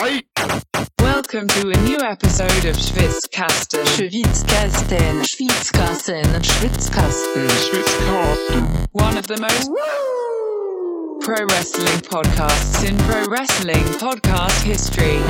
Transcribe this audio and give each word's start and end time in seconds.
Welcome 0.00 1.46
to 1.48 1.68
a 1.68 1.76
new 1.82 1.98
episode 2.00 2.64
of 2.64 2.74
Schwitzkasten. 2.74 3.84
Schwitzkasten. 3.84 5.22
Schwitzkasten. 5.26 6.24
Schwitzkasten. 6.40 7.50
One 8.92 9.18
of 9.18 9.26
the 9.26 9.36
most 9.36 9.68
pro 11.20 11.44
wrestling 11.50 12.00
podcasts 12.00 12.82
in 12.88 12.96
pro 12.96 13.26
wrestling 13.26 13.84
podcast 13.98 14.62
history. 14.62 15.20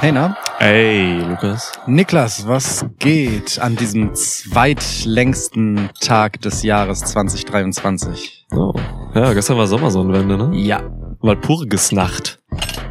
Hey, 0.00 0.12
na? 0.12 0.34
Ey, 0.60 1.20
Lukas. 1.28 1.72
Niklas, 1.86 2.48
was 2.48 2.86
geht 2.98 3.58
an 3.58 3.76
diesem 3.76 4.14
zweitlängsten 4.14 5.90
Tag 6.00 6.40
des 6.40 6.62
Jahres 6.62 7.00
2023? 7.00 8.46
Oh. 8.52 8.72
Ja, 9.14 9.34
gestern 9.34 9.58
war 9.58 9.66
Sommersonnenwende, 9.66 10.38
ne? 10.38 10.56
Ja. 10.56 10.80
Walpurgisnacht. 11.20 12.38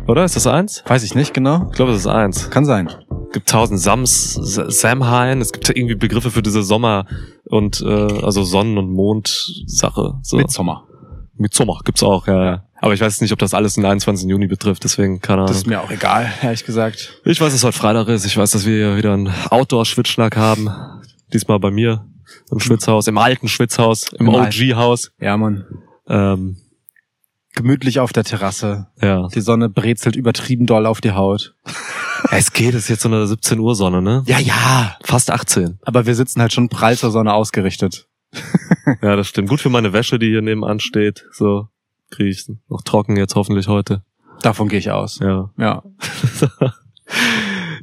Oder? 0.07 0.23
Ist 0.23 0.35
das 0.35 0.47
eins? 0.47 0.83
Weiß 0.85 1.03
ich 1.03 1.15
nicht 1.15 1.33
genau. 1.33 1.67
Ich 1.69 1.75
glaube, 1.75 1.91
das 1.91 2.01
ist 2.01 2.07
eins. 2.07 2.49
Kann 2.49 2.65
sein. 2.65 2.89
Es 3.27 3.33
gibt 3.33 3.49
tausend 3.49 3.79
Sams, 3.79 4.33
Samhain, 4.33 5.41
es 5.41 5.51
gibt 5.51 5.69
irgendwie 5.69 5.95
Begriffe 5.95 6.31
für 6.31 6.41
diese 6.41 6.63
Sommer- 6.63 7.05
und, 7.45 7.81
äh, 7.81 8.23
also 8.23 8.43
Sonnen- 8.43 8.77
und 8.77 8.91
Mond-Sache. 8.91 10.15
So. 10.21 10.37
Mit 10.37 10.49
Sommer. 10.49 10.85
Mit 11.35 11.53
Sommer 11.53 11.79
gibt's 11.83 12.03
auch, 12.03 12.27
ja, 12.27 12.45
ja. 12.45 12.63
Aber 12.79 12.93
ich 12.93 13.01
weiß 13.01 13.21
nicht, 13.21 13.33
ob 13.33 13.39
das 13.39 13.53
alles 13.53 13.73
den 13.73 13.85
21. 13.85 14.29
Juni 14.29 14.47
betrifft, 14.47 14.83
deswegen 14.83 15.19
keine 15.19 15.39
Ahnung. 15.39 15.47
Das 15.47 15.57
ist 15.57 15.67
mir 15.67 15.81
auch 15.81 15.89
egal, 15.91 16.31
ehrlich 16.41 16.63
gesagt. 16.63 17.21
Ich 17.25 17.41
weiß, 17.41 17.51
dass 17.51 17.63
heute 17.63 17.77
Freitag 17.77 18.07
ist. 18.07 18.25
Ich 18.25 18.37
weiß, 18.37 18.51
dass 18.51 18.65
wir 18.65 18.75
hier 18.75 18.97
wieder 18.97 19.13
einen 19.13 19.33
Outdoor-Schwitzschnack 19.49 20.37
haben. 20.37 20.69
Diesmal 21.33 21.59
bei 21.59 21.71
mir 21.71 22.05
im 22.51 22.59
Schwitzhaus, 22.59 23.07
im 23.07 23.17
alten 23.17 23.47
Schwitzhaus, 23.47 24.13
im 24.13 24.27
Im 24.27 24.35
OG-Haus. 24.35 25.11
Ja, 25.19 25.35
Mann. 25.37 25.65
Ähm, 26.07 26.57
Gemütlich 27.57 27.99
auf 27.99 28.13
der 28.13 28.23
Terrasse. 28.23 28.87
ja. 29.01 29.27
Die 29.33 29.41
Sonne 29.41 29.67
brezelt 29.67 30.15
übertrieben 30.15 30.65
doll 30.67 30.85
auf 30.85 31.01
die 31.01 31.11
Haut. 31.11 31.55
Es 32.31 32.51
geht, 32.51 32.73
es 32.73 32.83
ist 32.83 32.89
jetzt 32.89 33.01
so 33.03 33.09
eine 33.09 33.27
17 33.27 33.59
Uhr 33.59 33.75
Sonne, 33.75 34.01
ne? 34.01 34.23
Ja, 34.25 34.39
ja. 34.39 34.97
Fast 35.03 35.29
18. 35.29 35.77
Aber 35.83 36.07
wir 36.07 36.15
sitzen 36.15 36.41
halt 36.41 36.51
schon 36.51 36.67
prall 36.67 36.97
zur 36.97 37.11
Sonne 37.11 37.33
ausgerichtet. 37.33 38.07
Ja, 39.01 39.15
das 39.15 39.27
stimmt. 39.27 39.49
Gut 39.49 39.59
für 39.61 39.69
meine 39.69 39.93
Wäsche, 39.93 40.17
die 40.17 40.27
hier 40.27 40.41
nebenan 40.41 40.79
steht. 40.79 41.25
So 41.31 41.67
kriege 42.09 42.29
ich 42.29 42.45
noch 42.69 42.81
trocken 42.81 43.17
jetzt 43.17 43.35
hoffentlich 43.35 43.67
heute. 43.67 44.01
Davon 44.41 44.67
gehe 44.69 44.79
ich 44.79 44.91
aus. 44.91 45.19
Ja. 45.19 45.51
Ja. 45.57 45.83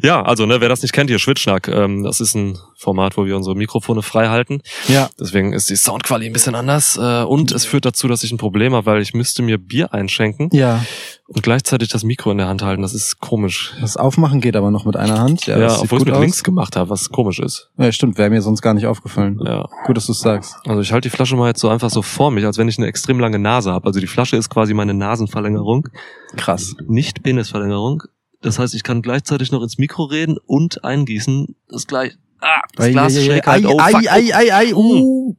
Ja, 0.04 0.22
also, 0.22 0.44
ne, 0.46 0.60
wer 0.60 0.68
das 0.68 0.82
nicht 0.82 0.92
kennt, 0.92 1.08
hier 1.08 1.18
Schwitzschnack, 1.18 1.66
ähm, 1.68 2.02
das 2.04 2.20
ist 2.20 2.34
ein 2.34 2.58
Format, 2.76 3.16
wo 3.16 3.24
wir 3.24 3.36
unsere 3.36 3.56
Mikrofone 3.56 4.02
frei 4.02 4.28
halten. 4.28 4.60
Ja. 4.88 5.08
Deswegen 5.18 5.52
ist 5.54 5.70
die 5.70 5.76
Soundqualität 5.76 6.30
ein 6.30 6.32
bisschen 6.34 6.54
anders. 6.54 6.98
Äh, 7.00 7.22
und 7.24 7.50
es 7.52 7.64
führt 7.64 7.86
dazu, 7.86 8.06
dass 8.08 8.22
ich 8.22 8.30
ein 8.30 8.36
Problem 8.36 8.74
habe, 8.74 8.84
weil 8.84 9.00
ich 9.00 9.14
müsste 9.14 9.42
mir 9.42 9.56
Bier 9.56 9.94
einschenken 9.94 10.50
Ja. 10.52 10.84
und 11.26 11.42
gleichzeitig 11.42 11.88
das 11.88 12.04
Mikro 12.04 12.30
in 12.32 12.38
der 12.38 12.48
Hand 12.48 12.62
halten. 12.62 12.82
Das 12.82 12.92
ist 12.92 13.20
komisch. 13.20 13.72
Das 13.80 13.96
Aufmachen 13.96 14.42
geht 14.42 14.56
aber 14.56 14.70
noch 14.70 14.84
mit 14.84 14.96
einer 14.96 15.18
Hand. 15.18 15.46
Ja, 15.46 15.58
Ja, 15.58 15.78
obwohl 15.80 16.00
ich 16.00 16.04
mit 16.04 16.14
aus. 16.14 16.20
links 16.20 16.44
gemacht 16.44 16.76
habe, 16.76 16.90
was 16.90 17.08
komisch 17.08 17.38
ist. 17.38 17.70
Ja, 17.78 17.90
stimmt. 17.90 18.18
Wäre 18.18 18.28
mir 18.28 18.42
sonst 18.42 18.60
gar 18.60 18.74
nicht 18.74 18.86
aufgefallen. 18.86 19.40
Ja. 19.42 19.66
Gut, 19.86 19.96
dass 19.96 20.04
du 20.06 20.12
es 20.12 20.20
sagst. 20.20 20.56
Also 20.66 20.82
ich 20.82 20.92
halte 20.92 21.08
die 21.08 21.16
Flasche 21.16 21.36
mal 21.36 21.48
jetzt 21.48 21.60
so 21.60 21.70
einfach 21.70 21.88
so 21.88 22.02
vor 22.02 22.30
mich, 22.30 22.44
als 22.44 22.58
wenn 22.58 22.68
ich 22.68 22.76
eine 22.76 22.88
extrem 22.88 23.18
lange 23.20 23.38
Nase 23.38 23.72
habe. 23.72 23.86
Also 23.86 24.00
die 24.00 24.06
Flasche 24.06 24.36
ist 24.36 24.50
quasi 24.50 24.74
meine 24.74 24.92
Nasenverlängerung, 24.92 25.88
Krass. 26.36 26.74
nicht 26.86 27.22
Penisverlängerung. 27.22 28.02
Das 28.44 28.58
heißt, 28.58 28.74
ich 28.74 28.82
kann 28.82 29.00
gleichzeitig 29.00 29.50
noch 29.52 29.62
ins 29.62 29.78
Mikro 29.78 30.04
reden 30.04 30.36
und 30.44 30.84
eingießen. 30.84 31.56
Das 31.66 31.86
gleich. 31.86 32.12
Ah, 32.40 32.60
das 32.76 32.90
Glas 32.90 33.14
schlägt 33.14 33.46
halt. 33.46 33.64
Oh, 33.64 33.78
fuck. 33.78 34.06
ei, 34.06 34.34
ei, 34.34 34.54
ei, 34.54 34.74
uh. 34.74 35.34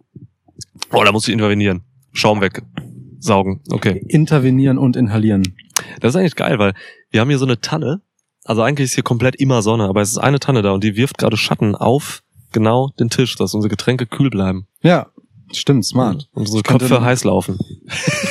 oh, 0.91 1.03
da 1.03 1.11
muss 1.11 1.27
ich 1.27 1.33
intervenieren. 1.33 1.83
Schaum 2.13 2.41
weg. 2.41 2.63
Saugen. 3.19 3.61
Okay. 3.69 4.03
Intervenieren 4.07 4.79
und 4.79 4.95
inhalieren. 4.95 5.55
Das 5.99 6.13
ist 6.13 6.15
eigentlich 6.15 6.35
geil, 6.35 6.57
weil 6.57 6.73
wir 7.11 7.21
haben 7.21 7.29
hier 7.29 7.37
so 7.37 7.45
eine 7.45 7.61
Tanne. 7.61 8.01
Also 8.43 8.63
eigentlich 8.63 8.85
ist 8.85 8.95
hier 8.95 9.03
komplett 9.03 9.35
immer 9.35 9.61
Sonne, 9.61 9.83
aber 9.83 10.01
es 10.01 10.09
ist 10.09 10.17
eine 10.17 10.39
Tanne 10.39 10.63
da 10.63 10.71
und 10.71 10.83
die 10.83 10.95
wirft 10.95 11.19
gerade 11.19 11.37
Schatten 11.37 11.75
auf 11.75 12.23
genau 12.53 12.89
den 12.99 13.11
Tisch, 13.11 13.35
dass 13.35 13.53
unsere 13.53 13.69
Getränke 13.69 14.07
kühl 14.07 14.31
bleiben. 14.31 14.65
Ja, 14.81 15.11
stimmt, 15.51 15.85
smart. 15.85 16.27
Und 16.33 16.47
unsere 16.47 16.63
Köpfe 16.63 17.01
heiß 17.01 17.23
laufen. 17.23 17.59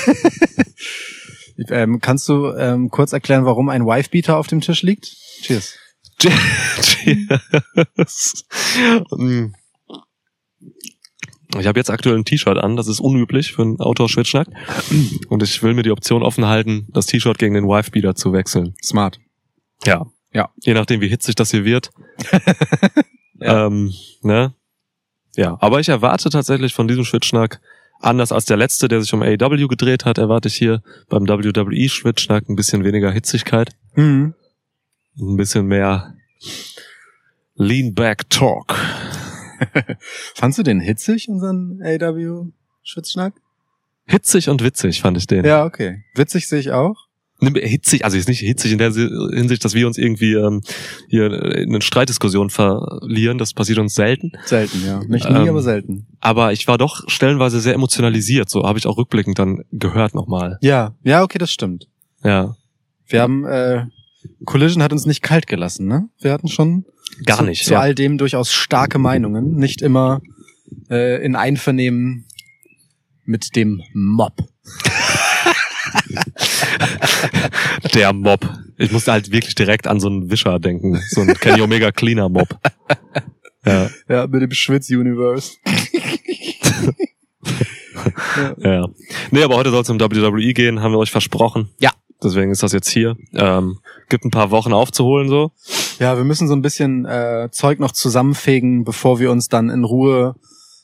Ähm, 1.69 2.01
kannst 2.01 2.29
du 2.29 2.53
ähm, 2.53 2.91
kurz 2.91 3.13
erklären, 3.13 3.45
warum 3.45 3.69
ein 3.69 3.87
Wifebeater 3.87 4.37
auf 4.37 4.47
dem 4.47 4.61
Tisch 4.61 4.83
liegt? 4.83 5.07
Cheers. 5.43 5.79
Cheers. 6.19 8.45
Ich 11.59 11.67
habe 11.67 11.79
jetzt 11.79 11.91
aktuell 11.91 12.17
ein 12.17 12.25
T-Shirt 12.25 12.59
an, 12.59 12.77
das 12.77 12.89
ist 12.89 13.01
unüblich 13.01 13.53
für 13.53 13.63
einen 13.63 13.81
Outdoor-Schwitzschnack. 13.81 14.49
Und 15.29 15.43
ich 15.43 15.63
will 15.63 15.75
mir 15.75 15.83
die 15.83 15.93
Option 15.93 16.23
offen 16.23 16.47
halten, 16.47 16.89
das 16.93 17.07
T-Shirt 17.07 17.39
gegen 17.39 17.55
den 17.55 17.69
Wifebeater 17.69 18.15
zu 18.15 18.33
wechseln. 18.33 18.75
Smart. 18.83 19.21
Ja. 19.85 20.07
Ja. 20.33 20.51
Je 20.63 20.75
nachdem, 20.75 21.01
wie 21.01 21.09
hitzig 21.09 21.37
das 21.37 21.51
hier 21.51 21.65
wird. 21.65 21.91
Ja. 23.41 23.67
ähm, 23.67 23.93
ne? 24.23 24.55
Ja, 25.35 25.59
aber 25.61 25.81
ich 25.81 25.89
erwarte 25.89 26.31
tatsächlich 26.31 26.73
von 26.73 26.87
diesem 26.87 27.05
Schwitzschnack, 27.05 27.61
anders 28.01 28.33
als 28.33 28.45
der 28.45 28.57
letzte, 28.57 28.89
der 28.89 29.01
sich 29.01 29.13
um 29.15 29.23
AEW 29.23 29.67
gedreht 29.69 30.05
hat, 30.05 30.19
erwarte 30.19 30.49
ich 30.49 30.55
hier 30.57 30.83
beim 31.09 31.27
WWE-Schwitzschnack 31.29 32.49
ein 32.49 32.57
bisschen 32.57 32.85
weniger 32.85 33.11
Hitzigkeit, 33.11 33.71
Mhm. 33.95 34.35
ein 35.19 35.37
bisschen 35.37 35.67
mehr 35.67 36.15
Lean-Back-Talk. 37.57 38.75
Fandst 40.35 40.59
du 40.59 40.63
den 40.63 40.81
hitzig, 40.81 41.29
unseren 41.29 41.81
AW-Schwitzschnack? 41.83 43.35
Hitzig 44.07 44.49
und 44.49 44.63
witzig 44.63 45.01
fand 45.01 45.17
ich 45.17 45.27
den. 45.27 45.45
Ja, 45.45 45.65
okay. 45.65 46.05
Witzig 46.15 46.49
sehe 46.49 46.59
ich 46.61 46.73
auch. 46.73 47.04
Ne, 47.41 47.51
Hitzig, 47.61 48.05
also 48.05 48.17
jetzt 48.17 48.29
nicht 48.29 48.39
hitzig 48.39 48.73
in 48.73 48.79
der 48.79 48.93
Hinsicht, 48.93 49.65
dass 49.65 49.75
wir 49.75 49.87
uns 49.87 49.99
irgendwie 49.99 50.35
ähm, 50.35 50.63
hier 51.09 51.27
in 51.27 51.71
eine 51.71 51.83
Streitdiskussion 51.83 52.49
verlieren. 52.49 53.39
Das 53.39 53.53
passiert 53.53 53.79
uns 53.79 53.95
selten. 53.95 54.33
Selten, 54.45 54.85
ja. 54.87 55.01
Nicht 55.09 55.29
nie, 55.29 55.37
Ähm, 55.37 55.49
aber 55.49 55.63
selten. 55.63 56.07
Aber 56.21 56.53
ich 56.53 56.69
war 56.69 56.79
doch 56.79 57.03
stellenweise 57.09 57.61
sehr 57.61 57.75
emotionalisiert. 57.75 58.49
So 58.49 58.63
habe 58.63 58.79
ich 58.79 58.87
auch 58.87 58.97
rückblickend 58.97 59.39
dann 59.39 59.65
gehört 59.73 60.15
nochmal. 60.15 60.59
Ja, 60.63 60.95
ja, 61.03 61.23
okay, 61.23 61.39
das 61.39 61.51
stimmt. 61.51 61.89
Ja, 62.23 62.57
Wir 63.07 63.21
haben, 63.21 63.45
äh, 63.45 63.85
Collision 64.47 64.83
hat 64.83 64.93
uns 64.93 65.05
nicht 65.05 65.23
kalt 65.23 65.47
gelassen, 65.47 65.87
ne? 65.87 66.09
Wir 66.21 66.33
hatten 66.33 66.49
schon 66.49 66.87
gar 67.27 67.39
zu, 67.39 67.45
nicht. 67.45 67.65
zu 67.65 67.73
ja. 67.75 67.81
all 67.81 67.95
dem 67.95 68.17
durchaus 68.17 68.53
starke 68.53 68.99
Meinungen, 68.99 69.57
nicht 69.57 69.83
immer 69.83 70.23
äh, 70.89 71.23
in 71.23 71.37
Einvernehmen 71.37 72.27
mit 73.25 73.57
dem 73.57 73.83
Mob. 73.93 74.35
Der 77.95 78.13
Mob. 78.13 78.49
Ich 78.77 78.93
musste 78.93 79.13
halt 79.13 79.31
wirklich 79.31 79.55
direkt 79.55 79.87
an 79.87 80.01
so 80.01 80.09
einen 80.09 80.31
Wischer 80.31 80.59
denken. 80.59 81.01
So 81.11 81.21
einen 81.21 81.35
Kenny 81.35 81.61
Omega 81.63 81.93
Cleaner 81.93 82.29
Mob. 82.29 82.59
Ja, 83.67 83.89
Ja, 84.11 84.27
mit 84.27 84.43
dem 84.43 84.51
Schwitz-Universe. 84.51 85.53
ja. 88.59 88.87
Nee, 89.31 89.43
aber 89.43 89.57
heute 89.57 89.71
soll 89.71 89.81
es 89.81 89.89
um 89.89 89.99
WWE 89.99 90.53
gehen, 90.53 90.83
haben 90.83 90.93
wir 90.93 90.99
euch 90.99 91.11
versprochen. 91.11 91.71
Ja. 91.79 91.91
Deswegen 92.23 92.51
ist 92.51 92.63
das 92.63 92.73
jetzt 92.73 92.91
hier. 92.91 93.17
Ähm, 93.33 93.79
gibt 94.11 94.27
ein 94.27 94.31
paar 94.31 94.51
Wochen 94.51 94.75
aufzuholen 94.75 95.31
so. 95.31 95.51
Ja, 95.99 96.19
wir 96.19 96.25
müssen 96.25 96.47
so 96.47 96.55
ein 96.55 96.61
bisschen 96.61 97.07
äh, 97.07 97.49
Zeug 97.53 97.79
noch 97.81 97.93
zusammenfegen, 97.93 98.85
bevor 98.85 99.19
wir 99.19 99.31
uns 99.31 99.49
dann 99.49 99.71
in 99.71 99.85
Ruhe 99.85 100.35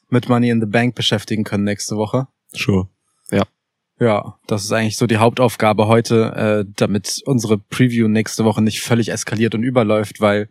mit 0.09 0.31
Money 0.31 0.49
in 0.51 0.61
the 0.61 0.67
Bank 0.67 0.95
beschäftigen 0.95 1.45
können 1.45 1.65
nächste 1.65 1.97
Woche. 1.97 2.29
Sure. 2.53 2.89
Ja, 3.31 3.45
das 4.47 4.65
ist 4.65 4.73
eigentlich 4.73 4.97
so 4.97 5.07
die 5.07 5.19
Hauptaufgabe 5.19 5.87
heute, 5.87 6.65
äh, 6.67 6.73
damit 6.77 7.21
unsere 7.27 7.59
Preview 7.59 8.09
nächste 8.09 8.45
Woche 8.45 8.63
nicht 8.63 8.81
völlig 8.81 9.11
eskaliert 9.11 9.55
und 9.55 9.63
überläuft, 9.63 10.21
weil 10.21 10.49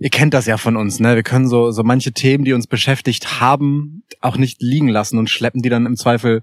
ihr 0.00 0.10
kennt 0.10 0.34
das 0.34 0.46
ja 0.46 0.56
von 0.56 0.76
uns, 0.76 0.98
ne? 0.98 1.14
Wir 1.14 1.22
können 1.22 1.46
so, 1.46 1.70
so 1.70 1.84
manche 1.84 2.12
Themen, 2.12 2.44
die 2.44 2.52
uns 2.52 2.66
beschäftigt 2.66 3.40
haben, 3.40 4.02
auch 4.20 4.36
nicht 4.36 4.60
liegen 4.60 4.88
lassen 4.88 5.18
und 5.18 5.30
schleppen 5.30 5.62
die 5.62 5.68
dann 5.68 5.86
im 5.86 5.96
Zweifel 5.96 6.42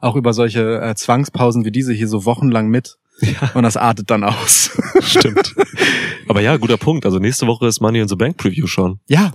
auch 0.00 0.14
über 0.14 0.32
solche 0.32 0.80
äh, 0.80 0.94
Zwangspausen 0.94 1.64
wie 1.64 1.72
diese 1.72 1.92
hier 1.92 2.08
so 2.08 2.24
wochenlang 2.24 2.68
mit. 2.68 2.96
Ja. 3.20 3.50
Und 3.54 3.64
das 3.64 3.76
artet 3.76 4.10
dann 4.10 4.22
aus. 4.24 4.70
Stimmt. 5.00 5.54
Aber 6.28 6.40
ja, 6.40 6.56
guter 6.56 6.76
Punkt. 6.76 7.06
Also 7.06 7.18
nächste 7.18 7.46
Woche 7.46 7.66
ist 7.66 7.80
Money 7.80 8.00
in 8.00 8.08
the 8.08 8.16
Bank 8.16 8.36
Preview 8.36 8.66
schon. 8.66 9.00
ja, 9.08 9.32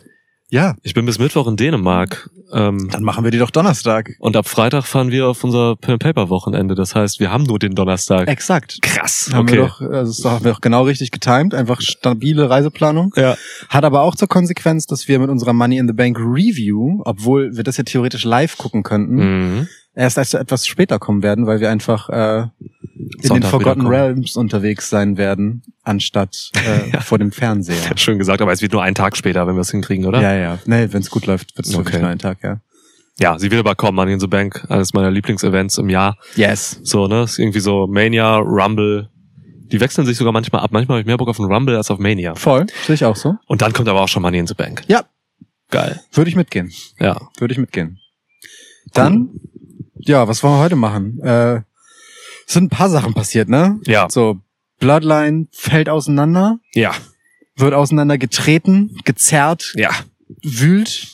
ja. 0.50 0.75
Ich 0.84 0.94
bin 0.94 1.06
bis 1.06 1.19
Mittwoch 1.19 1.48
in 1.48 1.56
Dänemark. 1.56 2.30
Ähm, 2.51 2.90
Dann 2.92 3.04
machen 3.04 3.24
wir 3.24 3.30
die 3.31 3.38
doch 3.38 3.51
Donnerstag. 3.51 4.12
und 4.19 4.36
ab 4.36 4.48
Freitag 4.48 4.86
fahren 4.86 5.12
wir 5.12 5.28
auf 5.28 5.44
unser 5.44 5.75
Pen 5.75 5.94
and 5.94 6.01
Paper 6.01 6.30
Wochenende. 6.30 6.74
Das 6.74 6.96
heißt, 6.96 7.19
wir 7.19 7.31
haben 7.31 7.44
nur 7.44 7.60
den 7.60 7.75
Donnerstag. 7.75 8.28
Exakt. 8.28 8.80
Krass. 8.81 9.30
Haben 9.31 9.42
okay. 9.48 9.57
wir 9.57 9.66
doch, 9.68 9.81
also 9.81 10.24
das 10.24 10.31
haben 10.31 10.44
wir 10.46 10.51
doch 10.54 10.62
genau 10.62 10.84
richtig 10.84 11.12
getimed, 11.12 11.54
einfach 11.54 11.80
stabile 11.81 12.50
Reiseplanung. 12.50 13.13
ja. 13.16 13.36
Hat 13.69 13.84
aber 13.86 14.01
auch 14.01 14.16
zur 14.16 14.28
Konsequenz, 14.28 14.88
dass 14.88 15.07
wir 15.07 15.19
mit 15.19 15.30
unserer 15.30 15.54
Money 15.54 15.78
in 15.78 15.88
the 15.88 15.94
Bank 15.94 16.18
Review, 16.18 17.01
obwohl 17.06 17.56
wir 17.56 17.63
das 17.63 17.78
ja 17.78 17.84
theoretisch 17.84 18.24
live 18.25 18.57
gucken 18.57 18.81
könnten, 18.81 19.16
Mhm. 19.60 19.68
erst 19.94 20.18
erst 20.18 20.34
etwas 20.34 20.66
später 20.66 20.98
kommen 20.98 21.22
werden, 21.22 21.46
weil 21.46 21.60
wir 21.60 21.69
einfach 21.69 22.10
äh, 22.10 22.48
in 23.00 23.34
den 23.34 23.44
Forgotten. 23.44 23.88
Realms 23.88 24.36
unterwegs 24.36 24.90
sein 24.90 25.18
werden, 25.18 25.63
anstatt 25.84 26.51
äh, 26.56 27.00
vor 27.01 27.18
dem 27.18 27.31
Fernseher. 27.31 27.98
Schön 27.98 28.18
gesagt, 28.19 28.42
aber 28.42 28.51
es 28.51 28.62
wird 28.62 28.74
nur 28.74 28.84
ein 28.84 28.96
Tag 28.96 29.16
später, 29.16 29.48
wenn 29.48 29.56
wir 29.56 29.62
es 29.62 29.72
hinkriegen, 29.72 30.06
oder? 30.06 30.22
Ja, 30.22 30.36
ja. 30.36 30.60
Nee, 30.66 30.88
wenn 30.92 31.01
es 31.01 31.10
gut 31.10 31.25
läuft, 31.25 31.56
wird 31.57 31.66
es 31.68 31.74
Okay. 31.74 31.86
wirklich 31.86 32.01
nur 32.01 32.10
ein 32.10 32.19
Tag, 32.19 32.40
ja. 32.44 32.60
Ja, 33.19 33.38
sie 33.38 33.51
will 33.51 33.60
aber 33.60 33.75
kommen, 33.75 33.96
Money 33.96 34.13
in 34.13 34.19
the 34.19 34.28
Bank, 34.28 34.66
eines 34.69 34.94
meiner 34.94 35.12
Lieblingsevents 35.12 35.78
im 35.78 35.90
Jahr. 35.90 36.18
Yes. 36.36 36.80
So, 36.84 37.07
ne? 37.07 37.24
Ist 37.24 37.38
irgendwie 37.38 37.60
so 37.60 37.86
Mania, 37.88 38.38
Rumble. 38.38 39.10
Die 39.72 39.80
wechseln 39.81 40.06
sich 40.07 40.16
sogar 40.18 40.31
manchmal 40.34 40.62
ab. 40.62 40.72
Manchmal 40.72 40.96
habe 40.96 41.01
ich 41.01 41.06
mehr 41.06 41.18
Bock 41.18 41.28
auf 41.28 41.40
einen 41.40 41.51
Rumble 41.51 41.75
als 41.75 41.92
auf 41.92 42.00
Mania. 42.00 42.34
Voll. 42.36 42.66
Sehe 42.88 42.96
ich 42.96 43.04
auch 43.06 43.16
so. 43.18 43.36
Und 43.48 43.62
dann 43.62 43.74
kommt 43.74 43.88
aber 43.90 44.01
auch 44.01 44.07
schon 44.07 44.22
Money 44.22 44.40
in 44.40 44.48
the 44.48 44.54
Bank. 44.54 44.84
Ja. 44.88 45.04
Geil. 45.69 46.00
Würde 46.13 46.30
ich 46.30 46.36
mitgehen. 46.36 46.72
Ja. 47.00 47.19
Würde 47.38 47.51
ich 47.54 47.57
mitgehen. 47.60 48.00
Dann, 48.94 49.30
ja, 49.98 50.28
was 50.28 50.42
wollen 50.42 50.56
wir 50.56 50.60
heute 50.63 50.75
machen? 50.78 51.19
Äh, 51.22 51.62
es 52.50 52.54
sind 52.56 52.63
ein 52.66 52.69
paar 52.69 52.90
Sachen 52.90 53.13
passiert, 53.13 53.48
ne? 53.48 53.80
Ja. 53.86 54.07
So, 54.10 54.40
Bloodline 54.80 55.48
fällt 55.51 55.88
auseinander, 55.88 56.57
Ja. 56.74 56.94
wird 57.56 57.75
auseinander 57.75 58.18
getreten, 58.18 58.98
gezerrt, 59.06 59.74
Ja. 59.75 59.92
wühlt 60.42 61.07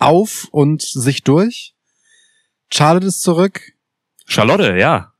auf 0.00 0.48
und 0.50 0.82
sich 0.82 1.22
durch. 1.22 1.74
Charlotte 2.70 3.06
ist 3.06 3.22
zurück, 3.22 3.72
Charlotte, 4.26 4.76
ja. 4.76 5.12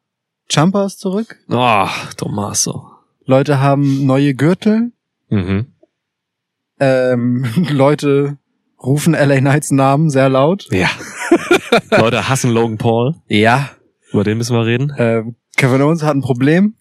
Champa 0.51 0.85
ist 0.85 1.01
zurück. 1.01 1.39
Oh, 1.49 1.89
Tommaso. 2.19 2.91
Leute 3.25 3.59
haben 3.59 4.05
neue 4.05 4.35
Gürtel. 4.35 4.93
Mhm. 5.31 5.73
Ähm, 6.79 7.45
Leute 7.71 8.37
rufen 8.83 9.15
LA 9.15 9.39
Knights 9.39 9.71
Namen 9.71 10.11
sehr 10.11 10.29
laut. 10.29 10.69
Ja. 10.71 10.91
Leute 11.91 12.29
hassen 12.29 12.51
Logan 12.51 12.77
Paul. 12.79 13.15
Ja. 13.29 13.71
Über 14.13 14.23
den 14.25 14.39
müssen 14.39 14.55
wir 14.57 14.67
reden. 14.67 14.93
Ähm, 14.99 15.37
Kevin 15.57 15.83
Owens 15.83 16.03
hat 16.03 16.15
ein 16.17 16.21
Problem. 16.23 16.75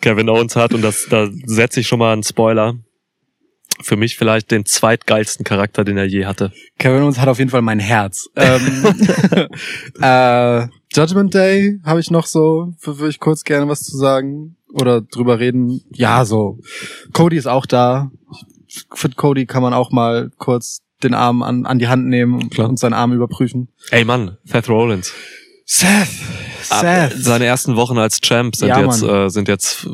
Kevin 0.00 0.28
Owens 0.28 0.56
hat, 0.56 0.74
und 0.74 0.82
das, 0.82 1.06
da 1.08 1.28
setze 1.46 1.80
ich 1.80 1.86
schon 1.86 1.98
mal 1.98 2.12
einen 2.12 2.22
Spoiler, 2.22 2.74
für 3.80 3.96
mich 3.96 4.16
vielleicht 4.16 4.50
den 4.50 4.64
zweitgeilsten 4.64 5.44
Charakter, 5.44 5.84
den 5.84 5.96
er 5.96 6.04
je 6.06 6.26
hatte. 6.26 6.52
Kevin 6.78 7.02
Owens 7.02 7.18
hat 7.18 7.28
auf 7.28 7.38
jeden 7.38 7.50
Fall 7.50 7.62
mein 7.62 7.78
Herz. 7.78 8.28
Ähm, 8.36 8.60
äh, 10.00 10.66
Judgment 10.94 11.34
Day 11.34 11.78
habe 11.84 12.00
ich 12.00 12.10
noch 12.10 12.26
so, 12.26 12.74
für- 12.78 12.98
würde 12.98 13.10
ich 13.10 13.20
kurz 13.20 13.44
gerne 13.44 13.68
was 13.68 13.82
zu 13.82 13.96
sagen 13.96 14.56
oder 14.72 15.00
drüber 15.00 15.38
reden. 15.38 15.80
Ja, 15.92 16.24
so. 16.24 16.58
Cody 17.12 17.36
ist 17.36 17.46
auch 17.46 17.66
da. 17.66 18.10
Finde, 18.94 19.16
Cody 19.16 19.46
kann 19.46 19.62
man 19.62 19.74
auch 19.74 19.90
mal 19.90 20.30
kurz 20.38 20.78
den 21.02 21.14
Arm 21.14 21.42
an, 21.42 21.66
an 21.66 21.78
die 21.78 21.88
Hand 21.88 22.06
nehmen 22.06 22.48
Klar. 22.50 22.68
und 22.68 22.78
seinen 22.78 22.94
Arm 22.94 23.12
überprüfen. 23.12 23.68
Ey 23.90 24.04
Mann, 24.04 24.36
Seth 24.44 24.68
Rollins. 24.68 25.12
Seth! 25.74 26.08
Ah, 26.68 26.80
Seth! 27.08 27.24
Seine 27.24 27.46
ersten 27.46 27.76
Wochen 27.76 27.96
als 27.96 28.20
Champ 28.20 28.54
sind 28.54 28.68
Ja, 28.68 28.80
jetzt, 28.84 29.02
äh, 29.02 29.28
sind 29.30 29.48
jetzt 29.48 29.88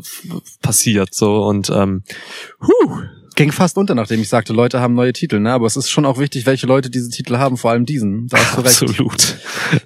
passiert 0.61 1.13
so 1.13 1.43
und 1.45 1.69
ähm, 1.69 2.03
huh, 2.61 2.97
Ging 3.35 3.53
fast 3.53 3.77
unter, 3.77 3.95
nachdem 3.95 4.19
ich 4.21 4.27
sagte, 4.27 4.51
Leute 4.51 4.81
haben 4.81 4.95
neue 4.95 5.13
Titel, 5.13 5.39
ne? 5.39 5.53
Aber 5.53 5.65
es 5.65 5.77
ist 5.77 5.89
schon 5.89 6.05
auch 6.05 6.17
wichtig, 6.19 6.45
welche 6.45 6.67
Leute 6.67 6.89
diese 6.89 7.09
Titel 7.09 7.37
haben, 7.37 7.55
vor 7.55 7.71
allem 7.71 7.85
diesen. 7.85 8.27
Da 8.27 8.37
hast 8.37 8.57
du 8.57 8.61
recht. 8.61 8.81
absolut. 8.81 9.35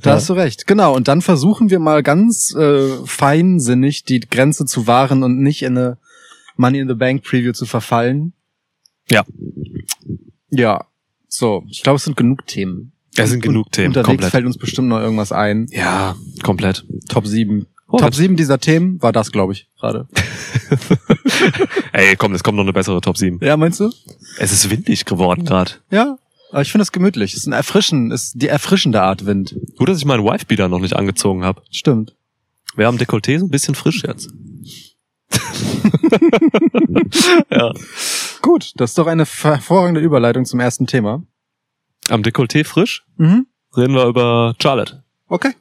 Da 0.01 0.09
Ja. 0.09 0.15
hast 0.15 0.29
du 0.29 0.33
recht. 0.33 0.65
Genau. 0.65 0.95
Und 0.95 1.07
dann 1.07 1.21
versuchen 1.21 1.69
wir 1.69 1.77
mal 1.77 2.01
ganz 2.01 2.55
äh, 2.55 2.89
feinsinnig 3.05 4.05
die 4.05 4.21
Grenze 4.21 4.65
zu 4.65 4.87
wahren 4.87 5.21
und 5.21 5.37
nicht 5.39 5.61
in 5.61 5.77
eine 5.77 5.99
Money 6.57 6.79
in 6.79 6.87
the 6.87 6.95
Bank 6.95 7.23
Preview 7.23 7.51
zu 7.51 7.67
verfallen. 7.67 8.33
Ja. 9.11 9.23
Ja. 10.49 10.87
So. 11.27 11.63
Ich 11.69 11.83
glaube, 11.83 11.97
es 11.97 12.05
sind 12.05 12.17
genug 12.17 12.47
Themen. 12.47 12.92
Es 13.15 13.29
sind 13.29 13.43
genug 13.43 13.71
Themen, 13.71 13.87
Unterwegs 13.89 14.07
komplett. 14.07 14.31
fällt 14.31 14.45
uns 14.45 14.57
bestimmt 14.57 14.87
noch 14.89 14.99
irgendwas 14.99 15.31
ein. 15.31 15.67
Ja, 15.69 16.15
komplett. 16.43 16.85
Top 17.09 17.27
7. 17.27 17.67
Oh, 17.87 17.97
Top 17.97 18.09
das- 18.09 18.17
7 18.17 18.35
dieser 18.35 18.59
Themen 18.59 19.01
war 19.01 19.11
das, 19.11 19.31
glaube 19.31 19.53
ich, 19.53 19.67
gerade. 19.79 20.07
Ey, 21.91 22.15
komm, 22.15 22.33
es 22.33 22.43
kommt 22.43 22.55
noch 22.57 22.63
eine 22.63 22.73
bessere 22.73 23.01
Top 23.01 23.17
7. 23.17 23.39
Ja, 23.41 23.57
meinst 23.57 23.79
du? 23.79 23.91
Es 24.39 24.51
ist 24.51 24.69
windig 24.69 25.05
geworden 25.05 25.45
gerade. 25.45 25.71
Ja. 25.91 26.17
Aber 26.51 26.61
ich 26.61 26.71
finde 26.71 26.83
das 26.83 26.91
gemütlich. 26.91 27.33
Es 27.33 27.39
ist 27.41 27.47
ein 27.47 27.53
erfrischen, 27.53 28.11
ist 28.11 28.41
die 28.41 28.47
erfrischende 28.47 29.01
Art 29.01 29.25
Wind. 29.25 29.55
Gut, 29.77 29.89
dass 29.89 29.97
ich 29.97 30.05
meinen 30.05 30.23
Wife-Beater 30.23 30.69
noch 30.69 30.79
nicht 30.79 30.95
angezogen 30.95 31.43
habe. 31.43 31.61
Stimmt. 31.71 32.15
Wir 32.75 32.87
haben 32.87 32.97
Dekolleté 32.97 33.39
so 33.39 33.45
ein 33.45 33.49
bisschen 33.51 33.75
frisch 33.75 34.03
jetzt. 34.07 34.29
ja. 37.51 37.71
Gut. 38.41 38.71
Das 38.75 38.91
ist 38.91 38.97
doch 38.97 39.07
eine 39.07 39.25
hervorragende 39.25 40.01
Überleitung 40.01 40.45
zum 40.45 40.59
ersten 40.59 40.87
Thema. 40.87 41.23
Am 42.09 42.21
Dekolleté 42.21 42.63
frisch 42.65 43.03
Mhm. 43.17 43.47
reden 43.75 43.93
wir 43.95 44.05
über 44.05 44.55
Charlotte. 44.61 45.03
Okay. 45.27 45.51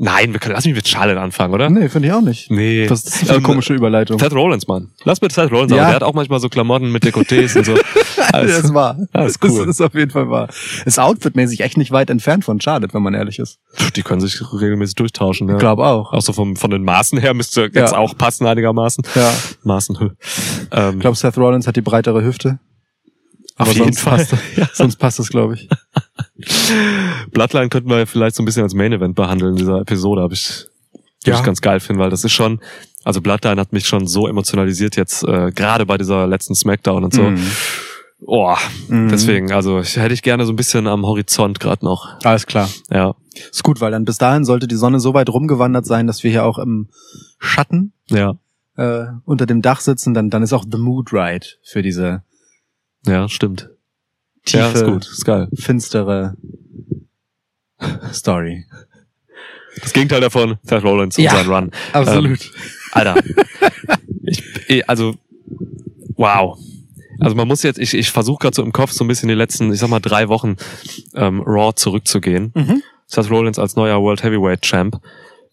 Nein, 0.00 0.32
wir 0.32 0.38
können, 0.38 0.54
lass 0.54 0.64
mich 0.64 0.76
mit 0.76 0.86
Charlotte 0.86 1.20
anfangen, 1.20 1.52
oder? 1.52 1.68
Nee, 1.70 1.88
finde 1.88 2.06
ich 2.06 2.14
auch 2.14 2.20
nicht. 2.20 2.52
Nee. 2.52 2.84
Ist 2.84 3.04
das 3.06 3.16
für 3.18 3.28
eine 3.30 3.38
Ähm, 3.38 3.42
komische 3.42 3.74
Überleitung? 3.74 4.16
Seth 4.20 4.32
Rollins, 4.32 4.68
Mann. 4.68 4.92
Lass 5.02 5.20
mit 5.20 5.32
Seth 5.32 5.50
Rollins, 5.50 5.72
Ja. 5.72 5.78
aber 5.78 5.86
der 5.86 5.94
hat 5.96 6.02
auch 6.04 6.14
manchmal 6.14 6.38
so 6.38 6.48
Klamotten 6.48 6.92
mit 6.92 7.02
Dekolletés 7.04 7.58
und 7.58 7.64
so. 7.66 7.74
das 8.32 8.62
ist 8.62 8.72
wahr. 8.74 8.96
das 9.12 9.32
ist 9.32 9.44
cool. 9.44 9.66
Das 9.66 9.70
ist 9.74 9.80
auf 9.80 9.94
jeden 9.96 10.12
Fall 10.12 10.30
wahr. 10.30 10.46
Ist 10.84 11.00
outfitmäßig 11.00 11.62
echt 11.62 11.76
nicht 11.78 11.90
weit 11.90 12.10
entfernt 12.10 12.44
von 12.44 12.60
Charlotte, 12.60 12.94
wenn 12.94 13.02
man 13.02 13.14
ehrlich 13.14 13.40
ist. 13.40 13.58
Die 13.96 14.02
können 14.02 14.20
sich 14.20 14.40
regelmäßig 14.52 14.94
durchtauschen. 14.94 15.48
Ja. 15.48 15.54
Ich 15.54 15.58
glaube 15.60 15.84
auch. 15.84 16.12
Auch 16.12 16.22
so 16.22 16.32
vom, 16.32 16.54
von 16.54 16.70
den 16.70 16.84
Maßen 16.84 17.18
her 17.18 17.34
müsste 17.34 17.62
jetzt 17.62 17.74
Ja. 17.74 17.98
auch 17.98 18.16
passen 18.16 18.46
einigermaßen. 18.46 19.02
Ja. 19.16 19.32
Maßen. 19.64 19.98
Ähm, 20.70 20.94
Ich 20.94 21.00
glaube, 21.00 21.16
Seth 21.16 21.36
Rollins 21.38 21.66
hat 21.66 21.74
die 21.74 21.80
breitere 21.82 22.22
Hüfte. 22.22 22.60
Auf 23.58 23.66
Aber 23.68 23.72
jeden 23.72 23.84
sonst 23.92 24.00
Fall. 24.00 24.18
Passt, 24.18 24.32
das- 24.56 24.68
sonst 24.76 24.96
passt 24.96 25.18
das, 25.18 25.28
glaube 25.28 25.54
ich. 25.54 25.68
Bloodline 27.32 27.68
könnten 27.68 27.90
wir 27.90 28.06
vielleicht 28.06 28.36
so 28.36 28.42
ein 28.42 28.46
bisschen 28.46 28.62
als 28.62 28.74
Main 28.74 28.92
Event 28.92 29.14
behandeln 29.16 29.52
in 29.52 29.56
dieser 29.58 29.80
Episode, 29.80 30.22
habe 30.22 30.34
ich, 30.34 30.66
ja. 31.24 31.32
Ja. 31.34 31.38
ich 31.40 31.44
ganz 31.44 31.60
geil 31.60 31.80
finde, 31.80 32.02
weil 32.02 32.10
das 32.10 32.24
ist 32.24 32.32
schon, 32.32 32.60
also 33.04 33.20
Bloodline 33.20 33.60
hat 33.60 33.72
mich 33.72 33.86
schon 33.86 34.06
so 34.06 34.28
emotionalisiert 34.28 34.96
jetzt, 34.96 35.24
äh, 35.24 35.50
gerade 35.52 35.86
bei 35.86 35.98
dieser 35.98 36.26
letzten 36.26 36.54
Smackdown 36.54 37.04
und 37.04 37.14
so. 37.14 37.22
Mhm. 37.22 37.50
Oh, 38.20 38.56
Mhm. 38.88 39.08
deswegen, 39.10 39.52
also 39.52 39.78
ich 39.80 39.96
hätte 39.96 40.12
ich 40.12 40.22
gerne 40.22 40.44
so 40.44 40.52
ein 40.52 40.56
bisschen 40.56 40.88
am 40.88 41.06
Horizont 41.06 41.60
gerade 41.60 41.84
noch. 41.84 42.18
Alles 42.24 42.46
klar. 42.46 42.68
Ja, 42.90 43.14
Ist 43.52 43.62
gut, 43.62 43.80
weil 43.80 43.92
dann 43.92 44.04
bis 44.04 44.18
dahin 44.18 44.44
sollte 44.44 44.66
die 44.66 44.74
Sonne 44.76 44.98
so 44.98 45.14
weit 45.14 45.28
rumgewandert 45.30 45.86
sein, 45.86 46.08
dass 46.08 46.24
wir 46.24 46.30
hier 46.32 46.44
auch 46.44 46.58
im 46.58 46.88
Schatten 47.38 47.92
ja, 48.08 48.34
äh, 48.76 49.04
unter 49.24 49.46
dem 49.46 49.62
Dach 49.62 49.78
sitzen. 49.80 50.14
Dann, 50.14 50.30
dann 50.30 50.42
ist 50.42 50.52
auch 50.52 50.64
the 50.70 50.78
mood 50.78 51.12
right 51.12 51.58
für 51.62 51.80
diese 51.82 52.22
ja, 53.06 53.28
stimmt. 53.28 53.68
tiefe, 54.44 54.58
Ja, 54.58 54.70
ist 54.72 54.84
gut, 54.84 55.06
ist 55.06 55.24
geil. 55.24 55.48
finstere 55.54 56.36
Story. 58.12 58.64
Das 59.80 59.92
Gegenteil 59.92 60.20
davon, 60.20 60.58
Seth 60.62 60.82
Rollins 60.82 61.16
und 61.18 61.24
Ja. 61.24 61.30
sein 61.32 61.46
Run. 61.46 61.70
Absolut. 61.92 62.50
Alter. 62.92 63.16
ich, 64.66 64.88
also, 64.88 65.14
wow. 66.16 66.58
Also 67.20 67.36
man 67.36 67.46
muss 67.48 67.62
jetzt, 67.62 67.78
ich, 67.78 67.94
ich 67.94 68.10
versuche 68.10 68.38
gerade 68.40 68.54
so 68.56 68.62
im 68.62 68.72
Kopf 68.72 68.92
so 68.92 69.04
ein 69.04 69.08
bisschen 69.08 69.28
die 69.28 69.34
letzten, 69.34 69.72
ich 69.72 69.78
sag 69.80 69.88
mal, 69.90 70.00
drei 70.00 70.28
Wochen 70.28 70.56
ähm, 71.14 71.42
Raw 71.42 71.74
zurückzugehen. 71.74 72.52
Mhm. 72.54 72.82
Seth 73.06 73.30
Rollins 73.30 73.58
als 73.58 73.76
neuer 73.76 74.00
World 74.02 74.22
Heavyweight 74.22 74.62
Champ. 74.62 75.00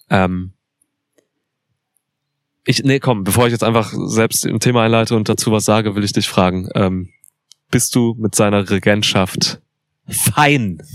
Ähm, 0.10 0.54
ich, 2.66 2.84
nee, 2.84 3.00
komm, 3.00 3.24
bevor 3.24 3.46
ich 3.46 3.52
jetzt 3.52 3.64
einfach 3.64 3.94
selbst 4.08 4.46
ein 4.46 4.60
Thema 4.60 4.84
einleite 4.84 5.16
und 5.16 5.30
dazu 5.30 5.52
was 5.52 5.66
sage, 5.66 5.96
will 5.96 6.04
ich 6.04 6.14
dich 6.14 6.28
fragen. 6.28 6.68
Ähm, 6.74 7.10
bist 7.76 7.94
du 7.96 8.16
mit 8.18 8.36
seiner 8.36 8.70
Regentschaft 8.70 9.62
fein? 10.10 10.82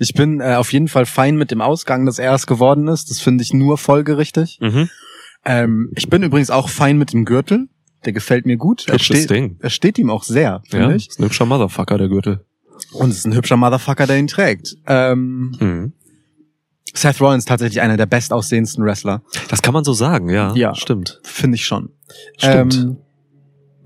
Ich 0.00 0.14
bin 0.14 0.40
äh, 0.40 0.54
auf 0.54 0.72
jeden 0.72 0.88
Fall 0.88 1.04
fein 1.06 1.36
mit 1.36 1.50
dem 1.50 1.60
Ausgang, 1.60 2.06
dass 2.06 2.18
er 2.18 2.32
es 2.34 2.46
geworden 2.46 2.88
ist. 2.88 3.10
Das 3.10 3.20
finde 3.20 3.42
ich 3.42 3.52
nur 3.52 3.76
folgerichtig. 3.78 4.58
Mhm. 4.60 4.88
Ähm, 5.44 5.90
ich 5.96 6.08
bin 6.08 6.22
übrigens 6.22 6.50
auch 6.50 6.68
fein 6.68 6.96
mit 6.98 7.12
dem 7.12 7.24
Gürtel. 7.24 7.68
Der 8.04 8.12
gefällt 8.12 8.46
mir 8.46 8.56
gut. 8.56 8.88
Er 8.88 8.98
steht, 8.98 9.28
Ding. 9.28 9.56
er 9.60 9.68
steht 9.70 9.98
ihm 9.98 10.08
auch 10.08 10.22
sehr, 10.22 10.62
finde 10.70 10.88
Ja, 10.90 10.94
ich. 10.94 11.08
ist 11.08 11.18
ein 11.20 11.24
hübscher 11.24 11.44
Motherfucker, 11.46 11.98
der 11.98 12.08
Gürtel. 12.08 12.44
Und 12.92 13.10
es 13.10 13.18
ist 13.18 13.26
ein 13.26 13.34
hübscher 13.34 13.56
Motherfucker, 13.58 14.06
der 14.06 14.18
ihn 14.18 14.26
trägt. 14.28 14.76
Ähm, 14.86 15.54
Mhm. 15.60 15.92
Seth 16.94 17.20
Rollins 17.20 17.44
tatsächlich 17.44 17.80
einer 17.82 17.96
der 17.98 18.06
bestaussehendsten 18.06 18.84
Wrestler. 18.84 19.22
Das 19.48 19.60
kann 19.62 19.74
man 19.74 19.84
so 19.84 19.92
sagen, 19.92 20.30
ja. 20.30 20.54
Ja. 20.54 20.74
Stimmt. 20.74 21.20
Finde 21.24 21.56
ich 21.56 21.64
schon. 21.66 21.90
Stimmt. 22.38 22.74
Ähm, 22.76 22.96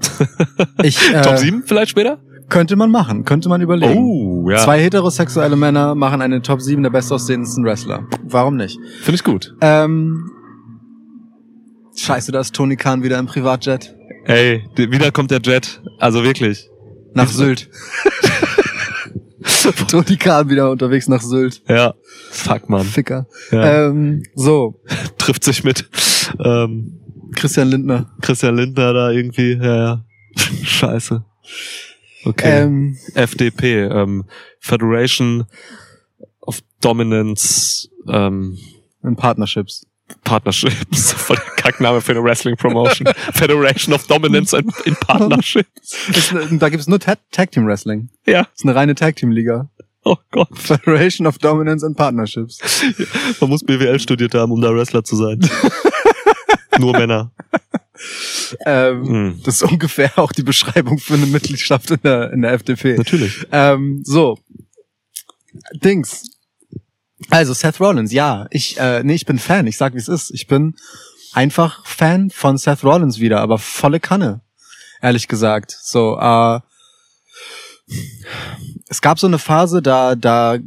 ich, 0.83 1.13
äh, 1.13 1.23
Top 1.23 1.39
7 1.39 1.63
vielleicht 1.65 1.91
später? 1.91 2.19
Könnte 2.49 2.77
man 2.77 2.91
machen, 2.91 3.25
könnte 3.25 3.49
man 3.49 3.63
überlegen. 3.63 3.99
Oh, 3.99 4.51
ja. 4.51 4.59
Zwei 4.59 4.81
heterosexuelle 4.81 5.57
Männer 5.57 5.95
machen 5.95 6.21
eine 6.21 6.43
Top 6.43 6.61
7 6.61 6.83
der 6.83 6.91
bestaussehendsten 6.91 7.65
Wrestler. 7.65 8.07
Warum 8.23 8.57
nicht? 8.57 8.79
Finde 9.01 9.15
ich 9.15 9.25
gut. 9.25 9.55
Ähm, 9.61 10.31
scheiße, 11.97 12.33
da 12.33 12.41
ist 12.41 12.55
Tony 12.55 12.77
Khan 12.77 13.03
wieder 13.03 13.19
im 13.19 13.27
Privatjet. 13.27 13.97
Ey, 14.27 14.65
wieder 14.77 15.11
kommt 15.11 15.31
der 15.31 15.41
Jet. 15.41 15.83
Also 15.99 16.23
wirklich. 16.23 16.69
Nach 17.15 17.29
Sylt. 17.29 17.71
Tony 19.89 20.17
Khan 20.17 20.49
wieder 20.49 20.71
unterwegs 20.71 21.09
nach 21.09 21.23
Sylt. 21.23 21.63
Ja. 21.69 21.95
Fuck, 22.31 22.69
man. 22.69 22.85
Ficker. 22.85 23.27
Ja. 23.51 23.89
Ähm, 23.89 24.23
so, 24.35 24.81
Trifft 25.19 25.45
sich 25.45 25.65
mit 25.65 25.89
ähm, 26.45 27.01
Christian 27.35 27.69
Lindner. 27.69 28.11
Christian 28.21 28.57
Lindner 28.57 28.93
da 28.93 29.11
irgendwie. 29.11 29.55
Ja, 29.55 29.77
ja. 29.77 30.05
Scheiße. 30.65 31.25
Okay. 32.25 32.63
Ähm, 32.63 32.97
FDP, 33.15 33.83
ähm, 33.83 34.25
Federation 34.59 35.45
of 36.41 36.61
Dominance, 36.81 37.89
ähm, 38.09 38.59
in 39.03 39.17
Partnerships. 39.17 39.87
Partnerships. 40.23 41.13
Voll 41.17 41.37
der 41.37 41.55
Kackname 41.57 42.01
für 42.01 42.13
eine 42.13 42.23
Wrestling 42.23 42.57
Promotion. 42.57 43.13
Federation 43.33 43.95
of 43.95 44.07
Dominance 44.07 44.57
in, 44.57 44.71
in 44.85 44.97
Partnerships. 44.97 46.09
Ist, 46.09 46.33
äh, 46.33 46.59
da 46.59 46.69
gibt's 46.69 46.89
nur 46.89 47.01
Ta 47.01 47.17
Tag 47.31 47.53
Team 47.53 47.67
Wrestling. 47.67 48.11
Ja. 48.27 48.47
ist 48.55 48.65
eine 48.65 48.75
reine 48.75 48.95
Tag 48.95 49.17
Team 49.17 49.31
Liga. 49.31 49.71
Oh 50.05 50.17
Gott. 50.31 50.49
Federation 50.53 51.27
of 51.27 51.39
Dominance 51.39 51.85
and 51.85 51.97
Partnerships. 51.97 52.59
Man 53.41 53.49
muss 53.49 53.65
BWL 53.65 53.99
studiert 53.99 54.35
haben, 54.35 54.53
um 54.53 54.61
da 54.61 54.75
Wrestler 54.75 55.03
zu 55.03 55.17
sein. 55.17 55.41
Nur 56.79 56.93
Männer. 56.93 57.33
Ähm, 58.67 59.07
Hm. 59.07 59.41
Das 59.45 59.57
ist 59.57 59.71
ungefähr 59.71 60.19
auch 60.19 60.33
die 60.33 60.43
Beschreibung 60.43 60.99
für 60.99 61.15
eine 61.15 61.27
Mitgliedschaft 61.27 61.93
in 61.93 62.01
der, 62.03 62.33
in 62.33 62.43
der 62.43 62.53
FDP. 62.53 62.97
Natürlich. 62.97 63.47
Ähm, 63.53 64.03
so. 64.05 64.37
Dings. 65.75 66.25
Also 67.31 67.53
Seth 67.55 67.81
Rollins, 67.81 68.13
ja. 68.13 68.47
Ich, 68.51 68.79
äh, 68.79 69.03
nee, 69.05 69.15
ich 69.15 69.27
bin 69.27 69.39
Fan. 69.39 69.67
Ich 69.67 69.77
sag, 69.77 69.95
wie 69.95 69.99
es 69.99 70.09
ist. 70.09 70.33
Ich 70.33 70.49
bin 70.49 70.75
einfach 71.33 71.87
Fan 71.87 72.31
von 72.31 72.59
Seth 72.59 72.83
Rollins 72.83 73.21
wieder, 73.21 73.41
aber 73.41 73.59
volle 73.59 74.01
Kanne. 74.01 74.41
Ehrlich 75.01 75.29
gesagt. 75.29 75.77
So, 75.81 76.19
äh, 76.19 76.61
es 78.89 79.01
gab 79.01 79.19
so 79.19 79.27
eine 79.27 79.39
Phase, 79.39 79.83
da, 79.83 80.15
da 80.17 80.59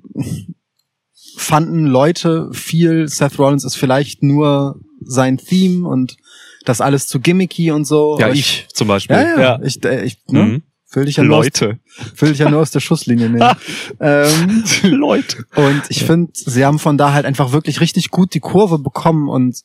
fanden 1.36 1.86
Leute 1.86 2.50
viel, 2.54 3.08
Seth 3.08 3.38
Rollins 3.38 3.64
ist 3.64 3.76
vielleicht 3.76 4.24
nur 4.24 4.80
sein 5.08 5.38
Theme 5.38 5.88
und 5.88 6.18
das 6.66 6.82
alles 6.82 7.08
zu 7.08 7.20
gimmicky 7.20 7.72
und 7.72 7.86
so. 7.86 8.18
Ja, 8.20 8.28
Aber 8.28 8.36
ich 8.36 8.68
zum 8.74 8.88
Beispiel. 8.88 9.16
Ja, 9.16 9.40
ja. 9.40 9.60
Ich, 9.64 9.84
äh, 9.84 10.04
ich, 10.04 10.18
ne? 10.28 10.44
Mhm. 10.44 10.64
Will 10.94 11.06
dich 11.06 11.18
ja 11.18 11.24
nur 11.24 11.38
aus, 11.38 11.46
Leute. 11.46 11.80
will 12.18 12.30
dich 12.30 12.40
ja 12.40 12.50
nur 12.50 12.62
aus 12.62 12.72
der 12.72 12.80
Schusslinie 12.80 13.30
nehmen. 13.30 13.56
ähm, 14.00 14.64
Leute. 14.84 15.46
und 15.56 15.82
ich 15.90 16.06
finde, 16.06 16.32
sie 16.34 16.66
haben 16.66 16.80
von 16.80 16.98
da 16.98 17.12
halt 17.12 17.26
einfach 17.26 17.52
wirklich 17.52 17.82
richtig 17.82 18.10
gut 18.10 18.34
die 18.34 18.40
Kurve 18.40 18.80
bekommen 18.80 19.28
und 19.28 19.64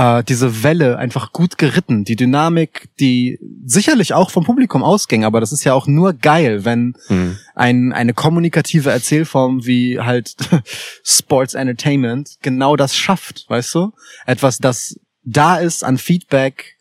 äh, 0.00 0.24
diese 0.24 0.62
Welle 0.62 0.96
einfach 0.98 1.32
gut 1.32 1.58
geritten. 1.58 2.04
Die 2.04 2.16
Dynamik, 2.16 2.88
die 3.00 3.38
sicherlich 3.66 4.14
auch 4.14 4.30
vom 4.30 4.44
Publikum 4.44 4.82
ausging, 4.82 5.24
aber 5.24 5.40
das 5.40 5.52
ist 5.52 5.64
ja 5.64 5.74
auch 5.74 5.86
nur 5.86 6.12
geil, 6.14 6.64
wenn 6.64 6.94
Mhm. 7.08 7.36
ein, 7.54 7.92
eine 7.92 8.14
kommunikative 8.14 8.90
Erzählform 8.90 9.66
wie 9.66 10.00
halt 10.00 10.36
Sports 11.04 11.54
Entertainment 11.54 12.36
genau 12.40 12.76
das 12.76 12.96
schafft, 12.96 13.44
weißt 13.48 13.74
du? 13.74 13.92
Etwas, 14.26 14.58
das 14.58 14.98
da 15.22 15.56
ist 15.56 15.84
an 15.84 15.98
Feedback 15.98 16.76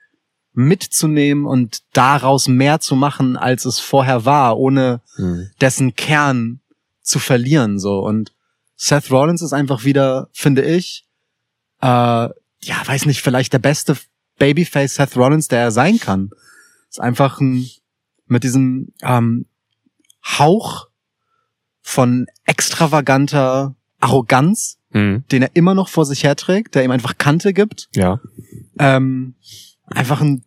mitzunehmen 0.54 1.46
und 1.46 1.80
daraus 1.94 2.48
mehr 2.48 2.80
zu 2.80 2.96
machen, 2.96 3.38
als 3.38 3.66
es 3.66 3.80
vorher 3.80 4.26
war, 4.26 4.58
ohne 4.58 5.02
Mhm. 5.18 5.50
dessen 5.62 5.96
Kern 5.96 6.62
zu 7.02 7.20
verlieren, 7.20 7.80
so. 7.80 8.00
Und 8.00 8.32
Seth 8.76 9.12
Rollins 9.12 9.42
ist 9.42 9.52
einfach 9.54 9.84
wieder, 9.84 10.30
finde 10.32 10.62
ich, 10.64 11.06
äh, 11.82 12.30
ja, 12.62 12.76
weiß 12.86 13.06
nicht, 13.06 13.22
vielleicht 13.22 13.54
der 13.54 13.60
beste 13.60 13.98
Babyface 14.38 14.96
Seth 14.96 15.16
Rollins, 15.18 15.48
der 15.48 15.60
er 15.60 15.72
sein 15.72 16.00
kann. 16.00 16.30
Ist 16.90 17.00
einfach 17.02 17.40
ein, 17.40 17.68
mit 18.28 18.44
diesem 18.44 18.94
ähm, 19.02 19.46
Hauch 20.24 20.88
von 21.82 22.28
extravaganter 22.46 23.76
Arroganz, 24.00 24.78
Mhm. 24.92 25.24
den 25.32 25.44
er 25.44 25.52
immer 25.54 25.76
noch 25.76 25.88
vor 25.88 26.04
sich 26.04 26.24
herträgt, 26.24 26.74
der 26.74 26.84
ihm 26.84 26.90
einfach 26.90 27.20
Kante 27.20 27.54
gibt. 27.54 27.90
Ja. 27.94 28.20
Ähm, 28.80 29.36
einfach 29.86 30.20
ein 30.22 30.44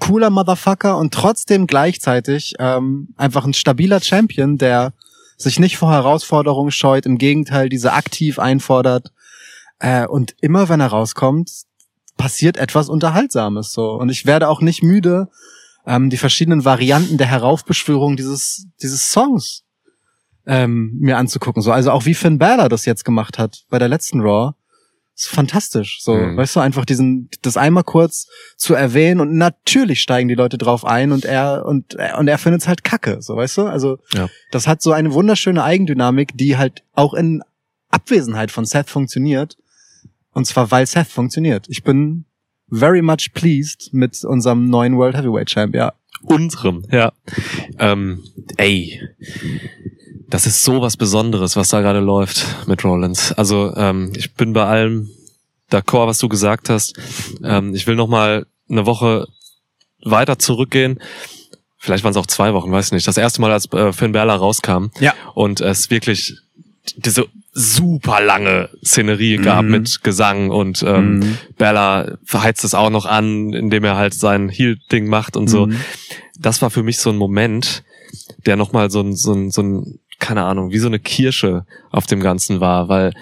cooler 0.00 0.30
Motherfucker 0.30 0.96
und 0.96 1.12
trotzdem 1.12 1.66
gleichzeitig 1.66 2.54
ähm, 2.58 3.08
einfach 3.18 3.44
ein 3.44 3.52
stabiler 3.52 4.00
Champion, 4.00 4.56
der 4.56 4.94
sich 5.36 5.58
nicht 5.58 5.76
vor 5.76 5.90
Herausforderungen 5.92 6.70
scheut, 6.70 7.04
im 7.04 7.18
Gegenteil 7.18 7.68
diese 7.68 7.92
aktiv 7.92 8.38
einfordert. 8.38 9.12
Äh, 9.78 10.06
und 10.06 10.34
immer 10.40 10.68
wenn 10.68 10.80
er 10.80 10.88
rauskommt, 10.88 11.50
passiert 12.16 12.56
etwas 12.56 12.88
Unterhaltsames 12.88 13.72
so. 13.72 13.92
Und 13.92 14.08
ich 14.08 14.24
werde 14.26 14.48
auch 14.48 14.60
nicht 14.60 14.82
müde, 14.82 15.28
ähm, 15.86 16.08
die 16.10 16.16
verschiedenen 16.16 16.64
Varianten 16.64 17.18
der 17.18 17.26
Heraufbeschwörung 17.26 18.16
dieses, 18.16 18.66
dieses 18.82 19.10
Songs 19.12 19.64
ähm, 20.46 20.96
mir 20.98 21.18
anzugucken. 21.18 21.62
So, 21.62 21.72
also 21.72 21.90
auch 21.90 22.06
wie 22.06 22.14
Finn 22.14 22.38
Balor 22.38 22.68
das 22.68 22.84
jetzt 22.86 23.04
gemacht 23.04 23.38
hat 23.38 23.64
bei 23.68 23.78
der 23.78 23.88
letzten 23.88 24.20
Raw. 24.20 24.52
Ist 25.14 25.28
fantastisch. 25.28 26.02
So, 26.02 26.14
Mhm. 26.14 26.36
weißt 26.36 26.56
du, 26.56 26.60
einfach 26.60 26.84
diesen, 26.84 27.30
das 27.42 27.56
einmal 27.56 27.84
kurz 27.84 28.28
zu 28.56 28.74
erwähnen 28.74 29.20
und 29.20 29.34
natürlich 29.36 30.02
steigen 30.02 30.28
die 30.28 30.34
Leute 30.34 30.58
drauf 30.58 30.84
ein 30.84 31.10
und 31.10 31.24
er 31.24 31.64
und 31.64 31.94
und 32.18 32.28
er 32.28 32.36
findet 32.38 32.62
es 32.62 32.68
halt 32.68 32.84
kacke. 32.84 33.22
So, 33.22 33.34
weißt 33.36 33.56
du? 33.58 33.62
Also 33.66 33.98
Ja. 34.14 34.28
das 34.50 34.66
hat 34.66 34.82
so 34.82 34.92
eine 34.92 35.14
wunderschöne 35.14 35.64
Eigendynamik, 35.64 36.36
die 36.36 36.58
halt 36.58 36.82
auch 36.94 37.14
in 37.14 37.42
Abwesenheit 37.88 38.50
von 38.50 38.66
Seth 38.66 38.90
funktioniert. 38.90 39.56
Und 40.36 40.44
zwar, 40.44 40.70
weil 40.70 40.86
Seth 40.86 41.08
funktioniert. 41.08 41.64
Ich 41.70 41.82
bin 41.82 42.26
very 42.70 43.00
much 43.00 43.32
pleased 43.32 43.88
mit 43.94 44.22
unserem 44.22 44.68
neuen 44.68 44.98
World 44.98 45.16
Heavyweight 45.16 45.48
Champ, 45.48 45.74
ja. 45.74 45.94
Unserem, 46.24 46.84
ja. 46.92 47.10
Ähm, 47.78 48.22
ey, 48.58 49.00
das 50.28 50.44
ist 50.46 50.62
so 50.62 50.82
was 50.82 50.98
Besonderes, 50.98 51.56
was 51.56 51.70
da 51.70 51.80
gerade 51.80 52.00
läuft 52.00 52.44
mit 52.66 52.84
Rollins. 52.84 53.32
Also 53.32 53.74
ähm, 53.76 54.12
ich 54.14 54.34
bin 54.34 54.52
bei 54.52 54.66
allem 54.66 55.08
d'accord, 55.70 56.06
was 56.06 56.18
du 56.18 56.28
gesagt 56.28 56.68
hast. 56.68 56.92
Ähm, 57.42 57.74
ich 57.74 57.86
will 57.86 57.96
noch 57.96 58.08
mal 58.08 58.46
eine 58.68 58.84
Woche 58.84 59.26
weiter 60.04 60.38
zurückgehen. 60.38 61.00
Vielleicht 61.78 62.04
waren 62.04 62.10
es 62.10 62.18
auch 62.18 62.26
zwei 62.26 62.52
Wochen, 62.52 62.70
weiß 62.70 62.92
nicht. 62.92 63.08
Das 63.08 63.16
erste 63.16 63.40
Mal, 63.40 63.52
als 63.52 63.72
äh, 63.72 63.90
Finn 63.94 64.12
Balor 64.12 64.36
rauskam 64.36 64.90
Ja. 65.00 65.14
und 65.34 65.62
es 65.62 65.88
wirklich 65.88 66.36
diese 66.96 67.24
super 67.58 68.20
lange 68.20 68.68
Szenerie 68.84 69.38
gab 69.38 69.64
Mhm. 69.64 69.70
mit 69.70 70.02
Gesang 70.02 70.50
und 70.50 70.82
ähm, 70.82 71.18
Mhm. 71.20 71.38
Bella 71.56 72.18
verheizt 72.24 72.64
es 72.64 72.74
auch 72.74 72.90
noch 72.90 73.06
an, 73.06 73.54
indem 73.54 73.82
er 73.84 73.96
halt 73.96 74.12
sein 74.12 74.50
Heel-Ding 74.50 75.06
macht 75.08 75.36
und 75.38 75.48
so. 75.48 75.66
Mhm. 75.66 75.76
Das 76.38 76.60
war 76.60 76.68
für 76.68 76.82
mich 76.82 76.98
so 76.98 77.08
ein 77.10 77.16
Moment, 77.16 77.82
der 78.44 78.56
nochmal 78.56 78.90
so 78.90 79.00
ein, 79.00 79.16
so 79.16 79.32
ein, 79.32 79.50
so 79.50 79.62
ein, 79.62 79.98
keine 80.18 80.44
Ahnung, 80.44 80.70
wie 80.70 80.78
so 80.78 80.86
eine 80.86 80.98
Kirsche 80.98 81.64
auf 81.90 82.06
dem 82.06 82.20
Ganzen 82.20 82.60
war, 82.60 82.88
weil 82.90 83.14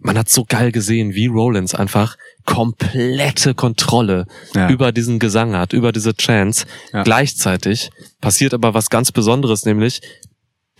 man 0.00 0.18
hat 0.18 0.28
so 0.28 0.44
geil 0.44 0.72
gesehen, 0.72 1.14
wie 1.14 1.26
Rollins 1.26 1.74
einfach 1.74 2.16
komplette 2.44 3.54
Kontrolle 3.54 4.26
Ja. 4.54 4.68
über 4.70 4.90
diesen 4.90 5.18
Gesang 5.20 5.54
hat, 5.56 5.72
über 5.72 5.92
diese 5.92 6.14
Chance. 6.16 6.66
Ja. 6.92 7.04
Gleichzeitig 7.04 7.90
passiert 8.20 8.54
aber 8.54 8.74
was 8.74 8.90
ganz 8.90 9.12
Besonderes, 9.12 9.64
nämlich 9.64 10.00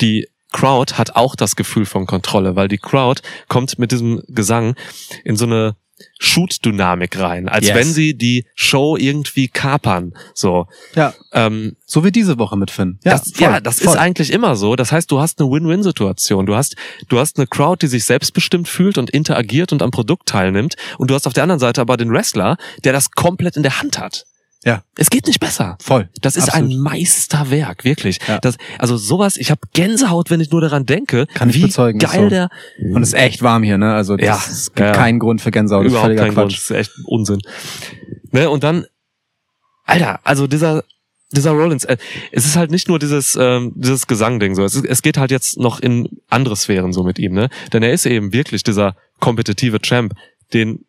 die 0.00 0.26
Crowd 0.52 0.94
hat 0.94 1.16
auch 1.16 1.36
das 1.36 1.56
Gefühl 1.56 1.86
von 1.86 2.06
Kontrolle, 2.06 2.56
weil 2.56 2.68
die 2.68 2.78
Crowd 2.78 3.20
kommt 3.48 3.78
mit 3.78 3.92
diesem 3.92 4.22
Gesang 4.28 4.74
in 5.24 5.36
so 5.36 5.44
eine 5.44 5.76
Shoot-Dynamik 6.18 7.18
rein, 7.18 7.48
als 7.48 7.66
Yes. 7.68 7.74
wenn 7.74 7.92
sie 7.92 8.16
die 8.16 8.46
Show 8.54 8.96
irgendwie 8.98 9.48
kapern. 9.48 10.12
So, 10.34 10.66
ja. 10.94 11.14
ähm, 11.32 11.76
So 11.86 12.04
wie 12.04 12.12
diese 12.12 12.38
Woche 12.38 12.56
mit 12.56 12.70
Finn. 12.70 12.98
das, 13.02 13.32
voll, 13.32 13.42
ja, 13.42 13.60
das 13.60 13.80
voll. 13.80 13.94
ist 13.94 13.98
eigentlich 13.98 14.30
immer 14.32 14.56
so. 14.56 14.76
Das 14.76 14.92
heißt, 14.92 15.10
du 15.10 15.20
hast 15.20 15.40
eine 15.40 15.50
Win-Win-Situation. 15.50 16.44
Du 16.46 16.54
hast, 16.54 16.76
du 17.08 17.18
hast 17.18 17.38
eine 17.38 17.46
Crowd, 17.46 17.78
die 17.80 17.88
sich 17.88 18.04
selbstbestimmt 18.04 18.68
fühlt 18.68 18.98
und 18.98 19.08
interagiert 19.10 19.72
und 19.72 19.82
am 19.82 19.90
Produkt 19.90 20.28
teilnimmt. 20.28 20.76
Und 20.98 21.10
du 21.10 21.14
hast 21.14 21.26
auf 21.26 21.32
der 21.32 21.44
anderen 21.44 21.60
Seite 21.60 21.80
aber 21.80 21.96
den 21.96 22.10
Wrestler, 22.12 22.56
der 22.84 22.92
das 22.92 23.10
komplett 23.12 23.56
in 23.56 23.62
der 23.62 23.80
Hand 23.80 23.98
hat. 23.98 24.26
Ja. 24.66 24.82
Es 24.96 25.10
geht 25.10 25.28
nicht 25.28 25.38
besser. 25.38 25.78
voll. 25.80 26.08
Das 26.20 26.36
ist 26.36 26.48
Absolut. 26.48 26.72
ein 26.72 26.78
Meisterwerk, 26.78 27.84
wirklich. 27.84 28.18
Ja. 28.26 28.38
Das, 28.40 28.56
also 28.80 28.96
sowas, 28.96 29.36
ich 29.36 29.52
habe 29.52 29.60
Gänsehaut, 29.72 30.28
wenn 30.28 30.40
ich 30.40 30.50
nur 30.50 30.60
daran 30.60 30.84
denke, 30.84 31.26
Kann 31.34 31.50
ich 31.50 31.56
wie 31.56 31.62
bezeugen, 31.62 32.00
geil 32.00 32.24
so. 32.24 32.28
der 32.28 32.50
Und 32.80 33.02
es 33.02 33.10
ist 33.10 33.14
echt 33.14 33.42
warm 33.42 33.62
hier, 33.62 33.78
ne? 33.78 33.94
Also 33.94 34.16
das 34.16 34.26
Ja, 34.26 34.44
es 34.50 34.66
gibt 34.74 34.80
ja, 34.80 34.92
keinen 34.92 35.20
Grund 35.20 35.40
für 35.40 35.52
Gänsehaut. 35.52 35.84
Das 35.84 35.92
ist 35.92 35.98
überhaupt 35.98 36.16
kein 36.16 36.34
Grund. 36.34 36.52
Quatsch. 36.52 36.56
Das 36.56 36.70
ist 36.70 36.76
echt 36.76 36.90
Unsinn. 37.04 37.38
Ne, 38.32 38.50
und 38.50 38.64
dann, 38.64 38.86
Alter, 39.84 40.18
also 40.24 40.48
dieser 40.48 40.82
dieser 41.32 41.52
Rollins, 41.52 41.84
äh, 41.84 41.96
es 42.32 42.44
ist 42.44 42.56
halt 42.56 42.70
nicht 42.70 42.88
nur 42.88 42.98
dieses 42.98 43.36
ähm, 43.40 43.72
dieses 43.76 44.06
Gesangding 44.06 44.54
so, 44.54 44.64
es, 44.64 44.74
ist, 44.74 44.84
es 44.84 45.02
geht 45.02 45.18
halt 45.18 45.30
jetzt 45.30 45.58
noch 45.58 45.80
in 45.80 46.08
andere 46.28 46.56
Sphären 46.56 46.92
so 46.92 47.04
mit 47.04 47.18
ihm, 47.18 47.34
ne? 47.34 47.50
Denn 47.72 47.82
er 47.84 47.92
ist 47.92 48.06
eben 48.06 48.32
wirklich 48.32 48.62
dieser 48.64 48.96
kompetitive 49.20 49.80
Champ, 49.80 50.14
den 50.52 50.85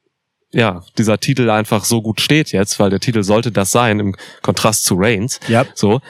ja, 0.52 0.84
dieser 0.98 1.20
Titel 1.20 1.50
einfach 1.50 1.84
so 1.84 2.02
gut 2.02 2.22
steht 2.22 2.52
jetzt, 2.52 2.80
weil 2.80 2.90
der 2.90 3.00
Titel 3.00 3.24
sollte 3.24 3.52
das 3.52 3.72
sein 3.72 4.00
im 4.00 4.16
Kontrast 4.42 4.86
zu 4.86 4.96
Reigns. 4.98 5.40
Ja. 5.48 5.66
So. 5.76 6.02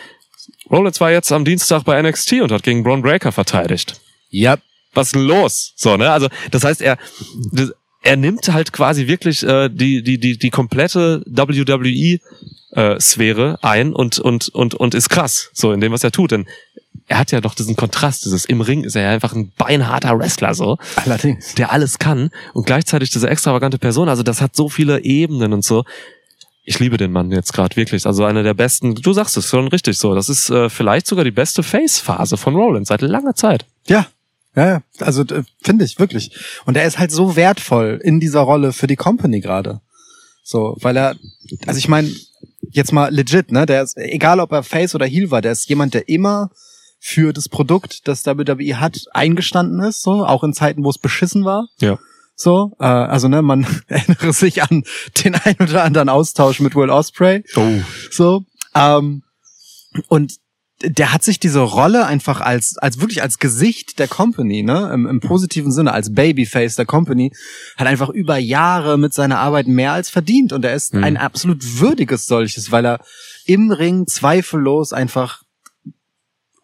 Rollins 0.70 1.02
war 1.02 1.12
jetzt 1.12 1.32
am 1.32 1.46
Dienstag 1.46 1.84
bei 1.84 2.02
NXT 2.02 2.34
und 2.42 2.52
hat 2.52 2.64
gegen 2.64 2.84
Braun 2.84 3.02
Breaker 3.02 3.32
verteidigt 3.32 4.00
Ja. 4.30 4.58
was 4.94 5.08
ist 5.08 5.16
denn 5.16 5.24
los? 5.24 5.74
So, 5.76 5.98
ne? 5.98 6.12
Also, 6.12 6.28
das 6.52 6.64
heißt, 6.64 6.82
er, 6.82 6.98
das, 7.52 7.72
er 8.04 8.18
nimmt 8.18 8.52
halt 8.52 8.74
quasi 8.74 9.08
wirklich 9.08 9.44
äh, 9.44 9.70
die, 9.70 10.04
die, 10.04 10.20
die, 10.20 10.38
die 10.38 10.50
komplette 10.50 11.24
WWE-Sphäre 11.26 13.60
ein 13.64 13.94
und, 13.94 14.20
und, 14.20 14.50
und, 14.50 14.76
und 14.76 14.94
ist 14.94 15.10
krass, 15.10 15.50
so 15.54 15.72
in 15.72 15.80
dem, 15.82 15.92
was 15.92 16.04
er 16.04 16.12
tut. 16.12 16.32
Denn 16.32 16.48
er 17.08 17.20
hat 17.20 17.32
ja 17.32 17.42
doch 17.42 17.56
diesen 17.56 17.76
Kontrast, 17.76 18.26
dieses 18.26 18.46
im 18.46 18.62
Ring 18.62 18.84
ist 18.84 18.96
er 18.96 19.04
ja 19.04 19.10
einfach 19.12 19.34
ein 19.34 19.52
beinharter 19.58 20.18
Wrestler, 20.20 20.54
so, 20.54 20.78
Allerdings. 20.98 21.56
der 21.56 21.72
alles 21.72 22.00
kann 22.00 22.30
und 22.54 22.66
gleichzeitig 22.66 23.10
diese 23.10 23.30
extravagante 23.30 23.78
Person. 23.80 24.10
Also, 24.10 24.24
das 24.24 24.42
hat 24.42 24.56
so 24.56 24.70
viele 24.70 25.04
Ebenen 25.04 25.54
und 25.54 25.64
so. 25.64 25.86
Ich 26.66 26.80
liebe 26.80 26.98
den 26.98 27.14
Mann 27.14 27.32
jetzt 27.32 27.54
gerade 27.54 27.78
wirklich. 27.78 28.06
Also 28.06 28.26
einer 28.26 28.44
der 28.44 28.54
besten, 28.54 28.94
du 28.94 29.14
sagst 29.14 29.38
es 29.38 29.48
schon 29.48 29.70
richtig 29.70 29.98
so. 29.98 30.14
Das 30.14 30.28
ist 30.28 30.50
äh, 30.50 30.70
vielleicht 30.70 31.08
sogar 31.08 31.24
die 31.24 31.32
beste 31.32 31.64
Face-Phase 31.64 32.36
von 32.36 32.56
Rollins 32.56 32.90
seit 32.90 33.00
langer 33.02 33.36
Zeit. 33.36 33.66
Ja. 33.88 34.08
Ja, 34.54 34.82
also 35.00 35.24
finde 35.64 35.86
ich 35.86 35.98
wirklich. 35.98 36.32
Und 36.66 36.76
er 36.76 36.86
ist 36.86 37.00
halt 37.00 37.12
so 37.12 37.38
wertvoll 37.38 38.02
in 38.04 38.20
dieser 38.20 38.42
Rolle 38.42 38.74
für 38.74 38.88
die 38.88 38.96
Company 38.98 39.40
gerade. 39.40 39.80
So, 40.44 40.76
weil 40.82 40.98
er, 40.98 41.16
also 41.68 41.78
ich 41.78 41.88
meine, 41.88 42.12
jetzt 42.72 42.92
mal 42.92 43.14
legit, 43.14 43.52
ne? 43.52 43.66
Der 43.66 43.84
ist, 43.84 43.96
egal 43.96 44.40
ob 44.40 44.52
er 44.52 44.64
Face 44.64 44.96
oder 44.96 45.06
Heel 45.06 45.32
war, 45.32 45.42
der 45.42 45.52
ist 45.54 45.70
jemand, 45.70 45.94
der 45.94 46.10
immer 46.10 46.50
für 47.00 47.34
das 47.34 47.50
Produkt, 47.50 48.08
das 48.08 48.26
WWE 48.26 48.80
hat, 48.80 49.00
eingestanden 49.14 49.82
ist, 49.82 50.02
so, 50.02 50.26
auch 50.26 50.44
in 50.44 50.54
Zeiten, 50.54 50.84
wo 50.84 50.90
es 50.90 50.98
beschissen 50.98 51.46
war. 51.46 51.68
Ja. 51.80 51.98
So, 52.36 52.76
äh, 52.80 52.86
also 52.86 53.28
ne, 53.28 53.42
man 53.42 53.66
erinnere 53.88 54.34
sich 54.34 54.64
an 54.64 54.84
den 55.24 55.36
ein 55.36 55.56
oder 55.60 55.84
anderen 55.84 56.10
Austausch 56.10 56.60
mit 56.60 56.76
Will 56.76 56.90
Osprey. 56.90 57.44
Oh. 57.56 57.82
So, 58.12 58.46
ähm, 58.76 59.24
und 60.08 60.34
der 60.84 61.12
hat 61.12 61.24
sich 61.24 61.40
diese 61.40 61.62
Rolle 61.62 62.06
einfach 62.06 62.40
als 62.40 62.78
als 62.78 63.02
wirklich 63.02 63.24
als 63.24 63.40
Gesicht 63.40 63.98
der 63.98 64.08
Company, 64.08 64.62
ne, 64.62 64.92
im, 64.94 65.08
im 65.08 65.20
positiven 65.20 65.72
Sinne 65.72 65.92
als 65.92 66.14
Babyface 66.14 66.76
der 66.76 66.86
Company, 66.86 67.34
hat 67.78 67.88
einfach 67.88 68.10
über 68.10 68.38
Jahre 68.38 69.00
mit 69.00 69.12
seiner 69.12 69.40
Arbeit 69.40 69.66
mehr 69.66 69.94
als 69.94 70.12
verdient 70.12 70.54
und 70.54 70.64
er 70.64 70.76
ist 70.76 70.94
Mhm. 70.94 71.04
ein 71.04 71.18
absolut 71.18 71.80
würdiges 71.80 72.28
solches, 72.28 72.72
weil 72.72 72.86
er 72.86 73.00
im 73.48 73.72
Ring 73.72 74.06
zweifellos 74.06 74.94
einfach 74.94 75.42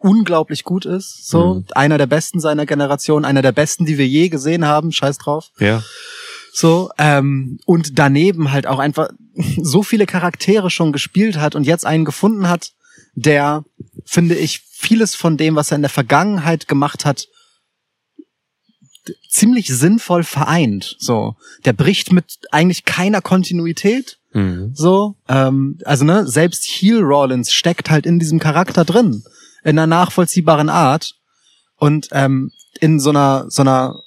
unglaublich 0.04 0.64
gut 0.64 0.84
ist, 0.84 1.28
so 1.28 1.54
Mhm. 1.54 1.64
einer 1.74 1.98
der 1.98 2.06
besten 2.06 2.38
seiner 2.38 2.66
Generation, 2.66 3.24
einer 3.24 3.42
der 3.42 3.52
besten, 3.52 3.86
die 3.86 3.96
wir 3.98 4.06
je 4.06 4.28
gesehen 4.28 4.66
haben, 4.66 4.92
scheiß 4.92 5.16
drauf. 5.18 5.50
Ja. 5.58 5.82
So, 6.52 6.90
ähm, 6.98 7.58
und 7.64 7.98
daneben 7.98 8.52
halt 8.52 8.66
auch 8.66 8.78
einfach 8.78 9.08
so 9.62 9.82
viele 9.82 10.06
Charaktere 10.06 10.70
schon 10.70 10.92
gespielt 10.92 11.38
hat 11.38 11.54
und 11.54 11.64
jetzt 11.64 11.86
einen 11.86 12.04
gefunden 12.04 12.48
hat, 12.48 12.72
der, 13.14 13.64
finde 14.04 14.34
ich, 14.34 14.60
vieles 14.70 15.14
von 15.14 15.36
dem, 15.36 15.56
was 15.56 15.70
er 15.72 15.76
in 15.76 15.82
der 15.82 15.90
Vergangenheit 15.90 16.68
gemacht 16.68 17.04
hat, 17.04 17.26
ziemlich 19.28 19.68
sinnvoll 19.68 20.22
vereint. 20.22 20.96
So, 20.98 21.34
der 21.64 21.72
bricht 21.72 22.12
mit 22.12 22.38
eigentlich 22.50 22.84
keiner 22.84 23.20
Kontinuität. 23.20 24.18
Mhm. 24.32 24.72
So, 24.74 25.16
ähm, 25.28 25.78
also 25.84 26.04
ne, 26.04 26.26
selbst 26.26 26.64
Heel 26.64 27.00
Rollins 27.00 27.52
steckt 27.52 27.90
halt 27.90 28.06
in 28.06 28.18
diesem 28.18 28.38
Charakter 28.38 28.84
drin, 28.84 29.22
in 29.64 29.78
einer 29.78 29.86
nachvollziehbaren 29.86 30.68
Art 30.68 31.14
und 31.76 32.08
ähm, 32.12 32.52
in 32.80 33.00
so 33.00 33.10
einer 33.10 33.46
so 33.48 33.62
einer 33.62 34.00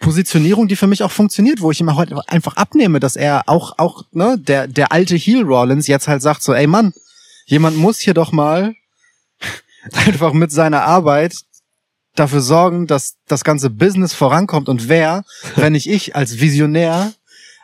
Positionierung, 0.00 0.66
die 0.66 0.76
für 0.76 0.86
mich 0.86 1.02
auch 1.02 1.10
funktioniert, 1.10 1.60
wo 1.60 1.70
ich 1.70 1.80
ihm 1.80 1.94
halt 1.94 2.12
einfach 2.26 2.56
abnehme, 2.56 3.00
dass 3.00 3.16
er 3.16 3.42
auch 3.46 3.78
auch 3.78 4.04
ne 4.12 4.38
der 4.38 4.66
der 4.66 4.92
alte 4.92 5.16
Heel 5.16 5.42
Rollins 5.42 5.86
jetzt 5.86 6.08
halt 6.08 6.22
sagt 6.22 6.42
so, 6.42 6.54
ey 6.54 6.66
Mann, 6.66 6.92
jemand 7.44 7.76
muss 7.76 7.98
hier 7.98 8.14
doch 8.14 8.32
mal 8.32 8.74
einfach 9.92 10.32
mit 10.32 10.50
seiner 10.52 10.82
Arbeit 10.82 11.34
dafür 12.14 12.40
sorgen, 12.40 12.86
dass 12.86 13.16
das 13.28 13.44
ganze 13.44 13.70
Business 13.70 14.14
vorankommt. 14.14 14.68
Und 14.68 14.88
wer, 14.88 15.24
wenn 15.56 15.72
nicht 15.72 15.88
ich 15.88 16.16
als 16.16 16.40
Visionär, 16.40 17.12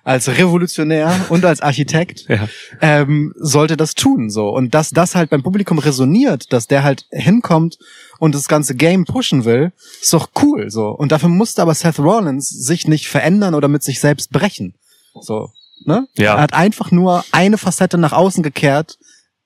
als 0.07 0.29
Revolutionär 0.29 1.13
und 1.31 1.45
als 1.45 1.61
Architekt, 1.61 2.27
Ja. 2.29 2.49
ähm, 2.81 3.35
sollte 3.37 3.77
das 3.77 3.95
tun 3.95 4.31
so 4.31 4.49
und 4.51 4.73
dass 4.73 4.91
das 4.91 5.17
halt 5.17 5.31
beim 5.31 5.43
Publikum 5.43 5.79
resoniert, 5.81 6.53
dass 6.53 6.69
der 6.69 6.85
halt 6.85 7.07
hinkommt 7.11 7.77
und 8.21 8.35
das 8.37 8.47
ganze 8.47 8.77
Game 8.77 9.05
pushen 9.05 9.45
will, 9.45 9.73
ist 10.01 10.13
doch 10.13 10.31
cool 10.43 10.71
so 10.71 10.91
und 10.91 11.11
dafür 11.11 11.29
musste 11.29 11.61
aber 11.61 11.75
Seth 11.75 11.99
Rollins 11.99 12.49
sich 12.49 12.87
nicht 12.87 13.09
verändern 13.09 13.55
oder 13.55 13.67
mit 13.67 13.83
sich 13.83 13.99
selbst 13.99 14.31
brechen. 14.31 14.75
So, 15.21 15.51
ne? 15.85 16.07
Ja. 16.17 16.37
Er 16.37 16.41
hat 16.43 16.55
einfach 16.55 16.93
nur 16.93 17.25
eine 17.33 17.59
Facette 17.59 17.99
nach 17.99 18.13
außen 18.13 18.45
gekehrt, 18.45 18.99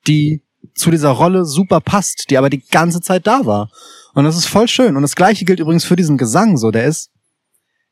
die 0.07 0.43
zu 0.75 0.91
dieser 0.91 1.09
Rolle 1.09 1.43
super 1.45 1.81
passt, 1.81 2.29
die 2.29 2.37
aber 2.37 2.51
die 2.51 2.63
ganze 2.69 3.01
Zeit 3.01 3.25
da 3.25 3.47
war. 3.47 3.71
Und 4.13 4.25
das 4.25 4.37
ist 4.37 4.45
voll 4.45 4.67
schön. 4.67 4.95
Und 4.95 5.01
das 5.01 5.15
gleiche 5.15 5.43
gilt 5.43 5.59
übrigens 5.59 5.85
für 5.85 5.95
diesen 5.95 6.17
Gesang 6.19 6.57
so. 6.57 6.69
Der 6.69 6.85
ist, 6.85 7.09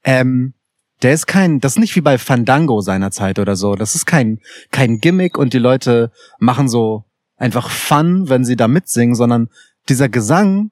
ähm, 0.03 0.53
der 1.01 1.13
ist 1.13 1.27
kein, 1.27 1.59
das 1.59 1.73
ist 1.73 1.79
nicht 1.79 1.95
wie 1.95 2.01
bei 2.01 2.17
Fandango 2.17 2.81
seiner 2.81 3.11
Zeit 3.11 3.39
oder 3.39 3.55
so. 3.55 3.75
Das 3.75 3.95
ist 3.95 4.05
kein, 4.05 4.39
kein 4.71 4.99
Gimmick 4.99 5.37
und 5.37 5.53
die 5.53 5.59
Leute 5.59 6.11
machen 6.39 6.67
so 6.67 7.05
einfach 7.37 7.69
Fun, 7.69 8.27
wenn 8.29 8.43
sie 8.43 8.55
da 8.55 8.67
mitsingen, 8.67 9.15
sondern 9.15 9.47
dieser 9.87 10.09
Gesang 10.09 10.71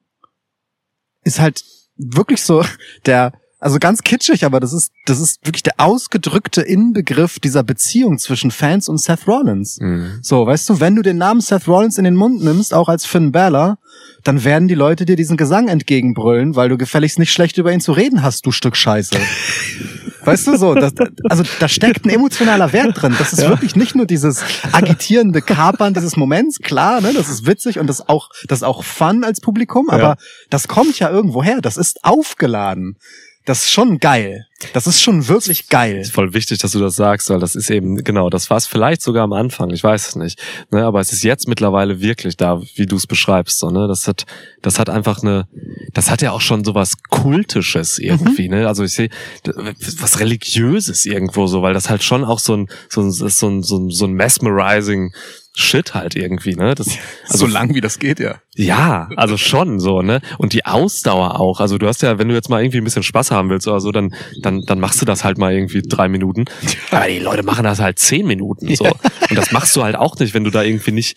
ist 1.24 1.40
halt 1.40 1.64
wirklich 1.96 2.42
so 2.42 2.64
der, 3.06 3.32
also 3.58 3.78
ganz 3.78 4.02
kitschig, 4.02 4.44
aber 4.44 4.60
das 4.60 4.72
ist, 4.72 4.92
das 5.06 5.18
ist 5.18 5.44
wirklich 5.44 5.64
der 5.64 5.74
ausgedrückte 5.78 6.60
Inbegriff 6.60 7.40
dieser 7.40 7.64
Beziehung 7.64 8.18
zwischen 8.18 8.50
Fans 8.50 8.88
und 8.88 9.00
Seth 9.00 9.26
Rollins. 9.26 9.78
Mhm. 9.80 10.20
So, 10.22 10.46
weißt 10.46 10.68
du, 10.68 10.78
wenn 10.78 10.94
du 10.94 11.02
den 11.02 11.16
Namen 11.16 11.40
Seth 11.40 11.66
Rollins 11.66 11.98
in 11.98 12.04
den 12.04 12.14
Mund 12.14 12.44
nimmst, 12.44 12.72
auch 12.72 12.88
als 12.88 13.06
Finn 13.06 13.32
Balor, 13.32 13.78
dann 14.22 14.44
werden 14.44 14.68
die 14.68 14.74
Leute 14.74 15.06
dir 15.06 15.16
diesen 15.16 15.36
Gesang 15.36 15.68
entgegenbrüllen, 15.68 16.54
weil 16.54 16.68
du 16.68 16.76
gefälligst 16.76 17.18
nicht 17.18 17.32
schlecht 17.32 17.58
über 17.58 17.72
ihn 17.72 17.80
zu 17.80 17.92
reden 17.92 18.22
hast, 18.22 18.46
du 18.46 18.52
Stück 18.52 18.76
Scheiße. 18.76 19.18
Weißt 20.28 20.46
du 20.46 20.56
so, 20.56 20.74
das, 20.74 20.92
also 21.28 21.42
da 21.60 21.68
steckt 21.68 22.04
ein 22.06 22.10
emotionaler 22.10 22.72
Wert 22.72 23.00
drin. 23.00 23.14
Das 23.18 23.32
ist 23.32 23.42
wirklich 23.48 23.76
nicht 23.76 23.94
nur 23.94 24.06
dieses 24.06 24.42
agitierende 24.72 25.42
Kapern 25.42 25.94
dieses 25.94 26.16
Moments, 26.16 26.58
klar, 26.58 27.00
ne, 27.00 27.12
das 27.14 27.28
ist 27.28 27.46
witzig 27.46 27.78
und 27.78 27.86
das 27.86 28.00
ist 28.00 28.08
auch, 28.08 28.28
das 28.46 28.60
ist 28.60 28.62
auch 28.62 28.84
fun 28.84 29.24
als 29.24 29.40
Publikum, 29.40 29.88
aber 29.90 30.02
Ja. 30.02 30.16
das 30.50 30.68
kommt 30.68 30.98
ja 30.98 31.10
irgendwo 31.10 31.42
her, 31.42 31.60
das 31.60 31.76
ist 31.76 32.04
aufgeladen. 32.04 32.96
Das 33.48 33.64
ist 33.64 33.70
schon 33.70 33.98
geil. 33.98 34.46
Das 34.74 34.86
ist 34.86 35.00
schon 35.00 35.26
wirklich 35.26 35.70
geil. 35.70 35.96
Ist 35.96 36.12
voll 36.12 36.34
wichtig, 36.34 36.58
dass 36.58 36.72
du 36.72 36.80
das 36.80 36.96
sagst, 36.96 37.30
weil 37.30 37.40
das 37.40 37.56
ist 37.56 37.70
eben, 37.70 37.96
genau, 38.04 38.28
das 38.28 38.50
war 38.50 38.58
es 38.58 38.66
vielleicht 38.66 39.00
sogar 39.00 39.24
am 39.24 39.32
Anfang, 39.32 39.70
ich 39.70 39.82
weiß 39.82 40.08
es 40.08 40.16
nicht. 40.16 40.38
Ne, 40.70 40.84
aber 40.84 41.00
es 41.00 41.14
ist 41.14 41.24
jetzt 41.24 41.48
mittlerweile 41.48 41.98
wirklich 42.02 42.36
da, 42.36 42.60
wie 42.74 42.84
du 42.84 42.96
es 42.96 43.06
beschreibst. 43.06 43.58
So, 43.58 43.70
ne? 43.70 43.88
Das 43.88 44.06
hat, 44.06 44.26
das 44.60 44.78
hat 44.78 44.90
einfach 44.90 45.22
eine, 45.22 45.48
das 45.94 46.10
hat 46.10 46.20
ja 46.20 46.32
auch 46.32 46.42
schon 46.42 46.62
sowas 46.62 46.92
Kultisches 47.08 47.98
irgendwie, 47.98 48.50
ne? 48.50 48.68
Also 48.68 48.84
ich 48.84 48.92
sehe 48.92 49.08
was 49.44 50.20
Religiöses 50.20 51.06
irgendwo 51.06 51.46
so, 51.46 51.62
weil 51.62 51.72
das 51.72 51.88
halt 51.88 52.02
schon 52.02 52.24
auch 52.24 52.40
so 52.40 52.54
ein, 52.54 52.68
so 52.90 53.00
ein, 53.00 53.10
so 53.12 53.24
ein, 53.48 53.62
so 53.62 53.78
ein, 53.78 53.90
so 53.90 54.04
ein 54.04 54.12
mesmerizing 54.12 55.14
Shit 55.60 55.92
halt 55.94 56.14
irgendwie, 56.14 56.54
ne? 56.54 56.76
Das, 56.76 56.86
also 57.28 57.46
lang 57.46 57.74
wie 57.74 57.80
das 57.80 57.98
geht, 57.98 58.20
ja. 58.20 58.36
ja, 58.54 59.08
also 59.16 59.36
schon 59.36 59.80
so, 59.80 60.02
ne? 60.02 60.20
Und 60.38 60.52
die 60.52 60.64
Ausdauer 60.64 61.40
auch. 61.40 61.58
Also 61.60 61.78
du 61.78 61.88
hast 61.88 62.00
ja, 62.02 62.16
wenn 62.18 62.28
du 62.28 62.34
jetzt 62.34 62.48
mal 62.48 62.62
irgendwie 62.62 62.78
ein 62.78 62.84
bisschen 62.84 63.02
Spaß 63.02 63.32
haben 63.32 63.50
willst 63.50 63.66
oder 63.66 63.80
so, 63.80 63.90
dann, 63.90 64.14
dann, 64.40 64.62
dann 64.62 64.78
machst 64.78 65.00
du 65.00 65.04
das 65.04 65.24
halt 65.24 65.36
mal 65.36 65.52
irgendwie 65.52 65.82
drei 65.82 66.08
Minuten. 66.08 66.44
Aber 66.92 67.08
die 67.08 67.18
Leute 67.18 67.42
machen 67.42 67.64
das 67.64 67.80
halt 67.80 67.98
zehn 67.98 68.24
Minuten 68.26 68.72
so. 68.76 68.84
Und 68.84 69.34
das 69.36 69.50
machst 69.50 69.74
du 69.74 69.82
halt 69.82 69.96
auch 69.96 70.16
nicht, 70.20 70.32
wenn 70.32 70.44
du 70.44 70.50
da 70.50 70.62
irgendwie 70.62 70.92
nicht, 70.92 71.16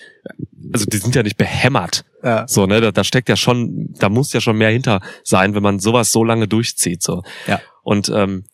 also 0.74 0.86
die 0.86 0.98
sind 0.98 1.14
ja 1.14 1.22
nicht 1.22 1.38
behämmert. 1.38 2.04
Ja. 2.24 2.48
So, 2.48 2.66
ne? 2.66 2.82
Da, 2.82 2.92
da 2.92 3.04
steckt 3.04 3.30
ja 3.30 3.36
schon, 3.36 3.94
da 4.00 4.10
muss 4.10 4.34
ja 4.34 4.42
schon 4.42 4.58
mehr 4.58 4.72
hinter 4.72 5.02
sein, 5.24 5.54
wenn 5.54 5.62
man 5.64 5.78
sowas 5.80 6.12
so 6.12 6.24
lange 6.24 6.48
durchzieht. 6.48 7.04
So. 7.04 7.22
Ja. 7.48 7.62
Und 7.84 8.10
ähm, 8.10 8.46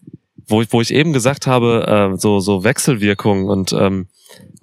wo, 0.48 0.62
ich- 0.62 0.72
wo 0.74 0.82
ich 0.82 0.94
eben 0.94 1.14
gesagt 1.14 1.48
habe, 1.48 2.12
äh, 2.14 2.18
so, 2.20 2.40
so 2.42 2.66
Wechselwirkung 2.66 3.46
und 3.46 3.72
ähm, 3.74 4.08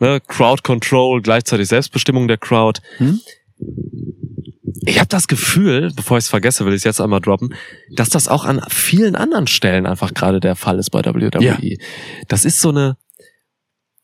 ne, 0.00 0.20
Crowd 0.26 0.62
Control, 0.62 1.22
gleichzeitig 1.22 1.68
Selbstbestimmung 1.68 2.28
der 2.28 2.38
Crowd. 2.38 2.80
Hm? 2.98 3.20
Ich 4.87 4.98
habe 4.98 5.09
das 5.09 5.28
Gefühl, 5.28 5.92
bevor 5.94 6.18
ich 6.18 6.24
es 6.24 6.28
vergesse, 6.28 6.66
will 6.66 6.72
ich 6.72 6.78
es 6.78 6.85
jetzt 6.85 7.00
einmal 7.00 7.20
droppen, 7.20 7.54
dass 7.90 8.11
das 8.11 8.28
auch 8.28 8.44
an 8.44 8.61
vielen 8.68 9.16
anderen 9.16 9.46
Stellen 9.46 9.87
einfach 9.87 10.12
gerade 10.12 10.40
der 10.40 10.57
Fall 10.57 10.78
ist 10.78 10.90
bei 10.90 11.04
WWE. 11.04 11.42
Ja. 11.42 11.59
Das 12.28 12.44
ist 12.44 12.61
so 12.61 12.68
eine, 12.68 12.96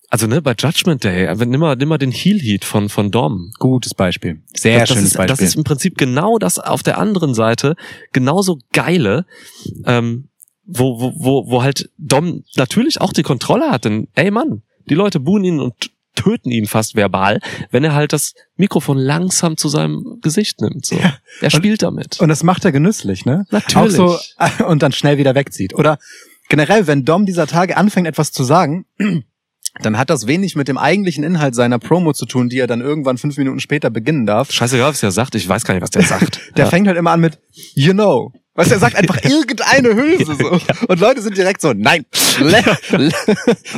also 0.09 0.27
ne, 0.27 0.41
bei 0.41 0.55
Judgment 0.59 1.05
Day, 1.05 1.33
nimm 1.47 1.61
mal, 1.61 1.77
nimm 1.77 1.89
mal 1.89 1.99
den 1.99 2.13
Heel 2.13 2.41
Heat 2.41 2.65
von, 2.65 2.89
von 2.89 3.11
Dom. 3.11 3.53
Gutes 3.59 3.95
Beispiel. 3.95 4.43
Sehr 4.57 4.81
das, 4.81 4.89
das 4.89 4.97
schönes 4.97 5.11
ist, 5.11 5.17
Beispiel. 5.17 5.37
Das 5.37 5.41
ist 5.41 5.57
im 5.57 5.65
Prinzip 5.65 5.99
genau 5.99 6.39
das 6.39 6.59
auf 6.59 6.83
der 6.83 6.99
anderen 6.99 7.35
Seite, 7.35 7.77
genauso 8.13 8.59
geile, 8.73 9.27
ähm, 9.85 10.29
wo, 10.65 11.01
wo, 11.01 11.13
wo, 11.17 11.51
wo 11.51 11.63
halt 11.63 11.91
Dom 11.99 12.45
natürlich 12.57 13.01
auch 13.01 13.13
die 13.13 13.23
Kontrolle 13.23 13.71
hat, 13.71 13.85
denn 13.85 14.09
ey 14.15 14.31
Mann, 14.31 14.63
die 14.91 14.95
Leute 14.95 15.21
buhen 15.21 15.45
ihn 15.45 15.61
und 15.61 15.91
töten 16.15 16.51
ihn 16.51 16.67
fast 16.67 16.97
verbal, 16.97 17.41
wenn 17.71 17.85
er 17.85 17.95
halt 17.95 18.13
das 18.13 18.35
Mikrofon 18.57 18.99
langsam 18.99 19.57
zu 19.57 19.69
seinem 19.69 20.19
Gesicht 20.21 20.61
nimmt. 20.61 20.85
So. 20.85 20.97
Ja. 20.97 21.17
Er 21.41 21.51
spielt 21.51 21.83
damit. 21.83 22.21
Und 22.21 22.29
das 22.29 22.43
macht 22.43 22.65
er 22.65 22.73
genüsslich, 22.73 23.25
ne? 23.25 23.47
Natürlich. 23.51 23.95
So, 23.95 24.19
und 24.67 24.83
dann 24.83 24.93
schnell 24.93 25.19
wieder 25.19 25.35
wegzieht. 25.35 25.75
Oder 25.75 25.99
generell, 26.49 26.87
wenn 26.87 27.05
Dom 27.05 27.27
dieser 27.27 27.47
Tage 27.47 27.77
anfängt, 27.77 28.07
etwas 28.07 28.33
zu 28.33 28.45
sagen, 28.45 28.85
dann 29.83 29.97
hat 29.97 30.11
das 30.11 30.27
wenig 30.27 30.57
mit 30.57 30.69
dem 30.69 30.77
eigentlichen 30.77 31.25
Inhalt 31.25 31.55
seiner 31.55 31.79
Promo 31.79 32.13
zu 32.13 32.27
tun, 32.27 32.49
die 32.49 32.59
er 32.59 32.67
dann 32.67 32.81
irgendwann 32.81 33.17
fünf 33.17 33.39
Minuten 33.39 33.61
später 33.61 33.89
beginnen 33.89 34.27
darf. 34.27 34.51
Scheißegal, 34.51 34.91
was 34.91 35.03
er 35.03 35.13
sagt, 35.13 35.35
ich 35.37 35.49
weiß 35.49 35.65
gar 35.65 35.75
nicht, 35.75 35.83
was 35.83 35.91
der 35.91 36.03
sagt. 36.03 36.41
Der 36.57 36.65
ja. 36.65 36.71
fängt 36.71 36.87
halt 36.87 36.99
immer 36.99 37.13
an 37.13 37.21
mit, 37.21 37.39
you 37.75 37.93
know. 37.93 38.33
Weißt 38.55 38.71
du, 38.71 38.75
er 38.75 38.81
sagt 38.81 38.97
einfach 38.97 39.19
irgendeine 39.25 39.95
Hülse 39.95 40.35
so. 40.35 40.59
Und 40.89 41.01
Leute 41.01 41.23
sind 41.23 41.37
direkt 41.37 41.61
so, 41.61 41.73
nein, 41.73 42.05
let, 42.41 42.65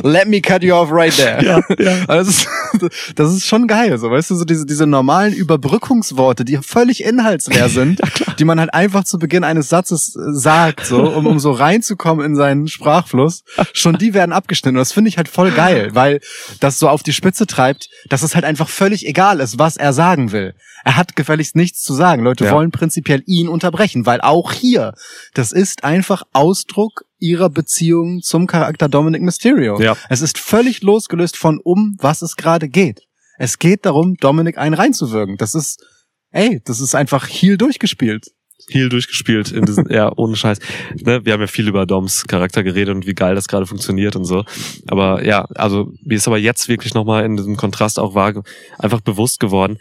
let 0.03 0.27
me 0.27 0.41
cut 0.41 0.63
you 0.63 0.73
off 0.73 0.89
right 0.91 1.15
there. 1.15 1.43
Ja, 1.43 1.61
ja. 1.79 2.03
Also 2.07 2.31
Das, 2.31 2.81
ist, 2.81 3.13
das 3.15 3.33
ist 3.33 3.45
schon 3.45 3.67
geil, 3.67 3.97
so, 3.97 4.09
weißt 4.09 4.31
du, 4.31 4.35
so 4.35 4.45
diese, 4.45 4.65
diese 4.65 4.87
normalen 4.87 5.33
Überbrückungsworte, 5.33 6.43
die 6.45 6.57
völlig 6.57 7.03
inhaltsleer 7.03 7.69
sind, 7.69 8.01
die 8.39 8.45
man 8.45 8.59
halt 8.59 8.73
einfach 8.73 9.03
zu 9.03 9.19
Beginn 9.19 9.43
eines 9.43 9.69
Satzes 9.69 10.15
äh, 10.15 10.33
sagt, 10.33 10.85
so, 10.85 11.03
um, 11.03 11.27
um 11.27 11.39
so 11.39 11.51
reinzukommen 11.51 12.25
in 12.25 12.35
seinen 12.35 12.67
Sprachfluss. 12.67 13.43
Schon 13.73 13.97
die 13.97 14.13
werden 14.13 14.31
abgeschnitten. 14.33 14.75
Und 14.77 14.81
das 14.81 14.91
finde 14.91 15.09
ich 15.09 15.17
halt 15.17 15.27
voll 15.27 15.51
geil, 15.51 15.89
weil 15.93 16.19
das 16.59 16.79
so 16.79 16.89
auf 16.89 17.03
die 17.03 17.13
Spitze 17.13 17.47
treibt, 17.47 17.89
dass 18.09 18.23
es 18.23 18.35
halt 18.35 18.45
einfach 18.45 18.69
völlig 18.69 19.05
egal 19.07 19.39
ist, 19.39 19.59
was 19.59 19.77
er 19.77 19.93
sagen 19.93 20.31
will. 20.31 20.55
Er 20.85 20.97
hat 20.97 21.15
gefälligst 21.15 21.55
nichts 21.55 21.81
zu 21.81 21.93
sagen. 21.93 22.23
Leute 22.23 22.45
Ja. 22.45 22.51
wollen 22.51 22.71
prinzipiell 22.71 23.23
ihn 23.25 23.47
unterbrechen, 23.47 24.05
weil 24.05 24.19
auch 24.19 24.51
hier, 24.63 24.93
das 25.33 25.51
ist 25.51 25.83
einfach 25.83 26.23
Ausdruck 26.31 27.03
ihrer 27.19 27.49
Beziehung 27.49 28.21
zum 28.21 28.47
Charakter 28.47 28.87
Dominic 28.87 29.21
Mysterio. 29.21 29.79
Ja. 29.81 29.97
Es 30.09 30.21
ist 30.21 30.37
völlig 30.37 30.81
losgelöst 30.81 31.35
von 31.35 31.59
um, 31.61 31.97
was 31.99 32.21
es 32.21 32.37
gerade 32.37 32.69
geht. 32.69 33.01
Es 33.37 33.59
geht 33.59 33.85
darum, 33.85 34.15
Dominic 34.15 34.57
einen 34.57 34.73
reinzuwirken. 34.73 35.35
Das 35.35 35.53
ist, 35.53 35.85
ey, 36.31 36.61
das 36.63 36.79
ist 36.79 36.95
einfach 36.95 37.27
heel 37.27 37.57
durchgespielt. 37.57 38.27
Heel 38.69 38.87
durchgespielt 38.87 39.51
in 39.51 39.65
diesen, 39.65 39.91
ja, 39.91 40.09
ohne 40.15 40.37
Scheiß. 40.37 40.59
Ne, 41.01 41.25
wir 41.25 41.33
haben 41.33 41.41
ja 41.41 41.47
viel 41.47 41.67
über 41.67 41.85
Doms 41.85 42.25
Charakter 42.25 42.63
geredet 42.63 42.95
und 42.95 43.05
wie 43.05 43.13
geil 43.13 43.35
das 43.35 43.49
gerade 43.49 43.65
funktioniert 43.65 44.15
und 44.15 44.23
so. 44.23 44.45
Aber 44.87 45.25
ja, 45.25 45.45
also 45.55 45.91
mir 46.05 46.15
ist 46.15 46.27
aber 46.27 46.37
jetzt 46.37 46.69
wirklich 46.69 46.93
nochmal 46.93 47.25
in 47.25 47.35
diesem 47.35 47.57
Kontrast 47.57 47.99
auch 47.99 48.15
wahr, 48.15 48.43
einfach 48.79 49.01
bewusst 49.01 49.41
geworden, 49.41 49.77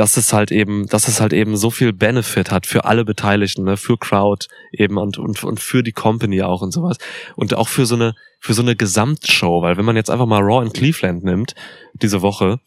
dass 0.00 0.16
es 0.16 0.32
halt 0.32 0.50
eben, 0.50 0.86
dass 0.86 1.08
es 1.08 1.20
halt 1.20 1.34
eben 1.34 1.58
so 1.58 1.70
viel 1.70 1.92
Benefit 1.92 2.50
hat 2.50 2.64
für 2.66 2.86
alle 2.86 3.04
Beteiligten, 3.04 3.64
ne, 3.64 3.76
für 3.76 3.98
Crowd 3.98 4.46
eben 4.72 4.96
und, 4.96 5.18
und, 5.18 5.44
und 5.44 5.60
für 5.60 5.82
die 5.82 5.92
Company 5.92 6.40
auch 6.40 6.62
und 6.62 6.72
sowas. 6.72 6.96
Und 7.36 7.52
auch 7.52 7.68
für 7.68 7.84
so 7.84 7.96
eine, 7.96 8.14
für 8.40 8.54
so 8.54 8.62
eine 8.62 8.76
Gesamtshow, 8.76 9.60
weil 9.60 9.76
wenn 9.76 9.84
man 9.84 9.96
jetzt 9.96 10.08
einfach 10.08 10.24
mal 10.24 10.40
Raw 10.40 10.64
in 10.64 10.72
Cleveland 10.72 11.22
nimmt, 11.22 11.54
diese 11.92 12.22
Woche, 12.22 12.60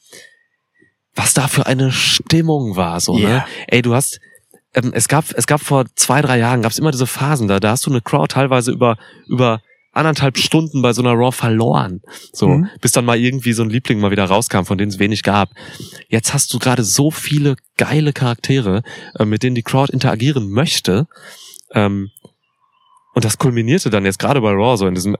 was 1.16 1.34
da 1.34 1.48
für 1.48 1.66
eine 1.66 1.92
Stimmung 1.92 2.76
war, 2.76 3.00
so, 3.00 3.18
Ja. 3.18 3.28
ne? 3.30 3.46
Ey, 3.66 3.82
du 3.82 3.96
hast, 3.96 4.20
ähm, 4.76 4.92
es 4.94 5.08
gab, 5.08 5.26
es 5.36 5.48
gab 5.48 5.60
vor 5.60 5.86
zwei, 5.96 6.22
drei 6.22 6.38
Jahren, 6.38 6.62
gab 6.62 6.72
es 6.72 6.78
immer 6.78 6.92
diese 6.92 7.08
Phasen 7.08 7.48
da, 7.48 7.60
da 7.60 7.72
hast 7.72 7.88
du 7.88 7.90
eine 7.90 8.02
Crowd 8.02 8.28
teilweise 8.32 8.72
über, 8.72 8.98
über 9.28 9.64
anderthalb 9.94 10.38
Stunden 10.38 10.82
bei 10.82 10.92
so 10.94 11.02
einer 11.02 11.14
Raw 11.14 11.32
verloren. 11.32 12.02
So, 12.34 12.48
Mhm. 12.50 12.70
bis 12.82 12.92
dann 12.92 13.06
mal 13.06 13.18
irgendwie 13.18 13.54
so 13.54 13.64
ein 13.64 13.70
Liebling 13.70 14.00
mal 14.00 14.12
wieder 14.12 14.26
rauskam, 14.26 14.64
von 14.64 14.78
denen 14.78 14.92
es 14.92 15.00
wenig 15.00 15.24
gab. 15.24 15.50
Jetzt 16.10 16.34
hast 16.34 16.54
du 16.54 16.60
gerade 16.60 16.84
so 16.84 17.12
viele 17.12 17.56
geile 17.78 18.12
Charaktere, 18.14 18.82
äh, 19.18 19.26
mit 19.26 19.44
denen 19.44 19.56
die 19.56 19.64
Crowd 19.64 19.94
interagieren 19.94 20.50
möchte. 20.50 21.08
Ähm, 21.74 22.10
und 23.14 23.24
das 23.26 23.38
kulminierte 23.38 23.90
dann 23.90 24.06
jetzt 24.06 24.20
gerade 24.20 24.42
bei 24.42 24.52
Raw 24.52 24.76
so 24.78 24.88
in 24.88 24.96
diesem 24.96 25.16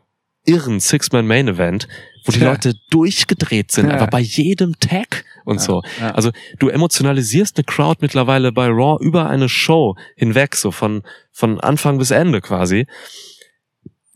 irren 0.46 0.80
Six-Man-Main-Event, 0.82 1.88
wo 2.26 2.32
die 2.34 2.40
Ja. 2.40 2.52
Leute 2.52 2.74
durchgedreht 2.90 3.72
sind, 3.72 3.86
Ja. 3.88 3.94
einfach 3.94 4.10
bei 4.10 4.20
jedem 4.20 4.78
Tag 4.80 5.24
und 5.46 5.62
so. 5.62 5.84
ja. 6.02 6.12
Also 6.12 6.32
du 6.60 6.68
emotionalisierst 6.70 7.58
eine 7.58 7.64
Crowd 7.64 8.00
mittlerweile 8.02 8.52
bei 8.52 8.68
Raw 8.68 8.98
über 9.02 9.30
eine 9.30 9.48
Show 9.48 9.96
hinweg, 10.16 10.56
so 10.56 10.72
von, 10.72 11.04
von 11.32 11.60
Anfang 11.62 11.98
bis 11.98 12.12
Ende 12.12 12.42
quasi. 12.42 12.88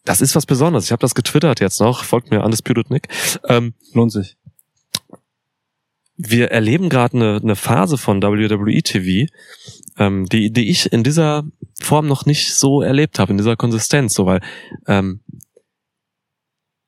Das 0.08 0.22
ist 0.22 0.36
was 0.36 0.46
Besonderes. 0.46 0.86
Ich 0.86 0.94
habe 0.94 1.02
das 1.02 1.16
getwittert 1.16 1.60
jetzt 1.60 1.82
noch. 1.82 2.06
Folgt 2.06 2.32
mir 2.32 2.42
Undisputed 2.42 2.90
Nick. 2.90 3.10
Ähm, 3.50 3.74
Lohnt 3.94 4.14
sich. 4.14 4.38
wir 6.16 6.50
erleben 6.52 6.88
gerade 6.88 7.18
eine, 7.18 7.40
eine 7.44 7.58
Phase 7.58 7.98
von 7.98 8.24
WWE 8.24 8.82
TV, 8.82 9.30
ähm, 9.98 10.26
die, 10.28 10.52
die 10.52 10.70
ich 10.70 10.94
in 10.94 11.04
dieser 11.04 11.44
Form 11.82 12.08
noch 12.08 12.26
nicht 12.26 12.56
so 12.56 12.82
erlebt 12.82 13.20
habe, 13.20 13.32
in 13.32 13.38
dieser 13.38 13.58
Konsistenz, 13.58 14.14
so 14.14 14.26
weil 14.26 14.40
ähm, 14.88 15.20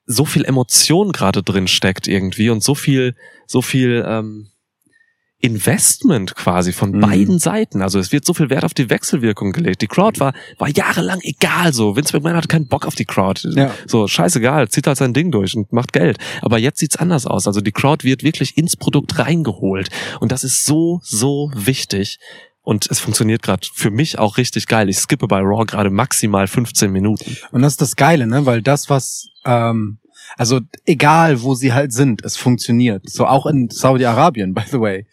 so 0.06 0.24
viel 0.24 0.46
Emotion 0.46 1.12
gerade 1.12 1.44
drin 1.44 1.68
steckt 1.68 2.08
irgendwie 2.08 2.50
und 2.50 2.64
so 2.64 2.74
viel, 2.74 3.16
so 3.46 3.62
viel 3.62 4.02
ähm, 4.08 4.48
Investment 5.42 6.36
quasi 6.36 6.74
von 6.74 6.92
Mhm. 6.92 7.00
beiden 7.00 7.40
Seiten. 7.40 7.82
Also 7.82 7.98
es 8.00 8.12
wird 8.12 8.26
so 8.26 8.34
viel 8.34 8.50
Wert 8.50 8.64
auf 8.66 8.74
die 8.74 8.90
Wechselwirkung 8.90 9.52
gelegt. 9.52 9.82
Die 9.82 9.88
Crowd 9.88 10.20
war, 10.20 10.34
war 10.58 10.70
jahrelang 10.70 11.20
egal 11.22 11.74
so. 11.74 11.96
Vince 11.96 12.16
McMahon 12.16 12.36
hatte 12.36 12.48
keinen 12.48 12.68
Bock 12.68 12.86
auf 12.86 12.96
die 12.96 13.06
Crowd. 13.06 13.48
Ja. 13.56 13.72
So, 13.88 14.08
scheißegal, 14.08 14.70
zieht 14.70 14.86
halt 14.88 14.98
sein 14.98 15.14
Ding 15.14 15.32
durch 15.32 15.56
und 15.56 15.72
macht 15.72 15.94
Geld. 15.94 16.18
Aber 16.42 16.58
jetzt 16.60 16.80
sieht's 16.80 16.98
anders 16.98 17.26
aus. 17.26 17.48
Also 17.48 17.62
die 17.62 17.72
Crowd 17.72 18.04
wird 18.06 18.24
wirklich 18.24 18.58
ins 18.58 18.76
Produkt 18.76 19.18
reingeholt. 19.20 19.90
Und 20.20 20.32
das 20.32 20.44
ist 20.44 20.66
so, 20.66 21.00
so 21.04 21.52
wichtig. 21.56 22.20
Und 22.62 22.92
es 22.92 23.00
funktioniert 23.00 23.42
gerade 23.42 23.66
für 23.74 23.90
mich 23.90 24.20
auch 24.20 24.38
richtig 24.38 24.68
geil. 24.68 24.90
Ich 24.90 24.98
skippe 25.00 25.28
bei 25.28 25.40
Raw 25.40 25.66
gerade 25.66 25.90
maximal 25.90 26.48
15 26.48 26.92
Minuten. 26.92 27.38
Und 27.52 27.62
das 27.62 27.74
ist 27.74 27.82
das 27.82 27.96
Geile, 27.96 28.28
ne? 28.28 28.46
Weil 28.46 28.62
das, 28.62 28.90
was, 28.90 29.28
ähm, 29.46 29.98
also 30.38 30.62
egal 30.86 31.42
wo 31.42 31.56
sie 31.56 31.74
halt 31.74 31.94
sind, 31.94 32.24
es 32.24 32.38
funktioniert. 32.38 33.10
So 33.10 33.26
auch 33.26 33.46
in 33.46 33.70
Saudi-Arabien, 33.70 34.54
by 34.54 34.64
the 34.70 34.80
way. 34.80 35.06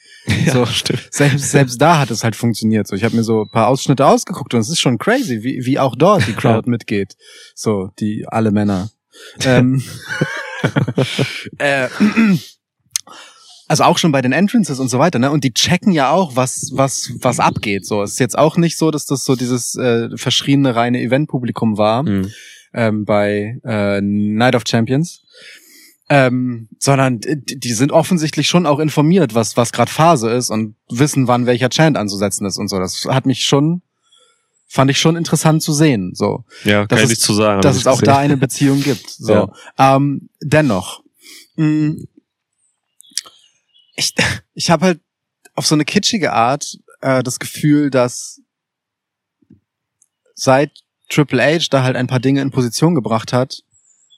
so, 0.53 0.67
stimmt. 0.67 1.09
selbst, 1.11 1.51
selbst 1.51 1.81
da 1.81 1.99
hat 1.99 2.11
es 2.11 2.25
halt 2.25 2.37
funktioniert. 2.37 2.87
So, 2.87 2.97
ich 2.97 3.05
habe 3.05 3.17
mir 3.17 3.25
so 3.25 3.43
ein 3.43 3.51
paar 3.51 3.69
Ausschnitte 3.69 4.07
ausgeguckt 4.07 4.55
und 4.55 4.61
es 4.61 4.69
ist 4.69 4.81
schon 4.81 4.99
crazy, 4.99 5.43
wie, 5.43 5.65
wie 5.65 5.79
auch 5.79 5.97
dort 5.97 6.27
die 6.27 6.33
Crowd 6.33 6.69
mitgeht. 6.71 7.17
So, 7.55 7.91
die 7.99 8.27
alle 8.29 8.51
Männer. 8.51 8.91
Ähm, 9.45 9.83
äh, 11.59 11.89
also 13.69 13.85
auch 13.85 13.99
schon 13.99 14.13
bei 14.13 14.23
den 14.23 14.33
Entrances 14.33 14.79
und 14.79 14.89
so 14.89 14.99
weiter, 14.99 15.19
ne? 15.19 15.31
Und 15.31 15.43
die 15.45 15.53
checken 15.53 15.93
ja 15.93 16.11
auch, 16.11 16.37
was 16.37 16.71
was 16.73 17.13
was 17.21 17.41
abgeht. 17.41 17.87
So, 17.87 18.03
es 18.03 18.13
ist 18.13 18.21
jetzt 18.21 18.39
auch 18.39 18.57
nicht 18.57 18.77
so, 18.77 18.91
dass 18.91 19.07
das 19.07 19.25
so 19.25 19.35
dieses 19.35 19.75
äh, 19.77 20.09
verschriene 20.17 20.77
reine 20.77 21.01
Eventpublikum 21.01 21.77
war 21.77 22.03
Mhm. 22.03 22.33
Ähm, 22.77 23.05
bei 23.05 23.59
äh, 23.65 24.01
Night 24.01 24.55
of 24.55 24.63
Champions. 24.69 25.25
Ähm, 26.09 26.69
sondern 26.79 27.19
die, 27.21 27.73
sind 27.73 27.91
offensichtlich 27.91 28.47
schon 28.47 28.65
auch 28.65 28.79
informiert, 28.79 29.35
was 29.35 29.57
was 29.57 29.73
gerade 29.73 29.91
Phase 29.91 30.31
ist 30.31 30.51
und 30.51 30.77
wissen, 30.89 31.27
wann 31.27 31.47
welcher 31.47 31.69
Chant 31.69 31.97
anzusetzen 31.97 32.47
ist 32.47 32.59
und 32.59 32.69
so. 32.69 32.79
Das 32.79 33.07
hat 33.07 33.27
mich 33.27 33.41
schon, 33.45 33.83
fand 34.69 34.89
ich 34.93 35.01
schon 35.01 35.17
interessant 35.17 35.65
zu 35.65 35.73
sehen. 35.73 36.13
So, 36.15 36.45
Ja, 36.63 36.87
kann 36.87 36.99
ich 36.99 37.11
ist- 37.11 37.23
zu 37.23 37.35
sagen. 37.35 37.61
dass 37.61 37.77
es 37.77 37.89
auch 37.89 37.95
gesehen. 37.99 38.07
da 38.07 38.19
eine 38.19 38.37
Beziehung 38.37 38.81
gibt. 38.85 39.11
So, 39.11 39.53
ähm, 39.79 40.29
dennoch, 40.41 41.03
mh, 41.57 41.97
ich 43.97 44.15
ich 44.55 44.71
habe 44.71 44.85
halt 44.87 45.01
auf 45.57 45.67
so 45.67 45.75
eine 45.75 45.85
kitschige 45.85 46.33
Art 46.35 46.79
äh, 47.01 47.25
das 47.25 47.41
Gefühl, 47.41 47.91
dass 47.91 48.41
seit 50.35 50.71
Triple 51.09 51.43
H 51.43 51.67
da 51.71 51.83
halt 51.83 51.97
ein 51.97 52.07
paar 52.07 52.21
Dinge 52.21 52.41
in 52.43 52.51
Position 52.51 52.95
gebracht 52.95 53.33
hat, 53.33 53.63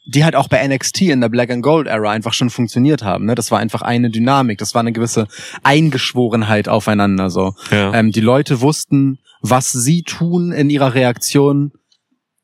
die 0.06 0.24
halt 0.24 0.34
auch 0.34 0.48
bei 0.48 0.66
NXT 0.66 1.02
in 1.02 1.20
der 1.20 1.28
Black 1.28 1.50
and 1.50 1.62
Gold 1.62 1.86
Era 1.86 2.10
einfach 2.10 2.32
schon 2.32 2.48
funktioniert 2.50 3.02
haben. 3.02 3.26
Ne? 3.26 3.34
Das 3.34 3.50
war 3.50 3.58
einfach 3.58 3.82
eine 3.82 4.10
Dynamik, 4.10 4.58
das 4.58 4.74
war 4.74 4.80
eine 4.80 4.92
gewisse 4.92 5.26
Eingeschworenheit 5.62 6.68
aufeinander. 6.68 7.30
So, 7.30 7.54
Ja. 7.70 7.92
ähm, 7.94 8.10
die 8.12 8.20
Leute 8.20 8.60
wussten, 8.60 9.18
was 9.40 9.70
sie 9.70 10.02
tun 10.02 10.50
in 10.52 10.70
ihrer 10.70 10.94
Reaktion 10.94 11.72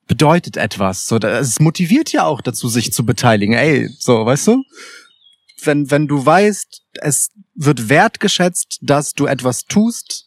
bedeutet 0.06 0.56
etwas. 0.58 1.06
So, 1.06 1.16
es 1.16 1.58
motiviert 1.60 2.12
ja 2.12 2.24
auch 2.24 2.40
dazu, 2.42 2.68
sich 2.68 2.92
zu 2.92 3.06
beteiligen. 3.06 3.54
Ey, 3.54 3.88
so, 3.98 4.26
weißt 4.26 4.48
du? 4.48 4.62
Wenn, 5.62 5.90
wenn 5.90 6.06
du 6.06 6.24
weißt, 6.24 6.82
es 7.00 7.30
wird 7.54 7.88
wertgeschätzt, 7.88 8.80
dass 8.82 9.14
du 9.14 9.24
etwas 9.26 9.64
tust 9.64 10.23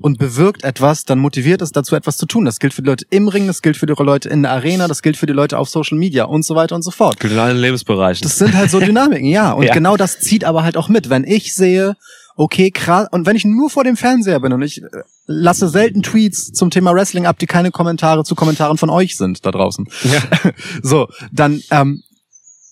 und 0.00 0.18
bewirkt 0.18 0.64
etwas, 0.64 1.04
dann 1.04 1.18
motiviert 1.18 1.62
es 1.62 1.72
dazu, 1.72 1.96
etwas 1.96 2.16
zu 2.16 2.26
tun. 2.26 2.44
Das 2.44 2.58
gilt 2.58 2.74
für 2.74 2.82
die 2.82 2.88
Leute 2.88 3.06
im 3.10 3.28
Ring, 3.28 3.46
das 3.46 3.62
gilt 3.62 3.76
für 3.76 3.86
die 3.86 3.94
Leute 3.98 4.28
in 4.28 4.42
der 4.42 4.52
Arena, 4.52 4.86
das 4.88 5.00
gilt 5.02 5.16
für 5.16 5.26
die 5.26 5.32
Leute 5.32 5.58
auf 5.58 5.68
Social 5.68 5.96
Media 5.98 6.24
und 6.24 6.44
so 6.44 6.54
weiter 6.54 6.74
und 6.74 6.82
so 6.82 6.90
fort. 6.90 7.22
In 7.24 7.38
allen 7.38 7.56
Lebensbereichen. 7.56 8.22
Das 8.22 8.38
sind 8.38 8.54
halt 8.54 8.70
so 8.70 8.80
Dynamiken, 8.80 9.26
ja. 9.26 9.52
Und 9.52 9.64
Ja. 9.64 9.72
genau 9.72 9.96
das 9.96 10.20
zieht 10.20 10.44
aber 10.44 10.62
halt 10.62 10.76
auch 10.76 10.88
mit. 10.88 11.08
Wenn 11.08 11.24
ich 11.24 11.54
sehe, 11.54 11.96
okay, 12.36 12.70
krass, 12.70 13.08
und 13.12 13.26
wenn 13.26 13.36
ich 13.36 13.44
nur 13.44 13.70
vor 13.70 13.84
dem 13.84 13.96
Fernseher 13.96 14.40
bin 14.40 14.52
und 14.52 14.62
ich 14.62 14.82
äh, 14.82 14.86
lasse 15.26 15.68
selten 15.68 16.02
Tweets 16.02 16.52
zum 16.52 16.70
Thema 16.70 16.92
Wrestling 16.94 17.26
ab, 17.26 17.38
die 17.38 17.46
keine 17.46 17.70
Kommentare 17.70 18.24
zu 18.24 18.34
Kommentaren 18.34 18.76
von 18.76 18.90
euch 18.90 19.16
sind 19.16 19.46
da 19.46 19.50
draußen. 19.52 19.86
ja. 20.04 20.50
So, 20.82 21.08
dann, 21.32 21.62
ähm, 21.70 22.02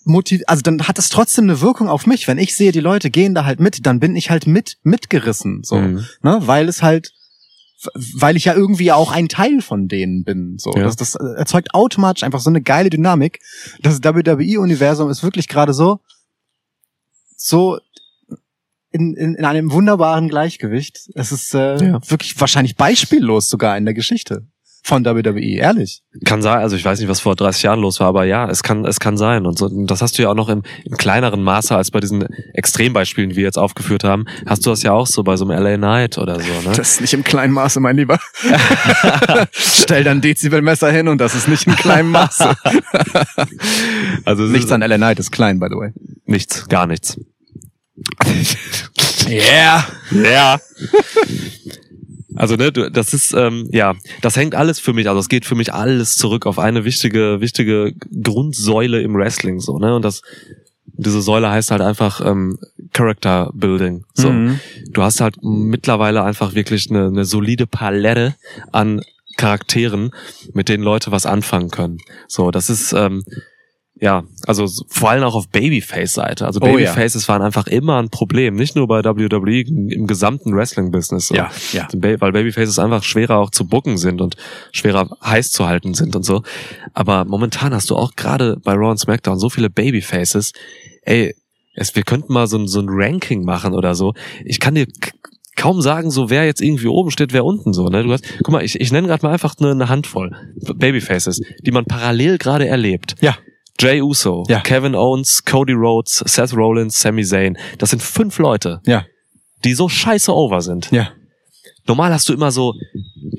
motiv 0.05 0.43
also 0.47 0.63
dann 0.63 0.87
hat 0.89 0.99
es 0.99 1.09
trotzdem 1.09 1.45
eine 1.45 1.61
Wirkung 1.61 1.89
auf 1.89 2.07
mich. 2.07 2.27
Wenn 2.29 2.39
ich 2.39 2.55
sehe, 2.57 2.73
die 2.73 2.81
Leute 2.81 3.11
gehen 3.11 3.35
da 3.35 3.45
halt 3.45 3.61
mit, 3.61 3.87
dann 3.87 4.01
bin 4.01 4.17
ich 4.17 4.31
halt 4.31 4.47
mit, 4.47 4.79
mitgerissen, 4.83 5.63
so, 5.63 5.77
Mhm. 5.77 6.07
ne, 6.23 6.39
weil 6.43 6.69
es 6.69 6.83
halt, 6.83 7.13
weil 8.17 8.37
ich 8.37 8.45
ja 8.45 8.55
irgendwie 8.55 8.93
auch 8.93 9.11
ein 9.11 9.29
Teil 9.29 9.61
von 9.61 9.89
denen 9.89 10.23
bin, 10.25 10.57
so. 10.59 10.73
Ja. 10.77 10.85
Das, 10.85 10.97
das 10.97 11.15
erzeugt 11.17 11.75
automatisch 11.75 12.23
einfach 12.23 12.41
so 12.41 12.51
eine 12.51 12.63
geile 12.63 12.91
Dynamik. 12.91 13.41
Das 13.83 14.03
WWE-Universum 14.05 15.11
ist 15.11 15.23
wirklich 15.23 15.49
gerade 15.49 15.75
so, 15.75 16.01
so 17.37 17.79
in, 18.93 19.15
in, 19.17 19.35
in 19.35 19.45
einem 19.45 19.73
wunderbaren 19.73 20.29
Gleichgewicht. 20.29 21.09
Es 21.15 21.33
ist 21.33 21.55
äh, 21.55 21.83
Ja. 21.85 22.01
wirklich 22.11 22.39
wahrscheinlich 22.41 22.77
beispiellos 22.77 23.49
sogar 23.49 23.77
in 23.79 23.85
der 23.85 23.95
Geschichte. 23.95 24.47
Von 24.85 25.05
WWE, 25.05 25.41
ehrlich. 25.59 26.03
Kann 26.25 26.43
sein, 26.43 26.59
also 26.59 26.75
ich 26.75 26.85
weiß 26.85 26.99
nicht, 26.99 27.09
was 27.09 27.21
vor 27.21 27.37
30 27.37 27.63
Jahren 27.63 27.81
los 27.81 28.01
war, 28.01 28.09
aber 28.09 28.25
ja, 28.25 28.51
es 28.51 28.63
kann, 28.65 28.85
es 28.85 28.99
kann 28.99 29.17
sein. 29.17 29.47
Und 29.47 29.57
so, 29.57 29.67
und 29.67 29.87
das 29.87 30.03
hast 30.03 30.19
du 30.19 30.23
ja 30.23 30.31
auch 30.31 30.35
noch 30.35 30.49
im, 30.49 30.63
im 30.85 30.97
kleineren 30.97 31.43
Maße 31.43 31.75
als 31.75 31.93
bei 31.93 32.01
diesen 32.01 32.27
Extrembeispielen, 32.53 33.31
die 33.31 33.37
wir 33.37 33.45
jetzt 33.45 33.59
aufgeführt 33.59 34.03
haben, 34.03 34.25
hast 34.45 34.67
du 34.67 34.71
das 34.71 34.83
ja 34.83 34.93
auch 34.93 35.07
so 35.07 35.23
bei 35.23 35.37
so 35.37 35.47
einem 35.49 35.63
LA 35.63 35.77
Knight 35.77 36.19
oder 36.19 36.41
so, 36.41 36.69
ne? 36.69 36.75
Das 36.77 36.95
ist 36.95 37.01
nicht 37.01 37.15
im 37.15 37.23
kleinen 37.23 37.53
Maße, 37.53 37.79
mein 37.79 37.97
Lieber. 37.97 38.19
Stell 39.53 40.03
dann 40.03 40.21
Dezibelmesser 40.21 40.91
hin 40.91 41.07
und 41.07 41.19
das 41.19 41.35
ist 41.37 41.47
nicht 41.47 41.67
im 41.67 41.77
kleinen 41.77 42.11
Maße. 42.11 42.55
also 44.25 44.43
Nichts 44.45 44.73
an 44.73 44.81
LA 44.81 44.97
Knight 44.97 45.21
ist 45.21 45.31
klein, 45.31 45.61
by 45.61 45.69
the 45.71 45.77
way. 45.77 45.91
nichts, 46.27 46.69
gar 46.69 46.87
nichts. 46.87 47.19
Yeah. 49.29 49.87
Ja. 50.11 50.59
Also 52.37 52.57
ne, 52.57 52.73
das 52.73 53.15
ist 53.15 53.33
ähm, 53.35 53.69
ja, 53.73 53.95
das 54.21 54.37
hängt 54.37 54.55
alles 54.55 54.79
für 54.81 54.93
mich, 54.93 55.09
also 55.09 55.21
es 55.21 55.29
geht 55.29 55.45
für 55.45 55.55
mich 55.55 55.73
alles 55.73 56.17
zurück 56.17 56.47
auf 56.47 56.59
eine 56.59 56.85
wichtige 56.85 57.41
wichtige 57.41 57.93
Grundsäule 58.23 59.01
im 59.03 59.15
Wrestling 59.15 59.61
so, 59.61 59.79
ne? 59.79 59.95
Und 59.95 60.03
das 60.05 60.23
diese 60.95 61.23
Säule 61.23 61.51
heißt 61.51 61.71
halt 61.71 61.81
einfach 61.81 62.21
ähm, 62.25 62.59
Character 62.93 63.51
Building. 63.55 64.05
So, 64.15 64.31
Mhm. 64.31 64.61
du 64.91 65.03
hast 65.03 65.21
halt 65.21 65.37
mittlerweile 65.43 66.23
einfach 66.23 66.55
wirklich 66.55 66.91
eine, 66.91 67.07
eine 67.07 67.25
solide 67.25 67.67
Palette 67.67 68.35
an 68.73 69.01
Charakteren, 69.39 70.11
mit 70.53 70.69
denen 70.69 70.85
Leute 70.85 71.11
was 71.11 71.25
anfangen 71.25 71.71
können. 71.71 71.99
So, 72.29 72.51
das 72.51 72.69
ist 72.69 72.93
ähm, 72.93 73.25
ja, 74.03 74.25
also 74.49 74.67
vor 74.89 75.11
allem 75.11 75.23
auch 75.23 75.37
auf 75.37 75.49
Babyface-Seite. 75.51 76.45
Also 76.45 76.59
Oh 76.61 76.67
ja. 76.77 76.93
Babyfaces 76.93 77.29
waren 77.29 77.41
einfach 77.41 77.69
immer 77.69 78.03
ein 78.03 78.11
Problem, 78.11 78.57
nicht 78.57 78.75
nur 78.75 78.89
bei 78.89 79.05
WWE, 79.05 79.61
im 79.61 80.09
gesamten 80.09 80.57
Wrestling-Business. 80.57 81.29
Ja, 81.29 81.53
ja. 81.71 81.87
Weil 81.95 82.33
Babyfaces 82.33 82.81
einfach 82.81 83.05
schwerer 83.05 83.39
auch 83.39 83.51
zu 83.51 83.65
bucken 83.65 83.99
sind 83.99 84.21
und 84.21 84.35
schwerer 84.73 85.09
heiß 85.25 85.53
zu 85.53 85.69
halten 85.69 85.95
sind 85.95 86.17
und 86.17 86.25
so. 86.25 86.43
Aber 86.95 87.25
momentan 87.25 87.73
hast 87.73 87.91
du 87.91 87.97
auch 87.97 88.17
gerade 88.17 88.57
bei 88.65 88.73
Raw 88.73 88.91
und 88.91 88.99
SmackDown 88.99 89.39
so 89.39 89.49
viele 89.49 89.71
Babyfaces. 89.71 90.53
Ey, 91.03 91.37
es, 91.77 91.95
wir 91.95 92.03
könnten 92.03 92.33
mal 92.33 92.49
so 92.49 92.59
ein, 92.59 92.67
so 92.67 92.81
ein 92.81 92.89
Ranking 92.89 93.45
machen 93.45 93.73
oder 93.73 93.95
so. 93.95 94.15
Ich 94.45 94.59
kann 94.59 94.75
dir 94.75 94.89
kaum 95.55 95.81
sagen, 95.81 96.11
so 96.11 96.29
wer 96.29 96.45
jetzt 96.45 96.61
irgendwie 96.61 96.89
oben 96.89 97.13
steht, 97.13 97.33
wer 97.33 97.45
unten 97.45 97.73
so. 97.73 97.87
Ne? 97.87 98.03
Du 98.03 98.13
hast, 98.13 98.25
guck 98.39 98.51
mal, 98.51 98.65
ich, 98.65 98.81
ich 98.81 98.91
nenne 98.91 99.07
gerade 99.07 99.25
mal 99.25 99.33
einfach 99.33 99.55
eine, 99.61 99.71
eine 99.71 99.89
Handvoll 99.89 100.35
Babyfaces, 100.75 101.41
die 101.61 101.71
man 101.71 101.85
parallel 101.85 102.39
gerade 102.39 102.67
erlebt. 102.67 103.15
Ja. 103.21 103.37
Jay 103.83 104.01
Uso, 104.01 104.45
Ja. 104.49 104.61
Kevin 104.61 104.95
Owens, 104.95 105.45
Cody 105.45 105.73
Rhodes, 105.73 106.23
Seth 106.27 106.55
Rollins, 106.55 107.01
Sami 107.01 107.25
Zayn. 107.25 107.59
Das 107.79 107.91
sind 107.91 108.03
fünf 108.03 108.39
Leute, 108.39 108.81
Ja. 108.87 109.05
die 109.65 109.75
so 109.75 109.89
scheiße 109.89 110.33
over 110.35 110.61
sind. 110.63 110.91
Ja. 110.93 111.11
Normal 111.87 112.13
hast 112.13 112.29
du 112.29 112.33
immer 112.33 112.53
so 112.53 112.75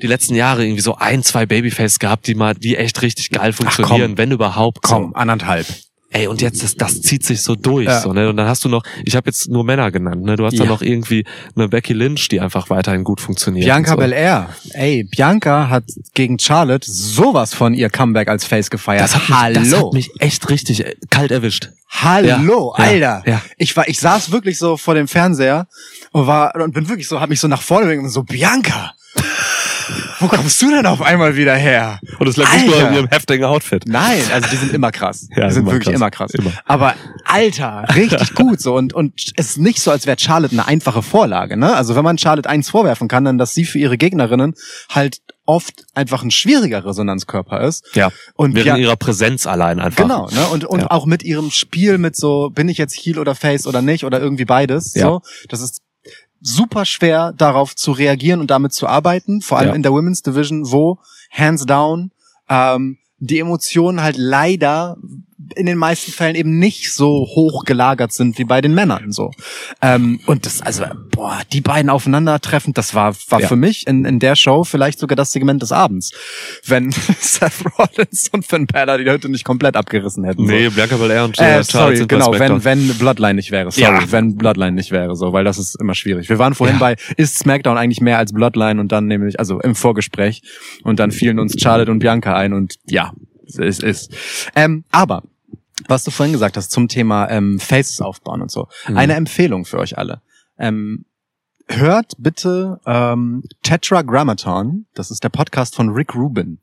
die 0.02 0.06
letzten 0.06 0.34
Jahre 0.34 0.64
irgendwie 0.64 0.82
so 0.82 0.96
ein, 0.96 1.22
zwei 1.22 1.46
Babyface 1.46 1.98
gehabt, 1.98 2.26
die 2.26 2.34
mal, 2.34 2.54
die 2.54 2.76
echt 2.76 3.00
richtig 3.00 3.30
geil 3.30 3.54
funktionieren, 3.54 4.10
komm. 4.12 4.18
wenn 4.18 4.32
überhaupt. 4.32 4.82
Komm, 4.82 5.08
So. 5.12 5.14
anderthalb. 5.14 5.66
Ey, 6.16 6.28
und 6.28 6.40
jetzt, 6.40 6.62
das, 6.62 6.76
das 6.76 7.02
zieht 7.02 7.24
sich 7.26 7.42
so 7.42 7.56
durch. 7.56 7.86
Ja. 7.86 8.00
So, 8.00 8.12
ne? 8.12 8.28
Und 8.28 8.36
dann 8.36 8.46
hast 8.46 8.64
du 8.64 8.68
noch, 8.68 8.84
ich 9.04 9.16
habe 9.16 9.26
jetzt 9.28 9.48
nur 9.48 9.64
Männer 9.64 9.90
genannt, 9.90 10.22
ne? 10.22 10.36
Du 10.36 10.44
hast 10.46 10.52
Ja. 10.52 10.60
dann 10.60 10.68
noch 10.68 10.80
irgendwie 10.80 11.24
eine 11.56 11.68
Becky 11.68 11.92
Lynch, 11.92 12.28
die 12.28 12.40
einfach 12.40 12.70
weiterhin 12.70 13.02
gut 13.02 13.20
funktioniert. 13.20 13.64
Bianca 13.64 13.90
so. 13.90 13.96
Belair. 13.96 14.50
Ey, 14.74 15.02
Bianca 15.02 15.68
hat 15.68 15.82
gegen 16.14 16.38
Charlotte 16.38 16.88
sowas 16.88 17.52
von 17.52 17.74
ihr 17.74 17.90
Comeback 17.90 18.28
als 18.28 18.44
Face 18.44 18.70
gefeiert. 18.70 19.02
Das 19.02 19.16
hat, 19.16 19.28
mich, 19.28 19.36
Hallo. 19.38 19.60
das 19.60 19.72
hat 19.74 19.92
mich 19.92 20.10
echt 20.20 20.48
richtig 20.50 20.86
äh, 20.86 20.94
kalt 21.10 21.32
erwischt. 21.32 21.70
Hallo, 21.90 22.74
Ja, 22.78 22.84
Alter. 22.84 23.22
ja. 23.26 23.42
Ich 23.56 23.76
war, 23.76 23.88
ich 23.88 23.98
saß 23.98 24.30
wirklich 24.30 24.56
so 24.56 24.76
vor 24.76 24.94
dem 24.94 25.08
Fernseher 25.08 25.66
und 26.12 26.28
war 26.28 26.54
und 26.54 26.72
bin 26.74 26.88
wirklich 26.88 27.08
so, 27.08 27.20
hab 27.20 27.28
mich 27.28 27.40
so 27.40 27.48
nach 27.48 27.62
vorne 27.62 27.86
bewegt 27.86 28.04
und 28.04 28.10
so 28.10 28.22
Bianca. 28.22 28.92
Wo 30.20 30.28
kommst 30.28 30.60
du 30.62 30.70
denn 30.70 30.86
auf 30.86 31.02
einmal 31.02 31.36
wieder 31.36 31.54
her? 31.54 32.00
Und 32.18 32.26
es 32.28 32.36
lag 32.36 32.52
nicht 32.54 32.66
nur 32.66 32.88
in 32.88 32.94
ihrem 32.94 33.08
heftigen 33.08 33.44
Outfit. 33.44 33.84
Nein, 33.86 34.22
also 34.32 34.48
die 34.48 34.56
sind 34.56 34.72
immer 34.72 34.90
krass. 34.92 35.28
Ja, 35.36 35.46
die 35.48 35.52
sind 35.54 35.62
immer 35.62 35.72
wirklich 35.72 35.84
krass. 35.86 35.94
immer 35.94 36.10
krass. 36.10 36.30
Immer. 36.34 36.52
Aber 36.64 36.94
Alter, 37.24 37.84
richtig 37.94 38.34
gut 38.34 38.60
so 38.60 38.74
und 38.76 38.92
und 38.92 39.12
es 39.36 39.50
ist 39.50 39.58
nicht 39.58 39.80
so, 39.80 39.90
als 39.90 40.06
wäre 40.06 40.18
Charlotte 40.18 40.52
eine 40.52 40.66
einfache 40.66 41.02
Vorlage, 41.02 41.56
ne? 41.56 41.74
Also 41.74 41.94
wenn 41.96 42.04
man 42.04 42.18
Charlotte 42.18 42.48
eins 42.48 42.68
vorwerfen 42.70 43.08
kann, 43.08 43.24
dann 43.24 43.38
dass 43.38 43.54
sie 43.54 43.64
für 43.64 43.78
ihre 43.78 43.98
Gegnerinnen 43.98 44.54
halt 44.90 45.18
oft 45.46 45.84
einfach 45.94 46.22
ein 46.22 46.30
schwieriger 46.30 46.84
Resonanzkörper 46.86 47.60
ist. 47.60 47.84
Ja. 47.94 48.10
Und 48.34 48.54
Während 48.54 48.66
ja, 48.66 48.76
ihrer 48.76 48.96
Präsenz 48.96 49.46
allein 49.46 49.78
einfach. 49.78 50.02
Genau, 50.02 50.28
ne? 50.30 50.46
Und, 50.46 50.64
und 50.64 50.80
Ja. 50.80 50.90
auch 50.90 51.04
mit 51.04 51.22
ihrem 51.22 51.50
Spiel 51.50 51.98
mit 51.98 52.16
so, 52.16 52.48
bin 52.50 52.68
ich 52.70 52.78
jetzt 52.78 52.94
Heel 52.96 53.18
oder 53.18 53.34
Face 53.34 53.66
oder 53.66 53.82
nicht 53.82 54.04
oder 54.04 54.20
irgendwie 54.20 54.46
beides. 54.46 54.94
Ja. 54.94 55.02
So, 55.06 55.20
das 55.50 55.60
ist 55.60 55.82
super 56.46 56.84
schwer, 56.84 57.32
darauf 57.32 57.74
zu 57.74 57.92
reagieren 57.92 58.40
und 58.40 58.50
damit 58.50 58.72
zu 58.72 58.86
arbeiten, 58.86 59.40
vor 59.40 59.58
allem 59.58 59.70
Ja. 59.70 59.74
in 59.74 59.82
der 59.82 59.92
Women's 59.92 60.22
Division, 60.22 60.70
wo 60.70 60.98
hands 61.30 61.64
down 61.66 62.10
ähm, 62.48 62.98
die 63.18 63.38
Emotionen 63.38 64.02
halt 64.02 64.16
leider 64.18 64.96
in 65.56 65.66
den 65.66 65.78
meisten 65.78 66.12
Fällen 66.12 66.34
eben 66.34 66.58
nicht 66.58 66.92
so 66.92 67.26
hoch 67.34 67.64
gelagert 67.64 68.12
sind 68.12 68.38
wie 68.38 68.44
bei 68.44 68.60
den 68.60 68.74
Männern 68.74 69.12
so. 69.12 69.30
Ähm, 69.82 70.20
und 70.26 70.46
das, 70.46 70.60
also, 70.62 70.84
boah, 71.10 71.40
die 71.52 71.60
beiden 71.60 71.90
aufeinandertreffen, 71.90 72.74
das 72.74 72.94
war, 72.94 73.14
war 73.28 73.40
Ja. 73.40 73.48
für 73.48 73.56
mich 73.56 73.86
in, 73.86 74.04
in 74.04 74.18
der 74.18 74.36
Show 74.36 74.64
vielleicht 74.64 74.98
sogar 74.98 75.16
das 75.16 75.32
Segment 75.32 75.62
des 75.62 75.72
Abends. 75.72 76.12
Wenn 76.66 76.90
Seth 77.20 77.52
Rollins 77.78 78.28
und 78.32 78.46
Finn 78.46 78.66
Balor 78.66 78.98
die 78.98 79.10
Hütte 79.10 79.28
nicht 79.28 79.44
komplett 79.44 79.76
abgerissen 79.76 80.24
hätten. 80.24 80.44
Nee, 80.44 80.66
so. 80.66 80.72
Bianca 80.72 80.96
Belair 80.96 81.24
und 81.24 81.38
Äh, 81.38 81.42
Charlotte 81.42 81.64
sorry, 81.72 81.96
sind 81.96 82.08
genau, 82.08 82.38
wenn, 82.38 82.64
wenn 82.64 82.88
Bloodline 82.98 83.34
nicht 83.34 83.50
wäre. 83.50 83.70
Sorry, 83.70 83.82
Ja. 84.04 84.12
wenn 84.12 84.36
Bloodline 84.36 84.72
nicht 84.72 84.90
wäre, 84.90 85.14
so, 85.16 85.32
weil 85.32 85.44
das 85.44 85.58
ist 85.58 85.76
immer 85.80 85.94
schwierig. 85.94 86.28
Wir 86.28 86.38
waren 86.38 86.54
vorhin 86.54 86.76
Ja. 86.76 86.80
bei, 86.80 86.96
ist 87.16 87.38
SmackDown 87.38 87.76
eigentlich 87.78 88.00
mehr 88.00 88.18
als 88.18 88.32
Bloodline 88.32 88.80
und 88.80 88.92
dann 88.92 89.06
nämlich, 89.06 89.38
also 89.38 89.60
im 89.60 89.74
Vorgespräch 89.74 90.42
und 90.82 90.98
dann 91.00 91.10
fielen 91.10 91.38
uns 91.38 91.54
Charlotte 91.60 91.90
und 91.90 91.98
Bianca 92.00 92.34
ein 92.34 92.52
und 92.52 92.74
ja, 92.88 93.12
es 93.46 93.78
ist. 93.78 94.12
Ähm, 94.56 94.84
aber, 94.90 95.22
was 95.88 96.04
du 96.04 96.10
vorhin 96.10 96.32
gesagt 96.32 96.56
hast 96.56 96.70
zum 96.70 96.88
Thema 96.88 97.28
ähm, 97.30 97.58
Faces 97.58 98.00
aufbauen 98.00 98.42
und 98.42 98.50
so. 98.50 98.68
Mhm. 98.88 98.96
Eine 98.96 99.14
Empfehlung 99.14 99.64
für 99.64 99.78
euch 99.78 99.98
alle. 99.98 100.22
Ähm, 100.58 101.04
hört 101.68 102.12
bitte 102.18 102.80
ähm, 102.86 103.42
Tetragrammaton, 103.62 104.86
das 104.94 105.10
ist 105.10 105.24
der 105.24 105.30
Podcast 105.30 105.74
von 105.74 105.90
Rick 105.90 106.14
Rubin. 106.14 106.58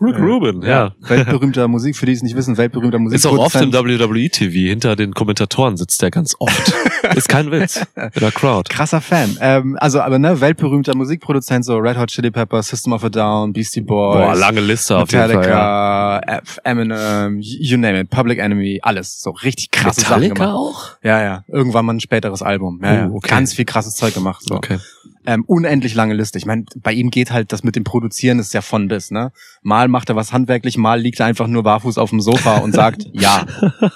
Rick 0.00 0.18
Rubin, 0.18 0.62
ja. 0.62 0.92
Weltberühmter 1.00 1.68
Musik, 1.68 1.96
für 1.96 2.06
die 2.06 2.12
es 2.12 2.22
nicht 2.22 2.36
wissen, 2.36 2.56
weltberühmter 2.58 2.98
Musik. 2.98 3.16
Ist 3.16 3.26
auch 3.26 3.38
oft 3.38 3.54
im 3.56 3.72
WWE-TV. 3.72 4.68
Hinter 4.68 4.94
den 4.96 5.14
Kommentatoren 5.14 5.76
sitzt 5.76 6.02
der 6.02 6.10
ganz 6.10 6.34
oft. 6.38 6.72
Ist 7.14 7.28
kein 7.28 7.50
Witz. 7.50 7.86
In 7.96 8.20
der 8.20 8.32
Crowd. 8.32 8.68
Krasser 8.68 9.00
Fan. 9.00 9.38
Ähm, 9.40 9.76
also, 9.80 10.00
aber 10.00 10.18
ne, 10.18 10.40
weltberühmter 10.40 10.94
Musikproduzent, 10.96 11.64
so 11.64 11.76
Red 11.78 11.96
Hot 11.98 12.08
Chili 12.10 12.30
Peppers, 12.30 12.68
System 12.68 12.92
of 12.92 13.04
a 13.04 13.08
Down, 13.08 13.52
Beastie 13.52 13.80
Boys, 13.80 14.16
Boah, 14.26 14.34
lange 14.34 14.60
Liste 14.60 14.96
auf 14.96 15.10
jeden 15.12 15.30
Fall. 15.30 15.48
Ja. 15.48 16.20
Metallica, 16.20 16.40
F- 16.42 16.58
Eminem, 16.64 17.38
you 17.40 17.76
name 17.78 18.00
it, 18.00 18.10
Public 18.10 18.38
Enemy, 18.38 18.80
alles. 18.82 19.20
So 19.22 19.30
richtig 19.30 19.70
krasse 19.70 20.00
Sachen 20.00 20.20
Metallica 20.20 20.34
gemacht. 20.34 20.54
auch? 20.54 20.84
Ja, 21.02 21.22
ja. 21.22 21.44
Irgendwann 21.48 21.86
mal 21.86 21.94
ein 21.94 22.00
späteres 22.00 22.42
Album. 22.42 22.80
Ja, 22.82 22.94
ja. 22.94 23.08
Oh, 23.08 23.16
okay. 23.16 23.28
Ganz 23.30 23.54
viel 23.54 23.64
krasses 23.64 23.94
Zeug 23.94 24.12
gemacht. 24.14 24.42
So. 24.42 24.56
Okay. 24.56 24.78
Ähm, 25.26 25.44
unendlich 25.46 25.94
lange 25.94 26.14
Liste. 26.14 26.38
Ich 26.38 26.46
meine, 26.46 26.64
bei 26.76 26.92
ihm 26.92 27.10
geht 27.10 27.30
halt 27.30 27.52
das 27.52 27.62
mit 27.62 27.76
dem 27.76 27.84
Produzieren 27.84 28.38
ist 28.38 28.54
ja 28.54 28.62
von 28.62 28.88
bis, 28.88 29.10
ne? 29.10 29.32
Mal 29.62 29.88
macht 29.88 30.08
er 30.08 30.16
was 30.16 30.32
handwerklich, 30.32 30.76
mal 30.76 31.00
liegt 31.00 31.20
er 31.20 31.26
einfach 31.26 31.46
nur 31.46 31.62
barfuß 31.62 31.98
auf 31.98 32.10
dem 32.10 32.20
Sofa 32.20 32.58
und 32.58 32.72
sagt 32.72 33.06
ja. 33.12 33.44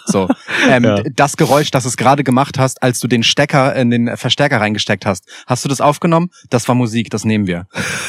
So. 0.07 0.29
Ähm, 0.69 0.85
Ja. 0.85 1.03
Das 1.15 1.37
Geräusch, 1.37 1.71
das 1.71 1.85
es 1.85 1.97
gerade 1.97 2.25
gemacht 2.25 2.59
hast, 2.59 2.83
als 2.83 3.01
du 3.01 3.09
den 3.09 3.23
Stecker 3.23 3.75
in 3.77 3.91
den 3.91 4.17
Verstärker 4.17 4.61
reingesteckt 4.61 5.07
hast, 5.07 5.25
hast 5.47 5.65
du 5.65 5.69
das 5.69 5.81
aufgenommen? 5.81 6.31
Das 6.49 6.67
war 6.69 6.75
Musik, 6.75 7.11
das 7.11 7.25
nehmen 7.25 7.47
wir. 7.47 7.67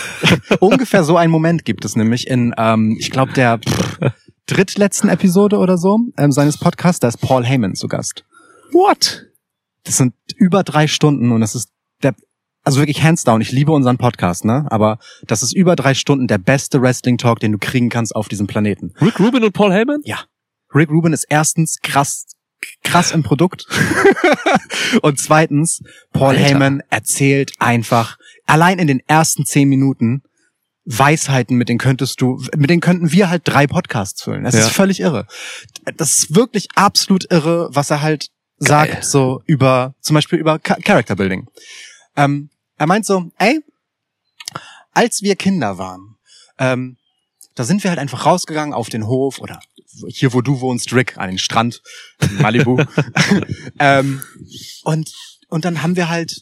Ungefähr 0.59 1.03
so 1.03 1.17
einen 1.17 1.31
Moment 1.31 1.65
gibt 1.65 1.85
es 1.85 1.95
nämlich 1.95 2.27
in, 2.27 2.53
ähm, 2.57 2.95
ich 2.99 3.11
glaube, 3.11 3.33
der 3.33 3.59
pff, 3.59 3.99
drittletzten 4.47 5.09
Episode 5.09 5.57
oder 5.57 5.77
so 5.77 5.99
ähm, 6.17 6.31
seines 6.31 6.57
Podcasts, 6.57 6.99
da 6.99 7.07
ist 7.07 7.17
Paul 7.17 7.45
Heyman 7.45 7.75
zu 7.75 7.87
Gast. 7.87 8.23
What? 8.71 9.27
Das 9.83 9.97
sind 9.97 10.13
über 10.35 10.63
drei 10.63 10.87
Stunden 10.87 11.31
und 11.31 11.41
das 11.41 11.55
ist 11.55 11.69
also 12.63 12.79
wirklich 12.79 13.01
hands 13.03 13.23
down. 13.23 13.41
Ich 13.41 13.51
liebe 13.51 13.71
unseren 13.71 13.97
Podcast, 13.97 14.45
ne? 14.45 14.65
Aber 14.69 14.99
das 15.25 15.43
ist 15.43 15.53
über 15.55 15.75
drei 15.75 15.93
Stunden 15.93 16.27
der 16.27 16.37
beste 16.37 16.81
Wrestling 16.81 17.17
Talk, 17.17 17.39
den 17.39 17.51
du 17.53 17.57
kriegen 17.57 17.89
kannst 17.89 18.15
auf 18.15 18.27
diesem 18.27 18.47
Planeten. 18.47 18.93
Rick 19.01 19.19
Rubin 19.19 19.43
und 19.43 19.53
Paul 19.53 19.71
Heyman? 19.73 20.01
Ja. 20.03 20.19
Rick 20.73 20.89
Rubin 20.89 21.11
ist 21.13 21.25
erstens 21.29 21.77
krass, 21.81 22.25
krass 22.83 23.11
im 23.11 23.23
Produkt. 23.23 23.65
und 25.01 25.19
zweitens, 25.19 25.81
Paul 26.13 26.35
Alter. 26.35 26.41
Heyman 26.43 26.81
erzählt 26.89 27.53
einfach 27.59 28.17
allein 28.45 28.79
in 28.79 28.87
den 28.87 29.01
ersten 29.07 29.45
zehn 29.45 29.67
Minuten 29.69 30.21
Weisheiten, 30.85 31.57
mit 31.57 31.69
denen 31.69 31.77
könntest 31.79 32.21
du, 32.21 32.41
mit 32.57 32.69
denen 32.69 32.81
könnten 32.81 33.11
wir 33.11 33.29
halt 33.29 33.43
drei 33.45 33.67
Podcasts 33.67 34.23
füllen. 34.23 34.43
Das 34.43 34.55
Ja. 34.55 34.61
ist 34.61 34.69
völlig 34.71 34.99
irre. 34.99 35.27
Das 35.97 36.17
ist 36.17 36.35
wirklich 36.35 36.67
absolut 36.75 37.31
irre, 37.31 37.69
was 37.71 37.91
er 37.91 38.01
halt 38.01 38.29
Geil. 38.59 38.67
sagt, 38.89 39.05
so 39.05 39.41
über, 39.45 39.93
zum 40.01 40.15
Beispiel 40.15 40.39
über 40.39 40.57
Cha- 40.59 40.77
Character 40.83 41.15
Building. 41.15 41.47
Ähm, 42.15 42.49
er 42.77 42.87
meint 42.87 43.05
so, 43.05 43.31
ey, 43.37 43.61
als 44.93 45.21
wir 45.21 45.35
Kinder 45.35 45.77
waren, 45.77 46.17
ähm, 46.57 46.97
da 47.55 47.63
sind 47.63 47.83
wir 47.83 47.89
halt 47.89 47.99
einfach 47.99 48.25
rausgegangen 48.25 48.73
auf 48.73 48.89
den 48.89 49.07
Hof 49.07 49.39
oder 49.39 49.59
hier, 50.07 50.33
wo 50.33 50.41
du 50.41 50.61
wohnst, 50.61 50.93
Rick, 50.93 51.17
an 51.17 51.29
den 51.29 51.37
Strand, 51.37 51.81
in 52.21 52.41
Malibu. 52.41 52.81
ähm, 53.79 54.21
und, 54.83 55.13
und 55.49 55.65
dann 55.65 55.83
haben 55.83 55.95
wir 55.95 56.09
halt 56.09 56.39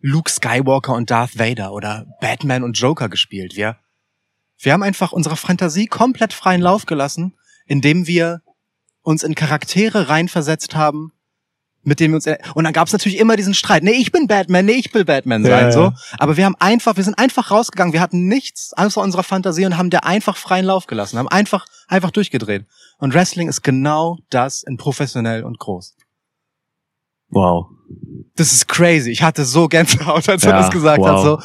Luke 0.00 0.30
Skywalker 0.30 0.94
und 0.94 1.10
Darth 1.10 1.38
Vader 1.38 1.72
oder 1.72 2.06
Batman 2.20 2.62
und 2.62 2.78
Joker 2.78 3.08
gespielt. 3.08 3.56
Wir, 3.56 3.78
Wir 4.58 4.72
haben 4.72 4.82
einfach 4.82 5.12
unserer 5.12 5.36
Fantasie 5.36 5.86
komplett 5.86 6.32
freien 6.32 6.60
Lauf 6.60 6.86
gelassen, 6.86 7.36
indem 7.66 8.06
wir 8.06 8.42
uns 9.02 9.24
in 9.24 9.34
Charaktere 9.34 10.08
reinversetzt 10.08 10.74
haben, 10.74 11.12
mit 11.86 12.00
denen 12.00 12.12
wir 12.12 12.16
uns 12.16 12.26
und 12.54 12.64
dann 12.64 12.72
gab 12.72 12.88
es 12.88 12.92
natürlich 12.92 13.18
immer 13.18 13.36
diesen 13.36 13.54
Streit. 13.54 13.82
Nee, 13.84 13.92
ich 13.92 14.10
bin 14.12 14.26
Batman, 14.26 14.64
nee, 14.66 14.72
ich 14.72 14.92
will 14.92 15.04
Batman 15.04 15.44
sein, 15.44 15.66
Ja, 15.66 15.72
so. 15.72 15.92
Aber 16.18 16.36
wir 16.36 16.44
haben 16.44 16.56
einfach, 16.58 16.96
wir 16.96 17.04
sind 17.04 17.18
einfach 17.18 17.50
rausgegangen. 17.50 17.92
Wir 17.92 18.00
hatten 18.00 18.26
nichts 18.26 18.72
außer 18.76 19.00
unserer 19.00 19.22
Fantasie 19.22 19.64
und 19.66 19.78
haben 19.78 19.90
der 19.90 20.04
einfach 20.04 20.36
freien 20.36 20.64
Lauf 20.64 20.86
gelassen, 20.86 21.18
haben 21.18 21.28
einfach 21.28 21.64
einfach 21.86 22.10
durchgedreht. 22.10 22.66
Und 22.98 23.14
Wrestling 23.14 23.48
ist 23.48 23.62
genau 23.62 24.18
das 24.30 24.62
in 24.64 24.76
professionell 24.76 25.44
und 25.44 25.58
groß. 25.58 25.94
Wow. 27.28 27.66
Das 28.34 28.52
ist 28.52 28.68
crazy. 28.68 29.10
Ich 29.10 29.22
hatte 29.22 29.44
so 29.44 29.68
Gänsehaut, 29.68 30.28
als 30.28 30.42
er 30.44 30.50
Ja, 30.50 30.58
das 30.58 30.70
gesagt 30.70 30.98
wow. 31.00 31.08
hat. 31.08 31.22
So. 31.22 31.40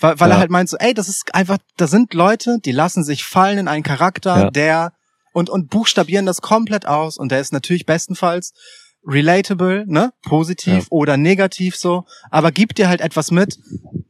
Weil, 0.00 0.20
weil 0.20 0.28
Ja. 0.30 0.34
er 0.36 0.40
halt 0.40 0.50
meint 0.50 0.68
so, 0.68 0.76
ey, 0.78 0.92
das 0.94 1.08
ist 1.08 1.34
einfach, 1.34 1.58
da 1.76 1.86
sind 1.86 2.14
Leute, 2.14 2.58
die 2.64 2.72
lassen 2.72 3.04
sich 3.04 3.24
fallen 3.24 3.58
in 3.58 3.68
einen 3.68 3.82
Charakter, 3.84 4.36
Ja. 4.44 4.50
der 4.50 4.92
und, 5.32 5.50
und 5.50 5.70
buchstabieren 5.70 6.26
das 6.26 6.40
komplett 6.42 6.86
aus 6.86 7.16
und 7.16 7.30
der 7.32 7.40
ist 7.40 7.52
natürlich 7.52 7.86
bestenfalls 7.86 8.52
relatable, 9.06 9.84
ne? 9.86 10.12
Positiv 10.22 10.74
Ja. 10.74 10.86
oder 10.90 11.16
negativ 11.16 11.76
so, 11.76 12.04
aber 12.30 12.52
gibt 12.52 12.78
dir 12.78 12.88
halt 12.88 13.00
etwas 13.00 13.30
mit, 13.30 13.58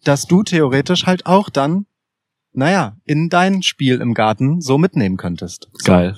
dass 0.04 0.26
du 0.26 0.42
theoretisch 0.42 1.06
halt 1.06 1.26
auch 1.26 1.48
dann, 1.50 1.86
naja, 2.52 2.96
in 3.04 3.28
dein 3.28 3.62
Spiel 3.62 4.00
im 4.00 4.14
Garten 4.14 4.60
so 4.60 4.78
mitnehmen 4.78 5.16
könntest. 5.16 5.68
So. 5.72 5.86
Geil. 5.92 6.16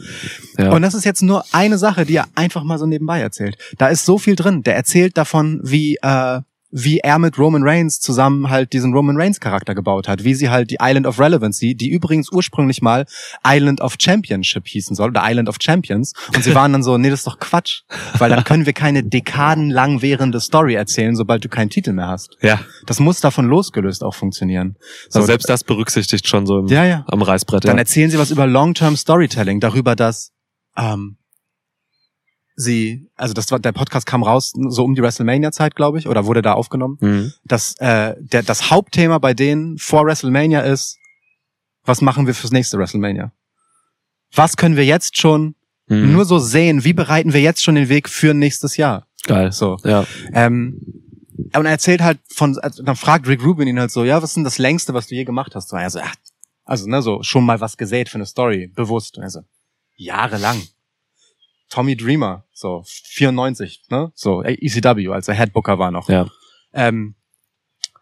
Ja. 0.59 0.73
Und 0.73 0.83
das 0.83 0.95
ist 0.95 1.05
jetzt 1.05 1.23
nur 1.23 1.45
eine 1.53 1.79
Sache, 1.79 2.05
die 2.05 2.17
er 2.17 2.27
einfach 2.35 2.63
mal 2.63 2.79
so 2.79 2.87
nebenbei 2.87 3.21
erzählt. 3.21 3.57
Da 3.79 3.89
ist 3.89 4.05
so 4.05 4.19
viel 4.19 4.37
drin. 4.37 4.63
Der 4.63 4.77
erzählt 4.77 5.17
davon, 5.17 5.61
wie 5.63 5.97
äh, 6.03 6.41
wie 6.79 6.99
er 6.99 7.19
mit 7.19 7.39
Roman 7.39 7.63
Reigns 7.63 8.01
zusammen 8.01 8.51
halt 8.51 8.75
diesen 8.75 8.93
Roman 8.93 9.17
Reigns 9.17 9.41
Charakter 9.41 9.75
gebaut 9.75 10.09
hat, 10.09 10.25
wie 10.25 10.35
sie 10.35 10.51
halt 10.51 10.71
die 10.71 10.77
Island 10.79 11.07
of 11.07 11.19
Relevancy, 11.19 11.75
die 11.75 11.89
übrigens 11.89 12.31
ursprünglich 12.31 12.83
mal 12.83 13.07
Island 13.47 13.81
of 13.81 13.95
Championship 13.99 14.69
hießen 14.69 14.95
soll 14.95 15.09
oder 15.09 15.23
Island 15.25 15.49
of 15.49 15.57
Champions 15.59 16.13
und 16.35 16.45
sie 16.45 16.55
waren 16.55 16.73
dann 16.73 16.83
so, 16.83 16.99
nee, 16.99 17.09
das 17.09 17.21
ist 17.21 17.27
doch 17.27 17.39
Quatsch, 17.39 17.85
weil 18.19 18.29
dann 18.29 18.45
können 18.45 18.67
wir 18.67 18.75
keine 18.75 19.03
dekadenlang 19.03 20.03
währende 20.03 20.39
Story 20.39 20.75
erzählen, 20.75 21.17
sobald 21.17 21.43
du 21.43 21.49
keinen 21.49 21.71
Titel 21.71 21.95
mehr 21.95 22.09
hast. 22.09 22.37
ja. 22.43 22.61
Das 22.85 23.01
muss 23.01 23.21
davon 23.21 23.47
losgelöst 23.47 24.05
auch 24.05 24.15
funktionieren. 24.15 24.77
So, 25.09 25.21
Also 25.21 25.27
selbst 25.27 25.49
das 25.49 25.65
berücksichtigt 25.65 26.29
schon 26.29 26.47
so 26.47 26.59
im, 26.59 26.67
ja, 26.67 26.85
ja. 26.85 27.05
am 27.09 27.23
Reißbrett. 27.23 27.65
Dann 27.65 27.77
ja. 27.77 27.81
erzählen 27.81 28.11
sie 28.11 28.19
was 28.19 28.31
über 28.31 28.47
Long-Term 28.47 28.97
Storytelling, 28.97 29.61
darüber, 29.61 29.97
dass 29.97 30.33
ähm, 30.77 31.17
sie, 32.57 33.09
also 33.17 33.35
das 33.35 33.51
war, 33.51 33.59
der 33.59 33.73
Podcast 33.73 34.07
kam 34.07 34.23
raus 34.23 34.53
so 34.69 34.83
um 34.85 34.95
die 34.95 35.03
WrestleMania-Zeit, 35.03 35.77
glaube 35.77 35.99
ich, 35.99 36.09
oder 36.09 36.25
wurde 36.27 36.41
da 36.43 36.55
aufgenommen, 36.55 36.97
Mhm. 37.01 37.33
dass 37.45 37.75
äh, 37.81 38.15
der, 38.19 38.43
das 38.43 38.71
Hauptthema 38.71 39.19
bei 39.19 39.35
denen 39.35 39.77
vor 39.79 40.07
WrestleMania 40.07 40.61
ist, 40.63 40.99
was 41.85 42.01
machen 42.01 42.27
wir 42.27 42.35
fürs 42.35 42.53
nächste 42.53 42.79
WrestleMania? 42.79 43.33
Was 44.35 44.57
können 44.57 44.77
wir 44.77 44.85
jetzt 44.87 45.19
schon 45.19 45.55
Mhm. 45.89 46.13
nur 46.13 46.25
so 46.25 46.39
sehen? 46.41 46.83
Wie 46.83 46.95
bereiten 46.95 47.33
wir 47.33 47.41
jetzt 47.41 47.63
schon 47.63 47.77
den 47.77 47.89
Weg 47.89 48.09
für 48.09 48.35
nächstes 48.35 48.77
Jahr? 48.77 49.07
Geil. 49.25 49.53
So. 49.53 49.77
Ja. 49.85 50.05
Ähm, 50.33 50.81
und 51.55 51.65
er 51.67 51.71
erzählt 51.71 52.01
halt 52.03 52.19
von, 52.35 52.59
also 52.59 52.83
dann 52.83 52.97
fragt 52.97 53.29
Rick 53.29 53.45
Rubin 53.45 53.69
ihn 53.69 53.79
halt 53.79 53.91
so, 53.93 54.03
ja, 54.05 54.17
was 54.23 54.31
ist 54.31 54.37
denn 54.37 54.45
das 54.45 54.59
längste, 54.59 54.95
was 54.95 55.07
du 55.09 55.15
je 55.15 55.25
gemacht 55.25 55.55
hast? 55.55 55.69
So, 55.69 55.77
er 55.77 55.91
so, 55.91 55.99
ja, 56.01 56.11
also, 56.65 56.89
ne, 56.89 57.03
so, 57.03 57.23
schon 57.23 57.45
mal 57.45 57.61
was 57.61 57.77
gesät 57.77 58.09
für 58.09 58.17
eine 58.17 58.27
Story, 58.27 58.67
bewusst. 58.75 59.17
Und 59.19 59.23
er 59.25 59.31
so, 59.31 59.41
jahrelang. 59.95 60.61
Tommy 61.69 61.97
Dreamer, 61.97 62.45
so, 62.53 62.83
94, 62.87 63.85
ne, 63.91 64.13
so, 64.15 64.43
ECW, 64.43 65.13
als 65.13 65.29
er 65.29 65.35
Headbooker 65.35 65.79
war 65.79 65.91
noch. 65.91 66.09
Ja. 66.09 66.27
Ähm, 66.73 67.15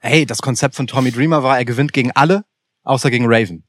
hey, 0.00 0.26
das 0.26 0.42
Konzept 0.42 0.74
von 0.74 0.86
Tommy 0.86 1.10
Dreamer 1.10 1.42
war, 1.42 1.58
er 1.58 1.64
gewinnt 1.64 1.92
gegen 1.92 2.10
alle, 2.12 2.44
außer 2.82 3.10
gegen 3.10 3.26
Raven. 3.26 3.64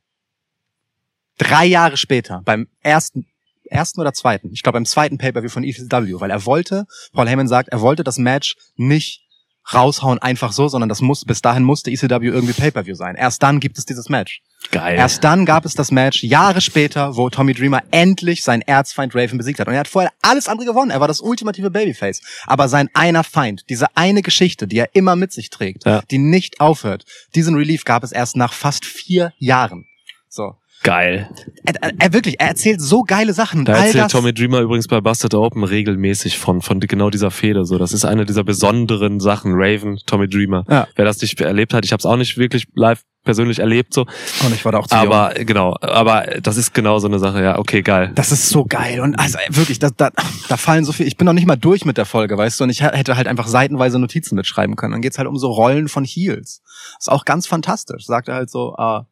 Drei 1.38 1.66
Jahre 1.66 1.98
später, 1.98 2.42
beim 2.46 2.68
ersten, 2.82 3.28
ersten 3.66 4.00
oder 4.02 4.14
zweiten, 4.14 4.52
ich 4.52 4.64
glaube 4.64 4.78
beim 4.78 4.86
zweiten 4.86 5.18
Pay-Per-View 5.18 5.50
von 5.50 5.64
ECW, 5.64 6.20
weil 6.20 6.32
er 6.32 6.46
wollte, 6.46 6.86
Paul 7.14 7.28
Heyman 7.28 7.48
sagt, 7.48 7.70
er 7.70 7.82
wollte 7.82 8.04
das 8.04 8.18
Match 8.18 8.56
nicht 8.76 9.25
raushauen 9.74 10.20
einfach 10.20 10.52
so, 10.52 10.68
sondern 10.68 10.90
das 10.90 11.02
muss, 11.02 11.26
bis 11.26 11.42
dahin 11.42 11.64
musste 11.64 11.90
ECW 11.92 12.28
irgendwie 12.28 12.54
Pay-Per-View 12.54 12.96
sein. 12.96 13.16
Erst 13.16 13.42
dann 13.44 13.60
gibt 13.60 13.78
es 13.78 13.86
dieses 13.86 14.10
Match. 14.10 14.42
Geil. 14.72 14.98
Erst 14.98 15.24
dann 15.24 15.46
gab 15.46 15.66
es 15.66 15.74
das 15.74 15.92
Match, 15.92 16.24
Jahre 16.24 16.62
später, 16.62 17.16
wo 17.16 17.30
Tommy 17.30 17.54
Dreamer 17.54 17.84
endlich 17.92 18.44
seinen 18.44 18.62
Erzfeind 18.62 19.16
Raven 19.16 19.38
besiegt 19.38 19.60
hat. 19.60 19.68
Und 19.68 19.74
er 19.74 19.80
hat 19.82 19.88
vorher 19.88 20.12
alles 20.22 20.48
andere 20.48 20.68
gewonnen. 20.68 20.92
Er 20.92 21.00
war 21.00 21.08
das 21.08 21.22
ultimative 21.22 21.70
Babyface. 21.72 22.22
Aber 22.46 22.68
sein 22.68 22.90
einer 22.94 23.24
Feind, 23.24 23.64
diese 23.70 23.96
eine 23.96 24.22
Geschichte, 24.22 24.68
die 24.68 24.78
er 24.78 24.90
immer 24.94 25.16
mit 25.16 25.32
sich 25.32 25.50
trägt, 25.50 25.86
Ja. 25.86 26.02
die 26.10 26.18
nicht 26.18 26.60
aufhört, 26.60 27.06
diesen 27.36 27.56
Relief 27.56 27.86
gab 27.86 28.04
es 28.04 28.12
erst 28.12 28.36
nach 28.36 28.54
fast 28.54 28.86
vier 28.86 29.34
Jahren. 29.38 29.86
So. 30.30 30.56
Geil. 30.86 31.28
Er, 31.66 31.92
er, 31.98 32.14
wirklich, 32.14 32.40
er 32.40 32.50
erzählt 32.50 32.80
so 32.80 33.02
geile 33.02 33.34
Sachen. 33.34 33.66
Da 33.66 33.74
all 33.74 33.88
erzählt 33.88 34.12
Tommy 34.12 34.34
Dreamer 34.34 34.60
übrigens 34.60 34.88
bei 34.88 35.02
Busted 35.02 35.34
Open 35.34 35.64
regelmäßig 35.64 36.38
von, 36.38 36.62
von 36.62 36.80
genau 36.80 37.10
dieser 37.10 37.32
Fehde. 37.32 37.66
So, 37.66 37.80
das 37.80 37.92
ist 37.92 38.06
eine 38.06 38.26
dieser 38.26 38.44
besonderen 38.44 39.20
Sachen. 39.20 39.54
Raven, 39.56 39.98
Tommy 40.06 40.30
Dreamer. 40.30 40.64
Ja. 40.70 40.88
Wer 40.96 41.06
das 41.06 41.20
nicht 41.22 41.42
erlebt 41.42 41.74
hat, 41.74 41.86
ich 41.86 41.92
habe 41.92 42.02
es 42.02 42.06
auch 42.06 42.18
nicht 42.18 42.38
wirklich 42.38 42.68
live 42.76 43.02
persönlich 43.24 43.58
erlebt, 43.58 43.96
so. 43.96 44.02
Und 44.02 44.54
ich 44.54 44.64
war 44.64 44.74
da 44.74 44.78
auch 44.78 44.86
zu 44.86 44.96
Aber 44.96 45.34
genau, 45.34 45.76
aber 45.82 46.26
das 46.44 46.56
ist 46.58 46.76
genau 46.76 47.00
so 47.00 47.08
eine 47.08 47.18
Sache. 47.18 47.42
Ja, 47.42 47.58
okay, 47.58 47.82
geil. 47.82 48.12
Das 48.14 48.32
ist 48.32 48.50
so 48.50 48.64
geil 48.64 49.00
und 49.00 49.16
also 49.16 49.40
wirklich, 49.50 49.80
da, 49.80 49.90
da, 49.90 50.12
da 50.48 50.58
fallen 50.58 50.86
so 50.86 50.92
viel. 50.92 51.08
Ich 51.08 51.18
bin 51.18 51.26
noch 51.26 51.34
nicht 51.34 51.48
mal 51.48 51.56
durch 51.56 51.84
mit 51.84 51.98
der 51.98 52.06
Folge, 52.06 52.38
weißt 52.38 52.60
du, 52.60 52.66
und 52.66 52.70
ich 52.70 52.84
hätte 52.84 53.18
halt 53.18 53.28
einfach 53.28 53.48
seitenweise 53.48 53.98
Notizen 53.98 54.36
mitschreiben 54.36 54.76
können. 54.76 54.92
Dann 54.92 55.02
geht's 55.02 55.18
halt 55.18 55.28
um 55.28 55.38
so 55.38 55.50
Rollen 55.50 55.88
von 55.88 56.06
Heels. 56.06 56.62
Ist 57.00 57.12
auch 57.12 57.26
ganz 57.26 57.48
fantastisch. 57.48 58.06
Sagt 58.06 58.28
er 58.28 58.36
halt 58.36 58.52
so, 58.52 58.76
ah, 58.76 59.08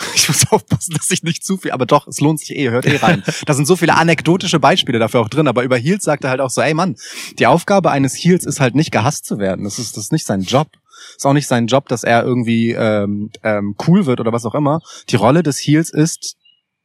ich 0.14 0.28
muss 0.28 0.50
aufpassen, 0.50 0.94
dass 0.94 1.10
ich 1.10 1.22
nicht 1.22 1.44
zu 1.44 1.56
viel, 1.56 1.70
aber 1.72 1.86
doch, 1.86 2.06
es 2.06 2.20
lohnt 2.20 2.40
sich 2.40 2.56
eh, 2.56 2.70
hört 2.70 2.86
eh 2.86 2.96
rein. 2.96 3.22
Da 3.46 3.54
sind 3.54 3.66
so 3.66 3.76
viele 3.76 3.96
anekdotische 3.96 4.58
Beispiele 4.60 4.98
dafür 4.98 5.20
auch 5.20 5.28
drin, 5.28 5.48
aber 5.48 5.62
über 5.62 5.76
Heels 5.76 6.04
sagt 6.04 6.24
er 6.24 6.30
halt 6.30 6.40
auch 6.40 6.50
so, 6.50 6.60
ey 6.60 6.74
Mann, 6.74 6.96
die 7.38 7.46
Aufgabe 7.46 7.90
eines 7.90 8.14
Heels 8.14 8.44
ist 8.44 8.60
halt 8.60 8.74
nicht 8.74 8.90
gehasst 8.90 9.24
zu 9.26 9.38
werden. 9.38 9.64
Das 9.64 9.78
ist, 9.78 9.96
das 9.96 10.04
ist 10.04 10.12
nicht 10.12 10.26
sein 10.26 10.42
Job. 10.42 10.68
Ist 11.16 11.26
auch 11.26 11.32
nicht 11.32 11.46
sein 11.46 11.66
Job, 11.66 11.88
dass 11.88 12.04
er 12.04 12.24
irgendwie 12.24 12.72
ähm, 12.72 13.30
ähm, 13.42 13.74
cool 13.86 14.06
wird 14.06 14.20
oder 14.20 14.32
was 14.32 14.44
auch 14.44 14.54
immer. 14.54 14.80
Die 15.08 15.16
Rolle 15.16 15.42
des 15.42 15.58
Heels 15.58 15.90
ist, 15.90 16.36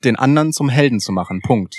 den 0.03 0.15
anderen 0.15 0.53
zum 0.53 0.69
Helden 0.69 0.99
zu 0.99 1.11
machen. 1.11 1.41
Punkt. 1.41 1.75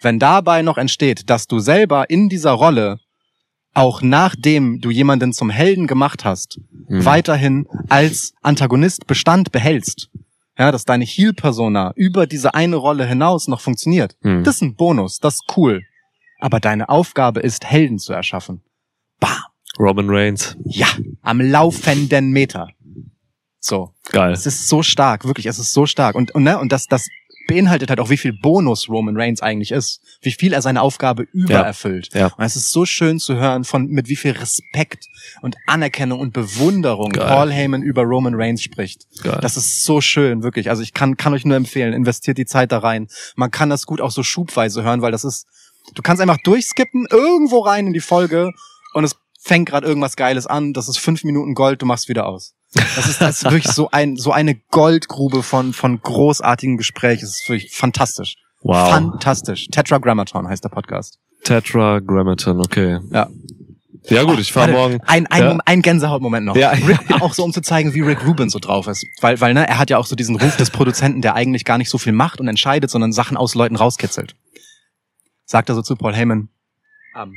Wenn 0.00 0.18
dabei 0.18 0.62
noch 0.62 0.78
entsteht, 0.78 1.30
dass 1.30 1.46
du 1.46 1.58
selber 1.58 2.10
in 2.10 2.28
dieser 2.28 2.52
Rolle 2.52 2.98
auch 3.72 4.00
nachdem 4.02 4.80
du 4.80 4.90
jemanden 4.90 5.32
zum 5.32 5.50
Helden 5.50 5.86
gemacht 5.86 6.24
hast, 6.24 6.58
Mhm. 6.88 7.04
weiterhin 7.04 7.66
als 7.88 8.32
Antagonist 8.42 9.06
Bestand 9.06 9.52
behältst, 9.52 10.08
ja, 10.58 10.72
dass 10.72 10.84
deine 10.84 11.04
Heal-Persona 11.04 11.92
über 11.96 12.26
diese 12.26 12.54
eine 12.54 12.76
Rolle 12.76 13.06
hinaus 13.06 13.48
noch 13.48 13.60
funktioniert, 13.60 14.16
Mhm. 14.22 14.44
das 14.44 14.56
ist 14.56 14.62
ein 14.62 14.74
Bonus, 14.76 15.20
das 15.20 15.34
ist 15.36 15.44
cool. 15.56 15.82
Aber 16.38 16.60
deine 16.60 16.88
Aufgabe 16.88 17.40
ist, 17.40 17.64
Helden 17.64 17.98
zu 17.98 18.12
erschaffen. 18.12 18.62
Bam. 19.20 19.30
Robin 19.78 20.06
Reigns. 20.08 20.56
Ja, 20.64 20.86
am 21.22 21.40
laufenden 21.40 22.30
Meter. 22.30 22.68
So. 23.60 23.92
Geil. 24.10 24.32
Es 24.32 24.46
ist 24.46 24.68
so 24.68 24.82
stark, 24.82 25.24
wirklich, 25.26 25.46
es 25.46 25.58
ist 25.58 25.72
so 25.72 25.86
stark. 25.86 26.14
Und, 26.14 26.34
und, 26.34 26.44
ne, 26.44 26.58
und 26.58 26.72
das, 26.72 26.86
das 26.86 27.08
beinhaltet 27.46 27.90
halt 27.90 28.00
auch, 28.00 28.10
wie 28.10 28.16
viel 28.16 28.32
Bonus 28.32 28.88
Roman 28.88 29.16
Reigns 29.16 29.42
eigentlich 29.42 29.72
ist. 29.72 30.00
Wie 30.20 30.32
viel 30.32 30.52
er 30.52 30.62
seine 30.62 30.82
Aufgabe 30.82 31.26
übererfüllt. 31.32 32.12
Ja. 32.14 32.26
Und 32.36 32.44
es 32.44 32.56
ist 32.56 32.70
so 32.70 32.84
schön 32.84 33.18
zu 33.18 33.36
hören, 33.36 33.64
von 33.64 33.86
mit 33.86 34.08
wie 34.08 34.16
viel 34.16 34.32
Respekt 34.32 35.06
und 35.42 35.56
Anerkennung 35.66 36.20
und 36.20 36.32
Bewunderung 36.32 37.10
Geil. 37.10 37.26
Paul 37.26 37.52
Heyman 37.52 37.82
über 37.82 38.02
Roman 38.02 38.34
Reigns 38.34 38.62
spricht. 38.62 39.06
Geil. 39.22 39.38
Das 39.40 39.56
ist 39.56 39.84
so 39.84 40.00
schön, 40.00 40.42
wirklich. 40.42 40.70
Also 40.70 40.82
ich 40.82 40.92
kann, 40.92 41.16
kann 41.16 41.34
euch 41.34 41.44
nur 41.44 41.56
empfehlen, 41.56 41.92
investiert 41.92 42.38
die 42.38 42.46
Zeit 42.46 42.72
da 42.72 42.78
rein. 42.78 43.08
Man 43.36 43.50
kann 43.50 43.70
das 43.70 43.86
gut 43.86 44.00
auch 44.00 44.10
so 44.10 44.22
schubweise 44.22 44.82
hören, 44.82 45.02
weil 45.02 45.12
das 45.12 45.24
ist, 45.24 45.46
du 45.94 46.02
kannst 46.02 46.20
einfach 46.20 46.38
durchskippen, 46.42 47.06
irgendwo 47.10 47.60
rein 47.60 47.86
in 47.86 47.92
die 47.92 48.00
Folge 48.00 48.52
und 48.92 49.04
es 49.04 49.16
fängt 49.46 49.68
gerade 49.68 49.86
irgendwas 49.86 50.16
Geiles 50.16 50.46
an. 50.46 50.72
Das 50.72 50.88
ist 50.88 50.98
fünf 50.98 51.22
Minuten 51.22 51.54
Gold, 51.54 51.80
du 51.80 51.86
machst 51.86 52.08
wieder 52.08 52.26
aus. 52.26 52.54
Das 52.74 53.06
ist, 53.06 53.20
das 53.20 53.42
ist 53.42 53.44
wirklich 53.44 53.72
so 53.72 53.88
ein, 53.90 54.16
so 54.16 54.32
eine 54.32 54.56
Goldgrube 54.56 55.42
von, 55.42 55.72
von 55.72 56.00
großartigen 56.00 56.76
Gesprächen. 56.76 57.24
Es 57.24 57.40
ist 57.40 57.48
wirklich 57.48 57.72
fantastisch. 57.72 58.36
Wow. 58.62 58.90
Fantastisch. 58.90 59.68
Tetragrammaton 59.68 60.48
heißt 60.48 60.64
der 60.64 60.68
Podcast. 60.70 61.18
Tetragrammaton, 61.44 62.60
okay. 62.60 62.98
Ja. 63.10 63.28
Ja 64.08 64.22
gut, 64.24 64.38
ich 64.38 64.52
fahr 64.52 64.62
Warte, 64.62 64.72
morgen. 64.72 65.00
Ein, 65.06 65.26
ein, 65.28 65.42
Ja. 65.42 65.58
Ein 65.64 65.82
Gänsehautmoment 65.82 66.46
noch. 66.46 66.56
Ja. 66.56 66.70
Rick, 66.70 66.98
auch 67.20 67.32
so, 67.32 67.44
um 67.44 67.52
zu 67.52 67.60
zeigen, 67.60 67.94
wie 67.94 68.02
Rick 68.02 68.26
Rubin 68.26 68.50
so 68.50 68.58
drauf 68.58 68.86
ist. 68.88 69.04
Weil, 69.20 69.40
weil, 69.40 69.54
ne, 69.54 69.66
er 69.66 69.78
hat 69.78 69.90
ja 69.90 69.98
auch 69.98 70.06
so 70.06 70.14
diesen 70.16 70.36
Ruf 70.36 70.56
des 70.56 70.70
Produzenten, 70.70 71.22
der 71.22 71.34
eigentlich 71.34 71.64
gar 71.64 71.78
nicht 71.78 71.90
so 71.90 71.98
viel 71.98 72.12
macht 72.12 72.40
und 72.40 72.48
entscheidet, 72.48 72.90
sondern 72.90 73.12
Sachen 73.12 73.36
aus 73.36 73.54
Leuten 73.54 73.76
rauskitzelt. 73.76 74.34
Sagt 75.44 75.68
er 75.68 75.74
so 75.76 75.82
zu 75.82 75.96
Paul 75.96 76.14
Heyman, 76.14 76.48
ähm, 77.16 77.32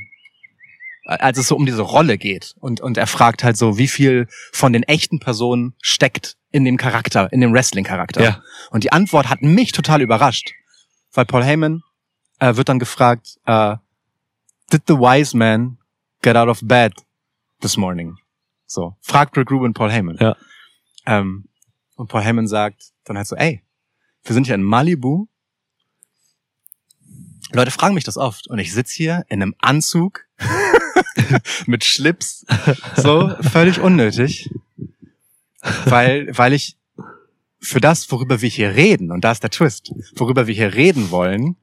als 1.18 1.38
es 1.38 1.48
so 1.48 1.56
um 1.56 1.66
diese 1.66 1.82
Rolle 1.82 2.18
geht 2.18 2.54
und, 2.60 2.80
und 2.80 2.96
er 2.96 3.08
fragt 3.08 3.42
halt 3.42 3.56
so, 3.56 3.76
wie 3.76 3.88
viel 3.88 4.28
von 4.52 4.72
den 4.72 4.84
echten 4.84 5.18
Personen 5.18 5.74
steckt 5.82 6.36
in 6.52 6.64
dem 6.64 6.76
Charakter, 6.76 7.32
in 7.32 7.40
dem 7.40 7.52
Wrestling-Charakter. 7.52 8.22
Ja. 8.22 8.42
Und 8.70 8.84
die 8.84 8.92
Antwort 8.92 9.28
hat 9.28 9.42
mich 9.42 9.72
total 9.72 10.02
überrascht. 10.02 10.52
Weil 11.12 11.24
Paul 11.24 11.42
Heyman 11.42 11.82
äh, 12.38 12.54
wird 12.54 12.68
dann 12.68 12.78
gefragt, 12.78 13.38
äh, 13.44 13.76
did 14.72 14.82
the 14.86 14.94
wise 14.94 15.36
man 15.36 15.78
get 16.22 16.36
out 16.36 16.48
of 16.48 16.60
bed 16.62 16.92
this 17.60 17.76
morning? 17.76 18.16
So, 18.66 18.96
fragt 19.00 19.36
Rick 19.36 19.50
Rubin 19.50 19.74
Paul 19.74 19.90
Heyman. 19.90 20.16
Ja. 20.20 20.36
Ähm, 21.06 21.48
und 21.96 22.08
Paul 22.08 22.22
Heyman 22.22 22.46
sagt 22.46 22.92
dann 23.02 23.16
halt 23.16 23.26
so, 23.26 23.34
ey, 23.34 23.64
wir 24.22 24.34
sind 24.34 24.46
hier 24.46 24.54
in 24.54 24.62
Malibu. 24.62 25.26
Leute 27.50 27.72
fragen 27.72 27.94
mich 27.94 28.04
das 28.04 28.16
oft 28.16 28.46
und 28.46 28.60
ich 28.60 28.72
sitz 28.72 28.92
hier 28.92 29.24
in 29.28 29.42
einem 29.42 29.56
Anzug 29.58 30.26
mit 31.66 31.84
Schlips, 31.84 32.44
so 32.96 33.30
völlig 33.40 33.80
unnötig, 33.80 34.50
weil 35.84 36.28
weil 36.36 36.52
ich 36.52 36.76
für 37.60 37.80
das, 37.80 38.10
worüber 38.10 38.40
wir 38.40 38.48
hier 38.48 38.74
reden 38.74 39.10
und 39.10 39.22
da 39.22 39.32
ist 39.32 39.42
der 39.42 39.50
Twist, 39.50 39.92
worüber 40.16 40.46
wir 40.46 40.54
hier 40.54 40.74
reden 40.74 41.10
wollen, 41.10 41.56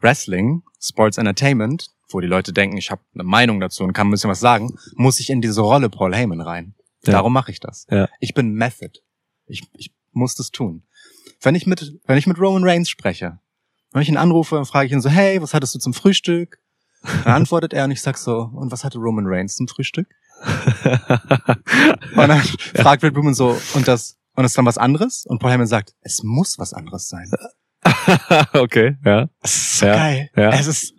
Wrestling, 0.00 0.62
Sports 0.80 1.18
Entertainment, 1.18 1.88
wo 2.08 2.20
die 2.20 2.26
Leute 2.26 2.52
denken, 2.52 2.76
ich 2.76 2.90
habe 2.90 3.02
eine 3.14 3.24
Meinung 3.24 3.60
dazu 3.60 3.84
und 3.84 3.92
kann 3.92 4.08
ein 4.08 4.10
bisschen 4.10 4.30
was 4.30 4.40
sagen, 4.40 4.76
muss 4.94 5.20
ich 5.20 5.30
in 5.30 5.40
diese 5.40 5.60
Rolle 5.60 5.90
Paul 5.90 6.14
Heyman 6.14 6.40
rein. 6.40 6.74
Ja. 7.04 7.12
Darum 7.12 7.32
mache 7.32 7.50
ich 7.50 7.60
das. 7.60 7.86
Ja. 7.90 8.08
Ich 8.18 8.34
bin 8.34 8.54
Method. 8.54 9.00
Ich, 9.46 9.62
ich 9.74 9.92
muss 10.12 10.34
das 10.34 10.50
tun. 10.50 10.82
Wenn 11.40 11.54
ich 11.54 11.66
mit, 11.66 11.98
wenn 12.06 12.18
ich 12.18 12.26
mit 12.26 12.38
Roman 12.38 12.64
Reigns 12.64 12.88
spreche, 12.90 13.38
wenn 13.92 14.02
ich 14.02 14.08
ihn 14.08 14.16
anrufe, 14.16 14.56
dann 14.56 14.66
frage 14.66 14.86
ich 14.86 14.92
ihn 14.92 15.00
so, 15.00 15.08
hey, 15.08 15.40
was 15.40 15.54
hattest 15.54 15.74
du 15.74 15.78
zum 15.78 15.94
Frühstück? 15.94 16.58
Dann 17.24 17.32
antwortet 17.34 17.72
er 17.72 17.84
und 17.84 17.90
ich 17.92 18.02
sag 18.02 18.18
so, 18.18 18.50
und 18.54 18.70
was 18.72 18.84
hatte 18.84 18.98
Roman 18.98 19.24
Reigns 19.26 19.56
zum 19.56 19.68
Frühstück? 19.68 20.06
Und 22.16 22.28
dann 22.28 22.40
fragt 22.74 23.02
Red 23.02 23.16
Roman 23.16 23.34
so, 23.34 23.58
und 23.74 23.86
das, 23.88 24.16
und 24.34 24.44
ist 24.44 24.56
dann 24.56 24.64
was 24.66 24.78
anderes? 24.78 25.24
Und 25.26 25.38
Paul 25.38 25.50
Heyman 25.50 25.66
sagt, 25.66 25.94
es 26.00 26.22
muss 26.22 26.58
was 26.58 26.72
anderes 26.72 27.08
sein. 27.08 27.30
okay, 28.54 28.96
ja. 29.04 29.28
Es 29.42 29.54
ist 29.56 29.78
so 29.78 29.86
Ja, 29.86 29.94
geil. 29.94 30.30
ja. 30.36 30.50
Es 30.50 30.66
ist 30.66 30.94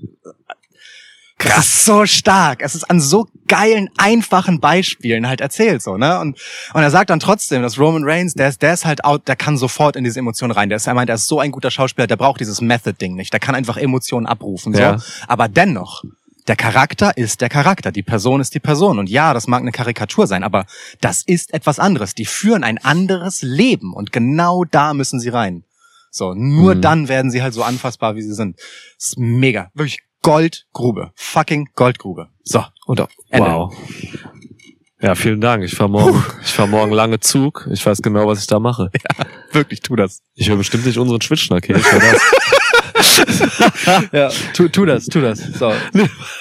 krass. 1.42 1.66
Es 1.66 1.76
ist 1.76 1.86
so 1.86 2.06
stark. 2.06 2.62
Es 2.62 2.76
ist 2.76 2.90
an 2.90 3.00
so 3.00 3.28
geilen, 3.48 3.90
einfachen 3.98 4.60
Beispielen 4.60 5.28
halt 5.28 5.42
erzählt 5.42 5.82
so, 5.82 5.98
ne? 5.98 6.20
Und, 6.20 6.40
und 6.74 6.82
er 6.82 6.92
sagt 6.92 7.10
dann 7.10 7.20
trotzdem, 7.20 7.62
dass 7.62 7.78
Roman 7.78 8.04
Reigns, 8.04 8.34
der 8.34 8.50
ist, 8.50 8.62
der 8.62 8.74
ist 8.74 8.86
halt 8.86 9.04
out, 9.04 9.28
der 9.28 9.36
kann 9.36 9.58
sofort 9.58 9.96
in 9.96 10.04
diese 10.04 10.20
Emotionen 10.20 10.52
rein. 10.52 10.70
Der 10.70 10.78
ist, 10.78 10.88
er 10.88 10.94
meint, 10.94 11.10
er 11.10 11.16
ist 11.16 11.28
so 11.28 11.40
ein 11.40 11.52
guter 11.52 11.72
Schauspieler, 11.72 12.08
der 12.08 12.16
braucht 12.16 12.40
dieses 12.40 12.62
Method-Ding 12.62 13.16
nicht. 13.16 13.34
Der 13.34 13.40
kann 13.40 13.56
einfach 13.56 13.78
Emotionen 13.78 14.26
abrufen, 14.26 14.74
so. 14.74 14.82
Ja. 14.82 14.98
Aber 15.28 15.48
dennoch, 15.48 16.04
der 16.48 16.56
Charakter 16.56 17.16
ist 17.18 17.42
der 17.42 17.50
Charakter, 17.50 17.92
die 17.92 18.04
Person 18.04 18.42
ist 18.42 18.56
die 18.56 18.60
Person. 18.60 19.00
Und 19.00 19.10
ja, 19.10 19.34
das 19.34 19.48
mag 19.48 19.62
eine 19.62 19.72
Karikatur 19.72 20.28
sein, 20.28 20.44
aber 20.44 20.66
das 21.00 21.22
ist 21.24 21.54
etwas 21.54 21.78
anderes. 21.80 22.16
Die 22.16 22.26
führen 22.26 22.64
ein 22.64 22.78
anderes 22.78 23.42
Leben 23.42 23.94
und 23.94 24.12
genau 24.12 24.64
da 24.64 24.94
müssen 24.94 25.20
sie 25.20 25.30
rein. 25.30 25.64
So, 26.10 26.34
nur 26.34 26.76
Mhm. 26.76 26.82
dann 26.82 27.08
werden 27.08 27.32
sie 27.32 27.42
halt 27.42 27.54
so 27.54 27.64
anfassbar, 27.64 28.16
wie 28.16 28.22
sie 28.22 28.34
sind. 28.34 28.58
Das 28.98 29.10
ist 29.10 29.18
mega. 29.18 29.70
Wirklich 29.74 30.00
Goldgrube. 30.22 31.12
Fucking 31.16 31.70
Goldgrube. 31.76 32.28
So. 32.44 32.64
Und, 32.86 33.02
Ende. 33.30 33.50
wow. 33.50 33.74
Ja, 35.02 35.16
vielen 35.16 35.42
Dank. 35.42 35.64
Ich 35.64 35.74
fahr 35.74 35.88
morgen, 35.88 36.24
ich 36.44 36.52
fahr 36.52 36.68
morgen 36.68 36.92
lange 36.92 37.20
Zug. 37.20 37.68
Ich 37.72 37.84
weiß 37.84 38.04
genau, 38.04 38.28
was 38.28 38.40
ich 38.42 38.48
da 38.48 38.60
mache. 38.60 38.92
Wirklich, 39.52 39.82
tu 39.82 39.96
das. 39.96 40.22
Ich 40.36 40.50
höre 40.50 40.58
bestimmt 40.58 40.86
nicht 40.86 41.00
unseren 41.00 41.22
Schwitschnack 41.22 41.66
hier. 41.66 41.78
Ich 41.78 41.92
höre 41.92 42.00
das. 42.00 42.22
Ja, 44.12 44.30
tu, 44.54 44.68
tu 44.70 44.86
das, 44.86 45.06
tu 45.06 45.22
das. 45.22 45.40
So. 45.40 45.74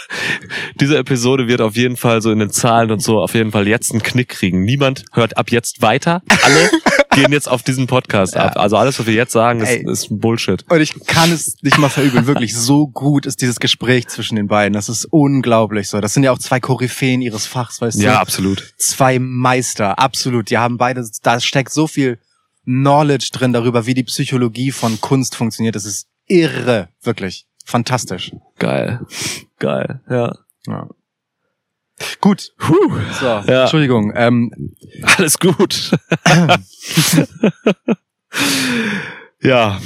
Diese 0.80 0.98
Episode 0.98 1.48
wird 1.48 1.60
auf 1.60 1.76
jeden 1.76 1.96
Fall 1.96 2.22
so 2.22 2.30
in 2.30 2.38
den 2.38 2.50
Zahlen 2.50 2.90
und 2.90 3.02
so 3.02 3.18
auf 3.20 3.34
jeden 3.34 3.50
Fall 3.50 3.66
jetzt 3.66 3.92
einen 3.92 4.02
Knick 4.02 4.28
kriegen. 4.28 4.62
Niemand 4.62 5.04
hört 5.12 5.36
ab 5.36 5.50
jetzt 5.50 5.82
weiter. 5.82 6.22
Alle 6.42 6.70
gehen 7.10 7.32
jetzt 7.32 7.48
auf 7.48 7.62
diesen 7.62 7.86
Podcast 7.86 8.36
ab. 8.36 8.56
Also 8.56 8.76
alles, 8.76 8.98
was 8.98 9.06
wir 9.06 9.14
jetzt 9.14 9.32
sagen, 9.32 9.60
ist, 9.60 9.68
Ey. 9.68 9.90
ist 9.90 10.08
Bullshit. 10.10 10.64
Und 10.70 10.80
ich 10.80 10.94
kann 11.06 11.32
es 11.32 11.56
nicht 11.62 11.78
mal 11.78 11.88
verübeln. 11.88 12.26
Wirklich, 12.26 12.56
so 12.56 12.86
gut 12.86 13.26
ist 13.26 13.40
dieses 13.42 13.60
Gespräch 13.60 14.08
zwischen 14.08 14.36
den 14.36 14.46
beiden. 14.46 14.72
Das 14.72 14.88
ist 14.88 15.06
unglaublich 15.06 15.88
so. 15.88 16.00
Das 16.00 16.14
sind 16.14 16.22
ja 16.22 16.32
auch 16.32 16.38
zwei 16.38 16.60
Koryphäen 16.60 17.20
ihres 17.20 17.46
Fachs, 17.46 17.80
weißt 17.80 17.98
du? 17.98 18.04
Ja, 18.04 18.20
absolut. 18.20 18.72
zwei 18.78 19.18
Meister, 19.18 19.98
absolut. 19.98 20.50
Die 20.50 20.58
haben 20.58 20.78
beide, 20.78 21.04
da 21.22 21.40
steckt 21.40 21.72
so 21.72 21.86
viel 21.86 22.18
Knowledge 22.64 23.30
drin 23.32 23.52
darüber, 23.52 23.86
wie 23.86 23.94
die 23.94 24.04
Psychologie 24.04 24.70
von 24.70 25.00
Kunst 25.00 25.34
funktioniert. 25.34 25.74
Das 25.74 25.84
ist 25.84 26.06
irre, 26.26 26.88
wirklich. 27.02 27.46
Fantastisch. 27.64 28.32
Geil. 28.58 29.00
Geil, 29.58 30.00
ja. 30.08 30.32
Ja. 30.66 30.88
Gut. 32.20 32.52
Puh. 32.58 32.74
So, 33.20 33.26
Ja. 33.26 33.62
Entschuldigung. 33.62 34.12
Ähm, 34.14 34.74
Alles 35.16 35.38
gut. 35.38 35.92
ja. 39.42 39.80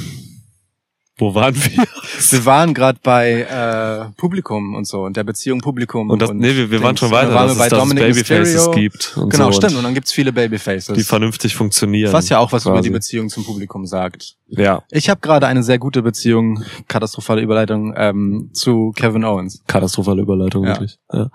Wo 1.24 1.34
waren 1.34 1.54
wir? 1.56 1.84
wir 2.30 2.44
waren 2.44 2.74
gerade 2.74 2.98
bei 3.02 3.40
äh, 3.42 4.12
Publikum 4.16 4.74
und 4.74 4.86
so 4.86 5.02
und 5.04 5.16
der 5.16 5.24
Beziehung 5.24 5.60
Publikum. 5.60 6.10
Und 6.10 6.20
das, 6.20 6.32
nee, 6.32 6.54
wir, 6.54 6.70
wir 6.70 6.82
waren 6.82 6.96
schon 6.96 7.08
Und 7.08 7.14
weiter, 7.14 7.32
waren 7.34 7.48
dass 7.48 7.56
wir 7.58 7.64
es, 7.64 7.70
dass 7.70 7.88
es 7.88 7.94
Babyfaces 7.94 8.54
Mysterio. 8.66 8.70
gibt. 8.72 9.16
Und 9.16 9.30
Genau, 9.30 9.46
so 9.46 9.52
stimmt. 9.52 9.72
Und 9.72 9.78
Und 9.78 9.84
dann 9.84 9.94
gibt's 9.94 10.12
viele 10.12 10.32
Babyfaces. 10.32 10.94
die 10.96 11.02
vernünftig 11.02 11.54
funktionieren. 11.54 12.12
was 12.12 12.28
ja 12.28 12.38
auch 12.38 12.52
was 12.52 12.64
über 12.66 12.74
quasi. 12.74 12.88
die 12.88 12.92
Beziehung 12.92 13.28
zum 13.30 13.44
Publikum 13.44 13.86
sagt. 13.86 14.36
Ja, 14.48 14.82
Ich 14.90 15.08
habe 15.08 15.20
gerade 15.20 15.46
eine 15.46 15.62
sehr 15.62 15.78
gute 15.78 16.02
Beziehung, 16.02 16.62
katastrophale 16.86 17.40
Überleitung, 17.40 17.94
ähm, 17.96 18.50
zu 18.52 18.92
Kevin 18.94 19.24
Owens. 19.24 19.62
katastrophale 19.66 20.20
Überleitung, 20.22 20.64
Ja. 20.64 20.68
wirklich. 20.72 20.98
Ja. 21.12 21.30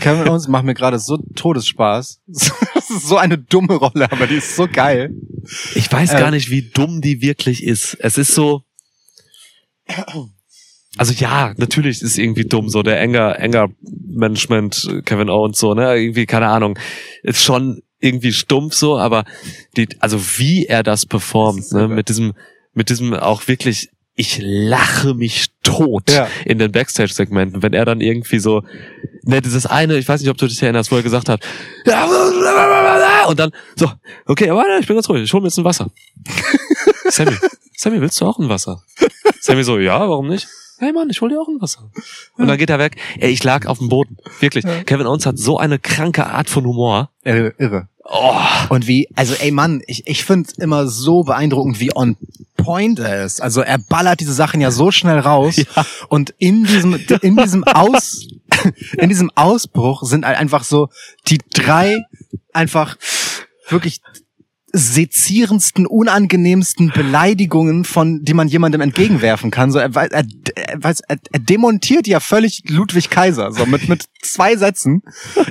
Kevin 0.00 0.28
Owens 0.28 0.46
macht 0.48 0.64
mir 0.64 0.74
gerade 0.74 0.98
so 0.98 1.18
Todesspaß. 1.34 2.20
Das 2.82 2.98
ist 2.98 3.08
so 3.08 3.16
eine 3.16 3.38
dumme 3.38 3.74
Rolle, 3.74 4.10
aber 4.10 4.26
die 4.26 4.34
ist 4.34 4.56
so 4.56 4.66
geil. 4.70 5.14
Ich 5.74 5.90
weiß 5.90 6.12
Äh, 6.14 6.18
gar 6.18 6.30
nicht, 6.32 6.50
wie 6.50 6.62
dumm 6.62 7.00
die 7.00 7.22
wirklich 7.22 7.62
ist. 7.64 7.94
Es 8.00 8.18
ist 8.18 8.34
so. 8.34 8.64
Also 10.98 11.14
ja, 11.14 11.54
natürlich 11.56 12.02
ist 12.02 12.18
irgendwie 12.18 12.44
dumm, 12.44 12.68
so 12.68 12.82
der 12.82 13.00
enger, 13.00 13.38
enger 13.38 13.68
Management, 13.80 14.88
Kevin 15.06 15.30
Owens, 15.30 15.58
so, 15.58 15.72
ne? 15.74 15.96
Irgendwie, 15.96 16.26
keine 16.26 16.48
Ahnung, 16.48 16.78
ist 17.22 17.42
schon 17.42 17.82
irgendwie 17.98 18.32
stumpf 18.32 18.74
so, 18.74 18.98
aber 18.98 19.24
die, 19.76 19.88
also 20.00 20.20
wie 20.38 20.66
er 20.66 20.82
das 20.82 21.06
performt, 21.06 21.60
Das 21.64 21.72
ne? 21.72 21.88
Mit 21.88 22.08
diesem, 22.10 22.34
mit 22.74 22.90
diesem 22.90 23.14
auch 23.14 23.48
wirklich, 23.48 23.88
ich 24.16 24.38
lache 24.42 25.14
mich 25.14 25.46
tot 25.62 26.10
Ja. 26.10 26.28
in 26.44 26.58
den 26.58 26.72
Backstage-Segmenten, 26.72 27.62
wenn 27.62 27.72
er 27.72 27.86
dann 27.86 28.02
irgendwie 28.02 28.38
so, 28.38 28.62
ne, 29.22 29.40
dieses 29.40 29.64
eine, 29.64 29.96
ich 29.96 30.06
weiß 30.06 30.20
nicht, 30.20 30.28
ob 30.30 30.36
du 30.36 30.46
dich 30.46 30.62
erinnerst, 30.62 30.92
wo 30.92 30.96
er 30.96 31.02
gesagt 31.02 31.30
hat, 31.30 31.42
und 33.28 33.38
dann, 33.38 33.50
so, 33.76 33.90
okay, 34.26 34.50
aber 34.50 34.64
ich 34.78 34.86
bin 34.86 34.96
ganz 34.96 35.08
ruhig, 35.08 35.22
ich 35.22 35.32
hol 35.32 35.40
mir 35.40 35.46
jetzt 35.46 35.58
ein 35.58 35.64
Wasser. 35.64 35.90
Sammy, 37.08 37.32
Sammy, 37.76 38.00
willst 38.00 38.20
du 38.20 38.26
auch 38.26 38.38
ein 38.38 38.48
Wasser? 38.48 38.82
Sammy 39.40 39.64
so, 39.64 39.78
ja, 39.78 40.00
warum 40.00 40.28
nicht? 40.28 40.48
Hey 40.78 40.92
Mann, 40.92 41.08
ich 41.10 41.20
hol 41.20 41.28
dir 41.28 41.40
auch 41.40 41.48
ein 41.48 41.60
Wasser. 41.60 41.90
Und 42.36 42.48
dann 42.48 42.58
geht 42.58 42.68
er 42.68 42.80
weg. 42.80 42.96
Ey, 43.18 43.30
ich 43.30 43.44
lag 43.44 43.66
auf 43.66 43.78
dem 43.78 43.88
Boden. 43.88 44.16
Wirklich. 44.40 44.64
Kevin 44.84 45.06
Owens 45.06 45.26
hat 45.26 45.38
so 45.38 45.56
eine 45.58 45.78
kranke 45.78 46.26
Art 46.26 46.50
von 46.50 46.66
Humor. 46.66 47.10
Irre. 47.22 47.54
irre. 47.56 47.88
Oh, 48.04 48.34
Und 48.68 48.88
wie, 48.88 49.08
also 49.14 49.34
ey 49.34 49.52
Mann, 49.52 49.80
ich, 49.86 50.08
ich 50.08 50.24
finde 50.24 50.50
immer 50.58 50.88
so 50.88 51.22
beeindruckend, 51.22 51.78
wie 51.78 51.94
on 51.94 52.16
point 52.56 52.98
er 52.98 53.24
ist. 53.24 53.40
Also 53.40 53.60
er 53.60 53.78
ballert 53.78 54.18
diese 54.18 54.32
Sachen 54.32 54.60
ja 54.60 54.72
so 54.72 54.90
schnell 54.90 55.20
raus. 55.20 55.62
Und 56.08 56.34
in 56.38 56.64
diesem, 56.64 56.98
in 57.20 57.36
diesem 57.36 57.64
Aus, 57.64 58.26
in 58.98 59.08
diesem 59.08 59.30
Ausbruch 59.36 60.02
sind 60.02 60.26
halt 60.26 60.36
einfach 60.36 60.64
so 60.64 60.88
die 61.28 61.38
drei 61.54 62.02
einfach 62.52 62.96
wirklich 63.68 64.00
sezierendsten, 64.72 65.86
unangenehmsten 65.86 66.90
Beleidigungen 66.94 67.84
von, 67.84 68.24
die 68.24 68.32
man 68.32 68.48
jemandem 68.48 68.80
entgegenwerfen 68.80 69.50
kann. 69.50 69.70
So, 69.70 69.78
er, 69.78 69.94
er, 69.94 70.10
er, 70.10 70.24
er, 70.82 70.94
er 71.08 71.38
demontiert 71.38 72.06
ja 72.06 72.20
völlig 72.20 72.62
Ludwig 72.68 73.10
Kaiser, 73.10 73.52
so 73.52 73.66
mit, 73.66 73.88
mit 73.88 74.06
zwei 74.22 74.56
Sätzen 74.56 75.02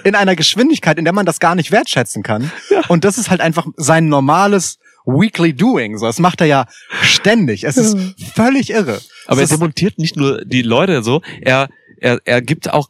in 0.04 0.16
einer 0.16 0.36
Geschwindigkeit, 0.36 0.98
in 0.98 1.06
der 1.06 1.14
man 1.14 1.26
das 1.26 1.40
gar 1.40 1.56
nicht 1.56 1.72
wertschätzen 1.72 2.24
kann. 2.24 2.52
Und 2.88 3.04
das 3.04 3.18
ist 3.20 3.30
halt 3.30 3.42
einfach 3.42 3.68
sein 3.78 4.08
normales 4.10 4.80
Weekly 5.06 5.54
Doing. 5.54 5.98
So, 5.98 6.08
das 6.08 6.20
macht 6.20 6.42
er 6.42 6.48
ja 6.48 6.66
ständig. 7.04 7.64
Es 7.64 7.78
ist 7.78 7.98
völlig 8.36 8.72
irre. 8.72 9.02
aber 9.28 9.42
er 9.42 9.44
es 9.44 9.52
ist, 9.52 9.58
demontiert 9.58 10.00
nicht 10.00 10.16
nur 10.16 10.44
die 10.46 10.64
Leute 10.64 11.04
so, 11.04 11.22
er, 11.42 11.70
er, 11.98 12.20
er 12.26 12.42
gibt 12.42 12.72
auch 12.72 12.90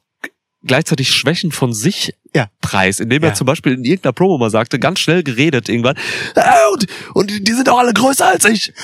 gleichzeitig 0.63 1.11
Schwächen 1.11 1.51
von 1.51 1.73
sich 1.73 2.13
Ja. 2.33 2.47
preis, 2.61 2.99
indem 3.01 3.23
Ja. 3.23 3.29
er 3.29 3.33
zum 3.35 3.45
Beispiel 3.45 3.73
in 3.73 3.83
irgendeiner 3.83 4.13
Promo 4.13 4.37
mal 4.37 4.49
sagte, 4.49 4.79
ganz 4.79 4.99
schnell 4.99 5.21
geredet 5.23 5.67
irgendwann, 5.67 5.95
"Ah, 6.35 6.67
und, 6.73 6.87
und 7.13 7.47
die 7.47 7.51
sind 7.51 7.67
doch 7.67 7.77
alle 7.79 7.91
größer 7.93 8.27
als 8.27 8.45
ich. 8.45 8.73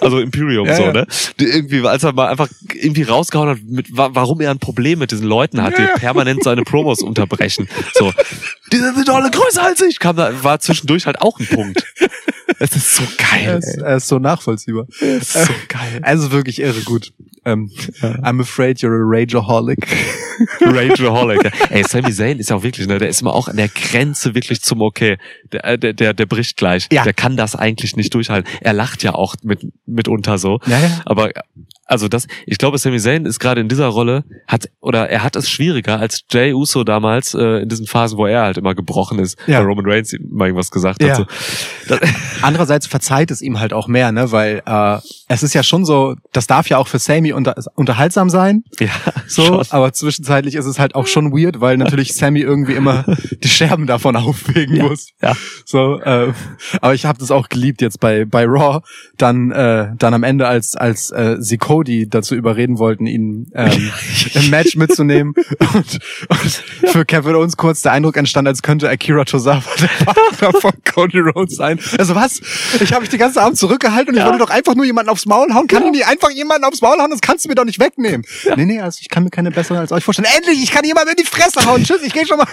Also 0.00 0.20
Imperium 0.20 0.66
Ja, 0.66 0.76
so, 0.76 0.82
ja. 0.84 0.92
ne? 0.92 1.06
Die 1.40 1.46
irgendwie, 1.46 1.84
als 1.84 2.04
er 2.04 2.12
mal 2.12 2.28
einfach 2.28 2.46
irgendwie 2.74 3.02
rausgehauen 3.04 3.48
hat, 3.48 3.58
mit, 3.64 3.96
wa- 3.96 4.10
warum 4.12 4.40
er 4.40 4.50
ein 4.50 4.58
Problem 4.58 4.98
mit 5.00 5.10
diesen 5.10 5.26
Leuten 5.26 5.62
hat, 5.62 5.76
die 5.78 5.82
permanent 5.98 6.44
seine 6.44 6.62
Promos 6.62 7.02
unterbrechen. 7.02 7.68
So, 7.94 8.12
die 8.72 8.76
sind 8.76 9.08
doch 9.08 9.16
alle 9.16 9.30
größer 9.30 9.62
als 9.64 9.80
ich. 9.80 9.98
Kam 9.98 10.14
da, 10.16 10.44
war 10.44 10.60
zwischendurch 10.60 11.06
halt 11.06 11.20
auch 11.20 11.40
ein 11.40 11.46
Punkt. 11.46 11.82
Es 12.60 12.74
ist 12.74 12.96
so 12.96 13.04
er 13.04 13.44
geil. 13.46 13.58
ist, 13.58 13.76
er 13.78 13.96
ist 13.96 14.08
so 14.08 14.18
nachvollziehbar. 14.18 14.86
Es 15.00 15.34
ist 15.34 15.46
so 15.46 15.52
geil. 15.68 16.00
Also 16.02 16.32
wirklich 16.32 16.60
irre 16.60 16.80
gut. 16.80 17.12
Ähm, 17.44 17.70
I'm 18.22 18.40
afraid 18.40 18.78
you're 18.80 18.94
a 18.94 19.04
rageaholic. 19.04 19.78
Rageaholic. 20.60 21.44
ja. 21.44 21.50
Ey, 21.70 21.84
Sami 21.84 22.12
Zayn 22.12 22.38
ist 22.38 22.50
ja 22.50 22.56
auch 22.56 22.62
wirklich, 22.62 22.86
ne, 22.86 22.98
der 22.98 23.08
ist 23.08 23.20
immer 23.20 23.34
auch 23.34 23.48
an 23.48 23.56
der 23.56 23.68
Grenze 23.68 24.34
wirklich 24.34 24.60
zum 24.62 24.82
Okay. 24.82 25.18
Der, 25.52 25.64
äh, 25.64 25.78
der, 25.78 25.92
der, 25.92 26.14
der 26.14 26.26
bricht 26.26 26.56
gleich. 26.56 26.86
Ja. 26.92 27.04
Der 27.04 27.12
kann 27.12 27.36
das 27.36 27.56
eigentlich 27.56 27.96
nicht 27.96 28.14
durchhalten. 28.14 28.50
Er 28.60 28.72
lacht 28.72 29.02
ja 29.02 29.14
auch 29.14 29.34
mit, 29.42 29.66
mitunter 29.86 30.38
so. 30.38 30.60
Ja, 30.66 30.78
ja. 30.80 31.00
Aber 31.04 31.30
also 31.88 32.06
das, 32.06 32.26
ich 32.46 32.58
glaube, 32.58 32.78
Sami 32.78 32.98
Zayn 33.00 33.26
ist 33.26 33.40
gerade 33.40 33.60
in 33.60 33.68
dieser 33.68 33.86
Rolle, 33.88 34.24
hat, 34.46 34.68
oder 34.80 35.08
er 35.10 35.22
hat 35.24 35.34
es 35.36 35.50
schwieriger 35.50 35.98
als 35.98 36.22
Jay 36.30 36.52
Uso 36.52 36.84
damals, 36.84 37.34
äh, 37.34 37.62
in 37.62 37.68
diesen 37.68 37.86
Phasen, 37.86 38.18
wo 38.18 38.26
er 38.26 38.42
halt 38.42 38.58
immer 38.58 38.74
gebrochen 38.74 39.18
ist, 39.18 39.36
Ja. 39.46 39.58
weil 39.58 39.66
Roman 39.66 39.84
Reigns 39.90 40.12
ihm 40.12 40.28
mal 40.30 40.46
irgendwas 40.46 40.70
gesagt 40.70 41.02
Ja. 41.02 41.10
hat. 41.10 41.16
So. 41.16 41.26
Das, 41.88 42.00
Andererseits 42.42 42.86
verzeiht 42.86 43.30
es 43.30 43.42
ihm 43.42 43.58
halt 43.58 43.72
auch 43.72 43.88
mehr, 43.88 44.12
ne, 44.12 44.30
weil 44.30 44.62
äh, 44.64 44.98
es 45.28 45.42
ist 45.42 45.54
ja 45.54 45.62
schon 45.62 45.84
so, 45.84 46.14
das 46.32 46.46
darf 46.46 46.68
ja 46.68 46.76
auch 46.78 46.88
für 46.88 46.98
Sammy 46.98 47.32
unter, 47.32 47.54
unterhaltsam 47.74 48.30
sein, 48.30 48.62
ja, 48.78 48.88
so, 49.26 49.44
schon. 49.44 49.66
aber 49.70 49.92
zwischenzeitlich 49.92 50.54
ist 50.54 50.66
es 50.66 50.78
halt 50.78 50.94
auch 50.94 51.06
schon 51.06 51.32
weird, 51.32 51.60
weil 51.60 51.76
natürlich 51.78 52.14
Sammy 52.14 52.40
irgendwie 52.40 52.74
immer 52.74 53.04
die 53.42 53.48
Scherben 53.48 53.86
davon 53.86 54.14
aufwägen 54.14 54.76
Ja. 54.76 54.84
muss. 54.88 55.08
Ja. 55.22 55.34
So, 55.64 56.00
äh, 56.00 56.32
aber 56.82 56.94
ich 56.94 57.06
habe 57.06 57.18
das 57.18 57.30
auch 57.30 57.48
geliebt 57.48 57.80
jetzt 57.80 57.98
bei 58.00 58.24
bei 58.24 58.44
Raw, 58.46 58.80
dann 59.16 59.50
äh, 59.50 59.88
dann 59.98 60.12
am 60.14 60.22
Ende 60.22 60.46
als 60.46 60.76
als 60.76 61.10
äh, 61.10 61.36
sie 61.40 61.56
Cody 61.58 61.77
dazu 61.84 62.34
überreden 62.34 62.78
wollten, 62.78 63.06
ihn 63.06 63.50
ähm, 63.54 63.90
im 64.34 64.50
Match 64.50 64.76
mitzunehmen 64.76 65.34
und, 65.74 65.98
und 66.28 66.90
für 66.90 67.04
Kevin 67.04 67.34
Owens 67.34 67.56
kurz 67.56 67.82
der 67.82 67.92
Eindruck 67.92 68.16
entstand, 68.16 68.46
als 68.48 68.62
könnte 68.62 68.88
Akira 68.88 69.24
Tozawa 69.24 69.62
der 69.80 70.04
Partner 70.04 70.60
von 70.60 70.72
Cody 70.84 71.18
Rhodes 71.20 71.56
sein. 71.56 71.78
Also 71.98 72.14
was? 72.14 72.40
Ich 72.80 72.92
habe 72.92 73.02
mich 73.02 73.10
den 73.10 73.18
ganzen 73.18 73.38
Abend 73.38 73.58
zurückgehalten 73.58 74.10
und 74.10 74.14
ich 74.14 74.20
Ja. 74.20 74.26
wollte 74.26 74.38
doch 74.38 74.50
einfach 74.50 74.74
nur 74.74 74.84
jemanden 74.84 75.10
aufs 75.10 75.26
Maul 75.26 75.52
hauen. 75.54 75.66
Kann 75.66 75.84
ich 75.86 75.90
nicht 75.92 76.06
einfach 76.06 76.30
jemanden 76.30 76.64
aufs 76.64 76.80
Maul 76.82 76.98
hauen? 77.00 77.10
Das 77.10 77.20
kannst 77.20 77.44
du 77.44 77.48
mir 77.48 77.54
doch 77.54 77.64
nicht 77.64 77.78
wegnehmen. 77.80 78.24
Nee, 78.56 78.64
nee, 78.64 78.80
also 78.80 78.98
ich 79.00 79.08
kann 79.08 79.24
mir 79.24 79.30
keine 79.30 79.50
besseren 79.50 79.78
als 79.78 79.92
euch 79.92 80.04
vorstellen. 80.04 80.28
Endlich, 80.36 80.62
ich 80.62 80.70
kann 80.70 80.84
jemanden 80.84 81.10
in 81.10 81.16
die 81.16 81.24
Fresse 81.24 81.64
hauen. 81.66 81.82
Tschüss, 81.84 82.02
ich 82.02 82.12
gehe 82.12 82.26
schon 82.26 82.38
mal. 82.38 82.46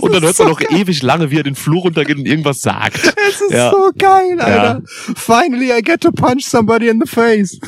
Und 0.00 0.12
dann 0.14 0.22
hört 0.22 0.38
man 0.38 0.46
so 0.46 0.52
noch 0.52 0.60
geil. 0.60 0.78
ewig 0.80 1.02
lange, 1.02 1.30
wie 1.30 1.38
er 1.38 1.42
den 1.42 1.54
Flur 1.54 1.82
runtergeht 1.82 2.16
und 2.16 2.26
irgendwas 2.26 2.60
sagt. 2.60 2.96
Es 3.28 3.40
ist 3.40 3.50
Ja. 3.52 3.70
so 3.70 3.90
geil, 3.98 4.40
Alter. 4.40 4.82
Finally, 5.16 5.72
I 5.76 5.82
get 5.82 6.00
to 6.02 6.12
punch 6.12 6.44
somebody 6.44 6.88
in 6.88 7.00
the 7.00 7.06
face. 7.10 7.58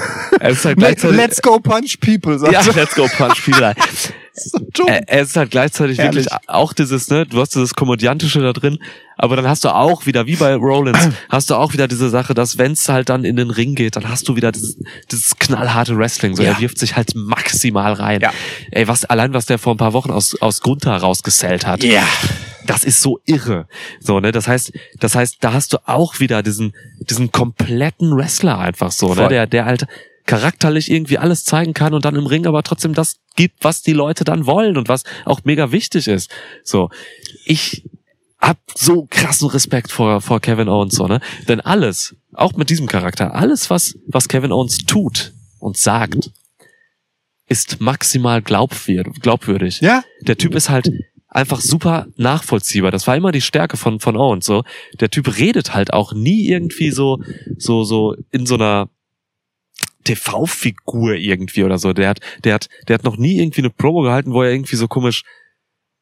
Er 0.41 0.51
ist 0.51 0.65
halt 0.65 0.79
gleichzeitig, 0.87 1.17
let's 1.17 1.43
go 1.43 1.59
punch 1.59 1.99
people, 2.01 2.39
sagt 2.39 2.53
ja, 2.53 2.61
er. 2.61 2.75
let's 2.75 2.95
go 2.95 3.07
punch 3.17 3.45
people. 3.45 3.75
So 4.37 4.59
dumm. 4.59 4.89
er, 4.89 5.21
ist 5.23 5.37
halt 5.37 5.53
gleichzeitig 5.53 5.99
Herrlich. 5.99 6.25
wirklich 6.25 6.49
auch 6.49 6.73
dieses, 6.73 7.09
ne, 7.09 7.25
du 7.25 7.41
hast 7.41 7.55
dieses 7.55 7.75
Komödiantische 7.75 8.41
da 8.41 8.53
drin, 8.53 8.81
aber 9.17 9.37
dann 9.37 9.47
hast 9.47 9.65
du 9.65 9.69
auch 9.73 10.07
wieder, 10.07 10.27
wie 10.27 10.35
bei 10.35 10.57
Rollins, 10.57 10.99
hast 11.29 11.51
du 11.51 11.55
auch 11.55 11.73
wieder 11.73 11.87
diese 11.87 12.09
Sache, 12.11 12.35
dass 12.35 12.59
wenn's 12.59 12.89
halt 12.89 13.11
dann 13.11 13.25
in 13.25 13.37
den 13.37 13.51
Ring 13.51 13.77
geht, 13.77 13.95
dann 13.95 14.09
hast 14.09 14.29
du 14.29 14.35
wieder 14.35 14.51
dieses, 14.51 14.77
dieses 15.13 15.39
knallharte 15.39 15.97
Wrestling, 15.97 16.35
so 16.35 16.43
Ja. 16.43 16.51
er 16.51 16.59
wirft 16.61 16.79
sich 16.79 16.97
halt 16.97 17.13
maximal 17.15 17.93
rein. 17.93 18.23
Ja. 18.23 18.33
Ey, 18.73 18.89
was, 18.89 19.05
allein 19.05 19.35
was 19.35 19.47
der 19.47 19.59
vor 19.59 19.73
ein 19.73 19.79
paar 19.79 19.93
Wochen 19.93 20.11
aus, 20.11 20.35
aus 20.43 20.61
Gunther 20.63 20.97
rausgesellt 20.97 21.65
hat. 21.65 21.85
Ja. 21.85 22.03
Das 22.67 22.83
ist 22.83 23.03
so 23.03 23.21
irre. 23.27 23.69
So, 24.01 24.19
ne, 24.19 24.33
das 24.33 24.49
heißt, 24.49 24.73
das 24.99 25.15
heißt, 25.15 25.37
da 25.43 25.53
hast 25.53 25.75
du 25.75 25.79
auch 25.87 26.19
wieder 26.19 26.43
diesen, 26.43 26.75
diesen 26.99 27.31
kompletten 27.31 28.17
Wrestler 28.17 28.59
einfach 28.59 28.91
so, 28.91 29.11
ne, 29.11 29.15
Voll. 29.15 29.29
der, 29.29 29.47
der 29.47 29.65
halt 29.65 29.87
charakterlich 30.27 30.91
irgendwie 30.91 31.19
alles 31.19 31.45
zeigen 31.45 31.75
kann 31.75 31.95
und 31.95 32.05
dann 32.05 32.17
im 32.17 32.27
Ring 32.27 32.47
aber 32.47 32.63
trotzdem 32.63 32.95
das 32.95 33.17
gibt, 33.37 33.65
was 33.65 33.83
die 33.83 33.93
Leute 33.93 34.25
dann 34.25 34.47
wollen 34.47 34.77
und 34.77 34.89
was 34.89 35.05
auch 35.25 35.41
mega 35.45 35.71
wichtig 35.71 36.09
ist. 36.09 36.31
So, 36.63 36.91
ich 37.45 37.85
hab 38.39 38.59
so 38.75 39.07
krassen 39.09 39.49
Respekt 39.49 39.91
vor, 39.91 40.21
vor 40.21 40.41
Kevin 40.41 40.69
Owens, 40.69 40.95
so, 40.95 41.07
ne, 41.07 41.21
denn 41.49 41.61
alles, 41.61 42.15
auch 42.33 42.55
mit 42.55 42.71
diesem 42.71 42.87
Charakter, 42.87 43.35
alles, 43.35 43.71
was, 43.71 43.99
was 44.07 44.29
Kevin 44.29 44.53
Owens 44.53 44.79
tut 44.79 45.33
und 45.59 45.77
sagt, 45.77 46.31
ist 47.47 47.81
maximal 47.81 48.43
glaubwürdig. 48.43 49.81
Ja? 49.81 50.03
der 50.23 50.39
Typ 50.39 50.55
ist 50.55 50.71
halt 50.71 50.91
einfach 51.29 51.61
super 51.61 52.07
nachvollziehbar. 52.17 52.91
Das 52.91 53.07
war 53.07 53.17
immer 53.17 53.33
die 53.33 53.41
Stärke 53.41 53.77
von, 53.77 54.01
von 54.01 54.17
Owens, 54.17 54.47
so. 54.47 54.63
Der 55.01 55.11
Typ 55.11 55.37
redet 55.39 55.75
halt 55.75 55.93
auch 55.93 56.15
nie 56.15 56.49
irgendwie 56.49 56.91
so, 56.91 57.23
so, 57.59 57.85
so 57.85 58.15
in 58.31 58.47
so 58.47 58.55
einer 58.55 58.89
TV-Figur 60.05 61.15
irgendwie 61.15 61.65
oder 61.65 61.79
so. 61.79 61.93
Der 61.93 62.09
hat, 62.09 62.21
der 62.45 62.55
hat, 62.55 62.69
der 62.89 62.95
hat 62.95 63.05
noch 63.05 63.17
nie 63.17 63.39
irgendwie 63.39 63.63
eine 63.63 63.71
Promo 63.71 64.03
gehalten, 64.03 64.33
wo 64.33 64.43
er 64.43 64.53
irgendwie 64.53 64.77
so 64.77 64.89
komisch 64.89 65.23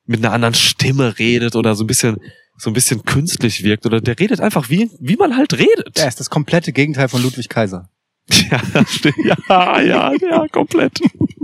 mit 0.04 0.24
einer 0.24 0.34
anderen 0.34 0.54
Stimme 0.54 1.18
redet 1.18 1.56
oder 1.56 1.74
so 1.74 1.84
ein 1.84 1.86
bisschen, 1.86 2.18
so 2.56 2.70
ein 2.70 2.74
bisschen 2.74 3.04
künstlich 3.04 3.62
wirkt 3.62 3.86
oder 3.86 4.00
der 4.00 4.18
redet 4.18 4.40
einfach 4.40 4.68
wie, 4.68 4.90
wie 5.00 5.16
man 5.16 5.36
halt 5.36 5.54
redet. 5.54 5.98
Er 5.98 6.08
ist 6.08 6.20
das 6.20 6.30
komplette 6.30 6.72
Gegenteil 6.72 7.08
von 7.08 7.22
Ludwig 7.22 7.48
Kaiser. 7.48 7.88
Ja, 8.30 8.60
stimmt. 8.86 9.16
ja, 9.48 9.80
ja, 9.80 10.12
ja, 10.20 10.46
komplett. 10.50 11.00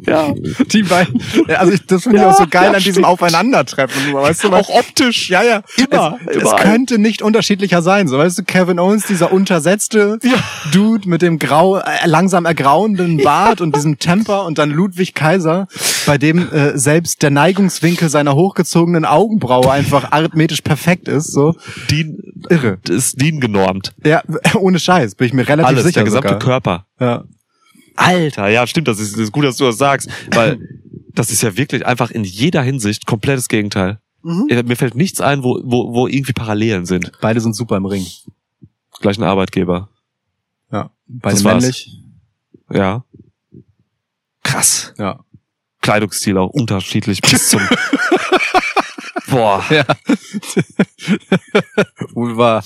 Ja. 0.07 0.33
Die 0.73 0.83
beiden. 0.85 1.21
Also 1.49 1.73
ich, 1.73 1.85
das 1.87 2.05
finde 2.05 2.19
ich 2.19 2.23
Ja, 2.23 2.31
auch 2.31 2.39
so 2.39 2.47
geil 2.49 2.65
ja, 2.65 2.69
an 2.71 2.77
diesem 2.77 2.93
stimmt. 2.93 3.07
Aufeinandertreffen. 3.07 4.15
Weißt 4.15 4.45
du, 4.45 4.53
Auch 4.53 4.69
optisch. 4.71 5.29
Ja, 5.29 5.43
ja. 5.43 5.63
Immer, 5.77 6.19
Es, 6.27 6.37
es 6.43 6.57
könnte 6.57 6.99
nicht 6.99 7.21
unterschiedlicher 7.21 7.83
sein. 7.83 8.09
So, 8.09 8.17
weißt 8.17 8.39
du, 8.39 8.45
Kevin 8.45 8.79
Owens, 8.79 9.07
dieser 9.07 9.33
untersetzte 9.33 10.19
Ja. 10.23 10.37
Dude 10.73 11.09
mit 11.09 11.21
dem 11.21 11.39
grau, 11.39 11.79
äh, 11.79 11.83
langsam 12.07 12.47
ergrauenden 12.47 13.19
Bart 13.19 13.61
und 13.61 13.75
diesem 13.77 13.99
Temper 13.99 14.45
und 14.47 14.57
dann 14.59 14.71
Ludwig 14.71 15.15
Kaiser, 15.15 15.67
bei 16.09 16.19
dem 16.19 16.51
äh, 16.51 16.77
selbst 16.79 17.23
der 17.23 17.31
Neigungswinkel 17.31 18.09
seiner 18.09 18.35
hochgezogenen 18.35 19.05
Augenbraue 19.05 19.71
einfach 19.71 20.11
arithmetisch 20.11 20.63
perfekt 20.63 21.07
ist. 21.07 21.31
So 21.33 21.55
Dean, 21.91 22.19
irre. 22.49 22.79
ist 22.89 23.21
Dean 23.21 23.39
genormt. 23.41 23.95
Ja, 24.05 24.23
ohne 24.59 24.81
Scheiß, 24.81 25.15
bin 25.15 25.27
ich 25.29 25.33
mir 25.35 25.47
relativ 25.47 25.69
Alles, 25.69 25.85
sicher. 25.85 25.95
der 26.01 26.05
gesamte 26.05 26.29
sogar. 26.29 26.39
Körper. 26.41 26.87
Ja. 26.99 27.25
Alter, 27.95 28.49
ja, 28.49 28.67
stimmt, 28.67 28.89
das 28.89 28.99
ist, 29.01 29.13
das 29.15 29.21
ist 29.21 29.33
gut, 29.33 29.45
dass 29.45 29.57
du 29.57 29.65
das 29.65 29.77
sagst, 29.77 30.09
weil 30.33 30.59
das 31.15 31.31
ist 31.31 31.43
ja 31.43 31.57
wirklich 31.57 31.85
einfach 31.85 32.11
in 32.11 32.25
jeder 32.25 32.63
Hinsicht 32.63 33.07
komplettes 33.07 33.49
Gegenteil. 33.49 34.01
Mhm. 34.23 34.47
Mir 34.67 34.77
fällt 34.77 34.95
nichts 34.95 35.21
ein, 35.21 35.43
wo, 35.45 35.61
wo, 35.65 35.93
wo 35.93 36.07
irgendwie 36.09 36.33
Parallelen 36.33 36.87
sind. 36.87 37.13
Beide 37.21 37.41
sind 37.41 37.55
super 37.55 37.77
im 37.77 37.87
Ring. 37.87 38.07
Gleich 39.01 39.19
ein 39.19 39.25
Arbeitgeber. 39.25 39.89
Ja. 40.73 40.91
Beide 41.07 41.35
Das 41.35 41.45
war's. 41.45 41.63
männlich. 41.63 42.03
Ja. 42.73 43.05
Krass. 44.43 44.95
Ja. 44.99 45.21
Kleidungsstil 45.89 46.37
auch 46.37 46.51
unterschiedlich 46.51 47.23
bis 47.23 47.49
zum. 47.49 47.63
Boah. 49.31 49.65
Ja. 49.71 49.87
Wohl 52.13 52.37
wahr. 52.37 52.63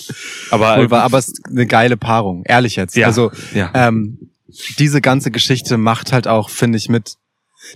Aber, 0.50 0.78
Wohl 0.78 0.90
wahr, 0.90 1.04
aber 1.04 1.18
es 1.18 1.28
ist 1.28 1.46
eine 1.46 1.66
geile 1.66 1.96
Paarung. 1.96 2.42
Ehrlich 2.44 2.74
jetzt. 2.74 2.96
Ja. 2.96 3.06
Also, 3.06 3.30
ja. 3.54 3.70
ähm, 3.74 4.32
diese 4.80 5.00
ganze 5.00 5.30
Geschichte 5.30 5.78
macht 5.78 6.10
halt 6.10 6.26
auch, 6.26 6.50
finde 6.50 6.78
ich, 6.78 6.88
mit, 6.88 7.14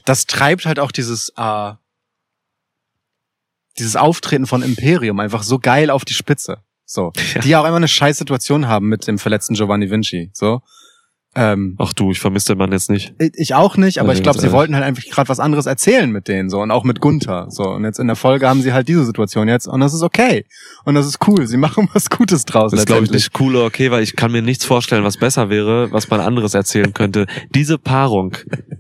das 0.05 0.26
treibt 0.26 0.66
halt 0.66 0.80
auch 0.80 0.90
dieses, 0.90 1.32
äh, 1.36 1.74
dieses 3.78 3.94
Auftreten 3.94 4.49
von 4.49 4.62
Imperium 4.62 5.20
einfach 5.20 5.44
so 5.44 5.61
geil 5.61 5.90
auf 5.90 6.05
die 6.05 6.14
Spitze. 6.14 6.64
So. 6.84 7.12
Ja. 7.34 7.40
Die 7.40 7.51
ja 7.51 7.61
auch 7.61 7.66
immer 7.66 7.76
eine 7.76 7.86
scheiß 7.86 8.18
Situation 8.18 8.66
haben 8.66 8.88
mit 8.88 9.07
dem 9.07 9.20
verletzten 9.20 9.55
Giovanni 9.55 9.92
Vinci. 9.92 10.30
So. 10.32 10.62
Ähm, 11.37 11.76
Ach 11.78 11.93
du, 11.93 12.11
ich 12.11 12.18
vermisse 12.18 12.49
den 12.55 12.59
Mann 12.59 12.72
jetzt 12.72 12.89
nicht. 12.91 13.14
ich 13.18 13.55
auch 13.55 13.76
nicht, 13.76 13.99
aber 14.01 14.09
Also 14.09 14.18
ich 14.18 14.22
glaube, 14.22 14.39
sie 14.39 14.47
ehrlich. 14.47 14.57
wollten 14.57 14.74
halt 14.74 14.84
einfach 14.84 15.05
gerade 15.05 15.28
was 15.28 15.39
anderes 15.39 15.66
erzählen 15.66 16.11
mit 16.11 16.28
denen 16.28 16.49
so 16.49 16.61
und 16.61 16.70
auch 16.70 16.82
mit 16.84 17.01
Gunther 17.01 17.47
so 17.51 17.64
und 17.64 17.84
jetzt 17.84 17.99
in 17.99 18.07
der 18.07 18.16
Folge 18.16 18.49
haben 18.49 18.62
sie 18.62 18.72
halt 18.72 18.89
diese 18.89 19.05
Situation 19.05 19.47
jetzt 19.47 19.66
und 19.68 19.80
das 19.80 19.93
ist 19.95 20.03
okay 20.03 20.47
und 20.84 20.95
das 20.95 21.07
ist 21.07 21.18
cool. 21.28 21.47
Sie 21.47 21.57
machen 21.66 21.89
was 21.93 22.09
Gutes 22.11 22.45
draus. 22.47 22.70
Das 22.70 22.80
ist, 22.80 22.87
glaube 22.87 23.05
ich, 23.05 23.11
nicht 23.11 23.39
cool 23.39 23.55
oder 23.57 23.66
okay, 23.66 23.91
weil 23.91 24.03
ich 24.03 24.16
kann 24.16 24.32
mir 24.32 24.43
nichts 24.43 24.64
vorstellen, 24.64 25.05
was 25.05 25.16
besser 25.18 25.51
wäre, 25.51 25.93
was 25.93 26.09
man 26.11 26.20
anderes 26.20 26.55
erzählen 26.55 26.93
könnte. 26.95 27.26
Diese 27.55 27.76
Paarung, 27.78 28.37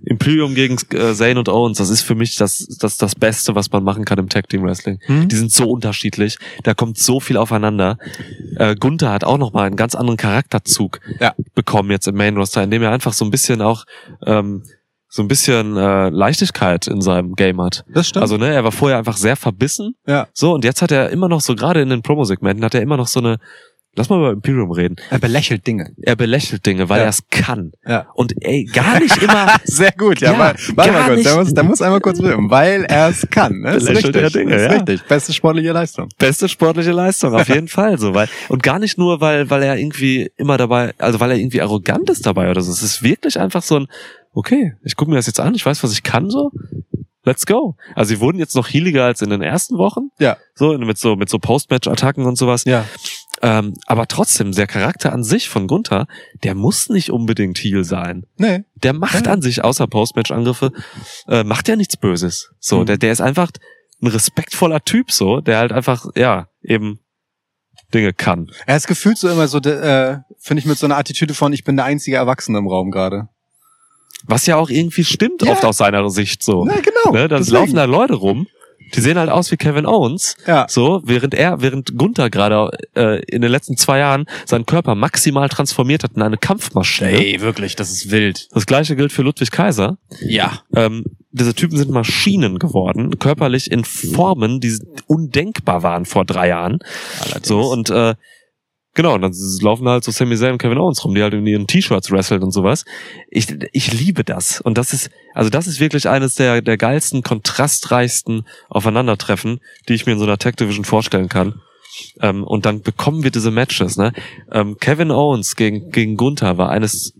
Imperium 0.08 0.54
gegen 0.54 0.78
äh, 0.92 1.14
Zane 1.14 1.38
und 1.38 1.48
Owens, 1.48 1.78
das 1.78 1.90
ist 1.90 2.02
für 2.02 2.14
mich 2.14 2.36
das, 2.36 2.66
das, 2.80 2.96
das 2.96 3.16
Beste, 3.16 3.56
was 3.56 3.72
man 3.72 3.82
machen 3.82 4.04
kann 4.04 4.18
im 4.18 4.28
Tag 4.28 4.48
Team 4.48 4.62
Wrestling. 4.62 5.00
Hm? 5.06 5.28
Die 5.28 5.34
sind 5.34 5.52
so 5.52 5.68
unterschiedlich, 5.68 6.38
da 6.62 6.74
kommt 6.74 6.96
so 6.96 7.18
viel 7.18 7.36
aufeinander. 7.36 7.98
Äh, 8.56 8.76
Gunther 8.76 9.10
hat 9.10 9.24
auch 9.24 9.36
nochmal 9.36 9.66
einen 9.66 9.76
ganz 9.76 9.96
anderen 9.96 10.16
Charakterzug 10.16 11.00
Ja. 11.20 11.34
bekommen 11.54 11.90
jetzt 11.90 12.06
im 12.06 12.14
Main 12.14 12.36
Roster, 12.36 12.62
indem 12.62 12.82
er 12.82 12.92
einfach 12.92 13.12
so 13.12 13.24
ein 13.24 13.32
bisschen 13.32 13.60
auch 13.60 13.84
ähm, 14.24 14.62
so 15.08 15.22
ein 15.22 15.28
bisschen 15.28 15.76
äh, 15.76 16.08
Leichtigkeit 16.10 16.86
in 16.86 17.00
seinem 17.00 17.34
Game 17.34 17.60
hat. 17.60 17.84
Das 17.92 18.08
stimmt. 18.08 18.22
Also 18.22 18.36
ne, 18.36 18.54
er 18.54 18.62
war 18.62 18.72
vorher 18.72 18.98
einfach 18.98 19.16
sehr 19.16 19.34
verbissen 19.34 19.94
ja. 20.06 20.28
so, 20.32 20.54
und 20.54 20.64
jetzt 20.64 20.82
hat 20.82 20.92
er 20.92 21.10
immer 21.10 21.28
noch 21.28 21.40
so, 21.40 21.56
gerade 21.56 21.80
in 21.80 21.88
den 21.88 22.02
Promosegmenten, 22.02 22.64
hat 22.64 22.74
er 22.74 22.82
immer 22.82 22.96
noch 22.96 23.08
so 23.08 23.18
eine, 23.20 23.38
lass 23.96 24.08
mal 24.08 24.18
über 24.18 24.30
Imperium 24.32 24.70
reden. 24.70 24.96
Er 25.10 25.18
belächelt 25.18 25.66
Dinge. 25.66 25.92
Er 26.02 26.16
belächelt 26.16 26.64
Dinge, 26.66 26.88
weil 26.88 26.98
Ja. 26.98 27.04
er 27.04 27.08
es 27.10 27.26
kann. 27.30 27.72
Ja. 27.86 28.06
Und 28.14 28.34
ey, 28.44 28.64
gar 28.64 29.00
nicht 29.00 29.20
immer. 29.22 29.48
Sehr 29.64 29.92
gut, 29.92 30.20
ja. 30.20 30.32
Ja, 30.32 30.38
weil, 30.38 30.54
warte 30.76 30.92
mal 30.92 31.08
kurz, 31.08 31.22
der 31.24 31.36
muss, 31.36 31.54
der 31.54 31.64
muss 31.64 31.82
einmal 31.82 32.00
kurz 32.00 32.18
bleiben, 32.20 32.50
weil 32.50 32.84
er 32.84 33.08
es 33.08 33.26
kann. 33.30 33.60
Ne? 33.60 33.74
Ist 33.76 33.86
Belächelt 33.86 34.16
richtig. 34.16 34.22
er 34.22 34.30
Dinge, 34.30 34.54
ist 34.54 34.62
ja. 34.62 34.70
richtig. 34.70 35.02
Beste 35.08 35.32
sportliche 35.32 35.72
Leistung. 35.72 36.08
Beste 36.18 36.48
sportliche 36.48 36.92
Leistung, 36.92 37.34
auf 37.34 37.48
jeden 37.52 37.68
Fall 37.68 37.98
so, 37.98 38.14
weil, 38.14 38.28
und 38.48 38.62
gar 38.62 38.78
nicht 38.78 38.98
nur, 38.98 39.20
weil, 39.20 39.50
weil 39.50 39.62
er 39.62 39.76
irgendwie 39.76 40.30
immer 40.36 40.56
dabei, 40.56 40.94
also 40.98 41.18
weil 41.20 41.30
er 41.32 41.36
irgendwie 41.38 41.62
arrogant 41.62 42.08
ist 42.10 42.26
dabei 42.26 42.50
oder 42.50 42.60
so. 42.62 42.70
Es 42.70 42.82
ist 42.82 43.02
wirklich 43.02 43.38
einfach 43.40 43.62
so 43.62 43.80
ein, 43.80 43.86
okay, 44.32 44.74
ich 44.84 44.96
gucke 44.96 45.10
mir 45.10 45.16
das 45.16 45.26
jetzt 45.26 45.40
an, 45.40 45.54
ich 45.54 45.64
weiß, 45.64 45.82
was 45.82 45.92
ich 45.92 46.02
kann 46.02 46.30
so. 46.30 46.52
Let's 47.24 47.44
go. 47.44 47.74
Also 47.96 48.10
sie 48.14 48.20
wurden 48.20 48.38
jetzt 48.38 48.54
noch 48.54 48.68
healiger 48.68 49.04
als 49.04 49.20
in 49.20 49.30
den 49.30 49.42
ersten 49.42 49.78
Wochen. 49.78 50.10
Ja. 50.20 50.36
So, 50.54 50.78
mit 50.78 50.96
so, 50.96 51.16
mit 51.16 51.28
so 51.28 51.40
Post-Match-Attacken 51.40 52.24
und 52.24 52.38
sowas. 52.38 52.62
Ja. 52.66 52.84
Ähm, 53.48 53.74
aber 53.86 54.08
trotzdem, 54.08 54.50
der 54.50 54.66
Charakter 54.66 55.12
an 55.12 55.22
sich 55.22 55.48
von 55.48 55.68
Gunther, 55.68 56.08
der 56.42 56.56
muss 56.56 56.88
nicht 56.88 57.10
unbedingt 57.10 57.58
Heal 57.58 57.84
sein. 57.84 58.24
Nee. 58.38 58.64
Der 58.74 58.92
macht 58.92 59.26
Ja. 59.26 59.32
an 59.32 59.40
sich, 59.40 59.62
außer 59.62 59.86
Postmatch-Angriffe, 59.86 60.72
äh, 61.28 61.44
macht 61.44 61.68
ja 61.68 61.76
nichts 61.76 61.96
Böses. 61.96 62.50
So, 62.58 62.80
Mhm. 62.80 62.86
der, 62.86 62.98
der 62.98 63.12
ist 63.12 63.20
einfach 63.20 63.50
ein 64.02 64.08
respektvoller 64.08 64.80
Typ, 64.84 65.12
so, 65.12 65.40
der 65.40 65.58
halt 65.58 65.70
einfach, 65.70 66.06
ja, 66.16 66.48
eben 66.62 66.98
Dinge 67.94 68.12
kann. 68.12 68.50
Er 68.66 68.76
ist 68.76 68.88
gefühlt 68.88 69.16
so 69.16 69.28
immer 69.28 69.46
so, 69.46 69.58
äh, 69.58 70.18
finde 70.40 70.60
ich, 70.60 70.66
mit 70.66 70.76
so 70.78 70.86
einer 70.86 70.96
Attitüde 70.98 71.34
von, 71.34 71.52
ich 71.52 71.62
bin 71.62 71.76
der 71.76 71.84
einzige 71.84 72.16
Erwachsene 72.16 72.58
im 72.58 72.66
Raum 72.66 72.90
gerade. 72.90 73.28
Was 74.24 74.46
ja 74.46 74.56
auch 74.56 74.70
irgendwie 74.70 75.04
stimmt 75.04 75.42
Ja. 75.44 75.52
oft 75.52 75.64
aus 75.64 75.76
seiner 75.76 76.10
Sicht 76.10 76.42
so. 76.42 76.64
Na, 76.64 76.74
genau. 76.80 77.12
Ne, 77.12 77.28
dann 77.28 77.38
Deswegen. 77.42 77.54
laufen 77.58 77.74
da 77.76 77.84
Leute 77.84 78.14
rum, 78.14 78.48
die 78.94 79.00
sehen 79.00 79.18
halt 79.18 79.30
aus 79.30 79.50
wie 79.50 79.56
Kevin 79.56 79.86
Owens. 79.86 80.36
Ja. 80.46 80.66
So, 80.68 81.02
während 81.04 81.34
er, 81.34 81.60
während 81.60 81.96
Gunther 81.96 82.30
gerade 82.30 82.70
äh, 82.94 83.22
in 83.24 83.42
den 83.42 83.50
letzten 83.50 83.76
zwei 83.76 83.98
Jahren 83.98 84.26
seinen 84.44 84.66
Körper 84.66 84.94
maximal 84.94 85.48
transformiert 85.48 86.04
hat 86.04 86.12
in 86.14 86.22
eine 86.22 86.38
Kampfmaschine. 86.38 87.12
Ey, 87.12 87.40
wirklich, 87.40 87.76
das 87.76 87.90
ist 87.90 88.10
wild. 88.10 88.48
Das 88.52 88.66
gleiche 88.66 88.96
gilt 88.96 89.12
für 89.12 89.22
Ludwig 89.22 89.50
Kaiser. 89.50 89.98
Ja. 90.20 90.60
Ähm, 90.74 91.04
diese 91.32 91.54
Typen 91.54 91.76
sind 91.76 91.90
Maschinen 91.90 92.58
geworden, 92.58 93.18
körperlich 93.18 93.70
in 93.70 93.84
Formen, 93.84 94.60
die 94.60 94.78
undenkbar 95.06 95.82
waren 95.82 96.06
vor 96.06 96.24
drei 96.24 96.48
Jahren. 96.48 96.78
Allerdings. 97.20 97.48
So, 97.48 97.60
und 97.60 97.90
äh, 97.90 98.14
genau, 98.96 99.14
und 99.14 99.22
dann 99.22 99.32
laufen 99.60 99.88
halt 99.88 100.02
so 100.02 100.10
Sami 100.10 100.36
Zayn 100.36 100.52
und 100.52 100.58
Kevin 100.58 100.78
Owens 100.78 101.04
rum, 101.04 101.14
die 101.14 101.22
halt 101.22 101.34
in 101.34 101.46
ihren 101.46 101.68
T-Shirts 101.68 102.10
wresteln 102.10 102.42
und 102.42 102.50
sowas. 102.50 102.84
Ich, 103.28 103.46
ich 103.72 103.92
liebe 103.92 104.24
das. 104.24 104.60
Und 104.60 104.76
das 104.76 104.92
ist, 104.92 105.10
also 105.34 105.50
das 105.50 105.68
ist 105.68 105.78
wirklich 105.78 106.08
eines 106.08 106.34
der, 106.34 106.62
der 106.62 106.76
geilsten, 106.76 107.22
kontrastreichsten 107.22 108.46
Aufeinandertreffen, 108.68 109.60
die 109.88 109.94
ich 109.94 110.06
mir 110.06 110.12
in 110.12 110.18
so 110.18 110.24
einer 110.24 110.38
Tag 110.38 110.56
Division 110.56 110.84
vorstellen 110.84 111.28
kann. 111.28 111.60
Ähm, 112.20 112.42
und 112.42 112.66
dann 112.66 112.82
bekommen 112.82 113.22
wir 113.22 113.30
diese 113.30 113.50
Matches, 113.50 113.96
ne? 113.96 114.12
Ähm, 114.50 114.76
Kevin 114.78 115.10
Owens 115.10 115.56
gegen, 115.56 115.90
gegen 115.90 116.16
Gunther 116.16 116.58
war 116.58 116.70
eines 116.70 117.14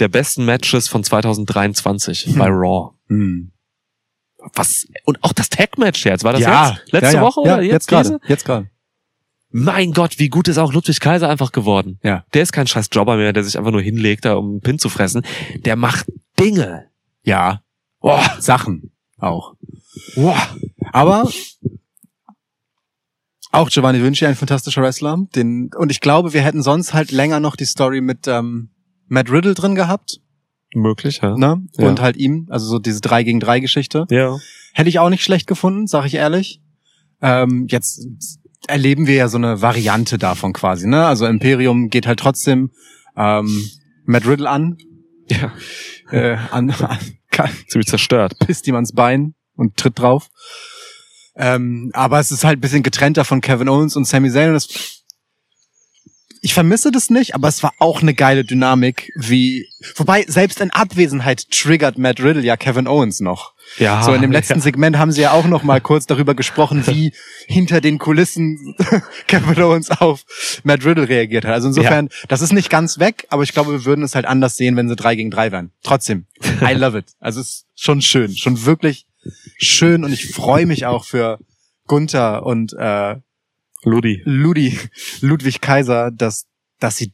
der 0.00 0.08
besten 0.08 0.44
Matches 0.44 0.88
von 0.88 1.04
2023 1.04 2.34
bei 2.36 2.48
Raw. 2.48 2.94
Hm. 3.08 3.52
Was, 4.54 4.88
und 5.04 5.22
auch 5.22 5.32
das 5.32 5.50
Tag-Match 5.50 6.04
jetzt, 6.04 6.24
war 6.24 6.32
das 6.32 6.42
ja, 6.42 6.70
jetzt? 6.70 6.92
Letzte 6.92 7.14
ja, 7.14 7.14
ja. 7.14 7.20
Woche 7.20 7.40
ja, 7.44 7.54
oder 7.54 7.62
jetzt 7.62 7.72
jetzt, 7.72 7.88
gerade. 7.88 8.20
Jetzt 8.26 8.44
gerade. 8.44 8.71
Mein 9.52 9.92
Gott, 9.92 10.18
wie 10.18 10.28
gut 10.28 10.48
ist 10.48 10.58
auch 10.58 10.72
Ludwig 10.72 10.98
Kaiser 11.00 11.28
einfach 11.28 11.52
geworden. 11.52 11.98
Ja. 12.02 12.24
Der 12.32 12.42
ist 12.42 12.52
kein 12.52 12.66
scheiß 12.66 12.88
Jobber 12.90 13.16
mehr, 13.16 13.32
der 13.32 13.44
sich 13.44 13.58
einfach 13.58 13.70
nur 13.70 13.82
hinlegt, 13.82 14.24
da 14.24 14.34
um 14.34 14.50
einen 14.50 14.60
Pin 14.60 14.78
zu 14.78 14.88
fressen. 14.88 15.22
Der 15.64 15.76
macht 15.76 16.06
Dinge. 16.40 16.86
Ja. 17.22 17.62
Boah. 18.00 18.22
Sachen 18.40 18.90
auch. 19.18 19.54
Boah. 20.14 20.48
Aber 20.92 21.28
auch 23.52 23.68
Giovanni 23.68 24.02
Vinci 24.02 24.24
ein 24.26 24.34
fantastischer 24.34 24.82
Wrestler. 24.82 25.18
Den, 25.36 25.70
und 25.76 25.90
ich 25.90 26.00
glaube, 26.00 26.32
wir 26.32 26.40
hätten 26.40 26.62
sonst 26.62 26.94
halt 26.94 27.12
länger 27.12 27.38
noch 27.38 27.54
die 27.54 27.66
Story 27.66 28.00
mit 28.00 28.26
ähm, 28.26 28.70
Matt 29.08 29.30
Riddle 29.30 29.54
drin 29.54 29.74
gehabt. 29.74 30.20
Möglich, 30.74 31.20
ja. 31.22 31.36
Ne? 31.36 31.62
Ja. 31.76 31.88
Und 31.88 32.00
halt 32.00 32.16
ihm, 32.16 32.46
also 32.48 32.66
so 32.66 32.78
diese 32.78 33.02
3 33.02 33.24
gegen 33.24 33.40
3 33.40 33.60
Geschichte. 33.60 34.06
Ja. 34.10 34.38
Hätte 34.72 34.88
ich 34.88 34.98
auch 34.98 35.10
nicht 35.10 35.22
schlecht 35.22 35.46
gefunden, 35.46 35.86
sag 35.86 36.06
ich 36.06 36.14
ehrlich. 36.14 36.62
Ähm, 37.20 37.66
jetzt 37.68 38.08
erleben 38.68 39.06
wir 39.06 39.14
ja 39.14 39.28
so 39.28 39.38
eine 39.38 39.62
Variante 39.62 40.18
davon 40.18 40.52
quasi. 40.52 40.86
Ne? 40.86 41.04
Also 41.06 41.26
Imperium 41.26 41.88
geht 41.88 42.06
halt 42.06 42.20
trotzdem 42.20 42.70
ähm, 43.16 43.70
Matt 44.04 44.26
Riddle 44.26 44.48
an, 44.48 44.76
Ja. 45.28 45.52
äh, 46.10 46.36
an, 46.50 46.70
an 46.70 46.98
Ziemlich 47.68 47.88
zerstört. 47.88 48.38
pisst 48.38 48.66
ihm 48.68 48.74
ans 48.74 48.92
Bein 48.92 49.34
und 49.56 49.76
tritt 49.76 49.98
drauf. 49.98 50.28
Ähm, 51.34 51.90
aber 51.94 52.20
es 52.20 52.30
ist 52.30 52.44
halt 52.44 52.58
ein 52.58 52.60
bisschen 52.60 52.82
getrennter 52.82 53.24
von 53.24 53.40
Kevin 53.40 53.68
Owens 53.68 53.96
und 53.96 54.06
Sami 54.06 54.30
Zayn. 54.30 54.48
Und 54.48 54.54
das, 54.54 54.68
ich 56.42 56.52
vermisse 56.52 56.90
das 56.90 57.08
nicht, 57.08 57.34
aber 57.34 57.48
es 57.48 57.62
war 57.62 57.72
auch 57.78 58.02
eine 58.02 58.14
geile 58.14 58.44
Dynamik, 58.44 59.10
wie, 59.16 59.66
wobei 59.96 60.24
selbst 60.28 60.60
in 60.60 60.70
Abwesenheit 60.70 61.50
triggert 61.50 61.96
Matt 61.96 62.20
Riddle 62.20 62.42
ja 62.42 62.56
Kevin 62.56 62.86
Owens 62.86 63.20
noch. 63.20 63.51
Ja. 63.78 64.02
so 64.02 64.12
in 64.12 64.22
dem 64.22 64.32
letzten 64.32 64.54
ja. 64.54 64.60
Segment 64.60 64.98
haben 64.98 65.12
sie 65.12 65.22
ja 65.22 65.32
auch 65.32 65.46
noch 65.46 65.62
mal 65.62 65.80
kurz 65.80 66.06
darüber 66.06 66.34
gesprochen, 66.34 66.86
wie 66.86 67.12
hinter 67.46 67.80
den 67.80 67.98
Kulissen 67.98 68.74
Kevin 69.26 69.62
Owens 69.62 69.90
auf 69.90 70.24
Matt 70.64 70.84
Riddle 70.84 71.08
reagiert 71.08 71.44
hat. 71.44 71.52
Also 71.52 71.68
insofern, 71.68 72.08
das 72.28 72.40
ist 72.40 72.52
nicht 72.52 72.70
ganz 72.70 72.98
weg, 72.98 73.26
aber 73.30 73.42
ich 73.42 73.52
glaube, 73.52 73.72
wir 73.72 73.84
würden 73.84 74.04
es 74.04 74.14
halt 74.14 74.26
anders 74.26 74.56
sehen, 74.56 74.76
wenn 74.76 74.88
sie 74.88 74.96
drei 74.96 75.14
gegen 75.14 75.30
drei 75.30 75.52
wären. 75.52 75.72
Trotzdem, 75.82 76.26
I 76.60 76.72
love 76.74 76.98
it. 76.98 77.06
Also 77.20 77.40
es 77.40 77.48
ist 77.48 77.66
schon 77.74 78.02
schön, 78.02 78.36
schon 78.36 78.64
wirklich 78.64 79.06
schön 79.56 80.04
und 80.04 80.12
ich 80.12 80.32
freue 80.32 80.66
mich 80.66 80.86
auch 80.86 81.04
für 81.04 81.38
Gunther 81.86 82.44
und 82.44 82.72
äh, 82.74 83.16
Ludi. 83.84 84.22
Ludi, 84.24 84.78
Ludwig 85.20 85.60
Kaiser, 85.60 86.10
dass, 86.10 86.46
dass 86.78 86.96
sie 86.96 87.12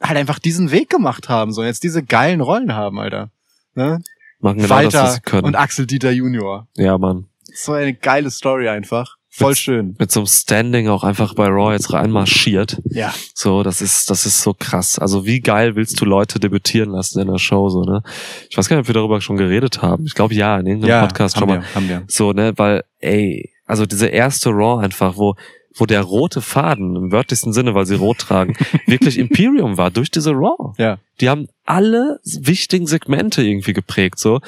halt 0.00 0.18
einfach 0.18 0.38
diesen 0.38 0.70
Weg 0.70 0.90
gemacht 0.90 1.28
haben, 1.28 1.52
so 1.52 1.64
jetzt 1.64 1.82
diese 1.82 2.02
geilen 2.02 2.40
Rollen 2.40 2.74
haben, 2.74 2.98
Alter. 2.98 3.30
Ne? 3.74 4.02
Machen 4.44 4.58
genau 4.58 4.68
das, 4.82 4.86
was 4.86 4.94
Walter 4.94 5.10
sie 5.12 5.20
können. 5.22 5.44
und 5.46 5.56
Axel 5.56 5.86
Dieter 5.86 6.10
Junior. 6.12 6.68
ja, 6.76 6.96
Mann. 6.98 7.26
So 7.56 7.72
eine 7.72 7.94
geile 7.94 8.30
Story 8.30 8.68
einfach. 8.68 9.16
Voll 9.28 9.50
Mit- 9.50 9.58
schön. 9.58 9.96
Mit 9.98 10.12
so 10.12 10.20
einem 10.20 10.26
Standing 10.28 10.88
auch 10.88 11.02
einfach 11.02 11.34
bei 11.34 11.48
Raw 11.48 11.72
jetzt 11.72 11.92
reinmarschiert. 11.92 12.80
Ja. 12.84 13.12
So, 13.34 13.64
das 13.64 13.80
ist, 13.82 14.08
das 14.10 14.26
ist 14.26 14.40
so 14.42 14.54
krass. 14.56 14.98
Also 15.00 15.26
wie 15.26 15.40
geil 15.40 15.74
willst 15.74 16.00
du 16.00 16.04
Leute 16.04 16.38
debütieren 16.38 16.90
lassen 16.90 17.18
in 17.20 17.26
der 17.26 17.38
Show, 17.38 17.68
so, 17.68 17.82
ne? 17.82 18.02
Ich 18.48 18.56
weiß 18.56 18.68
gar 18.68 18.76
nicht, 18.76 18.84
ob 18.84 18.88
wir 18.88 18.94
darüber 18.94 19.20
schon 19.20 19.36
geredet 19.36 19.82
haben. 19.82 20.04
Ich 20.06 20.14
glaube 20.14 20.34
ja, 20.34 20.56
in 20.58 20.66
irgendeinem 20.66 20.90
Ja, 20.90 21.00
Podcast 21.06 21.36
schon 21.36 21.48
mal. 21.48 21.60
wir, 21.62 21.74
haben 21.74 21.88
wir. 21.88 22.04
So, 22.06 22.32
ne, 22.32 22.52
weil, 22.56 22.84
ey, 23.00 23.50
also 23.66 23.86
diese 23.86 24.06
erste 24.06 24.50
Raw 24.50 24.80
einfach, 24.80 25.16
wo, 25.16 25.34
wo 25.74 25.86
der 25.86 26.02
rote 26.02 26.40
Faden, 26.40 26.96
im 26.96 27.12
wörtlichsten 27.12 27.52
Sinne, 27.52 27.74
weil 27.74 27.86
sie 27.86 27.96
rot 27.96 28.18
tragen, 28.18 28.56
wirklich 28.86 29.18
Imperium 29.18 29.76
war, 29.76 29.90
durch 29.90 30.10
diese 30.10 30.30
Raw. 30.30 30.72
Ja. 30.78 30.98
Die 31.20 31.28
haben 31.28 31.48
alle 31.64 32.20
wichtigen 32.24 32.86
Segmente 32.86 33.42
irgendwie 33.42 33.72
geprägt, 33.72 34.18
so. 34.18 34.40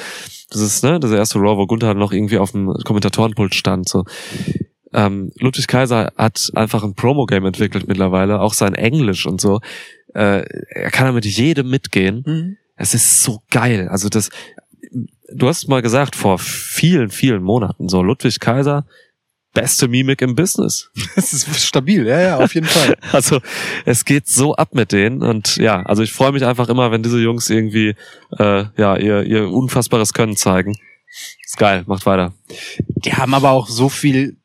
Das 0.50 0.60
ist, 0.60 0.84
ne, 0.84 1.00
das 1.00 1.10
erste 1.10 1.38
Raw, 1.38 1.56
wo 1.56 1.66
Gunther 1.66 1.94
noch 1.94 2.12
irgendwie 2.12 2.38
auf 2.38 2.52
dem 2.52 2.72
Kommentatorenpult 2.84 3.54
stand, 3.54 3.88
so. 3.88 4.04
Ähm, 4.92 5.32
Ludwig 5.38 5.66
Kaiser 5.66 6.12
hat 6.16 6.50
einfach 6.54 6.84
ein 6.84 6.94
Promo-Game 6.94 7.44
entwickelt 7.44 7.88
mittlerweile, 7.88 8.40
auch 8.40 8.54
sein 8.54 8.74
Englisch 8.74 9.26
und 9.26 9.40
so. 9.40 9.60
Äh, 10.14 10.44
er 10.70 10.90
kann 10.90 11.06
damit 11.06 11.26
jedem 11.26 11.68
mitgehen. 11.68 12.56
Es 12.76 12.94
ist 12.94 13.22
so 13.22 13.42
geil. 13.50 13.88
Also 13.88 14.08
das, 14.08 14.30
du 15.32 15.48
hast 15.48 15.68
mal 15.68 15.82
gesagt 15.82 16.16
vor 16.16 16.38
vielen, 16.38 17.10
vielen 17.10 17.42
Monaten, 17.42 17.88
so 17.88 18.02
Ludwig 18.02 18.40
Kaiser, 18.40 18.86
beste 19.56 19.88
Mimik 19.88 20.20
im 20.20 20.34
Business. 20.34 20.90
Es 21.16 21.32
ist 21.32 21.66
stabil, 21.66 22.06
ja, 22.06 22.20
ja, 22.20 22.36
auf 22.36 22.54
jeden 22.54 22.66
Fall. 22.66 22.96
Also 23.12 23.40
es 23.86 24.04
geht 24.04 24.28
so 24.28 24.54
ab 24.54 24.74
mit 24.74 24.92
denen 24.92 25.22
und 25.22 25.56
ja, 25.56 25.82
also 25.82 26.02
ich 26.02 26.12
freue 26.12 26.32
mich 26.32 26.44
einfach 26.44 26.68
immer, 26.68 26.90
wenn 26.90 27.02
diese 27.02 27.18
Jungs 27.18 27.48
irgendwie 27.48 27.94
äh, 28.38 28.64
ja 28.76 28.96
ihr, 28.96 29.22
ihr 29.22 29.48
unfassbares 29.48 30.12
Können 30.12 30.36
zeigen. 30.36 30.76
Ist 31.44 31.56
geil, 31.56 31.84
macht 31.86 32.04
weiter. 32.04 32.34
Die 33.04 33.14
haben 33.14 33.32
aber 33.32 33.50
auch 33.50 33.68
so 33.68 33.88
viel 33.88 34.36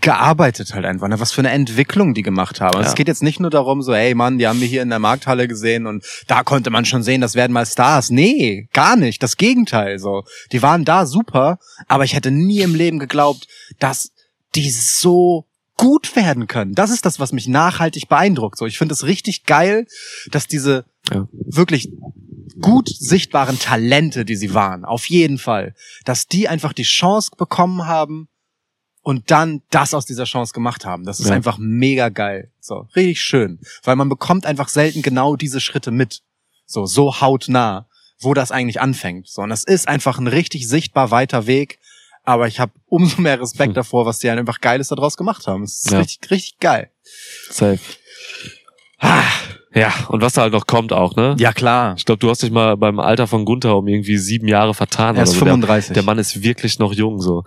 gearbeitet 0.00 0.74
halt 0.74 0.84
einfach, 0.84 1.08
ne? 1.08 1.20
was 1.20 1.32
für 1.32 1.40
eine 1.40 1.50
Entwicklung 1.50 2.14
die 2.14 2.22
gemacht 2.22 2.60
haben. 2.60 2.76
Also 2.76 2.86
Ja. 2.86 2.88
Es 2.88 2.94
geht 2.94 3.08
jetzt 3.08 3.22
nicht 3.22 3.40
nur 3.40 3.50
darum, 3.50 3.82
so, 3.82 3.94
hey 3.94 4.14
Mann, 4.14 4.38
die 4.38 4.46
haben 4.46 4.60
wir 4.60 4.66
hier 4.66 4.82
in 4.82 4.90
der 4.90 4.98
Markthalle 4.98 5.48
gesehen 5.48 5.86
und 5.86 6.04
da 6.26 6.42
konnte 6.42 6.70
man 6.70 6.84
schon 6.84 7.02
sehen, 7.02 7.20
das 7.20 7.34
werden 7.34 7.52
mal 7.52 7.66
Stars. 7.66 8.10
Nee, 8.10 8.68
gar 8.72 8.96
nicht. 8.96 9.22
Das 9.22 9.36
Gegenteil, 9.36 9.98
so. 9.98 10.24
Die 10.52 10.62
waren 10.62 10.84
da 10.84 11.06
super, 11.06 11.58
aber 11.88 12.04
ich 12.04 12.14
hätte 12.14 12.30
nie 12.30 12.60
im 12.60 12.74
Leben 12.74 12.98
geglaubt, 12.98 13.46
dass 13.78 14.10
die 14.54 14.70
so 14.70 15.46
gut 15.76 16.14
werden 16.16 16.46
können. 16.46 16.74
Das 16.74 16.90
ist 16.90 17.06
das, 17.06 17.18
was 17.20 17.32
mich 17.32 17.48
nachhaltig 17.48 18.08
beeindruckt. 18.08 18.58
So, 18.58 18.66
ich 18.66 18.76
finde 18.78 18.92
es 18.92 19.04
richtig 19.04 19.44
geil, 19.44 19.86
dass 20.30 20.46
diese 20.46 20.84
Ja. 21.10 21.26
wirklich 21.32 21.90
gut 22.60 22.88
sichtbaren 22.88 23.58
Talente, 23.58 24.24
die 24.26 24.36
sie 24.36 24.52
waren, 24.52 24.84
auf 24.84 25.06
jeden 25.08 25.38
Fall, 25.38 25.74
dass 26.04 26.26
die 26.26 26.48
einfach 26.48 26.74
die 26.74 26.82
Chance 26.82 27.30
bekommen 27.38 27.86
haben 27.86 28.28
und 29.02 29.30
dann 29.30 29.62
das 29.70 29.94
aus 29.94 30.04
dieser 30.04 30.24
Chance 30.24 30.52
gemacht 30.52 30.84
haben. 30.84 31.04
Das 31.04 31.20
ist 31.20 31.28
Ja. 31.28 31.34
einfach 31.34 31.56
mega 31.58 32.10
geil. 32.10 32.52
So, 32.60 32.86
richtig 32.94 33.22
schön. 33.22 33.58
Weil 33.82 33.96
man 33.96 34.10
bekommt 34.10 34.44
einfach 34.44 34.68
selten 34.68 35.00
genau 35.00 35.36
diese 35.36 35.60
Schritte 35.60 35.90
mit. 35.90 36.20
So, 36.66 36.84
so 36.84 37.20
hautnah, 37.22 37.88
wo 38.20 38.34
das 38.34 38.52
eigentlich 38.52 38.80
anfängt. 38.82 39.26
So, 39.28 39.40
und 39.42 39.48
das 39.48 39.64
ist 39.64 39.88
einfach 39.88 40.18
ein 40.18 40.26
richtig 40.26 40.68
sichtbar 40.68 41.10
weiter 41.10 41.46
Weg. 41.46 41.79
Aber 42.30 42.46
ich 42.46 42.60
habe 42.60 42.70
umso 42.86 43.20
mehr 43.20 43.40
Respekt 43.40 43.70
Hm. 43.70 43.74
davor, 43.74 44.06
was 44.06 44.20
die 44.20 44.30
halt 44.30 44.38
einfach 44.38 44.60
Geiles 44.60 44.86
daraus 44.86 45.16
gemacht 45.16 45.48
haben. 45.48 45.64
Es 45.64 45.84
ist 45.84 45.90
Ja. 45.90 45.98
richtig, 45.98 46.30
richtig 46.30 46.58
geil. 46.60 46.88
Safe. 47.50 47.80
Ja, 49.72 49.92
und 50.08 50.20
was 50.20 50.32
da 50.32 50.42
halt 50.42 50.52
noch 50.52 50.66
kommt 50.66 50.92
auch, 50.92 51.14
ne? 51.14 51.36
Ja, 51.38 51.52
klar. 51.52 51.94
Ich 51.96 52.04
glaube, 52.04 52.18
du 52.18 52.28
hast 52.28 52.42
dich 52.42 52.50
mal 52.50 52.76
beim 52.76 52.98
Alter 52.98 53.28
von 53.28 53.44
Gunther 53.44 53.76
um 53.76 53.86
irgendwie 53.86 54.16
sieben 54.16 54.48
Jahre 54.48 54.74
vertan. 54.74 55.14
Er 55.14 55.22
ist 55.22 55.30
oder 55.30 55.38
so. 55.38 55.44
Der- 55.44 55.52
35. 55.54 55.92
Der 55.94 56.02
Mann 56.02 56.18
ist 56.18 56.42
wirklich 56.42 56.80
noch 56.80 56.92
jung 56.92 57.20
so. 57.20 57.44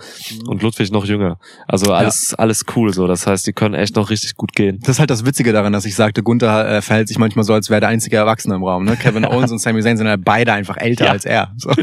Und 0.47 0.61
Ludwig 0.61 0.89
noch 0.91 1.03
jünger. 1.03 1.37
Also 1.67 1.91
alles, 1.91 2.33
alles 2.33 2.63
cool 2.77 2.93
so. 2.93 3.07
Das 3.07 3.27
heißt, 3.27 3.45
die 3.45 3.51
können 3.51 3.75
echt 3.75 3.97
noch 3.97 4.09
richtig 4.09 4.37
gut 4.37 4.53
gehen. 4.53 4.79
Das 4.81 4.91
ist 4.95 4.99
halt 4.99 5.09
das 5.09 5.25
Witzige 5.25 5.51
daran, 5.51 5.73
dass 5.73 5.83
ich 5.83 5.95
sagte, 5.95 6.23
Gunther 6.23 6.77
äh, 6.77 6.81
verhält 6.81 7.09
sich 7.09 7.17
manchmal 7.17 7.43
so, 7.43 7.53
als 7.53 7.69
wäre 7.69 7.81
der 7.81 7.89
einzige 7.89 8.15
Erwachsene 8.15 8.55
im 8.55 8.63
Raum. 8.63 8.85
Ne? 8.85 8.95
Kevin 8.95 9.25
Owens 9.29 9.51
und 9.51 9.59
Sami 9.59 9.81
Zayn 9.81 9.97
sind 9.97 10.07
halt 10.07 10.23
beide 10.23 10.53
einfach 10.53 10.77
älter 10.77 11.05
Ja. 11.07 11.11
als 11.11 11.25
er. 11.25 11.51
So. 11.57 11.71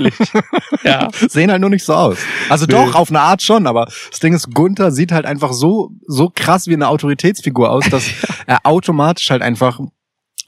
Ja. 0.83 1.09
Sehen 1.13 1.51
halt 1.51 1.61
nur 1.61 1.69
nicht 1.69 1.85
so 1.85 1.93
aus. 1.93 2.17
Also 2.49 2.65
Nee. 2.65 2.73
doch, 2.73 2.95
auf 2.95 3.11
eine 3.11 3.21
Art 3.21 3.43
schon, 3.43 3.67
aber 3.67 3.85
das 4.11 4.19
Ding 4.21 4.33
ist, 4.33 4.55
Gunther 4.55 4.91
sieht 4.93 5.13
halt 5.13 5.27
einfach 5.27 5.53
so, 5.53 5.91
so 6.07 6.33
krass 6.35 6.67
wie 6.69 6.73
eine 6.75 6.89
Autoritätsfigur 6.89 7.71
aus, 7.71 7.85
dass 7.91 8.05
er 8.47 8.61
automatisch 8.65 9.31
halt 9.31 9.43
einfach 9.43 9.79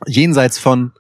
jenseits 0.06 0.58
von 0.58 0.92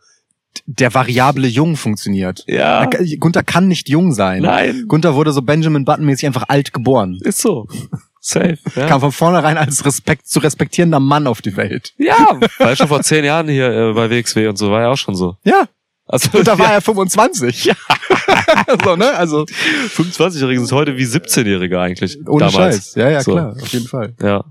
der 0.66 0.92
Variable 0.94 1.46
jung 1.48 1.76
funktioniert. 1.76 2.44
Ja. 2.46 2.82
Er 2.82 2.86
kann- 2.88 3.06
Gunther 3.18 3.42
kann 3.42 3.68
nicht 3.68 3.88
jung 3.88 4.12
sein. 4.12 4.42
Nein. 4.42 4.84
Gunther 4.86 5.14
wurde 5.14 5.32
so 5.32 5.40
Benjamin 5.42 5.84
Button-mäßig 5.84 6.26
einfach 6.26 6.44
alt 6.48 6.72
geboren. 6.72 7.18
Ist 7.22 7.38
so. 7.40 7.66
Safe. 8.20 8.58
Ja. 8.76 8.86
Kam 8.86 9.00
von 9.00 9.12
vornherein 9.12 9.58
als 9.58 9.84
Respekt 9.84 10.28
zu 10.28 10.38
respektierender 10.40 11.00
Mann 11.00 11.26
auf 11.26 11.42
die 11.42 11.56
Welt. 11.56 11.92
Ja, 11.98 12.38
weil 12.58 12.76
schon 12.76 12.88
vor 12.88 13.02
zehn 13.02 13.24
Jahren 13.24 13.48
hier 13.48 13.70
äh, 13.72 13.92
bei 13.94 14.10
WXW 14.10 14.46
und 14.48 14.56
so 14.56 14.70
war 14.70 14.82
ja 14.82 14.88
auch 14.90 14.96
schon 14.96 15.16
so. 15.16 15.36
Ja, 15.44 15.64
Also, 16.06 16.28
Und 16.38 16.46
da 16.46 16.58
war 16.58 16.72
er 16.72 16.80
25. 16.80 17.64
Ja. 17.64 17.74
so, 18.84 18.94
ne? 18.96 19.10
Also, 19.14 19.44
25-Jährige 19.96 20.60
sind 20.60 20.72
heute 20.72 20.96
wie 20.96 21.04
17-Jährige 21.04 21.80
eigentlich. 21.80 22.18
ohne 22.28 22.46
damals. 22.46 22.76
Scheiß. 22.76 22.94
Ja, 22.96 23.10
ja, 23.10 23.22
So. 23.22 23.32
klar, 23.32 23.56
auf 23.60 23.68
jeden 23.68 23.88
Fall. 23.88 24.14
Ja. 24.22 24.44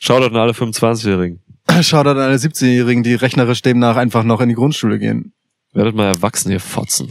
Shoutout 0.00 0.26
an 0.28 0.36
alle 0.36 0.52
25-Jährigen. 0.52 1.40
Schaut 1.82 2.06
an 2.06 2.18
alle 2.18 2.36
17-Jährigen, 2.36 3.02
die 3.02 3.14
rechnerisch 3.14 3.62
demnach 3.62 3.96
einfach 3.96 4.24
noch 4.24 4.40
in 4.40 4.48
die 4.48 4.54
Grundschule 4.54 4.98
gehen. 4.98 5.32
Werdet 5.74 5.94
mal 5.94 6.06
erwachsen, 6.06 6.50
ihr 6.50 6.60
Fotzen. 6.60 7.08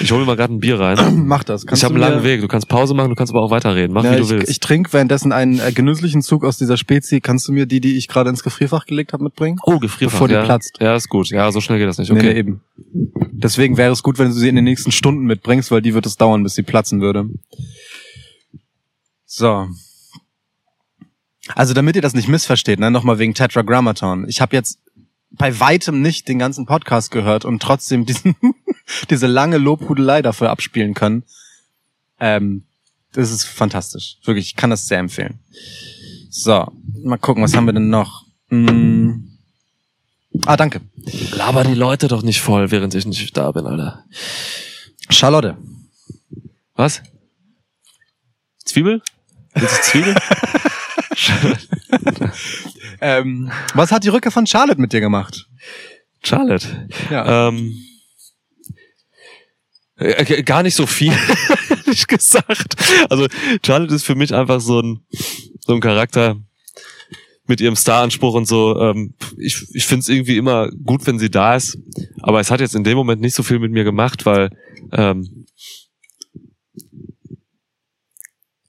ich 0.00 0.10
hole 0.10 0.20
mir 0.20 0.26
mal 0.26 0.36
gerade 0.36 0.54
ein 0.54 0.60
Bier 0.60 0.80
rein. 0.80 1.24
Mach 1.26 1.44
das. 1.44 1.66
Kannst 1.66 1.82
ich 1.82 1.84
habe 1.84 1.94
einen 1.94 2.02
langen 2.02 2.24
Weg. 2.24 2.40
Du 2.40 2.48
kannst 2.48 2.68
Pause 2.68 2.94
machen, 2.94 3.10
du 3.10 3.14
kannst 3.16 3.32
aber 3.32 3.42
auch 3.42 3.50
weiterreden. 3.50 3.92
Mach, 3.92 4.04
Ja, 4.04 4.12
wie 4.12 4.16
du 4.18 4.22
ich, 4.22 4.30
willst. 4.30 4.48
ich 4.50 4.60
trinke 4.60 4.92
währenddessen 4.92 5.32
einen 5.32 5.58
äh, 5.58 5.72
genüsslichen 5.72 6.22
Zug 6.22 6.44
aus 6.44 6.56
dieser 6.56 6.76
Spezi. 6.76 7.20
Kannst 7.20 7.46
du 7.48 7.52
mir 7.52 7.66
die, 7.66 7.80
die 7.80 7.96
ich 7.98 8.08
gerade 8.08 8.30
ins 8.30 8.42
Gefrierfach 8.42 8.86
gelegt 8.86 9.12
habe, 9.12 9.24
mitbringen? 9.24 9.58
oh, 9.64 9.78
Gefrierfach. 9.78 10.14
bevor 10.14 10.28
die 10.28 10.34
ja. 10.34 10.44
platzt. 10.44 10.78
Ja, 10.80 10.94
ist 10.96 11.08
gut. 11.08 11.28
Ja, 11.28 11.50
so 11.52 11.60
schnell 11.60 11.78
geht 11.78 11.88
das 11.88 11.98
nicht. 11.98 12.10
Nee, 12.12 12.18
Okay. 12.20 12.32
nee, 12.32 12.38
eben. 12.38 12.60
Deswegen 13.32 13.76
wäre 13.76 13.92
es 13.92 14.02
gut, 14.02 14.18
wenn 14.18 14.28
du 14.28 14.32
sie 14.34 14.48
in 14.48 14.54
den 14.54 14.64
nächsten 14.64 14.92
Stunden 14.92 15.24
mitbringst, 15.24 15.70
weil 15.72 15.82
die 15.82 15.94
wird 15.94 16.06
es 16.06 16.16
dauern, 16.16 16.42
bis 16.44 16.54
sie 16.54 16.62
platzen 16.62 17.00
würde. 17.00 17.28
So. 19.26 19.66
Also 21.54 21.74
damit 21.74 21.96
ihr 21.96 22.02
das 22.02 22.14
nicht 22.14 22.28
missversteht, 22.28 22.78
ne, 22.78 22.90
nochmal 22.90 23.18
wegen 23.18 23.34
Tetragrammaton. 23.34 24.28
Ich 24.28 24.40
habe 24.40 24.56
jetzt 24.56 24.78
bei 25.30 25.58
weitem 25.58 26.02
nicht 26.02 26.28
den 26.28 26.38
ganzen 26.38 26.66
Podcast 26.66 27.10
gehört 27.10 27.44
und 27.44 27.60
trotzdem 27.62 28.06
diesen, 28.06 28.36
diese 29.10 29.26
lange 29.26 29.58
Lobhudelei 29.58 30.22
dafür 30.22 30.50
abspielen 30.50 30.94
können. 30.94 31.24
Ähm, 32.20 32.64
das 33.12 33.30
ist 33.30 33.44
fantastisch. 33.44 34.18
Wirklich, 34.24 34.46
ich 34.46 34.56
kann 34.56 34.70
das 34.70 34.86
sehr 34.86 34.98
empfehlen. 34.98 35.40
So, 36.30 36.66
mal 37.02 37.18
gucken, 37.18 37.42
was 37.42 37.54
haben 37.54 37.66
wir 37.66 37.74
denn 37.74 37.90
noch? 37.90 38.24
Hm. 38.48 39.28
Ah, 40.46 40.56
danke. 40.56 40.80
Laber 41.32 41.64
die 41.64 41.74
Leute 41.74 42.08
doch 42.08 42.22
nicht 42.22 42.40
voll, 42.40 42.70
während 42.70 42.94
ich 42.94 43.04
nicht 43.04 43.36
da 43.36 43.52
bin, 43.52 43.66
Alter. 43.66 44.04
Charlotte. 45.10 45.58
Was? 46.74 47.02
Zwiebel? 48.64 49.02
Willst 49.54 49.76
du 49.76 49.82
Zwiebel? 49.82 50.16
Ähm, 53.04 53.50
was 53.74 53.90
hat 53.90 54.04
die 54.04 54.10
Rückkehr 54.10 54.30
von 54.30 54.46
Charlotte 54.46 54.80
mit 54.80 54.92
dir 54.92 55.00
gemacht? 55.00 55.48
Charlotte. 56.22 56.88
Ja. 57.10 57.48
Ähm, 57.48 57.76
äh, 59.96 60.42
gar 60.44 60.62
nicht 60.62 60.76
so 60.76 60.86
viel, 60.86 61.12
ehrlich 61.68 62.06
gesagt. 62.06 62.76
Also 63.10 63.26
Charlotte 63.66 63.92
ist 63.92 64.04
für 64.04 64.14
mich 64.14 64.32
einfach 64.32 64.60
so 64.60 64.80
ein, 64.80 65.00
so 65.58 65.74
ein 65.74 65.80
Charakter 65.80 66.36
mit 67.48 67.60
ihrem 67.60 67.74
Star-Anspruch 67.74 68.34
und 68.34 68.46
so. 68.46 68.80
Ähm, 68.80 69.14
ich 69.36 69.66
ich 69.74 69.84
finde 69.84 70.02
es 70.02 70.08
irgendwie 70.08 70.36
immer 70.36 70.70
gut, 70.70 71.04
wenn 71.08 71.18
sie 71.18 71.30
da 71.30 71.56
ist. 71.56 71.76
Aber 72.20 72.38
es 72.38 72.52
hat 72.52 72.60
jetzt 72.60 72.76
in 72.76 72.84
dem 72.84 72.96
Moment 72.96 73.20
nicht 73.20 73.34
so 73.34 73.42
viel 73.42 73.58
mit 73.58 73.72
mir 73.72 73.82
gemacht, 73.82 74.26
weil 74.26 74.50
ähm, 74.92 75.46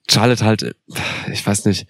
Charlotte 0.10 0.44
halt, 0.44 0.64
äh, 0.64 0.74
ich 1.32 1.46
weiß 1.46 1.66
nicht, 1.66 1.86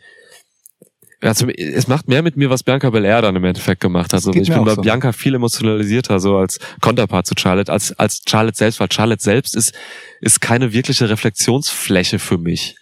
ja, 1.24 1.34
zum, 1.34 1.50
es 1.50 1.88
macht 1.88 2.10
mehr 2.10 2.22
mit 2.22 2.36
mir, 2.36 2.50
was 2.50 2.64
Bianca 2.64 2.90
Belair 2.90 3.22
dann 3.22 3.36
im 3.38 3.44
Endeffekt 3.46 3.80
gemacht 3.80 4.08
hat. 4.08 4.16
Also 4.16 4.34
ich 4.34 4.50
bin 4.50 4.66
bei 4.66 4.76
so. 4.76 4.82
Bianca 4.82 5.14
viel 5.14 5.34
emotionalisierter, 5.34 6.20
so 6.20 6.36
als 6.36 6.60
Konterpart 6.82 7.26
zu 7.26 7.34
Charlotte, 7.38 7.72
als, 7.72 7.98
als 7.98 8.22
Charlotte 8.28 8.58
selbst, 8.58 8.82
weil 8.82 8.92
Charlotte 8.92 9.24
selbst 9.24 9.56
ist, 9.56 9.74
ist 10.20 10.42
keine 10.42 10.74
wirkliche 10.74 11.10
Reflexionsfläche 11.10 12.20
für 12.20 12.38
mich. 12.38 12.76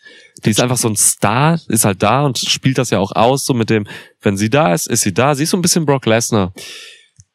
Die 0.44 0.50
ist 0.50 0.60
einfach 0.60 0.78
so 0.78 0.89
ein 0.89 0.96
Star, 0.96 1.60
ist 1.68 1.86
halt 1.86 2.02
da 2.02 2.26
und 2.26 2.39
spielt 2.39 2.80
das 2.80 2.89
ja 2.89 2.98
auch 2.98 3.12
aus, 3.12 3.46
so 3.46 3.54
mit 3.54 3.70
dem, 3.70 3.86
wenn 4.24 4.38
sie 4.38 4.50
da 4.50 4.74
ist, 4.74 4.88
ist 4.88 5.02
sie 5.02 5.14
da. 5.14 5.36
Sie 5.36 5.44
ist 5.44 5.52
so 5.52 5.58
ein 5.58 5.62
bisschen 5.62 5.86
Brock 5.86 6.08
Lesnar. 6.08 6.52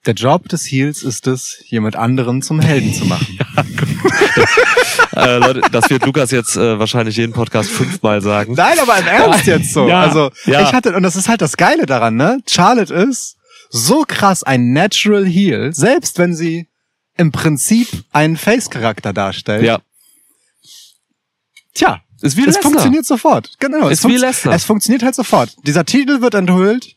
Der 0.07 0.15
Job 0.15 0.49
des 0.49 0.65
Heels 0.65 1.05
ist 1.05 1.29
es, 1.29 1.63
jemand 1.67 1.95
anderen 1.95 2.43
zum 2.43 2.59
Helden 2.59 2.93
zu 2.93 3.05
machen. 3.05 3.39
äh, 5.17 5.39
Leute, 5.39 5.63
das 5.73 5.91
wird 5.91 6.05
Lukas 6.05 6.31
jetzt 6.31 6.57
äh, 6.57 6.79
wahrscheinlich 6.79 7.17
jeden 7.17 7.33
Podcast 7.33 7.71
fünfmal 7.71 8.21
sagen. 8.21 8.55
Nein, 8.55 8.79
aber 8.79 8.99
im 8.99 9.07
Ernst 9.07 9.47
jetzt 9.47 9.73
so. 9.73 9.89
Ja, 9.89 10.03
also 10.03 10.31
ja. 10.45 10.63
ich 10.63 10.73
hatte, 10.73 10.95
und 10.95 11.03
das 11.03 11.17
ist 11.17 11.29
halt 11.29 11.41
das 11.41 11.57
Geile 11.57 11.87
daran, 11.87 12.17
ne? 12.17 12.41
Charlotte 12.49 12.93
ist 12.93 13.37
so 13.71 14.05
krass 14.07 14.43
ein 14.43 14.73
Natural 14.73 15.27
Heel, 15.27 15.73
selbst 15.73 16.19
wenn 16.19 16.35
sie 16.35 16.69
im 17.17 17.33
Prinzip 17.33 17.89
einen 18.13 18.37
Face-Charakter 18.37 19.13
darstellt. 19.13 19.65
Ja, 19.65 19.81
Tja, 21.77 22.01
ist 22.23 22.39
wie 22.39 22.41
es 22.41 22.47
Lesnar. 22.47 22.63
funktioniert 22.63 23.05
sofort. 23.05 23.51
Genau. 23.59 23.89
Ist 23.89 24.05
es, 24.05 24.11
wie 24.11 24.17
Lesnar. 24.17 24.55
es 24.55 24.65
funktioniert 24.65 25.03
halt 25.03 25.15
sofort. 25.15 25.55
Dieser 25.65 25.85
Titel 25.85 26.23
wird 26.23 26.33
enthüllt. 26.33 26.97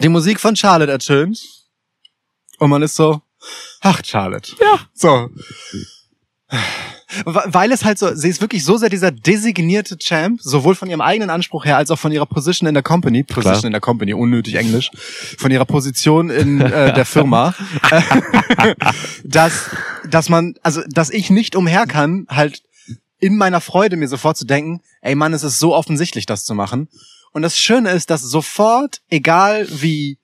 Die 0.00 0.08
Musik 0.10 0.38
von 0.38 0.54
Charlotte 0.54 0.92
ertönt. 0.92 1.40
Und 2.58 2.68
man 2.68 2.82
ist 2.82 2.94
so, 2.94 3.22
ach, 3.80 4.00
Charlotte. 4.04 4.52
Ja. 4.60 4.80
So. 4.92 5.28
We- 7.24 7.42
Weil 7.46 7.72
es 7.72 7.84
halt 7.84 7.98
so, 7.98 8.14
sie 8.14 8.28
ist 8.28 8.40
wirklich 8.40 8.64
so 8.64 8.76
sehr 8.76 8.88
dieser 8.88 9.10
designierte 9.12 9.96
Champ, 9.98 10.40
sowohl 10.42 10.74
von 10.74 10.88
ihrem 10.88 11.00
eigenen 11.00 11.30
Anspruch 11.30 11.64
her 11.64 11.76
als 11.76 11.90
auch 11.90 11.98
von 11.98 12.12
ihrer 12.12 12.26
Position 12.26 12.66
in 12.68 12.74
der 12.74 12.82
Company, 12.82 13.22
Position 13.22 13.52
Klar. 13.54 13.64
in 13.66 13.72
der 13.72 13.80
Company, 13.80 14.14
unnötig 14.14 14.54
Englisch, 14.56 14.90
von 15.38 15.50
ihrer 15.50 15.64
Position 15.64 16.30
in 16.30 16.60
äh, 16.60 16.92
der 16.92 17.04
Firma, 17.04 17.54
dass, 19.24 19.70
dass 20.08 20.28
man, 20.28 20.54
also, 20.62 20.82
dass 20.88 21.10
ich 21.10 21.30
nicht 21.30 21.56
umher 21.56 21.86
kann, 21.86 22.26
halt 22.28 22.62
in 23.18 23.36
meiner 23.36 23.60
Freude 23.60 23.96
mir 23.96 24.08
sofort 24.08 24.36
zu 24.36 24.44
denken, 24.44 24.80
ey 25.00 25.14
Mann, 25.14 25.32
es 25.32 25.42
ist 25.44 25.58
so 25.58 25.74
offensichtlich, 25.74 26.26
das 26.26 26.44
zu 26.44 26.54
machen. 26.54 26.88
Und 27.32 27.42
das 27.42 27.58
Schöne 27.58 27.90
ist, 27.90 28.10
dass 28.10 28.22
sofort, 28.22 29.00
egal 29.08 29.66
wie 29.70 30.18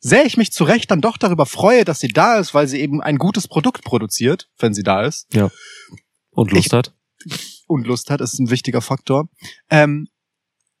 sehr 0.00 0.24
ich 0.26 0.36
mich 0.36 0.50
zu 0.52 0.64
Recht 0.64 0.90
dann 0.90 1.00
doch 1.02 1.16
darüber 1.18 1.46
freue, 1.46 1.84
dass 1.84 2.00
sie 2.00 2.08
da 2.08 2.38
ist, 2.38 2.54
weil 2.54 2.66
sie 2.66 2.80
eben 2.80 3.02
ein 3.02 3.18
gutes 3.18 3.46
Produkt 3.48 3.84
produziert, 3.84 4.48
wenn 4.58 4.72
sie 4.74 4.82
da 4.82 5.04
ist 5.04 5.26
Und 6.30 6.52
Lust 6.52 6.66
Ich- 6.68 6.72
hat. 6.72 6.94
und 7.66 7.86
Lust 7.86 8.10
hat, 8.10 8.20
ist 8.20 8.38
ein 8.38 8.50
wichtiger 8.50 8.80
Faktor. 8.80 9.28
Ähm, 9.68 10.08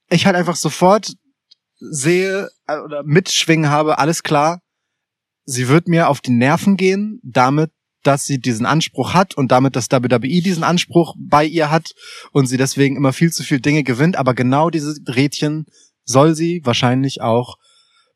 ich 0.08 0.26
halt 0.26 0.36
einfach 0.36 0.56
sofort 0.56 1.12
sehe 1.78 2.48
äh, 2.66 2.78
oder 2.78 3.02
mitschwingen 3.04 3.70
habe, 3.70 3.98
alles 3.98 4.22
klar, 4.22 4.62
sie 5.44 5.68
wird 5.68 5.88
mir 5.88 6.08
auf 6.08 6.20
die 6.20 6.30
Nerven 6.32 6.76
gehen, 6.76 7.20
damit, 7.22 7.70
dass 8.02 8.24
sie 8.24 8.38
diesen 8.38 8.64
Anspruch 8.66 9.12
hat 9.14 9.34
und 9.36 9.52
damit, 9.52 9.76
dass 9.76 9.90
WWE 9.90 10.20
diesen 10.20 10.64
Anspruch 10.64 11.14
bei 11.18 11.44
ihr 11.44 11.70
hat 11.70 11.94
und 12.32 12.46
sie 12.46 12.56
deswegen 12.56 12.96
immer 12.96 13.12
viel 13.12 13.32
zu 13.32 13.42
viel 13.42 13.60
Dinge 13.60 13.82
gewinnt, 13.82 14.16
aber 14.16 14.34
genau 14.34 14.70
diese 14.70 14.94
Rädchen 15.06 15.66
soll 16.04 16.34
sie 16.34 16.62
wahrscheinlich 16.64 17.20
auch 17.20 17.56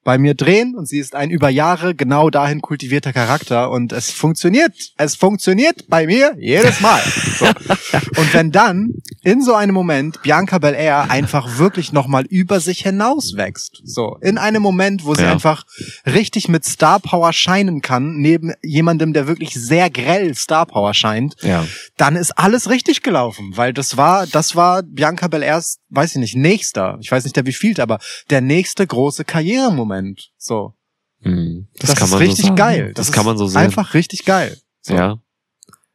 bei 0.05 0.19
mir 0.19 0.35
drehen 0.35 0.75
und 0.77 0.87
sie 0.87 0.99
ist 0.99 1.15
ein 1.15 1.31
über 1.31 1.49
Jahre 1.49 1.95
genau 1.95 2.31
dahin 2.31 2.61
kultivierter 2.61 3.13
Charakter 3.13 3.71
und 3.71 3.93
es 3.93 4.11
funktioniert. 4.11 4.73
Es 4.97 5.17
funktioniert 5.17 5.89
bei 5.89 6.07
mir 6.07 6.35
jedes 6.39 6.81
Mal. 6.81 7.01
So. 7.39 7.47
Und 8.17 8.33
wenn 8.35 8.53
dann 8.53 8.95
in 9.23 9.43
so 9.43 9.55
einem 9.55 9.75
Moment 9.75 10.23
Bianca 10.23 10.59
Belair 10.59 11.11
einfach 11.11 11.59
wirklich 11.59 11.93
nochmal 11.93 12.25
über 12.27 12.61
sich 12.61 12.81
hinaus 12.81 13.35
wächst, 13.37 13.81
so 13.85 14.19
in 14.21 14.39
einem 14.39 14.63
Moment, 14.63 15.05
wo 15.05 15.15
sie 15.15 15.23
Ja. 15.25 15.33
einfach 15.33 15.65
richtig 16.07 16.49
mit 16.49 16.65
Star 16.65 17.01
Power 17.01 17.33
scheinen 17.33 17.81
kann, 17.81 18.17
neben 18.19 18.53
jemandem, 18.63 19.13
der 19.15 19.27
wirklich 19.27 19.55
sehr 19.55 19.89
grell 19.91 20.35
Star 20.35 20.67
Power 20.67 20.93
scheint, 20.95 21.35
Ja. 21.43 21.67
dann 21.97 22.17
ist 22.17 22.33
alles 22.39 22.69
richtig 22.71 23.03
gelaufen, 23.03 23.53
weil 23.57 23.73
das 23.73 23.97
war, 23.97 24.27
das 24.27 24.55
war 24.55 24.83
Bianca 24.83 25.29
Belairs, 25.29 25.79
weiß 25.91 26.11
ich 26.13 26.21
nicht, 26.21 26.37
nächster, 26.37 26.99
ich 27.01 27.11
weiß 27.11 27.25
nicht 27.25 27.37
der 27.37 27.47
wievielte, 27.47 27.83
aber 27.83 27.99
der 28.31 28.41
nächste 28.43 28.87
große 28.87 29.25
Karrieremoment. 29.25 29.94
So. 30.37 30.75
Hm, 31.21 31.69
Das, 31.79 31.91
Das, 31.91 31.99
kann 31.99 32.07
ist 32.07 32.11
man 32.13 32.19
richtig 32.21 32.37
so 32.39 32.43
sagen. 32.49 32.57
geil. 32.57 32.93
Das, 32.95 33.09
ist 33.09 33.13
kann 33.13 33.25
man 33.25 33.39
so 33.39 33.47
sehen. 33.47 33.61
Einfach 33.63 33.95
richtig 33.95 34.25
geil. 34.25 34.57
So. 34.83 34.95
Ja. 34.95 35.19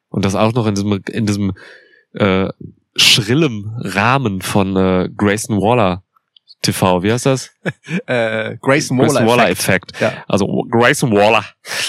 Und 0.09 0.25
das 0.25 0.35
auch 0.35 0.53
noch 0.53 0.65
in 0.65 0.75
diesem, 0.75 1.01
in 1.11 1.25
diesem 1.25 1.53
äh, 2.13 2.49
schrillem 2.95 3.71
Rahmen 3.79 4.41
von 4.41 4.75
äh, 4.75 5.09
Grayson 5.15 5.57
Waller 5.61 6.03
TV. 6.61 7.03
Wie 7.03 7.11
heißt 7.11 7.25
das? 7.25 7.51
Äh, 8.05 8.57
Grayson 8.61 8.97
Grayson 8.97 9.15
Waller. 9.15 9.27
Waller 9.27 9.49
Effekt. 9.49 9.91
Effekt. 9.95 10.01
Ja. 10.01 10.23
Also 10.27 10.65
Grayson 10.69 11.11
Waller. 11.11 11.45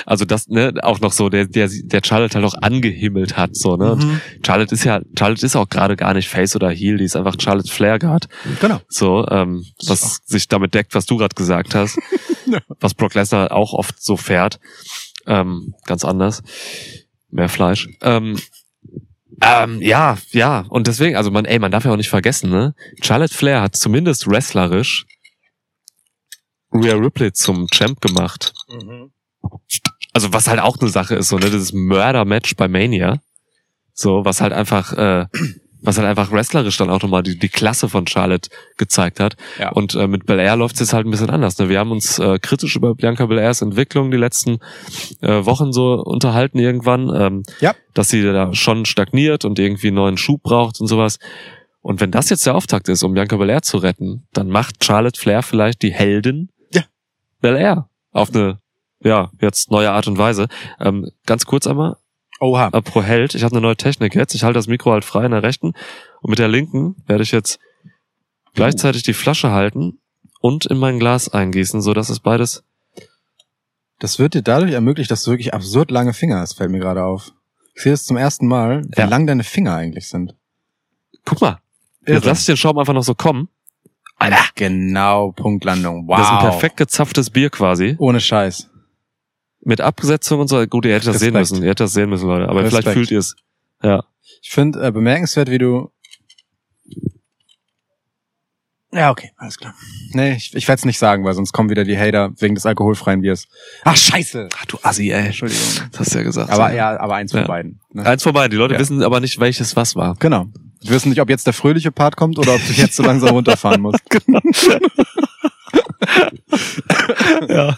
Also 0.07 0.25
das, 0.25 0.49
ne, 0.49 0.75
auch 0.83 1.01
noch 1.01 1.13
so, 1.13 1.29
der, 1.29 1.47
der, 1.47 1.69
der 1.71 2.01
Charlotte 2.05 2.35
halt 2.35 2.45
auch 2.45 2.55
angehimmelt 2.61 3.37
hat, 3.37 3.57
so, 3.57 3.77
ne? 3.77 3.93
Und 3.93 4.05
Mhm. 4.05 4.21
Charlotte 4.45 4.75
ist 4.75 4.85
ja, 4.85 5.01
Charlotte 5.19 5.45
ist 5.47 5.57
auch 5.57 5.69
gerade 5.69 5.97
gar 5.97 6.15
nicht 6.15 6.29
Face 6.29 6.55
oder 6.57 6.71
Heel, 6.71 6.99
die 6.99 7.05
ist 7.05 7.17
einfach 7.17 7.37
Charlotte 7.41 7.71
Flair 7.71 7.99
gerade. 7.99 8.29
Genau. 8.61 8.81
So, 8.89 9.27
ähm, 9.29 9.65
was 9.87 10.21
sich 10.27 10.49
damit 10.49 10.75
deckt, 10.75 10.95
was 10.95 11.07
du 11.07 11.17
gerade 11.17 11.35
gesagt 11.35 11.75
hast. 11.75 11.99
Was 12.81 12.95
Brock 12.95 13.15
Lesnar 13.15 13.53
auch 13.53 13.75
oft 13.75 14.03
so 14.03 14.17
fährt. 14.17 14.59
Ähm, 15.27 15.75
ganz 15.87 16.05
anders. 16.05 16.43
Mehr 17.31 17.49
Fleisch. 17.49 17.87
Ähm, 18.03 18.41
ähm, 19.43 19.81
ja, 19.81 20.19
ja. 20.31 20.65
Und 20.69 20.87
deswegen, 20.87 21.17
also 21.17 21.31
man, 21.31 21.45
ey, 21.45 21.59
man 21.59 21.71
darf 21.71 21.85
ja 21.85 21.93
auch 21.93 21.97
nicht 21.97 22.11
vergessen, 22.11 22.51
ne? 22.51 22.75
Charlotte 23.03 23.35
Flair 23.35 23.63
hat 23.63 23.77
zumindest 23.77 24.27
wrestlerisch 24.27 25.07
Rhea 26.73 26.95
Ripley 26.95 27.33
zum 27.33 27.67
Champ 27.69 28.01
gemacht. 28.01 28.53
Also 30.13 30.33
was 30.33 30.49
halt 30.49 30.61
auch 30.61 30.79
eine 30.79 30.91
Sache 30.91 31.15
ist, 31.17 31.29
so, 31.29 31.39
ne? 31.39 31.51
Dieses 31.51 31.73
Mörder-Match 31.73 32.57
bei 32.57 32.69
Mania. 32.69 33.21
So, 33.93 34.25
was 34.25 34.41
halt 34.41 34.53
einfach, 34.53 34.93
äh, 34.93 35.27
was 35.83 35.99
halt 35.99 36.07
einfach 36.09 36.31
wrestlerisch 36.33 36.77
dann 36.77 36.91
auch 36.91 37.03
nochmal 37.03 37.23
die, 37.23 37.39
die 37.39 37.49
Klasse 37.49 37.89
von 37.89 38.07
Charlotte 38.07 38.51
gezeigt 38.77 39.21
hat. 39.21 39.37
Ja. 39.59 39.71
Und 39.73 39.95
äh, 39.95 40.07
mit 40.07 40.27
Belair 40.27 40.57
läuft 40.57 40.75
es 40.75 40.81
jetzt 40.81 40.93
halt 40.93 41.07
ein 41.07 41.11
bisschen 41.11 41.31
anders. 41.31 41.59
Ne? 41.59 41.69
Wir 41.69 41.79
haben 41.79 41.91
uns 41.91 42.19
äh, 42.19 42.39
kritisch 42.39 42.77
über 42.77 42.95
Bianca 42.95 43.27
Belairs 43.27 43.63
Entwicklung 43.63 44.11
die 44.11 44.17
letzten 44.17 44.59
äh, 45.21 45.45
Wochen 45.45 45.73
so 45.73 45.95
unterhalten 45.95 46.59
irgendwann, 46.59 47.11
ähm, 47.15 47.43
Ja. 47.61 47.75
dass 47.95 48.09
sie 48.09 48.23
da 48.23 48.53
schon 48.55 48.85
stagniert 48.85 49.45
und 49.45 49.59
irgendwie 49.59 49.89
einen 49.89 49.97
neuen 49.97 50.17
Schub 50.17 50.43
braucht 50.43 50.81
und 50.81 50.87
sowas. 50.87 51.19
Und 51.83 52.01
wenn 52.01 52.11
das 52.11 52.29
jetzt 52.29 52.45
der 52.45 52.55
Auftakt 52.57 52.89
ist, 52.89 53.03
um 53.03 53.15
Bianca 53.15 53.37
Belair 53.37 53.63
zu 53.63 53.79
retten, 53.79 54.27
dann 54.33 54.49
macht 54.49 54.85
Charlotte 54.85 55.19
Flair 55.19 55.43
vielleicht 55.43 55.83
die 55.83 55.93
Heldin 55.93 56.51
Ja. 56.75 56.83
Belair 57.41 57.89
auf 58.13 58.35
eine 58.35 58.59
ja 59.03 59.31
jetzt 59.41 59.71
neue 59.71 59.91
Art 59.91 60.07
und 60.07 60.19
Weise. 60.19 60.49
Ähm, 60.79 61.09
ganz 61.25 61.47
kurz 61.47 61.67
einmal, 61.67 61.97
Oha. 62.41 62.69
Apro 62.73 63.03
Held. 63.03 63.35
Ich 63.35 63.45
habe 63.45 63.53
eine 63.55 63.61
neue 63.61 63.77
Technik 63.77 64.15
jetzt. 64.15 64.35
Ich 64.35 64.43
halte 64.45 64.59
das 64.59 64.67
Mikro 64.67 64.93
halt 64.93 65.05
frei 65.05 65.25
in 65.27 65.31
der 65.31 65.43
rechten 65.43 65.75
und 66.23 66.31
mit 66.31 66.39
der 66.39 66.49
linken 66.49 66.97
werde 67.07 67.23
ich 67.23 67.33
jetzt 67.33 67.59
gleichzeitig 68.55 69.03
die 69.03 69.13
Flasche 69.13 69.51
halten 69.51 69.99
und 70.41 70.65
in 70.67 70.79
mein 70.79 70.99
Glas 70.99 71.29
eingießen, 71.29 71.83
so 71.83 71.93
dass 71.95 72.09
es 72.09 72.19
beides. 72.21 72.65
Das 73.99 74.19
wird 74.19 74.33
dir 74.35 74.43
dadurch 74.43 74.73
ermöglicht, 74.73 75.11
dass 75.11 75.23
du 75.25 75.31
wirklich 75.33 75.53
absurd 75.53 75.91
lange 75.91 76.15
Finger 76.15 76.39
hast, 76.41 76.55
fällt 76.55 76.71
mir 76.71 76.79
gerade 76.79 77.05
auf. 77.05 77.33
Ich 77.75 77.83
sehe 77.83 77.93
es 77.93 78.05
zum 78.07 78.17
ersten 78.17 78.47
Mal, 78.49 78.83
wie 78.85 78.99
Ja. 79.01 79.07
lang 79.07 79.27
deine 79.27 79.45
Finger 79.45 79.75
eigentlich 79.75 80.09
sind. 80.09 80.35
Guck 81.27 81.43
mal, 81.43 81.59
jetzt 82.07 82.09
Irre. 82.09 82.27
lass 82.27 82.41
ich 82.41 82.47
den 82.47 82.57
Schaum 82.57 82.79
einfach 82.79 82.95
noch 82.95 83.05
so 83.05 83.15
kommen. 83.15 83.49
Alter. 84.17 84.39
Genau, 84.55 85.33
Punktlandung. 85.33 86.09
Wow. 86.09 86.17
Das 86.17 86.27
ist 86.27 86.33
ein 86.33 86.39
perfekt 86.41 86.77
gezapftes 86.79 87.29
Bier 87.31 87.51
quasi 87.51 87.97
Ohne 87.99 88.21
Scheiß. 88.21 88.70
Mit 89.63 89.81
Absetzung 89.81 90.41
und 90.41 90.49
so. 90.49 90.65
Gut, 90.67 90.85
ihr 90.85 90.95
hättet 90.95 91.09
das 91.09 91.19
sehen 91.19 91.37
Respekt. 91.37 91.53
müssen. 91.53 91.63
Ihr 91.65 91.71
hättet 91.71 91.85
das 91.87 91.93
sehen 91.93 92.11
müssen, 92.11 92.27
Leute. 92.29 92.49
Aber 92.49 92.63
Respekt. 92.65 92.85
vielleicht 92.85 92.97
fühlt 92.97 93.11
ihr 93.11 93.19
es. 93.19 93.37
Ja. 93.83 94.05
Ich 94.43 94.51
finde 94.51 94.87
äh, 94.87 94.91
bemerkenswert, 94.91 95.51
wie 95.51 95.59
du. 95.59 95.91
Ja, 98.93 99.11
okay, 99.11 99.31
alles 99.37 99.57
klar. 99.57 99.73
Nee, 100.13 100.35
ich, 100.35 100.53
ich 100.55 100.67
werde 100.67 100.81
es 100.81 100.85
nicht 100.85 100.99
sagen, 100.99 101.25
weil 101.25 101.35
sonst 101.35 101.53
kommen 101.53 101.71
wieder 101.71 101.85
die 101.85 101.97
Hater 101.97 102.33
wegen 102.39 102.57
des 102.57 102.67
alkoholfreien 102.67 103.21
Biers. 103.23 103.47
Ach, 103.85 103.97
scheiße. 103.97 104.49
Ach 104.59 104.65
du 104.67 104.79
Assi, 104.83 105.11
ey. 105.13 105.27
Entschuldigung. 105.27 105.63
Das 105.93 106.01
hast 106.01 106.15
du 106.15 106.19
ja 106.19 106.25
gesagt. 106.25 106.51
Aber 106.51 106.73
ja, 106.73 106.99
aber 106.99 107.15
eins 107.15 107.31
von 107.31 107.43
Ja. 107.43 107.47
beiden. 107.47 107.79
Ne? 107.93 108.05
Eins 108.05 108.25
vorbei. 108.25 108.49
Die 108.49 108.57
Leute 108.57 108.75
Ja. 108.75 108.81
wissen 108.81 109.03
aber 109.05 109.21
nicht, 109.21 109.39
welches 109.39 109.77
was 109.77 109.95
war. 109.95 110.17
Genau. 110.19 110.47
Wir 110.83 110.91
wissen 110.91 111.11
nicht, 111.11 111.21
ob 111.21 111.31
jetzt 111.31 111.47
der 111.47 111.53
fröhliche 111.53 111.93
Part 111.93 112.17
kommt 112.17 112.37
oder 112.39 112.55
ob 112.55 112.67
du 112.67 112.73
jetzt 112.73 112.97
so 112.97 113.05
langsam 113.05 113.29
runterfahren 113.31 113.81
musst. 113.81 114.01
ja. 117.49 117.77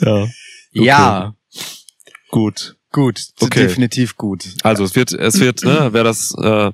ja. 0.00 0.26
Ja, 0.72 1.34
Gut. 2.30 2.76
gut. 2.92 3.20
Okay. 3.40 3.60
Definitiv 3.60 4.16
gut. 4.16 4.44
Also 4.62 4.84
es 4.84 4.94
wird, 4.94 5.12
es 5.12 5.40
wird, 5.40 5.64
ne, 5.64 5.88
wer 5.92 6.04
das 6.04 6.34
äh, 6.40 6.72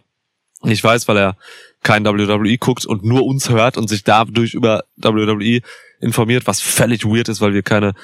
nicht 0.64 0.82
weiß, 0.84 1.08
weil 1.08 1.18
er 1.18 1.36
kein 1.82 2.04
WWE 2.04 2.58
guckt 2.58 2.86
und 2.86 3.04
nur 3.04 3.24
uns 3.24 3.50
hört 3.50 3.76
und 3.76 3.88
sich 3.88 4.04
dadurch 4.04 4.54
über 4.54 4.84
WWE 4.96 5.60
informiert, 6.00 6.46
was 6.46 6.60
völlig 6.60 7.04
weird 7.04 7.28
ist, 7.28 7.40
weil 7.40 7.54
wir 7.54 7.62
keine 7.62 7.94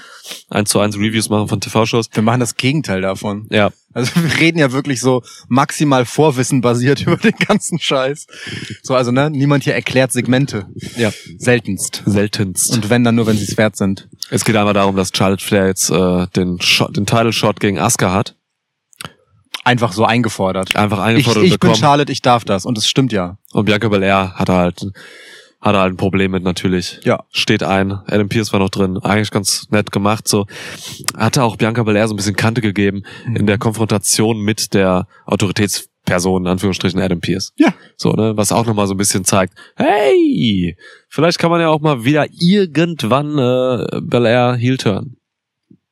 1 0.49 0.71
zu 0.71 0.81
1 0.81 0.97
Reviews 0.97 1.29
machen 1.29 1.49
von 1.49 1.61
TV-Shows. 1.61 2.09
Wir 2.13 2.23
machen 2.23 2.41
das 2.41 2.57
Gegenteil 2.57 3.03
davon. 3.03 3.47
Ja, 3.51 3.71
Also 3.93 4.13
wir 4.15 4.39
reden 4.39 4.59
ja 4.59 4.73
wirklich 4.73 5.01
so 5.01 5.23
maximal 5.49 6.05
Vorwissen 6.07 6.61
basiert 6.61 7.01
über 7.07 7.17
den 7.17 7.35
ganzen 7.47 7.79
Scheiß. 7.79 8.27
So, 8.83 8.95
also 8.95 9.13
ne, 9.13 9.31
niemand 9.31 9.65
hier 9.65 9.75
erklärt 9.75 10.13
Segmente. 10.13 10.67
ja, 10.97 11.13
Seltenst. 11.39 12.03
seltenst. 12.07 12.73
Und 12.73 12.89
wenn 12.91 13.05
dann 13.05 13.17
nur, 13.17 13.27
wenn 13.27 13.37
sie 13.37 13.45
es 13.45 13.57
wert 13.57 13.77
sind. 13.77 14.09
es 14.31 14.45
geht 14.45 14.57
einfach 14.57 14.75
darum, 14.75 14.97
dass 14.97 15.11
Charlotte 15.15 15.45
Flair 15.45 15.67
jetzt 15.67 15.91
äh, 15.91 16.27
den 16.37 16.61
Shot, 16.61 16.97
den 16.97 17.07
Title 17.07 17.33
Shot 17.33 17.61
gegen 17.61 17.79
Asuka 17.79 18.13
hat. 18.13 18.35
Einfach 19.65 19.93
so 19.93 20.05
eingefordert. 20.05 20.75
Einfach 20.75 20.99
Ich, 20.99 21.05
eingefordert 21.05 21.45
ich 21.45 21.51
bin 21.51 21.59
bekommen. 21.59 21.77
Charlotte, 21.77 22.13
ich 22.13 22.23
darf 22.23 22.45
das. 22.45 22.65
Und 22.65 22.79
es 22.79 22.89
stimmt 22.89 23.13
ja. 23.13 23.37
Und 23.53 23.67
Bianca 23.67 23.89
Belair 23.89 24.35
hat 24.35 24.49
halt, 24.49 24.87
hat 25.61 25.77
halt 25.77 25.93
ein 25.93 25.97
Problem 25.97 26.31
mit 26.31 26.43
natürlich. 26.43 26.99
Ja. 27.05 27.25
Steht 27.31 27.63
ein. 27.63 27.93
Adam 27.93 28.29
Pierce 28.29 28.53
war 28.53 28.61
noch 28.61 28.71
drin. 28.71 28.99
Eigentlich 28.99 29.31
ganz 29.31 29.69
nett 29.71 29.93
gemacht, 29.93 30.27
so. 30.29 30.47
Hatte 31.17 31.43
auch 31.43 31.57
Bianca 31.57 31.83
Belair 31.83 32.09
so 32.09 32.15
ein 32.15 32.17
bisschen 32.17 32.37
Kante 32.37 32.61
gegeben 32.63 33.03
in 33.35 33.47
der 33.47 33.59
Konfrontation 33.59 34.41
mit 34.41 34.73
der 34.73 35.07
Autoritätsperson, 35.27 36.45
in 36.45 36.49
Anführungsstrichen 36.49 36.99
Adam 37.01 37.21
Pierce. 37.21 37.53
Ja. 37.57 37.75
So, 37.99 38.13
ne, 38.13 38.33
was 38.37 38.53
auch 38.53 38.65
nochmal 38.65 38.87
so 38.87 38.95
ein 38.95 38.99
bisschen 38.99 39.27
zeigt, 39.27 39.53
hey, 39.77 40.77
vielleicht 41.09 41.39
kann 41.39 41.51
man 41.51 41.61
ja 41.61 41.69
auch 41.69 41.81
mal 41.81 42.05
wieder 42.05 42.27
irgendwann 42.31 43.37
äh, 43.39 44.01
Belair 44.01 44.55
heel 44.55 44.79
turn. 44.79 45.17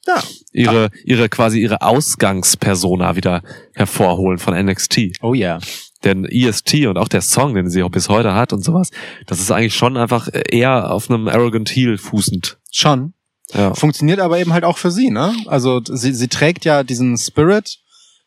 Ja. 0.09 0.23
Ihre, 0.53 0.91
ihre 1.05 1.29
quasi 1.29 1.61
ihre 1.61 1.83
Ausgangspersona 1.83 3.15
wieder 3.15 3.43
hervorholen 3.75 4.39
von 4.39 4.55
NXT. 4.55 5.21
Oh 5.21 5.35
ja. 5.35 5.59
Denn 6.05 6.25
EST 6.25 6.87
und 6.87 6.97
auch 6.97 7.09
der 7.09 7.21
Song, 7.21 7.55
den 7.55 7.69
sie 7.69 7.83
auch 7.83 7.91
bis 7.91 8.09
heute 8.09 8.35
hat 8.35 8.53
und 8.53 8.65
sowas, 8.65 8.91
das 9.27 9.41
ist 9.41 9.51
eigentlich 9.51 9.75
schon 9.75 9.97
einfach 9.97 10.29
eher 10.33 10.91
auf 10.91 11.11
einem 11.11 11.29
Arrogant 11.29 11.69
Heel 11.69 11.99
fußend. 11.99 12.59
Schon. 12.71 13.13
Ja. 13.53 13.75
Funktioniert 13.75 14.21
aber 14.21 14.39
eben 14.39 14.53
halt 14.53 14.65
auch 14.65 14.79
für 14.79 14.91
sie, 14.91 15.11
ne? 15.11 15.35
Also 15.47 15.81
sie, 15.85 16.13
sie 16.13 16.29
trägt 16.29 16.65
ja 16.65 16.83
diesen 16.83 17.17
Spirit 17.19 17.79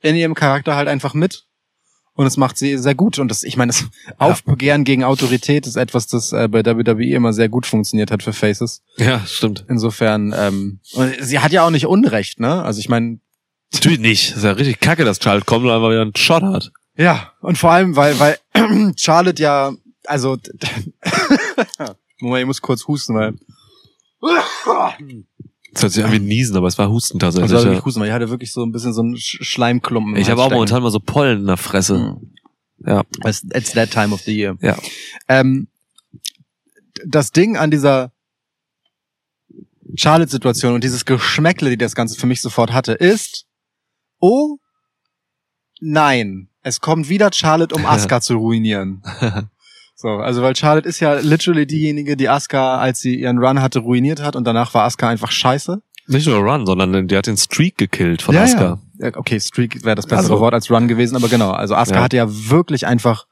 in 0.01 0.15
ihrem 0.15 0.35
Charakter 0.35 0.75
halt 0.75 0.87
einfach 0.87 1.13
mit. 1.13 1.45
Und 2.13 2.25
es 2.25 2.37
macht 2.37 2.57
sie 2.57 2.77
sehr 2.77 2.95
gut. 2.95 3.19
Und 3.19 3.29
das, 3.29 3.43
ich 3.43 3.57
meine, 3.57 3.71
das 3.71 3.85
Aufbegehren 4.17 4.83
gegen 4.83 5.03
Autorität 5.03 5.65
ist 5.65 5.77
etwas, 5.77 6.07
das 6.07 6.33
äh, 6.33 6.47
bei 6.49 6.65
WWE 6.65 7.13
immer 7.15 7.33
sehr 7.33 7.49
gut 7.49 7.65
funktioniert 7.65 8.11
hat 8.11 8.21
für 8.21 8.33
Faces. 8.33 8.83
Ja, 8.97 9.25
stimmt. 9.25 9.65
Insofern, 9.69 10.33
ähm, 10.37 10.79
und 10.93 11.15
sie 11.21 11.39
hat 11.39 11.51
ja 11.51 11.65
auch 11.65 11.69
nicht 11.69 11.87
Unrecht, 11.87 12.39
ne? 12.39 12.63
Also 12.63 12.79
ich 12.79 12.89
meine, 12.89 13.19
Natürlich 13.73 13.99
nicht. 13.99 14.31
Das 14.31 14.37
ist 14.37 14.43
ja 14.43 14.51
richtig 14.51 14.79
kacke, 14.79 15.05
dass 15.05 15.19
Charlotte 15.21 15.45
kommt 15.45 15.65
und 15.65 15.71
einfach 15.71 15.89
wieder 15.89 16.01
einen 16.01 16.15
Shot 16.15 16.43
hat. 16.43 16.71
ja, 16.97 17.31
und 17.41 17.57
vor 17.57 17.71
allem, 17.71 17.95
weil, 17.95 18.19
weil 18.19 18.37
Charlotte 18.97 19.41
ja, 19.41 19.71
also 20.05 20.37
Moment, 22.19 22.41
ich 22.41 22.47
muss 22.47 22.61
kurz 22.61 22.87
husten, 22.87 23.15
weil 23.15 23.33
Das 25.73 25.83
hört 25.83 25.93
sich 25.93 26.03
an 26.03 26.11
wie 26.11 26.19
Niesen, 26.19 26.55
aber 26.57 26.67
es 26.67 26.77
war 26.77 26.89
Husten 26.89 27.17
das 27.19 27.35
tatsächlich. 27.35 27.51
war 27.53 27.63
wirklich 27.63 27.79
ja. 27.79 27.85
husten, 27.85 27.99
weil 28.01 28.07
ich 28.09 28.13
hatte 28.13 28.29
wirklich 28.29 28.51
so 28.51 28.63
ein 28.63 28.71
bisschen 28.71 28.93
so 28.93 29.01
einen 29.01 29.15
Sch- 29.15 29.43
Schleimklumpen. 29.43 30.15
im 30.15 30.21
Ich 30.21 30.29
habe 30.29 30.41
auch 30.43 30.51
momentan 30.51 30.83
mal 30.83 30.91
so 30.91 30.99
Pollen 30.99 31.39
in 31.41 31.47
der 31.47 31.57
Fresse. 31.57 32.17
Mhm. 32.19 32.33
Ja. 32.85 33.03
It's, 33.25 33.43
it's 33.53 33.71
that 33.73 33.91
time 33.91 34.13
of 34.13 34.21
the 34.21 34.35
year. 34.35 34.57
Ja. 34.61 34.77
Ähm, 35.27 35.67
das 37.05 37.31
Ding 37.31 37.55
an 37.57 37.71
dieser 37.71 38.11
Charlotte-Situation 39.95 40.73
und 40.73 40.83
dieses 40.83 41.05
Geschmäckle, 41.05 41.69
die 41.69 41.77
das 41.77 41.95
Ganze 41.95 42.17
für 42.19 42.27
mich 42.27 42.41
sofort 42.41 42.71
hatte, 42.73 42.93
ist, 42.93 43.45
oh, 44.19 44.57
nein, 45.79 46.49
es 46.63 46.79
kommt 46.79 47.09
wieder 47.09 47.31
Charlotte, 47.33 47.75
um 47.75 47.85
Asuka 47.85 48.21
zu 48.21 48.35
ruinieren. 48.35 49.03
So, 50.01 50.07
also 50.09 50.41
weil 50.41 50.55
Charlotte 50.55 50.87
ist 50.89 50.99
ja 50.99 51.19
literally 51.19 51.67
diejenige, 51.67 52.17
die 52.17 52.27
Asuka, 52.27 52.77
als 52.79 53.01
sie 53.01 53.19
ihren 53.19 53.37
Run 53.37 53.61
hatte, 53.61 53.79
ruiniert 53.79 54.19
hat 54.21 54.35
und 54.35 54.45
danach 54.45 54.73
war 54.73 54.83
Asuka 54.85 55.07
einfach 55.07 55.31
scheiße. 55.31 55.81
Nicht 56.07 56.25
nur 56.27 56.37
Run, 56.39 56.65
sondern 56.65 57.07
die 57.07 57.15
hat 57.15 57.27
den 57.27 57.37
Streak 57.37 57.77
gekillt 57.77 58.23
von 58.23 58.33
ja, 58.33 58.41
Asuka. 58.43 58.79
Ja. 58.99 59.07
Ja, 59.09 59.15
Okay, 59.17 59.39
Streak 59.39 59.83
wäre 59.83 59.95
das 59.95 60.05
bessere 60.07 60.23
Also- 60.33 60.39
Wort 60.39 60.53
als 60.55 60.71
Run 60.71 60.87
gewesen, 60.87 61.15
aber 61.15 61.29
genau. 61.29 61.51
Also 61.51 61.75
Asuka 61.75 61.97
Ja. 61.99 62.03
hatte 62.03 62.17
ja 62.17 62.25
wirklich 62.49 62.87
einfach 62.87 63.27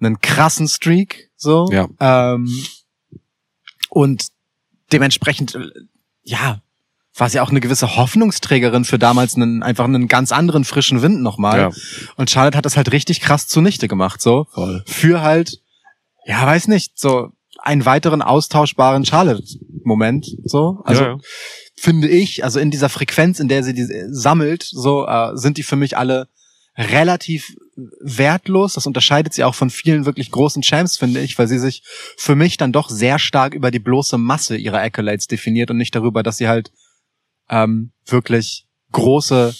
einen 0.00 0.20
krassen 0.20 0.68
Streak, 0.68 1.30
so. 1.36 1.68
Ja. 1.72 1.88
Ähm, 1.98 2.48
und 3.90 4.26
dementsprechend, 4.92 5.54
äh, 5.54 5.60
ja, 6.22 6.60
war 7.18 7.28
sie 7.30 7.40
auch 7.40 7.50
eine 7.50 7.60
gewisse 7.60 7.96
Hoffnungsträgerin 7.96 8.84
für 8.84 8.98
damals 8.98 9.36
einen, 9.36 9.62
einfach 9.62 9.84
einen 9.84 10.06
ganz 10.06 10.32
anderen 10.32 10.64
frischen 10.64 11.00
Wind 11.02 11.22
nochmal. 11.22 11.58
Ja. 11.58 11.70
Und 12.16 12.30
Charlotte 12.30 12.58
hat 12.58 12.66
das 12.66 12.76
halt 12.76 12.92
richtig 12.92 13.20
krass 13.20 13.48
zunichte 13.48 13.88
gemacht, 13.88 14.20
so. 14.20 14.46
Voll. 14.52 14.82
Für 14.86 15.22
halt, 15.22 15.60
ja, 16.26 16.44
weiß 16.44 16.68
nicht, 16.68 16.98
so 16.98 17.30
einen 17.58 17.84
weiteren 17.84 18.20
austauschbaren 18.20 19.04
Charlotte-Moment, 19.04 20.26
so. 20.44 20.80
Also, 20.84 21.02
ja, 21.02 21.08
ja. 21.10 21.18
finde 21.76 22.08
ich, 22.08 22.44
also 22.44 22.58
in 22.58 22.70
dieser 22.70 22.88
Frequenz, 22.88 23.40
in 23.40 23.48
der 23.48 23.62
sie 23.62 23.74
die 23.74 23.82
äh, 23.82 24.08
sammelt, 24.08 24.64
so 24.64 25.06
äh, 25.06 25.36
sind 25.36 25.56
die 25.56 25.62
für 25.62 25.76
mich 25.76 25.96
alle 25.96 26.28
relativ 26.76 27.56
wertlos. 28.00 28.74
Das 28.74 28.86
unterscheidet 28.86 29.32
sie 29.32 29.44
auch 29.44 29.54
von 29.54 29.70
vielen 29.70 30.04
wirklich 30.04 30.30
großen 30.30 30.62
Champs, 30.62 30.96
finde 30.96 31.20
ich, 31.20 31.38
weil 31.38 31.48
sie 31.48 31.58
sich 31.58 31.82
für 32.16 32.34
mich 32.34 32.56
dann 32.56 32.72
doch 32.72 32.90
sehr 32.90 33.18
stark 33.18 33.54
über 33.54 33.70
die 33.70 33.78
bloße 33.78 34.18
Masse 34.18 34.56
ihrer 34.56 34.80
Accolades 34.82 35.26
definiert 35.26 35.70
und 35.70 35.78
nicht 35.78 35.94
darüber, 35.94 36.22
dass 36.22 36.38
sie 36.38 36.48
halt 36.48 36.72
ähm, 37.48 37.92
wirklich 38.04 38.66
große 38.92 39.54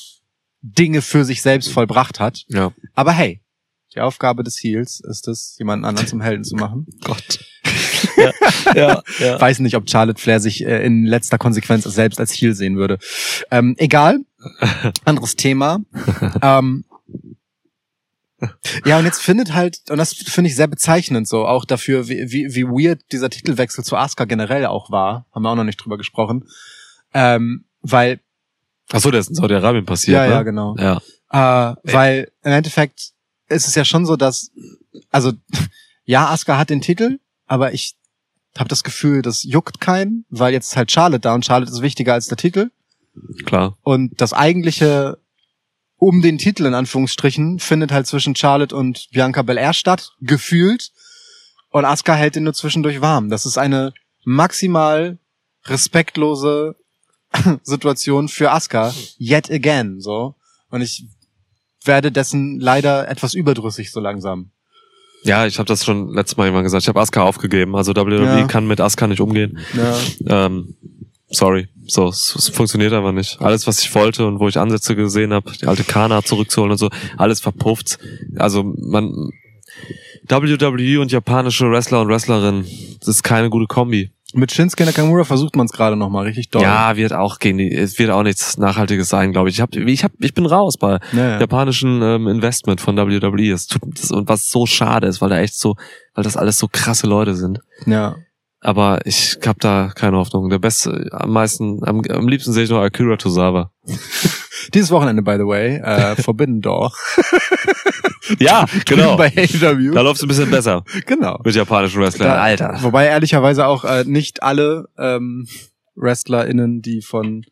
Dinge 0.62 1.00
für 1.00 1.24
sich 1.24 1.42
selbst 1.42 1.70
vollbracht 1.70 2.20
hat. 2.20 2.44
ja. 2.48 2.72
Aber 2.94 3.12
hey, 3.12 3.40
die 3.96 4.00
Aufgabe 4.00 4.44
des 4.44 4.56
Heels 4.62 5.00
ist 5.00 5.26
es, 5.26 5.56
jemanden 5.58 5.84
anderen 5.84 6.06
zum 6.06 6.20
Helden 6.20 6.44
zu 6.44 6.54
machen. 6.56 6.86
Gott. 7.02 7.40
ja, 8.16 8.32
ja, 8.74 9.02
ja. 9.18 9.40
weiß 9.40 9.60
nicht, 9.60 9.76
ob 9.76 9.88
Charlotte 9.88 10.20
Flair 10.20 10.40
sich 10.40 10.64
äh, 10.64 10.84
in 10.84 11.04
letzter 11.04 11.38
Konsequenz 11.38 11.84
selbst 11.84 12.20
als 12.20 12.32
Heel 12.32 12.54
sehen 12.54 12.76
würde. 12.76 12.98
Ähm, 13.50 13.74
egal. 13.78 14.20
Anderes 15.04 15.36
Thema. 15.36 15.80
ähm, 16.42 16.84
ja, 18.84 18.98
und 18.98 19.06
jetzt 19.06 19.22
findet 19.22 19.54
halt, 19.54 19.80
und 19.88 19.96
das 19.96 20.12
finde 20.12 20.50
ich 20.50 20.56
sehr 20.56 20.66
bezeichnend 20.66 21.26
so, 21.26 21.46
auch 21.46 21.64
dafür, 21.64 22.08
wie, 22.08 22.30
wie, 22.30 22.54
wie 22.54 22.64
weird 22.64 23.00
dieser 23.10 23.30
Titelwechsel 23.30 23.82
zu 23.82 23.96
Asuka 23.96 24.26
generell 24.26 24.66
auch 24.66 24.90
war, 24.90 25.26
haben 25.32 25.42
wir 25.42 25.50
auch 25.50 25.56
noch 25.56 25.64
nicht 25.64 25.78
drüber 25.78 25.96
gesprochen, 25.96 26.44
ähm, 27.14 27.64
weil 27.80 28.20
Ach 28.92 29.00
so, 29.00 29.10
der 29.10 29.20
ist 29.20 29.30
in 29.30 29.34
Saudi-Arabien 29.34 29.84
passiert, 29.84 30.16
ja, 30.16 30.26
ne? 30.26 30.32
ja, 30.32 30.42
genau. 30.42 30.76
Ja. 30.78 31.00
Äh, 31.30 31.76
weil 31.84 32.30
im 32.42 32.52
Endeffekt 32.52 33.12
ist 33.48 33.68
es 33.68 33.74
ja 33.74 33.84
schon 33.84 34.06
so, 34.06 34.16
dass, 34.16 34.50
also, 35.10 35.32
ja, 36.04 36.28
Asuka 36.28 36.58
hat 36.58 36.70
den 36.70 36.80
Titel, 36.80 37.18
aber 37.46 37.72
ich 37.72 37.96
habe 38.58 38.68
das 38.68 38.84
Gefühl, 38.84 39.22
das 39.22 39.42
juckt 39.42 39.80
keinen, 39.80 40.24
weil 40.30 40.52
jetzt 40.52 40.68
ist 40.70 40.76
halt 40.76 40.90
Charlotte 40.90 41.20
da 41.20 41.34
und 41.34 41.44
Charlotte 41.44 41.72
ist 41.72 41.82
wichtiger 41.82 42.14
als 42.14 42.26
der 42.26 42.38
Titel. 42.38 42.70
Klar. 43.44 43.76
Und 43.82 44.20
das 44.20 44.32
eigentliche 44.32 45.18
um 45.98 46.20
den 46.20 46.38
Titel 46.38 46.66
in 46.66 46.74
Anführungsstrichen 46.74 47.58
findet 47.58 47.90
halt 47.90 48.06
zwischen 48.06 48.36
Charlotte 48.36 48.76
und 48.76 49.08
Bianca 49.12 49.42
Belair 49.42 49.72
statt, 49.72 50.12
gefühlt. 50.20 50.92
Und 51.70 51.84
Asuka 51.84 52.14
hält 52.14 52.36
ihn 52.36 52.44
nur 52.44 52.54
zwischendurch 52.54 53.00
warm. 53.00 53.30
Das 53.30 53.46
ist 53.46 53.58
eine 53.58 53.92
maximal 54.24 55.18
respektlose 55.64 56.76
Situation 57.62 58.28
für 58.28 58.52
Asuka. 58.52 58.94
Yet 59.18 59.50
again, 59.50 60.00
so. 60.00 60.34
Und 60.70 60.82
ich 60.82 61.06
werde 61.86 62.12
dessen 62.12 62.60
leider 62.60 63.08
etwas 63.08 63.34
überdrüssig 63.34 63.90
so 63.90 64.00
langsam. 64.00 64.50
Ja, 65.22 65.46
ich 65.46 65.58
habe 65.58 65.66
das 65.66 65.84
schon 65.84 66.12
letztes 66.14 66.36
Mal 66.36 66.44
irgendwann 66.44 66.64
gesagt. 66.64 66.82
Ich 66.84 66.88
habe 66.88 67.00
Asuka 67.00 67.22
aufgegeben. 67.22 67.74
Also 67.74 67.94
WWE 67.96 68.24
Ja. 68.24 68.46
kann 68.46 68.66
mit 68.66 68.80
Asuka 68.80 69.06
nicht 69.06 69.20
umgehen. 69.20 69.58
Ja. 69.74 70.46
Ähm, 70.46 70.76
sorry. 71.28 71.68
So, 71.88 72.08
es, 72.08 72.34
es 72.36 72.48
funktioniert 72.48 72.92
aber 72.92 73.12
nicht. 73.12 73.40
Alles, 73.40 73.66
was 73.66 73.80
ich 73.80 73.92
wollte 73.94 74.26
und 74.26 74.38
wo 74.40 74.48
ich 74.48 74.58
Ansätze 74.58 74.94
gesehen 74.94 75.32
habe, 75.32 75.50
die 75.52 75.66
alte 75.66 75.84
Kana 75.84 76.22
zurückzuholen 76.22 76.72
und 76.72 76.78
so, 76.78 76.90
alles 77.16 77.40
verpufft. 77.40 77.98
Also 78.36 78.62
man 78.62 79.30
WWE 80.28 81.00
und 81.00 81.12
japanische 81.12 81.70
Wrestler 81.70 82.00
und 82.00 82.08
Wrestlerinnen, 82.08 82.66
das 83.00 83.08
ist 83.08 83.22
keine 83.22 83.50
gute 83.50 83.66
Kombi. 83.66 84.10
Mit 84.36 84.52
Shinsuke 84.52 84.84
Nakamura 84.84 85.24
versucht 85.24 85.56
man 85.56 85.66
es 85.66 85.72
gerade 85.72 85.96
noch 85.96 86.10
mal 86.10 86.24
richtig 86.24 86.50
doll. 86.50 86.62
Ja, 86.62 86.96
wird 86.96 87.12
auch 87.12 87.38
gehen. 87.38 87.58
Es 87.58 87.98
wird 87.98 88.10
auch 88.10 88.22
nichts 88.22 88.58
Nachhaltiges 88.58 89.08
sein, 89.08 89.32
glaube 89.32 89.48
ich. 89.48 89.56
Ich 89.56 89.60
hab, 89.60 89.74
ich 89.74 90.04
hab, 90.04 90.12
ich 90.20 90.34
bin 90.34 90.46
raus 90.46 90.76
bei 90.76 90.98
Ja, 91.12 91.18
ja. 91.18 91.40
japanischen 91.40 92.02
ähm, 92.02 92.28
Investment 92.28 92.80
von 92.80 92.96
WWE. 92.96 93.52
Es 93.52 93.66
tut, 93.66 93.80
das, 93.98 94.10
und 94.10 94.28
was 94.28 94.50
so 94.50 94.66
schade 94.66 95.06
ist, 95.06 95.20
weil 95.20 95.30
da 95.30 95.38
echt 95.38 95.58
so, 95.58 95.76
weil 96.14 96.24
das 96.24 96.36
alles 96.36 96.58
so 96.58 96.68
krasse 96.70 97.06
Leute 97.06 97.34
sind. 97.34 97.60
ja. 97.86 98.16
Aber 98.66 98.98
ich 99.04 99.38
hab 99.46 99.60
da 99.60 99.92
keine 99.94 100.16
Hoffnung. 100.16 100.48
Der 100.50 100.58
beste, 100.58 101.06
am 101.12 101.30
meisten, 101.32 101.84
am, 101.86 102.00
am 102.08 102.26
liebsten 102.26 102.52
sehe 102.52 102.64
ich 102.64 102.70
noch 102.70 102.80
Akira 102.80 103.16
Tozawa. 103.16 103.70
Dieses 104.74 104.90
Wochenende, 104.90 105.22
by 105.22 105.36
the 105.38 105.46
way, 105.46 105.76
äh, 105.76 106.16
Forbidden 106.16 106.60
Door. 106.60 106.92
Ja, 108.40 108.66
genau. 108.86 109.16
Bei 109.16 109.28
AEW. 109.28 109.92
Da 109.92 110.00
läuft's 110.00 110.20
ein 110.22 110.26
bisschen 110.26 110.50
besser 110.50 110.82
Genau. 111.06 111.38
mit 111.44 111.54
japanischen 111.54 112.02
Wrestlern. 112.02 112.28
Da- 112.30 112.42
Alter. 112.42 112.76
Wobei 112.80 113.06
ehrlicherweise 113.06 113.66
auch 113.66 113.84
äh, 113.84 114.02
nicht 114.04 114.42
alle 114.42 114.88
ähm, 114.98 115.46
WrestlerInnen, 115.94 116.82
die 116.82 117.02
von 117.02 117.44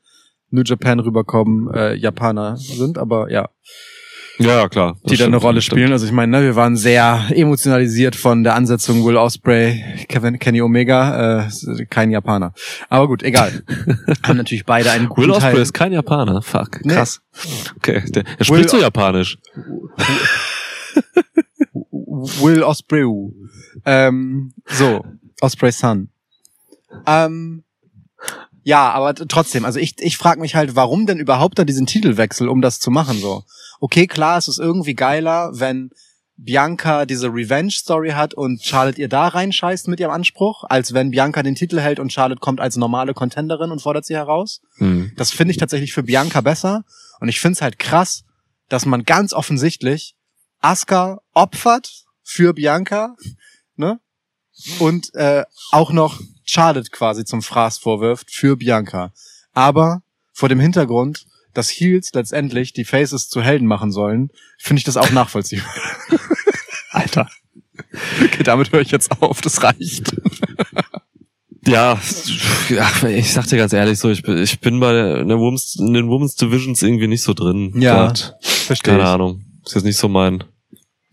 New 0.50 0.62
Japan 0.64 0.98
rüberkommen, 0.98 1.72
äh, 1.72 1.94
Japaner 1.94 2.56
sind, 2.56 2.98
aber 2.98 3.30
ja, 3.30 3.50
Ja, 4.38 4.68
klar. 4.68 4.96
Die 5.08 5.16
dann 5.16 5.28
eine 5.28 5.36
Rolle 5.36 5.60
spielen. 5.62 5.92
Also 5.92 6.06
ich 6.06 6.12
meine, 6.12 6.38
ne, 6.38 6.42
wir 6.44 6.56
waren 6.56 6.76
sehr 6.76 7.26
emotionalisiert 7.30 8.16
von 8.16 8.42
der 8.42 8.54
Ansetzung 8.54 9.04
Will 9.04 9.16
Osprey, 9.16 9.82
Kevin, 10.08 10.38
Kenny 10.40 10.60
Omega, 10.60 11.44
äh, 11.44 11.48
kein 11.88 12.10
Japaner. 12.10 12.52
Aber 12.88 13.06
gut, 13.08 13.22
egal. 13.22 13.62
Haben 14.24 14.36
natürlich 14.38 14.64
beide 14.64 14.90
einen 14.90 15.08
guten 15.08 15.22
Will 15.22 15.30
Ospreay 15.30 15.52
Teil. 15.52 15.62
ist 15.62 15.72
kein 15.72 15.92
Japaner. 15.92 16.42
Fuck, 16.42 16.80
Nee. 16.84 16.94
krass. 16.94 17.20
Okay, 17.76 18.02
der, 18.10 18.24
er 18.38 18.44
spricht 18.44 18.70
so 18.70 18.78
japanisch. 18.78 19.38
Will 21.80 22.62
Osprey. 22.62 23.04
Ähm, 23.84 24.52
so, 24.66 25.04
Osprey 25.40 25.72
Sun. 25.72 26.08
Ähm, 27.06 27.63
ja, 28.64 28.90
aber 28.90 29.14
trotzdem, 29.14 29.64
also 29.64 29.78
ich, 29.78 29.94
ich 29.98 30.16
frage 30.16 30.40
mich 30.40 30.54
halt, 30.54 30.74
warum 30.74 31.06
denn 31.06 31.18
überhaupt 31.18 31.58
da 31.58 31.64
diesen 31.64 31.86
Titelwechsel, 31.86 32.48
um 32.48 32.62
das 32.62 32.80
zu 32.80 32.90
machen 32.90 33.18
so. 33.18 33.44
Okay, 33.78 34.06
klar, 34.06 34.38
es 34.38 34.48
ist 34.48 34.58
irgendwie 34.58 34.94
geiler, 34.94 35.50
wenn 35.52 35.90
Bianca 36.36 37.04
diese 37.04 37.28
Revenge-Story 37.28 38.10
hat 38.10 38.34
und 38.34 38.62
Charlotte 38.62 39.00
ihr 39.00 39.08
da 39.08 39.28
reinscheißt 39.28 39.86
mit 39.88 40.00
ihrem 40.00 40.10
Anspruch, 40.10 40.64
als 40.68 40.94
wenn 40.94 41.10
Bianca 41.10 41.42
den 41.42 41.54
Titel 41.54 41.78
hält 41.78 42.00
und 42.00 42.12
Charlotte 42.12 42.40
kommt 42.40 42.60
als 42.60 42.76
normale 42.76 43.14
Contenderin 43.14 43.70
und 43.70 43.82
fordert 43.82 44.06
sie 44.06 44.14
heraus. 44.14 44.60
Hm. 44.78 45.12
Das 45.16 45.30
finde 45.30 45.52
ich 45.52 45.58
tatsächlich 45.58 45.92
für 45.92 46.02
Bianca 46.02 46.40
besser. 46.40 46.84
Und 47.20 47.28
ich 47.28 47.40
finde 47.40 47.54
es 47.54 47.62
halt 47.62 47.78
krass, 47.78 48.24
dass 48.68 48.86
man 48.86 49.04
ganz 49.04 49.32
offensichtlich 49.32 50.16
Asuka 50.60 51.20
opfert 51.34 52.04
für 52.22 52.54
Bianca, 52.54 53.14
ne? 53.76 54.00
Und 54.78 55.14
äh, 55.14 55.44
auch 55.72 55.92
noch 55.92 56.20
Charlotte 56.44 56.90
quasi 56.90 57.24
zum 57.24 57.42
Fraß 57.42 57.78
vorwirft 57.78 58.30
für 58.30 58.56
Bianca. 58.56 59.12
Aber 59.52 60.02
vor 60.32 60.48
dem 60.48 60.60
Hintergrund, 60.60 61.26
dass 61.54 61.70
Heels 61.70 62.10
letztendlich 62.12 62.72
die 62.72 62.84
Faces 62.84 63.28
zu 63.28 63.42
Helden 63.42 63.66
machen 63.66 63.92
sollen, 63.92 64.30
finde 64.58 64.78
ich 64.78 64.84
das 64.84 64.96
auch 64.96 65.10
nachvollziehbar. 65.10 65.72
Alter. 66.90 67.28
Okay, 68.22 68.42
damit 68.42 68.72
höre 68.72 68.80
ich 68.80 68.90
jetzt 68.90 69.22
auf, 69.22 69.40
das 69.40 69.62
reicht. 69.62 70.14
Ja, 71.66 71.98
ich 73.08 73.32
sag 73.32 73.46
dir 73.46 73.56
ganz 73.56 73.72
ehrlich 73.72 73.98
so, 73.98 74.10
ich 74.10 74.22
bin, 74.22 74.38
ich 74.38 74.60
bin 74.60 74.80
bei 74.80 74.92
der, 74.92 75.38
Women's, 75.38 75.76
in 75.78 75.94
den 75.94 76.08
Women's 76.08 76.36
Divisions 76.36 76.82
irgendwie 76.82 77.06
nicht 77.06 77.22
so 77.22 77.32
drin. 77.32 77.72
Ja. 77.80 78.12
Verstehe 78.40 78.94
Keine. 78.94 79.08
Ahnung. 79.08 79.44
Ist 79.64 79.74
jetzt 79.74 79.84
nicht 79.84 79.96
so 79.96 80.08
mein. 80.08 80.44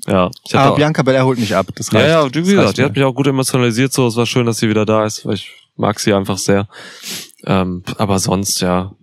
Ja, 0.08 0.30
ich 0.45 0.56
Aber 0.56 0.66
hatte 0.66 0.76
Bianca 0.78 1.04
Belair 1.04 1.26
holt 1.26 1.39
mich 1.39 1.56
ab, 1.56 1.68
das 1.76 1.91
ja, 1.91 1.99
reicht. 1.99 2.10
ja, 2.10 2.26
wie 2.26 2.32
Das 2.32 2.47
gesagt, 2.49 2.66
reicht 2.68 2.78
die 2.78 2.84
hat 2.84 2.95
mich 2.95 3.04
auch 3.04 3.14
gut 3.14 3.28
emotionalisiert, 3.28 3.93
so, 3.93 4.08
es 4.08 4.16
war 4.16 4.26
schön, 4.26 4.45
dass 4.45 4.58
sie 4.58 4.70
wieder 4.70 4.86
da 4.86 5.06
ist, 5.06 5.26
weil 5.26 5.36
ich 5.36 5.52
mag 5.76 5.99
sie 5.99 6.14
einfach 6.14 6.38
sehr. 6.38 6.68
Ähm, 7.45 7.84
aber 7.97 8.20
sonst, 8.20 8.62
ja. 8.62 8.93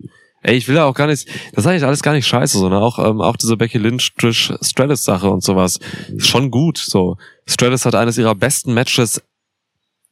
Ey, 0.41 0.55
ich 0.55 0.67
will 0.69 0.75
ja 0.75 0.85
auch 0.85 0.93
gar 0.93 1.07
nicht, 1.07 1.27
das 1.53 1.65
ist 1.65 1.67
eigentlich 1.67 1.83
alles 1.83 2.01
gar 2.01 2.13
nicht 2.13 2.27
scheiße, 2.27 2.57
sondern 2.57 2.81
auch, 2.81 2.97
ähm, 2.99 3.19
auch 3.21 3.35
diese 3.35 3.57
Becky 3.57 3.77
Lynch 3.77 4.13
Trish 4.17 4.53
Stratus 4.61 5.03
Sache 5.03 5.29
und 5.29 5.43
sowas. 5.43 5.79
Ist 6.15 6.27
schon 6.27 6.49
gut, 6.51 6.77
so. 6.77 7.17
Stratus 7.45 7.85
hat 7.85 7.95
eines 7.95 8.17
ihrer 8.17 8.35
besten 8.35 8.73
Matches 8.73 9.21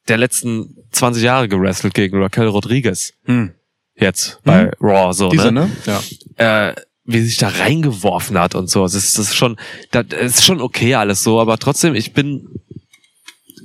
der 0.10 0.18
letzten 0.18 0.76
20 0.92 1.24
Jahre 1.24 1.48
gewrestelt 1.48 1.94
gegen 1.94 2.22
Raquel 2.22 2.48
Rodriguez. 2.48 3.14
Hm. 3.26 3.54
Jetzt 3.96 4.40
bei 4.44 4.72
Raw, 4.82 5.12
so, 5.14 5.30
Diese, 5.30 5.52
ne? 5.52 5.70
ne? 5.86 6.02
Ja. 6.38 6.68
äh, 6.70 6.76
wie 7.08 7.22
sich 7.22 7.38
da 7.38 7.48
reingeworfen 7.48 8.38
hat 8.38 8.54
und 8.54 8.70
so. 8.70 8.84
Das 8.84 8.94
ist, 8.94 9.18
das 9.18 9.30
ist 9.30 9.36
schon, 9.36 9.58
das 9.92 10.06
ist 10.12 10.46
schon 10.46 10.62
okay 10.62 10.94
alles 10.96 11.24
so, 11.24 11.40
aber 11.40 11.58
trotzdem, 11.58 11.96
ich 11.96 12.14
bin, 12.14 12.48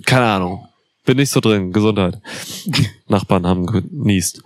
keine 0.06 0.26
Ahnung, 0.26 0.66
bin 1.04 1.16
nicht 1.16 1.30
so 1.30 1.40
drin. 1.40 1.72
Gesundheit. 1.72 2.20
Nachbarn 3.08 3.46
haben 3.46 3.66
genießt. 3.66 4.42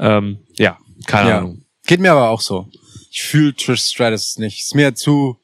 Ähm, 0.00 0.38
ja, 0.56 0.78
keine 1.06 1.28
Ja. 1.30 1.38
Ahnung. 1.38 1.62
Geht 1.86 2.00
mir 2.00 2.10
aber 2.12 2.30
auch 2.30 2.40
so. 2.40 2.68
Ich 3.10 3.22
fühle 3.22 3.54
Trish 3.54 3.82
Stratus 3.84 4.38
nicht. 4.38 4.60
Ist 4.60 4.74
mir 4.74 4.94
zu, 4.94 5.38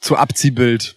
zu 0.00 0.16
Abziehbild 0.16 0.96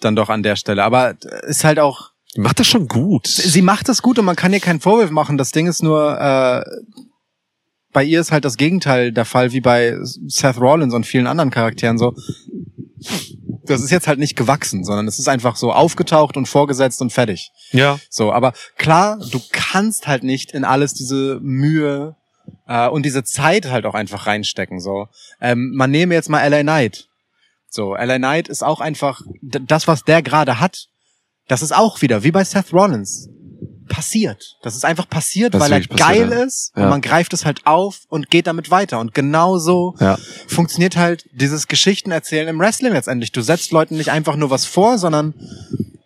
dann 0.00 0.16
doch 0.16 0.28
an 0.30 0.42
der 0.42 0.56
Stelle. 0.56 0.82
Aber 0.84 1.14
ist 1.46 1.64
halt 1.64 1.78
auch, 1.78 2.10
macht 2.36 2.60
das 2.60 2.66
schon 2.66 2.88
gut. 2.88 3.26
sie 3.26 3.62
macht 3.62 3.88
das 3.88 4.00
gut 4.02 4.18
und 4.18 4.24
man 4.24 4.36
kann 4.36 4.52
ihr 4.52 4.60
keinen 4.60 4.80
Vorwurf 4.80 5.10
machen. 5.10 5.36
Das 5.38 5.52
Ding 5.52 5.66
ist 5.66 5.82
nur, 5.82 6.18
äh, 6.18 6.64
bei 7.96 8.04
ihr 8.04 8.20
ist 8.20 8.30
halt 8.30 8.44
das 8.44 8.58
Gegenteil 8.58 9.10
der 9.10 9.24
Fall, 9.24 9.52
wie 9.52 9.62
bei 9.62 9.96
Seth 10.02 10.60
Rollins 10.60 10.92
und 10.92 11.06
vielen 11.06 11.26
anderen 11.26 11.50
Charakteren 11.50 11.96
so. 11.96 12.14
Das 13.64 13.80
ist 13.80 13.90
jetzt 13.90 14.06
halt 14.06 14.18
nicht 14.18 14.36
gewachsen, 14.36 14.84
sondern 14.84 15.08
es 15.08 15.18
ist 15.18 15.28
einfach 15.28 15.56
so 15.56 15.72
aufgetaucht 15.72 16.36
und 16.36 16.44
vorgesetzt 16.44 17.00
und 17.00 17.10
fertig. 17.10 17.52
Ja. 17.72 17.98
So, 18.10 18.34
aber 18.34 18.52
klar, 18.76 19.18
du 19.30 19.40
kannst 19.50 20.08
halt 20.08 20.24
nicht 20.24 20.52
in 20.52 20.66
alles 20.66 20.92
diese 20.92 21.40
Mühe 21.40 22.16
äh, 22.68 22.86
und 22.86 23.06
diese 23.06 23.24
Zeit 23.24 23.70
halt 23.70 23.86
auch 23.86 23.94
einfach 23.94 24.26
reinstecken. 24.26 24.78
So, 24.78 25.08
ähm, 25.40 25.72
man 25.74 25.90
nehme 25.90 26.12
jetzt 26.12 26.28
mal 26.28 26.46
LA 26.46 26.64
Knight. 26.64 27.08
So, 27.70 27.94
LA 27.94 28.18
Knight 28.18 28.48
ist 28.48 28.62
auch 28.62 28.82
einfach 28.82 29.22
das, 29.40 29.88
was 29.88 30.04
der 30.04 30.20
gerade 30.20 30.60
hat. 30.60 30.88
Das 31.48 31.62
ist 31.62 31.74
auch 31.74 32.02
wieder 32.02 32.24
wie 32.24 32.30
bei 32.30 32.44
Seth 32.44 32.74
Rollins 32.74 33.30
passiert. 33.88 34.56
Das 34.62 34.74
ist 34.76 34.84
einfach 34.84 35.08
passiert, 35.08 35.54
Das 35.54 35.60
weil 35.62 35.72
er 35.72 35.78
passiert, 35.80 35.98
geil 35.98 36.30
ja. 36.30 36.44
ist 36.44 36.72
Ja. 36.76 36.84
und 36.84 36.90
man 36.90 37.00
greift 37.00 37.32
es 37.32 37.44
halt 37.44 37.66
auf 37.66 38.00
und 38.08 38.30
geht 38.30 38.46
damit 38.46 38.70
weiter. 38.70 39.00
Und 39.00 39.14
genauso 39.14 39.94
Ja. 40.00 40.18
funktioniert 40.46 40.96
halt 40.96 41.26
dieses 41.32 41.68
Geschichtenerzählen 41.68 42.48
im 42.48 42.58
Wrestling 42.58 42.92
letztendlich. 42.92 43.32
Du 43.32 43.40
setzt 43.42 43.70
Leuten 43.72 43.96
nicht 43.96 44.10
einfach 44.10 44.36
nur 44.36 44.50
was 44.50 44.64
vor, 44.66 44.98
sondern 44.98 45.34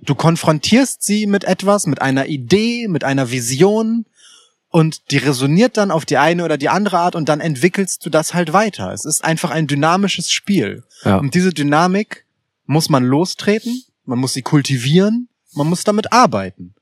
du 0.03 0.14
konfrontierst 0.14 1.03
sie 1.03 1.26
mit 1.26 1.45
etwas, 1.45 1.87
mit 1.87 2.01
einer 2.03 2.26
Idee, 2.26 2.89
mit 2.89 3.05
einer 3.05 3.31
Vision 3.31 4.07
und 4.68 5.11
die 5.11 5.18
resoniert 5.18 5.76
dann 5.76 5.91
auf 5.91 6.05
die 6.05 6.16
eine 6.18 6.45
oder 6.45 6.57
die 6.57 6.68
andere 6.68 6.99
Art 6.99 7.14
und 7.16 7.28
dann 7.28 7.41
entwickelst 7.41 8.05
du 8.07 8.11
das 8.11 8.35
halt 8.35 8.53
weiter. 8.53 8.93
Es 8.93 9.05
ist 9.05 9.24
einfach 9.24 9.51
ein 9.51 9.66
dynamisches 9.66 10.31
Spiel. 10.31 10.85
Ja. 11.05 11.16
Und 11.16 11.35
diese 11.35 11.51
Dynamik 11.53 12.24
muss 12.66 12.89
man 12.89 13.05
lostreten, 13.05 13.83
man 14.05 14.18
muss 14.20 14.33
sie 14.33 14.43
kultivieren, 14.43 15.28
man 15.55 15.66
muss 15.66 15.83
damit 15.83 16.12
arbeiten. 16.12 16.74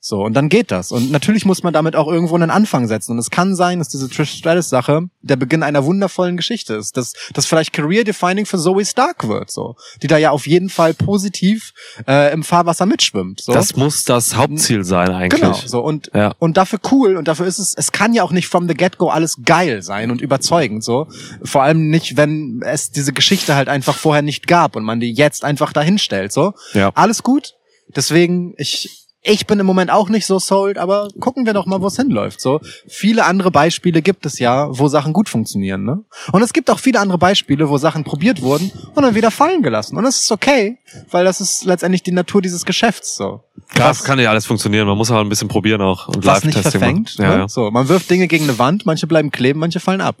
So, 0.00 0.22
und 0.22 0.34
dann 0.34 0.48
geht 0.48 0.70
das. 0.70 0.92
Und 0.92 1.10
natürlich 1.10 1.44
muss 1.44 1.64
man 1.64 1.72
damit 1.72 1.96
auch 1.96 2.06
irgendwo 2.06 2.36
einen 2.36 2.50
Anfang 2.50 2.86
setzen. 2.86 3.12
Und 3.12 3.18
es 3.18 3.30
kann 3.30 3.56
sein, 3.56 3.80
dass 3.80 3.88
diese 3.88 4.08
Trish 4.08 4.30
Stratus-Sache 4.30 5.08
der 5.22 5.36
Beginn 5.36 5.64
einer 5.64 5.84
wundervollen 5.84 6.36
Geschichte 6.36 6.74
ist. 6.74 6.96
Dass 6.96 7.14
das 7.34 7.46
vielleicht 7.46 7.72
career-defining 7.72 8.46
für 8.46 8.58
Zoe 8.58 8.84
Stark 8.84 9.26
wird, 9.28 9.50
so. 9.50 9.74
Die 10.02 10.06
da 10.06 10.16
ja 10.16 10.30
auf 10.30 10.46
jeden 10.46 10.68
Fall 10.68 10.94
positiv 10.94 11.72
äh, 12.06 12.32
im 12.32 12.44
Fahrwasser 12.44 12.86
mitschwimmt. 12.86 13.40
So. 13.40 13.52
Das 13.52 13.74
muss 13.74 14.04
das 14.04 14.36
Hauptziel 14.36 14.84
sein 14.84 15.10
eigentlich. 15.10 15.40
Genau, 15.40 15.54
so 15.66 15.80
und 15.80 16.10
Ja. 16.14 16.32
und 16.38 16.56
dafür 16.56 16.78
cool 16.92 17.16
und 17.16 17.26
dafür 17.26 17.46
ist 17.46 17.58
es 17.58 17.74
es 17.74 17.90
kann 17.90 18.14
ja 18.14 18.22
auch 18.22 18.32
nicht 18.32 18.46
from 18.46 18.68
the 18.68 18.74
get 18.74 18.98
go 18.98 19.08
alles 19.08 19.38
geil 19.44 19.82
sein 19.82 20.10
und 20.10 20.20
überzeugend 20.20 20.84
so, 20.84 21.08
vor 21.42 21.62
allem 21.64 21.90
nicht, 21.90 22.16
wenn 22.16 22.62
es 22.64 22.90
diese 22.92 23.12
Geschichte 23.12 23.56
halt 23.56 23.68
einfach 23.68 23.96
vorher 23.96 24.22
nicht 24.22 24.46
gab 24.46 24.76
und 24.76 24.84
man 24.84 25.00
die 25.00 25.12
jetzt 25.12 25.44
einfach 25.44 25.72
dahin 25.72 25.98
stellt 25.98 26.32
so. 26.32 26.54
Ja. 26.72 26.92
Alles 26.94 27.22
gut. 27.22 27.54
Deswegen 27.94 28.54
ich 28.58 29.07
ich 29.22 29.46
bin 29.46 29.58
im 29.58 29.66
Moment 29.66 29.90
auch 29.90 30.08
nicht 30.08 30.26
so 30.26 30.38
sold, 30.38 30.78
aber 30.78 31.08
gucken 31.20 31.44
wir 31.44 31.52
doch 31.52 31.66
mal, 31.66 31.80
wo 31.80 31.88
es 31.88 31.96
hinläuft. 31.96 32.40
So 32.40 32.60
viele 32.86 33.24
andere 33.24 33.50
Beispiele 33.50 34.00
gibt 34.00 34.24
es 34.26 34.38
ja, 34.38 34.68
wo 34.70 34.88
Sachen 34.88 35.12
gut 35.12 35.28
funktionieren. 35.28 35.84
Ne? 35.84 36.04
Und 36.32 36.42
es 36.42 36.52
gibt 36.52 36.70
auch 36.70 36.78
viele 36.78 37.00
andere 37.00 37.18
Beispiele, 37.18 37.68
wo 37.68 37.78
Sachen 37.78 38.04
probiert 38.04 38.42
wurden 38.42 38.70
und 38.94 39.02
dann 39.02 39.14
wieder 39.14 39.30
fallen 39.30 39.62
gelassen. 39.62 39.96
Und 39.96 40.04
das 40.04 40.20
ist 40.20 40.30
okay, 40.30 40.78
weil 41.10 41.24
das 41.24 41.40
ist 41.40 41.64
letztendlich 41.64 42.02
die 42.02 42.12
Natur 42.12 42.42
dieses 42.42 42.64
Geschäfts. 42.64 43.16
So 43.16 43.42
das 43.74 44.04
kann 44.04 44.18
ja 44.18 44.30
alles 44.30 44.46
funktionieren. 44.46 44.86
Man 44.86 44.96
muss 44.96 45.10
aber 45.10 45.20
ein 45.20 45.28
bisschen 45.28 45.48
probieren 45.48 45.82
auch 45.82 46.08
und 46.08 46.24
was 46.24 46.44
nicht 46.44 46.58
verfängt. 46.58 47.18
machen. 47.18 47.28
ne? 47.28 47.34
Ja, 47.34 47.38
ja. 47.40 47.48
So, 47.48 47.70
man 47.70 47.88
wirft 47.88 48.10
Dinge 48.10 48.28
gegen 48.28 48.44
eine 48.44 48.58
Wand, 48.58 48.86
manche 48.86 49.06
bleiben 49.06 49.30
kleben, 49.30 49.60
manche 49.60 49.80
fallen 49.80 50.00
ab. 50.00 50.16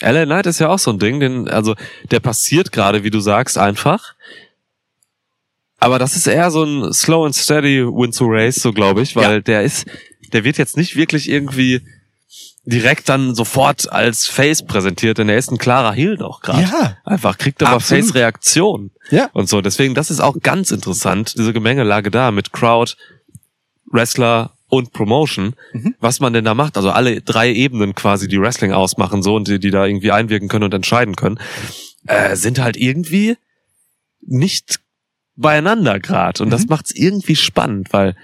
LA 0.00 0.24
Knight 0.24 0.46
ist 0.46 0.58
ja 0.58 0.68
auch 0.68 0.78
so 0.78 0.90
ein 0.90 0.98
Ding, 0.98 1.20
den, 1.20 1.48
also 1.48 1.74
der 2.10 2.20
passiert 2.20 2.72
gerade, 2.72 3.04
wie 3.04 3.10
du 3.10 3.20
sagst, 3.20 3.58
einfach. 3.58 4.14
Aber 5.82 5.98
das 5.98 6.14
ist 6.16 6.26
eher 6.26 6.50
so 6.50 6.62
ein 6.64 6.92
slow 6.92 7.24
and 7.26 7.34
steady 7.34 7.84
win 7.84 8.12
to 8.12 8.26
race, 8.26 8.56
so 8.56 8.72
glaube 8.72 9.02
ich, 9.02 9.16
weil 9.16 9.32
Ja. 9.34 9.40
der 9.40 9.62
ist, 9.62 9.84
der 10.32 10.44
wird 10.44 10.56
jetzt 10.58 10.76
nicht 10.76 10.94
wirklich 10.96 11.28
irgendwie 11.28 11.80
direkt 12.64 13.08
dann 13.08 13.34
sofort 13.34 13.90
als 13.90 14.26
Face 14.28 14.62
präsentiert, 14.64 15.18
denn 15.18 15.28
er 15.28 15.36
ist 15.36 15.50
ein 15.50 15.58
klarer 15.58 15.92
Heel 15.92 16.16
noch 16.16 16.40
gerade. 16.42 16.62
Ja. 16.62 16.96
Einfach 17.04 17.36
kriegt 17.36 17.60
aber. 17.64 17.80
Face-Reaktion 17.80 18.92
Ja. 19.10 19.28
und 19.32 19.48
so. 19.48 19.60
Deswegen, 19.60 19.94
das 19.96 20.10
ist 20.12 20.20
auch 20.20 20.36
ganz 20.40 20.70
interessant, 20.70 21.34
diese 21.36 21.52
Gemengelage 21.52 22.12
da 22.12 22.30
mit 22.30 22.52
Crowd, 22.52 22.92
Wrestler 23.90 24.52
und 24.68 24.92
Promotion, 24.92 25.54
Mhm. 25.72 25.96
was 25.98 26.20
man 26.20 26.32
denn 26.32 26.44
da 26.44 26.54
macht. 26.54 26.76
Also 26.76 26.90
alle 26.90 27.20
drei 27.20 27.52
Ebenen 27.52 27.96
quasi, 27.96 28.28
die 28.28 28.40
Wrestling 28.40 28.72
ausmachen, 28.72 29.22
so 29.24 29.34
und 29.34 29.48
die, 29.48 29.58
die 29.58 29.70
da 29.72 29.84
irgendwie 29.84 30.12
einwirken 30.12 30.48
können 30.48 30.64
und 30.66 30.74
entscheiden 30.74 31.16
können, 31.16 31.40
äh, 32.06 32.36
sind 32.36 32.60
halt 32.60 32.76
irgendwie 32.76 33.36
nicht 34.24 34.78
beieinander 35.42 36.00
gerade. 36.00 36.42
Und 36.42 36.50
das 36.50 36.62
Mhm. 36.62 36.68
macht's 36.70 36.92
irgendwie 36.94 37.36
spannend, 37.36 37.92
weil, 37.92 38.16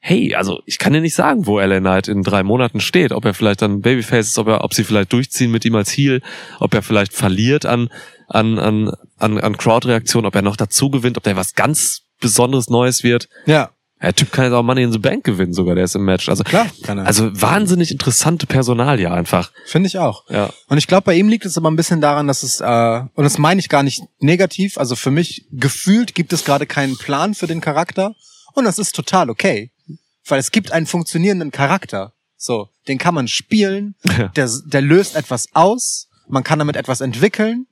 hey, 0.00 0.34
also 0.34 0.60
ich 0.66 0.78
kann 0.78 0.92
dir 0.92 1.00
nicht 1.00 1.14
sagen, 1.14 1.46
wo 1.46 1.60
LA 1.60 1.78
Knight 1.78 2.08
in 2.08 2.22
drei 2.22 2.42
Monaten 2.42 2.80
steht. 2.80 3.12
Ob 3.12 3.24
er 3.24 3.34
vielleicht 3.34 3.62
dann 3.62 3.80
Babyface 3.82 4.26
ist, 4.26 4.38
ob 4.38 4.48
er, 4.48 4.64
ob 4.64 4.74
sie 4.74 4.82
vielleicht 4.82 5.12
durchziehen 5.12 5.52
mit 5.52 5.64
ihm 5.64 5.76
als 5.76 5.90
Heel, 5.96 6.20
ob 6.58 6.74
er 6.74 6.82
vielleicht 6.82 7.12
verliert 7.12 7.64
an, 7.66 7.88
an, 8.26 8.58
an, 8.58 8.90
an, 9.18 9.38
an 9.38 9.56
Crowd-Reaktion, 9.56 10.26
ob 10.26 10.34
er 10.34 10.42
noch 10.42 10.56
dazu 10.56 10.90
gewinnt, 10.90 11.16
ob 11.16 11.22
der 11.22 11.36
was 11.36 11.54
ganz 11.54 12.00
Besonderes 12.20 12.68
Neues 12.70 13.02
wird. 13.04 13.28
Ja, 13.46 13.70
Der 14.02 14.14
Typ 14.14 14.32
kann 14.32 14.44
jetzt 14.46 14.52
auch 14.54 14.62
Money 14.62 14.82
in 14.82 14.92
the 14.92 14.98
Bank 14.98 15.24
gewinnen 15.24 15.52
sogar, 15.52 15.74
der 15.76 15.84
ist 15.84 15.94
im 15.94 16.04
Match. 16.04 16.28
Also, 16.28 16.42
klar. 16.44 16.66
Kann 16.82 16.98
er. 16.98 17.06
also 17.06 17.30
wahnsinnig 17.40 17.92
interessante 17.92 18.46
Personalie 18.46 19.10
einfach. 19.10 19.52
Finde 19.64 19.86
ich 19.86 19.98
auch. 19.98 20.28
Ja. 20.28 20.50
Und 20.68 20.78
ich 20.78 20.86
glaube, 20.88 21.04
bei 21.04 21.14
ihm 21.14 21.28
liegt 21.28 21.44
es 21.44 21.56
aber 21.56 21.70
ein 21.70 21.76
bisschen 21.76 22.00
daran, 22.00 22.26
dass 22.26 22.42
es, 22.42 22.60
äh, 22.60 23.00
und 23.14 23.24
das 23.24 23.38
meine 23.38 23.60
ich 23.60 23.68
gar 23.68 23.82
nicht 23.82 24.02
negativ, 24.18 24.76
also 24.76 24.96
für 24.96 25.10
mich 25.12 25.46
gefühlt 25.52 26.14
gibt 26.14 26.32
es 26.32 26.44
gerade 26.44 26.66
keinen 26.66 26.96
Plan 26.98 27.34
für 27.34 27.46
den 27.46 27.60
Charakter 27.60 28.14
und 28.54 28.64
das 28.64 28.78
ist 28.78 28.94
total 28.94 29.30
okay. 29.30 29.70
Weil 30.26 30.38
es 30.40 30.50
gibt 30.50 30.72
einen 30.72 30.86
funktionierenden 30.86 31.50
Charakter. 31.50 32.12
So, 32.36 32.68
den 32.88 32.98
kann 32.98 33.14
man 33.14 33.28
spielen, 33.28 33.94
Ja. 34.18 34.28
der, 34.28 34.50
der 34.66 34.82
löst 34.82 35.14
etwas 35.14 35.46
aus, 35.52 36.08
man 36.28 36.42
kann 36.42 36.58
damit 36.58 36.76
etwas 36.76 37.00
entwickeln, 37.00 37.66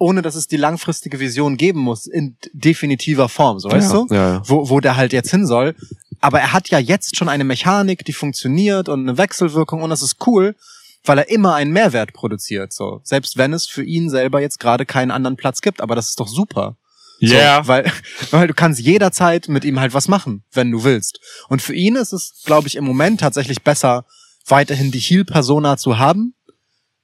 ohne 0.00 0.22
dass 0.22 0.34
es 0.34 0.48
die 0.48 0.56
langfristige 0.56 1.20
Vision 1.20 1.56
geben 1.56 1.80
muss, 1.80 2.06
in 2.06 2.36
definitiver 2.52 3.28
Form, 3.28 3.60
so 3.60 3.70
weißt 3.70 3.92
Ja, 3.92 3.96
du? 3.96 4.14
ja, 4.14 4.32
ja. 4.34 4.42
Wo, 4.46 4.68
wo 4.70 4.80
der 4.80 4.96
halt 4.96 5.12
jetzt 5.12 5.30
hin 5.30 5.46
soll. 5.46 5.76
Aber 6.20 6.40
er 6.40 6.52
hat 6.52 6.68
ja 6.70 6.78
jetzt 6.78 7.16
schon 7.16 7.28
eine 7.28 7.44
Mechanik, 7.44 8.04
die 8.04 8.12
funktioniert 8.12 8.88
und 8.88 9.00
eine 9.08 9.16
Wechselwirkung 9.18 9.82
und 9.82 9.90
das 9.90 10.02
ist 10.02 10.16
cool, 10.26 10.56
weil 11.04 11.18
er 11.18 11.30
immer 11.30 11.54
einen 11.54 11.72
Mehrwert 11.72 12.12
produziert, 12.12 12.72
so. 12.72 13.00
Selbst 13.04 13.36
wenn 13.38 13.52
es 13.52 13.66
für 13.66 13.82
ihn 13.84 14.10
selber 14.10 14.40
jetzt 14.40 14.58
gerade 14.58 14.84
keinen 14.86 15.10
anderen 15.10 15.36
Platz 15.36 15.60
gibt, 15.60 15.80
aber 15.80 15.94
das 15.94 16.08
ist 16.10 16.20
doch 16.20 16.28
super. 16.28 16.76
So, 17.22 17.34
Yeah. 17.34 17.66
weil, 17.68 17.90
weil 18.30 18.48
du 18.48 18.54
kannst 18.54 18.80
jederzeit 18.80 19.48
mit 19.48 19.64
ihm 19.64 19.78
halt 19.80 19.92
was 19.92 20.08
machen, 20.08 20.42
wenn 20.52 20.70
du 20.70 20.84
willst. 20.84 21.20
Und 21.50 21.60
für 21.60 21.74
ihn 21.74 21.96
ist 21.96 22.12
es, 22.14 22.40
glaube 22.46 22.68
ich, 22.68 22.76
im 22.76 22.84
Moment 22.84 23.20
tatsächlich 23.20 23.62
besser, 23.62 24.06
weiterhin 24.46 24.90
die 24.90 24.98
Heel-Persona 24.98 25.76
zu 25.76 25.98
haben, 25.98 26.34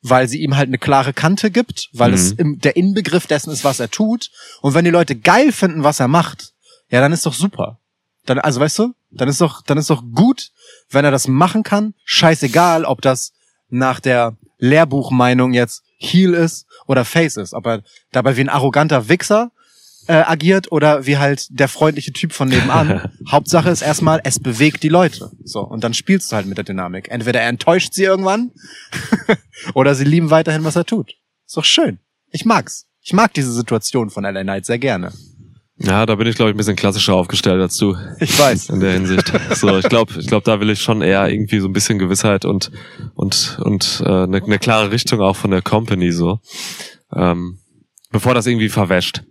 weil 0.09 0.29
sie 0.29 0.41
ihm 0.43 0.57
halt 0.57 0.69
eine 0.69 0.79
klare 0.79 1.13
Kante 1.13 1.51
gibt, 1.51 1.89
weil 1.93 2.13
es 2.15 2.33
Mhm. 2.33 2.39
im, 2.39 2.59
der 2.61 2.77
Inbegriff 2.77 3.27
dessen 3.27 3.51
ist, 3.51 3.65
was 3.65 3.81
er 3.81 3.91
tut. 3.91 4.31
Und 4.61 4.75
wenn 4.75 4.85
die 4.85 4.91
Leute 4.91 5.17
geil 5.17 5.53
finden, 5.53 5.83
was 5.83 6.01
er 6.01 6.09
macht, 6.09 6.53
ja, 6.91 7.01
dann 7.01 7.13
ist 7.13 7.27
doch 7.27 7.35
super. 7.35 7.79
Dann, 8.25 8.39
also 8.39 8.61
weißt 8.61 8.79
du, 8.79 8.95
dann 9.11 9.29
ist 9.29 9.41
doch, 9.41 9.63
dann 9.63 9.79
ist 9.79 9.91
doch 9.91 10.03
gut, 10.15 10.51
wenn 10.91 11.05
er 11.05 11.11
das 11.11 11.27
machen 11.29 11.63
kann. 11.63 11.95
Scheißegal, 12.05 12.85
ob 12.85 13.01
das 13.01 13.33
nach 13.69 13.99
der 14.01 14.37
Lehrbuchmeinung 14.59 15.53
jetzt 15.53 15.83
Heel 15.99 16.35
ist 16.35 16.67
oder 16.87 17.05
Face 17.05 17.37
ist. 17.37 17.55
Ob 17.55 17.67
er 17.67 17.83
dabei 18.13 18.37
wie 18.37 18.43
ein 18.43 18.49
arroganter 18.49 19.09
Wichser 19.09 19.51
äh, 20.09 20.15
agiert 20.15 20.71
oder 20.73 21.07
wie 21.07 21.19
halt 21.19 21.47
der 21.51 21.69
freundliche 21.69 22.13
Typ 22.13 22.33
von 22.33 22.49
nebenan. 22.49 23.11
Hauptsache 23.31 23.71
ist 23.71 23.83
erstmal, 23.83 24.21
es 24.25 24.39
bewegt 24.39 24.83
die 24.83 24.89
Leute. 24.89 25.31
So, 25.45 25.61
und 25.61 25.85
dann 25.85 25.95
spielst 25.95 26.31
du 26.31 26.37
halt 26.37 26.47
mit 26.47 26.59
der 26.59 26.65
Dynamik. 26.65 27.09
Entweder 27.11 27.41
er 27.41 27.49
enttäuscht 27.49 27.93
sie 27.93 28.05
irgendwann 28.05 28.51
oder 29.75 29.95
sie 29.95 30.05
lieben 30.05 30.31
weiterhin, 30.31 30.65
was 30.65 30.77
er 30.77 30.85
tut. 30.85 31.15
Ist 31.47 31.57
doch 31.57 31.65
schön. 31.65 31.99
Ich 32.31 32.45
mag's. 32.45 32.87
Ich 33.03 33.13
mag 33.13 33.33
diese 33.35 33.53
Situation 33.53 34.11
von 34.11 34.25
LA 34.25 34.43
Knight 34.43 34.67
sehr 34.67 34.79
gerne. 34.79 35.13
Ja, 35.79 36.07
da 36.07 36.15
bin 36.15 36.27
ich, 36.27 36.37
glaube 36.37 36.51
ich, 36.51 36.55
ein 36.55 36.57
bisschen 36.57 36.75
klassischer 36.75 37.15
aufgestellt 37.15 37.61
als 37.61 37.77
du 37.77 37.95
Ich 38.19 38.39
weiß. 38.39 38.71
in 38.71 38.81
der 38.81 38.93
Hinsicht. 38.93 39.31
So, 39.55 39.77
ich 39.77 39.87
glaube, 39.89 40.15
ich 40.19 40.27
glaube, 40.27 40.45
da 40.45 40.59
will 40.59 40.71
ich 40.71 40.81
schon 40.81 41.03
eher 41.03 41.29
irgendwie 41.29 41.61
so 41.61 41.69
ein 41.69 41.75
bisschen 41.75 41.99
Gewissheit 41.99 42.47
und 42.47 42.71
und 43.15 43.59
und 43.63 44.03
äh, 44.05 44.09
eine, 44.09 44.43
eine 44.43 44.59
klare 44.59 44.91
Richtung 44.91 45.21
auch 45.21 45.37
von 45.37 45.51
der 45.51 45.61
Company 45.61 46.13
so, 46.13 46.41
ähm, 47.13 47.59
bevor 48.11 48.33
das 48.33 48.47
irgendwie 48.47 48.71
verwäscht. 48.71 49.23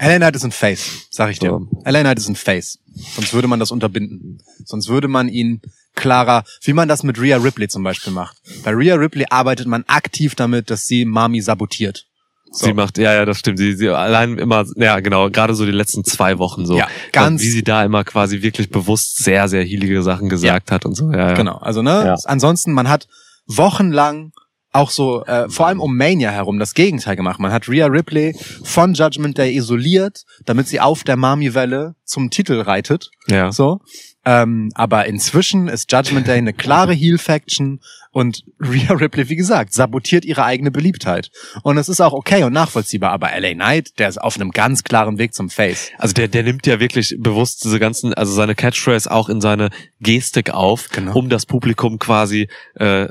LA 0.00 0.16
Knight 0.18 0.36
ist 0.36 0.44
ein 0.44 0.52
Face, 0.52 1.06
sag 1.10 1.30
ich 1.30 1.38
dir. 1.38 1.50
So. 1.50 1.68
LA 1.84 2.00
Knight 2.00 2.18
ist 2.18 2.28
ein 2.28 2.36
Face. 2.36 2.78
Sonst 3.16 3.34
würde 3.34 3.48
man 3.48 3.60
das 3.60 3.70
unterbinden. 3.70 4.42
Sonst 4.64 4.88
würde 4.88 5.08
man 5.08 5.28
ihn 5.28 5.60
klarer, 5.94 6.44
wie 6.62 6.72
man 6.72 6.88
das 6.88 7.02
mit 7.02 7.20
Rhea 7.20 7.36
Ripley 7.36 7.68
zum 7.68 7.82
Beispiel 7.82 8.12
macht. 8.12 8.36
Bei 8.64 8.70
Rhea 8.72 8.94
Ripley 8.96 9.26
arbeitet 9.30 9.66
man 9.66 9.84
aktiv 9.86 10.34
damit, 10.34 10.70
dass 10.70 10.86
sie 10.86 11.04
Mami 11.04 11.40
sabotiert. 11.40 12.06
So. 12.50 12.66
Sie 12.66 12.72
macht, 12.72 12.98
ja, 12.98 13.12
ja, 13.12 13.24
das 13.24 13.38
stimmt. 13.40 13.58
Sie, 13.58 13.74
sie 13.74 13.88
allein 13.88 14.38
immer, 14.38 14.64
ja, 14.76 15.00
genau, 15.00 15.28
gerade 15.28 15.54
so 15.54 15.66
die 15.66 15.72
letzten 15.72 16.04
zwei 16.04 16.38
Wochen 16.38 16.66
so. 16.66 16.76
Ja, 16.78 16.86
ganz- 17.10 17.42
Wie 17.42 17.50
sie 17.50 17.64
da 17.64 17.84
immer 17.84 18.04
quasi 18.04 18.42
wirklich 18.42 18.70
bewusst 18.70 19.24
sehr, 19.24 19.48
sehr 19.48 19.62
hielige 19.64 20.02
Sachen 20.04 20.28
gesagt 20.28 20.70
hat 20.70 20.84
und 20.86 20.94
so. 20.94 21.10
Ja, 21.10 21.30
ja. 21.30 21.34
Genau, 21.34 21.56
also 21.56 21.82
ne, 21.82 22.04
Ja. 22.06 22.14
ansonsten, 22.26 22.72
man 22.72 22.88
hat 22.88 23.08
wochenlang 23.46 24.32
auch 24.74 24.90
so, 24.90 25.24
äh, 25.24 25.48
vor 25.48 25.68
allem 25.68 25.80
um 25.80 25.96
Mania 25.96 26.30
herum, 26.30 26.58
das 26.58 26.74
Gegenteil 26.74 27.16
gemacht. 27.16 27.38
Man 27.38 27.52
hat 27.52 27.68
Rhea 27.68 27.86
Ripley 27.86 28.34
von 28.64 28.94
Judgment 28.94 29.38
Day 29.38 29.54
isoliert, 29.56 30.24
damit 30.44 30.68
sie 30.68 30.80
auf 30.80 31.04
der 31.04 31.16
Mami-Welle 31.16 31.94
zum 32.04 32.30
Titel 32.30 32.60
reitet. 32.60 33.10
Ja. 33.28 33.52
So. 33.52 33.80
Ähm, 34.26 34.70
aber 34.74 35.04
inzwischen 35.06 35.68
ist 35.68 35.92
Judgment 35.92 36.26
Day 36.26 36.38
eine 36.38 36.54
klare 36.54 36.92
Heel-Faction 36.94 37.80
und 38.10 38.42
Rhea 38.58 38.92
Ripley, 38.94 39.28
wie 39.28 39.36
gesagt, 39.36 39.72
sabotiert 39.74 40.24
ihre 40.24 40.44
eigene 40.44 40.70
Beliebtheit. 40.70 41.30
Und 41.62 41.76
es 41.78 41.88
ist 41.88 42.00
auch 42.00 42.12
okay 42.14 42.42
und 42.42 42.52
nachvollziehbar. 42.54 43.12
Aber 43.12 43.28
LA 43.38 43.52
Knight, 43.54 43.98
der 43.98 44.08
ist 44.08 44.20
auf 44.20 44.36
einem 44.36 44.50
ganz 44.50 44.82
klaren 44.82 45.18
Weg 45.18 45.34
zum 45.34 45.50
Face. 45.50 45.90
Also 45.98 46.14
der, 46.14 46.28
der 46.28 46.42
nimmt 46.42 46.66
ja 46.66 46.80
wirklich 46.80 47.14
bewusst 47.18 47.64
diese 47.64 47.78
ganzen, 47.78 48.14
also 48.14 48.32
seine 48.32 48.54
Catchphrase 48.54 49.10
auch 49.10 49.28
in 49.28 49.40
seine 49.40 49.70
Gestik 50.00 50.50
auf, 50.50 50.88
Genau. 50.88 51.12
um 51.14 51.28
das 51.28 51.44
Publikum 51.46 51.98
quasi 51.98 52.48
äh, 52.76 53.08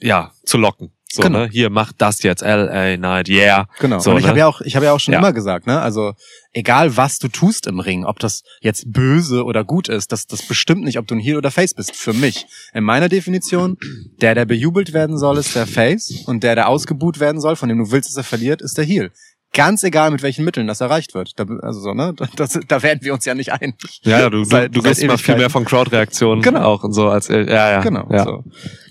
ja 0.00 0.32
zu 0.44 0.58
locken. 0.58 0.90
So, 1.10 1.22
Genau. 1.22 1.38
ne? 1.40 1.48
Hier 1.50 1.70
macht 1.70 1.96
das 1.98 2.22
jetzt 2.22 2.42
LA 2.42 2.98
Night, 2.98 3.28
yeah. 3.30 3.66
Genau. 3.80 3.98
So, 3.98 4.10
und 4.10 4.18
ich 4.18 4.24
ne? 4.24 4.28
habe 4.28 4.38
ja 4.40 4.46
auch, 4.46 4.60
ich 4.60 4.76
habe 4.76 4.84
ja 4.84 4.92
auch 4.92 5.00
schon 5.00 5.12
Ja. 5.14 5.20
immer 5.20 5.32
gesagt, 5.32 5.66
ne, 5.66 5.80
also 5.80 6.12
egal 6.52 6.98
was 6.98 7.18
du 7.18 7.28
tust 7.28 7.66
im 7.66 7.80
Ring, 7.80 8.04
ob 8.04 8.18
das 8.18 8.42
jetzt 8.60 8.92
böse 8.92 9.44
oder 9.44 9.64
gut 9.64 9.88
ist, 9.88 10.12
das, 10.12 10.26
das 10.26 10.42
bestimmt 10.42 10.82
nicht, 10.84 10.98
ob 10.98 11.06
du 11.06 11.14
ein 11.14 11.20
Heel 11.20 11.38
oder 11.38 11.50
Face 11.50 11.72
bist. 11.72 11.96
Für 11.96 12.12
mich, 12.12 12.46
in 12.74 12.84
meiner 12.84 13.08
Definition, 13.08 13.78
der, 14.20 14.34
der 14.34 14.44
bejubelt 14.44 14.92
werden 14.92 15.16
soll, 15.16 15.38
ist 15.38 15.56
der 15.56 15.66
Face 15.66 16.24
und 16.26 16.42
der, 16.42 16.54
der 16.56 16.68
ausgebuht 16.68 17.20
werden 17.20 17.40
soll, 17.40 17.56
von 17.56 17.70
dem 17.70 17.78
du 17.78 17.90
willst, 17.90 18.10
dass 18.10 18.16
er 18.18 18.24
verliert, 18.24 18.60
ist 18.60 18.76
der 18.76 18.84
Heel. 18.84 19.10
Ganz 19.54 19.82
egal, 19.82 20.10
mit 20.10 20.20
welchen 20.22 20.44
Mitteln 20.44 20.66
das 20.66 20.82
erreicht 20.82 21.14
wird. 21.14 21.32
Da, 21.40 21.46
also 21.62 21.80
so, 21.80 21.94
ne, 21.94 22.12
das, 22.36 22.60
da 22.68 22.82
werden 22.82 22.98
wir 23.02 23.14
uns 23.14 23.24
ja 23.24 23.34
nicht 23.34 23.50
ein. 23.50 23.72
Ja, 24.02 24.28
du, 24.28 24.40
du, 24.40 24.44
Seit- 24.44 24.76
du 24.76 24.82
gehst 24.82 25.02
immer 25.02 25.16
viel 25.16 25.36
mehr 25.36 25.48
von 25.48 25.64
Crowd-Reaktionen 25.64 26.42
Genau. 26.42 26.60
auch 26.64 26.84
und 26.84 26.92
so 26.92 27.08
als 27.08 27.28
ja, 27.28 27.40
ja. 27.40 27.80
Genau. 27.80 28.06
Ja. 28.12 28.24
So. 28.24 28.44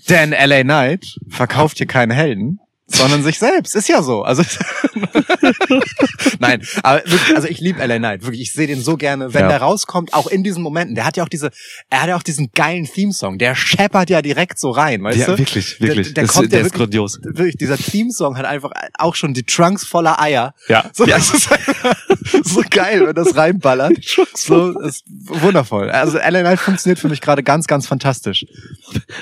Denn 0.08 0.30
LA 0.30 0.62
Knight 0.62 1.18
verkauft 1.28 1.78
hier 1.78 1.86
keine 1.86 2.14
Helden. 2.14 2.60
Sondern 2.88 3.22
sich 3.22 3.38
selbst. 3.38 3.76
Ist 3.76 3.88
ja 3.88 4.02
so. 4.02 4.22
Also 4.22 4.42
Nein, 6.40 6.62
aber 6.82 7.02
wirklich, 7.04 7.34
also 7.36 7.48
ich 7.48 7.60
liebe 7.60 7.84
LA 7.84 7.98
Knight, 7.98 8.22
wirklich. 8.22 8.40
Ich 8.42 8.52
sehe 8.52 8.66
den 8.66 8.80
so 8.82 8.96
gerne, 8.96 9.34
wenn 9.34 9.42
Ja. 9.42 9.48
der 9.48 9.58
rauskommt, 9.62 10.14
auch 10.14 10.26
in 10.26 10.42
diesen 10.42 10.62
Momenten. 10.62 10.94
Der 10.94 11.04
hat 11.04 11.16
ja 11.16 11.24
auch 11.24 11.28
diese, 11.28 11.50
er 11.90 12.02
hat 12.02 12.08
ja 12.08 12.16
auch 12.16 12.22
diesen 12.22 12.50
geilen 12.54 12.84
Theme-Song. 12.86 13.38
Der 13.38 13.54
scheppert 13.54 14.10
ja 14.10 14.22
direkt 14.22 14.58
so 14.58 14.70
rein, 14.70 15.02
weißt 15.02 15.18
Ja, 15.18 15.26
du? 15.26 15.38
wirklich, 15.38 15.80
wirklich. 15.80 16.08
Der, 16.08 16.14
der 16.14 16.24
Das- 16.24 16.32
kommt 16.34 16.52
der 16.52 16.60
ja 16.60 16.66
ist 16.66 16.72
wirklich, 16.72 16.80
grandios. 16.80 17.18
Wirklich, 17.22 17.56
dieser 17.56 17.76
Theme-Song 17.76 18.36
hat 18.36 18.46
einfach 18.46 18.70
auch 18.98 19.14
schon 19.14 19.34
die 19.34 19.42
Trunks 19.44 19.84
voller 19.84 20.20
Eier. 20.20 20.54
Ja. 20.68 20.90
So, 20.92 21.04
ja. 21.06 21.16
das 21.18 21.32
ist 21.34 21.48
so 22.44 22.62
geil, 22.70 23.06
wenn 23.06 23.14
das 23.14 23.36
reinballert. 23.36 23.92
So, 24.34 24.78
ist 24.80 25.04
wundervoll. 25.08 25.90
Also 25.90 26.18
LA 26.18 26.40
Knight 26.40 26.60
funktioniert 26.60 26.98
für 26.98 27.08
mich 27.08 27.20
gerade 27.20 27.42
ganz, 27.42 27.66
ganz 27.66 27.86
fantastisch. 27.86 28.46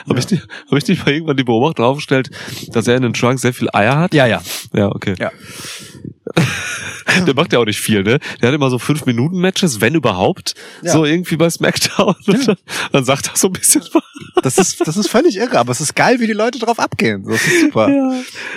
Habe 0.08 0.18
ich, 0.18 0.26
dir- 0.26 0.42
hab 0.70 0.78
ich 0.78 0.84
dir 0.84 0.96
mal 0.96 1.12
irgendwann 1.12 1.36
die 1.36 1.44
Beobachtung 1.44 1.84
aufgestellt, 1.84 2.30
dass 2.68 2.86
er 2.86 2.96
in 2.96 3.02
den 3.02 3.12
Trunks 3.12 3.42
sehr 3.42 3.52
viel 3.56 3.68
Eier 3.72 3.96
hat? 3.98 4.14
Ja, 4.14 4.26
ja. 4.26 4.40
Ja, 4.72 4.88
okay. 4.88 5.14
Ja. 5.18 5.30
Der 7.26 7.34
macht 7.34 7.52
ja 7.52 7.58
auch 7.60 7.64
nicht 7.64 7.80
viel, 7.80 8.02
ne? 8.02 8.18
Der 8.42 8.48
hat 8.48 8.54
immer 8.54 8.68
so 8.68 8.78
fünf 8.78 9.06
Minuten 9.06 9.38
Matches, 9.38 9.80
wenn 9.80 9.94
überhaupt. 9.94 10.54
Ja. 10.82 10.92
So 10.92 11.04
irgendwie 11.04 11.36
bei 11.36 11.48
SmackDown. 11.48 12.14
Und 12.26 12.48
dann, 12.48 12.56
dann 12.92 13.04
sagt 13.04 13.28
er 13.28 13.36
so 13.36 13.46
ein 13.48 13.52
bisschen 13.52 13.82
was. 13.92 14.02
Das 14.42 14.58
ist, 14.58 14.86
das 14.86 14.96
ist 14.96 15.08
völlig 15.08 15.36
irre, 15.36 15.58
aber 15.58 15.72
es 15.72 15.80
ist 15.80 15.94
geil, 15.94 16.20
wie 16.20 16.26
die 16.26 16.32
Leute 16.34 16.58
drauf 16.58 16.78
abgehen. 16.78 17.24
Das 17.26 17.44
ist 17.46 17.60
super. 17.62 17.88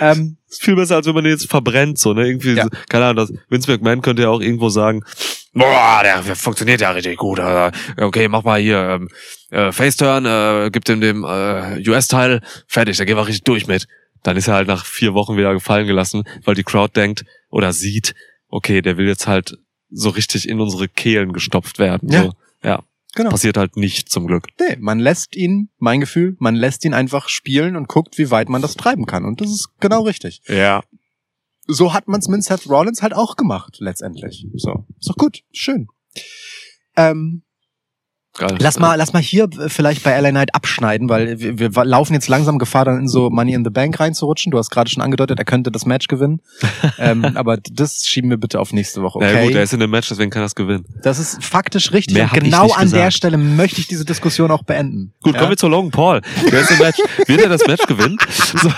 Ähm, 0.00 0.36
Das 0.46 0.56
ist 0.58 0.62
viel 0.64 0.76
besser, 0.76 0.96
als 0.96 1.06
wenn 1.06 1.14
man 1.14 1.24
den 1.24 1.32
jetzt 1.32 1.48
verbrennt, 1.48 1.98
so, 1.98 2.12
ne? 2.12 2.26
Irgendwie, 2.26 2.54
Ja. 2.54 2.66
keine 2.88 3.06
Ahnung, 3.06 3.26
das, 3.28 3.32
Vince 3.48 3.70
McMahon 3.70 4.02
könnte 4.02 4.22
ja 4.22 4.28
auch 4.28 4.40
irgendwo 4.40 4.68
sagen, 4.68 5.02
boah, 5.54 6.00
der 6.02 6.22
funktioniert 6.36 6.80
ja 6.80 6.90
richtig 6.90 7.16
gut. 7.16 7.38
äh, 7.38 7.70
Okay, 7.98 8.28
mach 8.28 8.42
mal 8.44 8.60
hier, 8.60 8.78
ähm, 9.00 9.08
äh, 9.50 9.72
Faceturn, 9.72 10.26
äh, 10.26 10.70
gib 10.70 10.84
dem 10.84 11.00
dem 11.00 11.24
äh, 11.24 11.88
US-Teil, 11.88 12.40
fertig, 12.66 12.96
da 12.98 13.04
gehen 13.04 13.16
wir 13.16 13.26
richtig 13.26 13.44
durch 13.44 13.66
mit. 13.68 13.86
Dann 14.22 14.36
ist 14.36 14.48
er 14.48 14.54
halt 14.54 14.68
nach 14.68 14.84
vier 14.84 15.14
Wochen 15.14 15.36
wieder 15.36 15.52
gefallen 15.52 15.86
gelassen, 15.86 16.24
weil 16.44 16.54
die 16.54 16.62
Crowd 16.62 16.92
denkt 16.94 17.24
oder 17.48 17.72
sieht, 17.72 18.14
okay, 18.48 18.82
der 18.82 18.96
will 18.96 19.06
jetzt 19.06 19.26
halt 19.26 19.58
so 19.90 20.10
richtig 20.10 20.48
in 20.48 20.60
unsere 20.60 20.88
Kehlen 20.88 21.32
gestopft 21.32 21.78
werden. 21.78 22.08
Ja. 22.10 22.22
So. 22.22 22.32
ja. 22.62 22.82
Genau. 23.14 23.30
Passiert 23.30 23.56
halt 23.56 23.76
nicht 23.76 24.08
zum 24.08 24.28
Glück. 24.28 24.46
nee, 24.60 24.76
man 24.78 25.00
lässt 25.00 25.34
ihn, 25.34 25.68
mein 25.78 25.98
Gefühl, 25.98 26.36
man 26.38 26.54
lässt 26.54 26.84
ihn 26.84 26.94
einfach 26.94 27.28
spielen 27.28 27.74
und 27.74 27.88
guckt, 27.88 28.18
wie 28.18 28.30
weit 28.30 28.48
man 28.48 28.62
das 28.62 28.76
treiben 28.76 29.04
kann. 29.04 29.24
Und 29.24 29.40
das 29.40 29.50
ist 29.50 29.70
genau 29.80 30.02
richtig. 30.02 30.42
Ja. 30.46 30.84
So 31.66 31.92
hat 31.92 32.06
man 32.06 32.20
es 32.20 32.28
mit 32.28 32.44
Seth 32.44 32.68
Rollins 32.68 33.02
halt 33.02 33.12
auch 33.12 33.34
gemacht, 33.36 33.78
letztendlich. 33.80 34.46
So. 34.54 34.86
Ist 34.98 35.08
doch 35.08 35.16
gut. 35.16 35.42
Schön. 35.52 35.88
Ähm, 36.96 37.42
Geil. 38.40 38.56
Lass 38.58 38.78
mal, 38.78 38.94
lass 38.94 39.12
mal 39.12 39.20
hier 39.20 39.44
äh, 39.44 39.68
vielleicht 39.68 40.02
bei 40.02 40.18
LA 40.18 40.30
Knight 40.30 40.54
abschneiden, 40.54 41.10
weil 41.10 41.38
wir, 41.38 41.58
wir 41.58 41.84
laufen 41.84 42.14
jetzt 42.14 42.26
langsam 42.26 42.58
Gefahr, 42.58 42.86
dann 42.86 43.00
in 43.00 43.06
so 43.08 43.28
Money 43.28 43.52
in 43.52 43.64
the 43.64 43.70
Bank 43.70 44.00
reinzurutschen. 44.00 44.50
Du 44.50 44.56
hast 44.56 44.70
gerade 44.70 44.88
schon 44.88 45.02
angedeutet, 45.02 45.38
er 45.38 45.44
könnte 45.44 45.70
das 45.70 45.84
Match 45.84 46.08
gewinnen. 46.08 46.40
ähm, 46.98 47.24
aber 47.34 47.58
das 47.58 48.06
schieben 48.06 48.30
wir 48.30 48.38
bitte 48.38 48.58
auf 48.58 48.72
nächste 48.72 49.02
Woche. 49.02 49.18
Okay, 49.18 49.34
ja, 49.34 49.42
gut, 49.44 49.54
er 49.54 49.62
ist 49.62 49.74
in 49.74 49.80
dem 49.80 49.90
Match, 49.90 50.08
deswegen 50.08 50.30
kann 50.30 50.42
er 50.42 50.46
es 50.46 50.54
gewinnen. 50.54 50.86
das 51.02 51.18
ist 51.18 51.44
faktisch 51.44 51.92
richtig. 51.92 52.14
Mehr 52.16 52.32
und 52.32 52.40
genau 52.42 52.70
an 52.72 52.90
der 52.90 53.00
gesagt. 53.00 53.12
Stelle 53.14 53.36
möchte 53.36 53.80
ich 53.80 53.88
diese 53.88 54.06
Diskussion 54.06 54.50
auch 54.50 54.62
beenden. 54.62 55.12
Gut, 55.22 55.34
Ja? 55.34 55.40
kommen 55.40 55.50
wir 55.52 55.56
zu 55.58 55.68
Logan 55.68 55.90
Paul. 55.90 56.22
Wer 56.48 56.60
ist 56.62 56.70
im 56.70 56.78
Match? 56.78 56.98
Wird 57.26 57.42
er 57.42 57.48
das 57.50 57.66
Match 57.66 57.86
gewinnen? 57.86 58.16
So. 58.60 58.70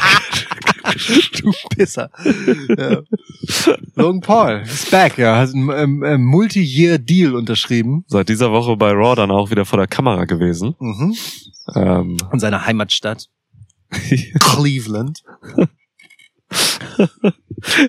Du 1.40 1.52
Pisser. 1.70 2.10
ja. 2.78 3.02
Logan 3.94 4.20
Paul 4.20 4.62
ist 4.64 4.90
back, 4.90 5.18
ja, 5.18 5.36
hat 5.36 5.54
einen 5.54 5.70
ähm, 5.70 6.02
ähm, 6.04 6.24
Multi-Year-Deal 6.24 7.34
unterschrieben. 7.34 8.04
Seit 8.09 8.28
dieser 8.28 8.50
Woche 8.52 8.76
bei 8.76 8.90
Raw 8.92 9.14
dann 9.16 9.30
auch 9.30 9.50
wieder 9.50 9.64
vor 9.64 9.78
der 9.78 9.86
Kamera 9.88 10.24
gewesen. 10.24 10.74
Mhm. 10.78 11.14
Ähm, 11.74 12.16
In 12.32 12.38
seiner 12.38 12.66
Heimatstadt. 12.66 13.28
Cleveland. 14.40 15.22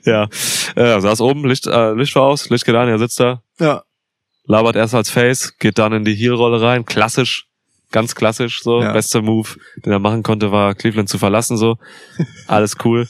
ja, 0.06 0.28
äh, 0.76 1.02
saß 1.02 1.22
oben, 1.22 1.46
Licht, 1.48 1.68
äh, 1.68 1.94
Licht 1.94 2.16
war 2.16 2.24
aus, 2.24 2.50
Licht 2.50 2.66
geht 2.66 2.76
an, 2.76 2.88
er 2.88 3.00
sitzt 3.00 3.20
da, 3.20 3.42
Ja. 3.60 3.84
labert 4.46 4.76
erst 4.76 4.94
als 4.96 5.10
Face, 5.10 5.58
geht 5.58 5.78
dann 5.78 5.94
in 5.94 6.06
die 6.06 6.14
Heel-Rolle 6.16 6.62
rein, 6.62 6.86
klassisch, 6.86 7.48
ganz 7.94 8.14
klassisch, 8.16 8.62
so, 8.62 8.82
Ja. 8.82 8.92
bester 8.92 9.22
Move, 9.22 9.48
den 9.86 9.94
er 9.94 10.00
machen 10.00 10.22
konnte, 10.24 10.52
war 10.52 10.76
Cleveland 10.76 11.08
zu 11.08 11.18
verlassen, 11.18 11.56
so, 11.56 11.78
alles 12.48 12.76
cool. 12.84 13.08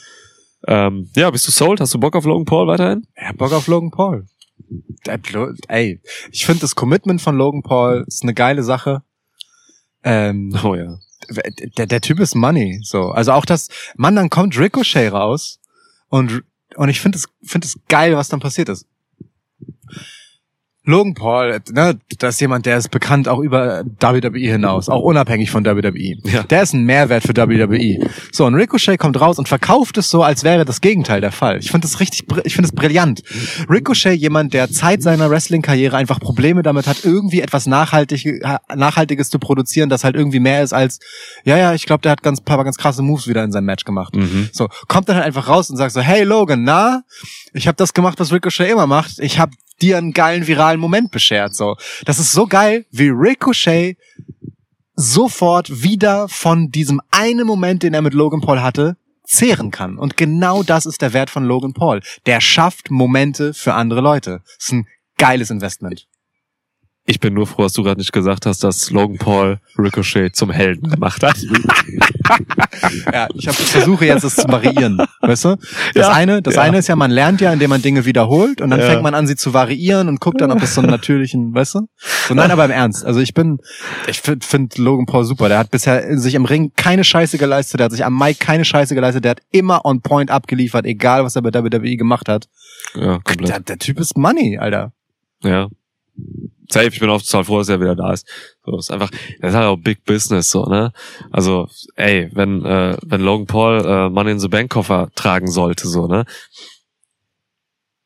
Ähm, 0.67 1.09
ja, 1.15 1.31
bist 1.31 1.47
du 1.47 1.51
sold? 1.51 1.81
Hast 1.81 1.93
du 1.95 1.99
Bock 1.99 2.15
auf 2.15 2.25
Logan 2.25 2.45
Paul 2.45 2.67
weiterhin? 2.67 3.07
Er 3.15 3.29
hat 3.29 3.37
Bock 3.37 3.51
auf 3.51 3.65
Logan 3.67 3.89
Paul. 3.91 4.27
Ey, 5.67 5.99
ich 6.31 6.45
finde 6.45 6.61
das 6.61 6.75
Commitment 6.75 7.21
von 7.21 7.35
Logan 7.35 7.63
Paul 7.63 8.05
ist 8.07 8.23
eine 8.23 8.33
geile 8.33 8.63
Sache. 8.63 9.01
Ähm, 10.03 10.57
Oh 10.63 10.75
ja. 10.75 10.97
der, 11.77 11.87
der 11.87 12.01
Typ 12.01 12.19
ist 12.19 12.35
Money, 12.35 12.79
so. 12.83 13.09
Also 13.09 13.31
auch 13.33 13.45
das, 13.45 13.69
Mann, 13.97 14.15
dann 14.15 14.29
kommt 14.29 14.57
Ricochet 14.57 15.11
raus 15.11 15.59
und, 16.09 16.43
und 16.75 16.89
ich 16.89 17.01
finde 17.01 17.17
es, 17.17 17.27
finde 17.43 17.65
es 17.67 17.79
geil, 17.89 18.15
was 18.15 18.29
dann 18.29 18.39
passiert 18.39 18.69
ist. 18.69 18.85
Logan 20.85 21.13
Paul, 21.13 21.61
ne, 21.71 21.97
das 22.19 22.35
ist 22.35 22.41
jemand, 22.41 22.65
der 22.65 22.77
ist 22.77 22.91
bekannt 22.91 23.29
auch 23.29 23.39
über 23.39 23.83
WWE 24.01 24.37
hinaus, 24.37 24.89
auch 24.89 25.01
unabhängig 25.01 25.49
von 25.49 25.65
WWE. 25.65 26.17
Ja. 26.25 26.43
Der 26.43 26.63
ist 26.63 26.73
ein 26.73 26.83
Mehrwert 26.83 27.23
für 27.23 27.33
WWE. 27.33 28.09
So, 28.33 28.45
und 28.45 28.55
Ricochet 28.55 28.97
kommt 28.97 29.19
raus 29.19 29.39
und 29.39 29.47
verkauft 29.47 29.97
es 29.97 30.09
so, 30.09 30.23
als 30.23 30.43
wäre 30.43 30.65
das 30.65 30.81
Gegenteil 30.81 31.21
der 31.21 31.31
Fall. 31.31 31.59
Ich 31.59 31.71
finde 31.71 31.87
das 31.87 32.01
richtig, 32.01 32.25
ich 32.43 32.53
finde 32.53 32.67
es 32.67 32.75
brillant. 32.75 33.23
Ricochet, 33.69 34.19
jemand, 34.19 34.53
der 34.53 34.69
Zeit 34.71 35.01
seiner 35.01 35.29
Wrestling-Karriere 35.29 35.95
einfach 35.95 36.19
Probleme 36.19 36.63
damit 36.63 36.85
hat, 36.85 37.05
irgendwie 37.05 37.39
etwas 37.39 37.65
Nachhaltig, 37.65 38.43
Nachhaltiges 38.75 39.29
zu 39.29 39.39
produzieren, 39.39 39.89
das 39.89 40.03
halt 40.03 40.15
irgendwie 40.15 40.41
mehr 40.41 40.63
ist 40.63 40.73
als, 40.73 40.99
ja, 41.45 41.57
ja, 41.57 41.73
ich 41.73 41.85
glaube, 41.85 42.01
der 42.01 42.11
hat 42.11 42.23
ganz 42.23 42.41
paar 42.41 42.61
ganz 42.65 42.77
krasse 42.77 43.01
Moves 43.01 43.27
wieder 43.29 43.43
in 43.45 43.53
seinem 43.53 43.65
Match 43.65 43.85
gemacht. 43.85 44.17
Mhm. 44.17 44.49
So, 44.51 44.67
kommt 44.89 45.07
dann 45.07 45.15
halt 45.15 45.25
einfach 45.25 45.47
raus 45.47 45.69
und 45.69 45.77
sagt 45.77 45.93
so, 45.93 46.01
hey 46.01 46.23
Logan, 46.23 46.63
na, 46.65 47.03
ich 47.53 47.67
habe 47.67 47.77
das 47.77 47.93
gemacht, 47.93 48.19
was 48.19 48.33
Ricochet 48.33 48.69
immer 48.69 48.87
macht. 48.87 49.19
Ich 49.19 49.39
habe 49.39 49.53
dir 49.81 49.97
einen 49.97 50.13
geilen 50.13 50.47
viralen 50.47 50.79
Moment 50.79 51.11
beschert. 51.11 51.55
So, 51.55 51.75
das 52.05 52.19
ist 52.19 52.31
so 52.31 52.47
geil, 52.47 52.85
wie 52.91 53.09
Ricochet 53.09 53.97
sofort 54.95 55.83
wieder 55.83 56.27
von 56.29 56.69
diesem 56.69 57.01
einen 57.11 57.47
Moment, 57.47 57.83
den 57.83 57.93
er 57.93 58.01
mit 58.01 58.13
Logan 58.13 58.41
Paul 58.41 58.61
hatte, 58.61 58.97
zehren 59.23 59.71
kann. 59.71 59.97
Und 59.97 60.17
genau 60.17 60.63
das 60.63 60.85
ist 60.85 61.01
der 61.01 61.13
Wert 61.13 61.29
von 61.29 61.45
Logan 61.45 61.73
Paul. 61.73 62.01
Der 62.25 62.41
schafft 62.41 62.91
Momente 62.91 63.53
für 63.53 63.73
andere 63.73 64.01
Leute. 64.01 64.41
Das 64.57 64.67
ist 64.67 64.73
ein 64.73 64.87
geiles 65.17 65.49
Investment. 65.49 66.07
Ich 67.05 67.19
bin 67.19 67.33
nur 67.33 67.45
froh, 67.47 67.63
dass 67.63 67.73
du 67.73 67.83
gerade 67.83 67.99
nicht 67.99 68.13
gesagt 68.13 68.45
hast, 68.45 68.63
dass 68.63 68.89
Logan 68.89 69.17
Paul 69.17 69.59
Ricochet 69.77 70.33
zum 70.37 70.51
Helden 70.51 70.89
gemacht 70.89 71.21
hat. 71.23 71.35
Ja, 73.11 73.27
ich, 73.33 73.47
hab, 73.47 73.59
ich 73.59 73.67
versuche 73.67 74.05
jetzt 74.05 74.23
es 74.23 74.35
zu 74.35 74.47
variieren, 74.47 74.97
weißt 75.21 75.45
du? 75.45 75.55
Das 75.93 76.07
Ja. 76.07 76.13
eine, 76.13 76.41
das 76.41 76.55
Ja. 76.55 76.61
eine 76.63 76.77
ist 76.79 76.87
ja, 76.87 76.95
man 76.95 77.11
lernt 77.11 77.41
ja, 77.41 77.51
indem 77.53 77.69
man 77.69 77.81
Dinge 77.81 78.05
wiederholt 78.05 78.61
und 78.61 78.69
dann 78.71 78.79
Ja. 78.79 78.87
fängt 78.87 79.03
man 79.03 79.13
an, 79.13 79.27
sie 79.27 79.35
zu 79.35 79.53
variieren 79.53 80.07
und 80.07 80.19
guckt 80.19 80.41
dann, 80.41 80.51
ob 80.51 80.59
das 80.59 80.73
so 80.73 80.81
einen 80.81 80.89
natürlichen, 80.89 81.53
weißt 81.53 81.75
du? 81.75 81.87
So 82.27 82.33
nein, 82.33 82.49
aber 82.51 82.65
im 82.65 82.71
Ernst. 82.71 83.05
Also 83.05 83.19
ich 83.19 83.33
bin, 83.33 83.59
ich 84.07 84.21
finde 84.21 84.45
find 84.45 84.77
Logan 84.77 85.05
Paul 85.05 85.23
super. 85.25 85.49
Der 85.49 85.59
hat 85.59 85.71
bisher 85.71 86.17
sich 86.17 86.33
im 86.33 86.45
Ring 86.45 86.71
keine 86.75 87.03
Scheiße 87.03 87.37
geleistet, 87.37 87.79
der 87.79 87.85
hat 87.85 87.91
sich 87.91 88.03
am 88.05 88.17
Mic 88.17 88.39
keine 88.39 88.65
Scheiße 88.65 88.95
geleistet, 88.95 89.23
der 89.25 89.31
hat 89.31 89.41
immer 89.51 89.85
on 89.85 90.01
point 90.01 90.31
abgeliefert, 90.31 90.85
egal 90.85 91.23
was 91.23 91.35
er 91.35 91.41
bei 91.41 91.53
WWE 91.53 91.95
gemacht 91.97 92.27
hat. 92.29 92.47
Ja, 92.95 93.19
komplett. 93.23 93.49
Der, 93.49 93.59
der 93.59 93.79
Typ 93.79 93.99
ist 93.99 94.17
Money, 94.17 94.57
Alter. 94.57 94.93
Ja. 95.43 95.67
Safe, 96.73 96.87
ich 96.87 96.99
bin 96.99 97.09
auch 97.09 97.21
total 97.21 97.43
froh, 97.43 97.59
dass 97.59 97.69
er 97.69 97.79
wieder 97.79 97.95
da 97.95 98.11
ist. 98.11 98.27
So, 98.65 98.77
ist 98.77 98.91
einfach, 98.91 99.11
das 99.39 99.51
ist 99.51 99.55
halt 99.55 99.67
auch 99.67 99.77
Big 99.77 100.03
Business, 100.05 100.49
so, 100.49 100.65
ne? 100.65 100.91
Also, 101.31 101.67
ey, 101.95 102.29
wenn, 102.33 102.65
äh, 102.65 102.97
wenn 103.03 103.21
Logan 103.21 103.47
Paul 103.47 103.85
äh, 103.85 104.09
Money 104.09 104.31
in 104.31 104.39
the 104.39 104.47
Bank 104.47 104.71
Koffer 104.71 105.09
tragen 105.15 105.49
sollte, 105.49 105.87
so, 105.87 106.07
ne? 106.07 106.25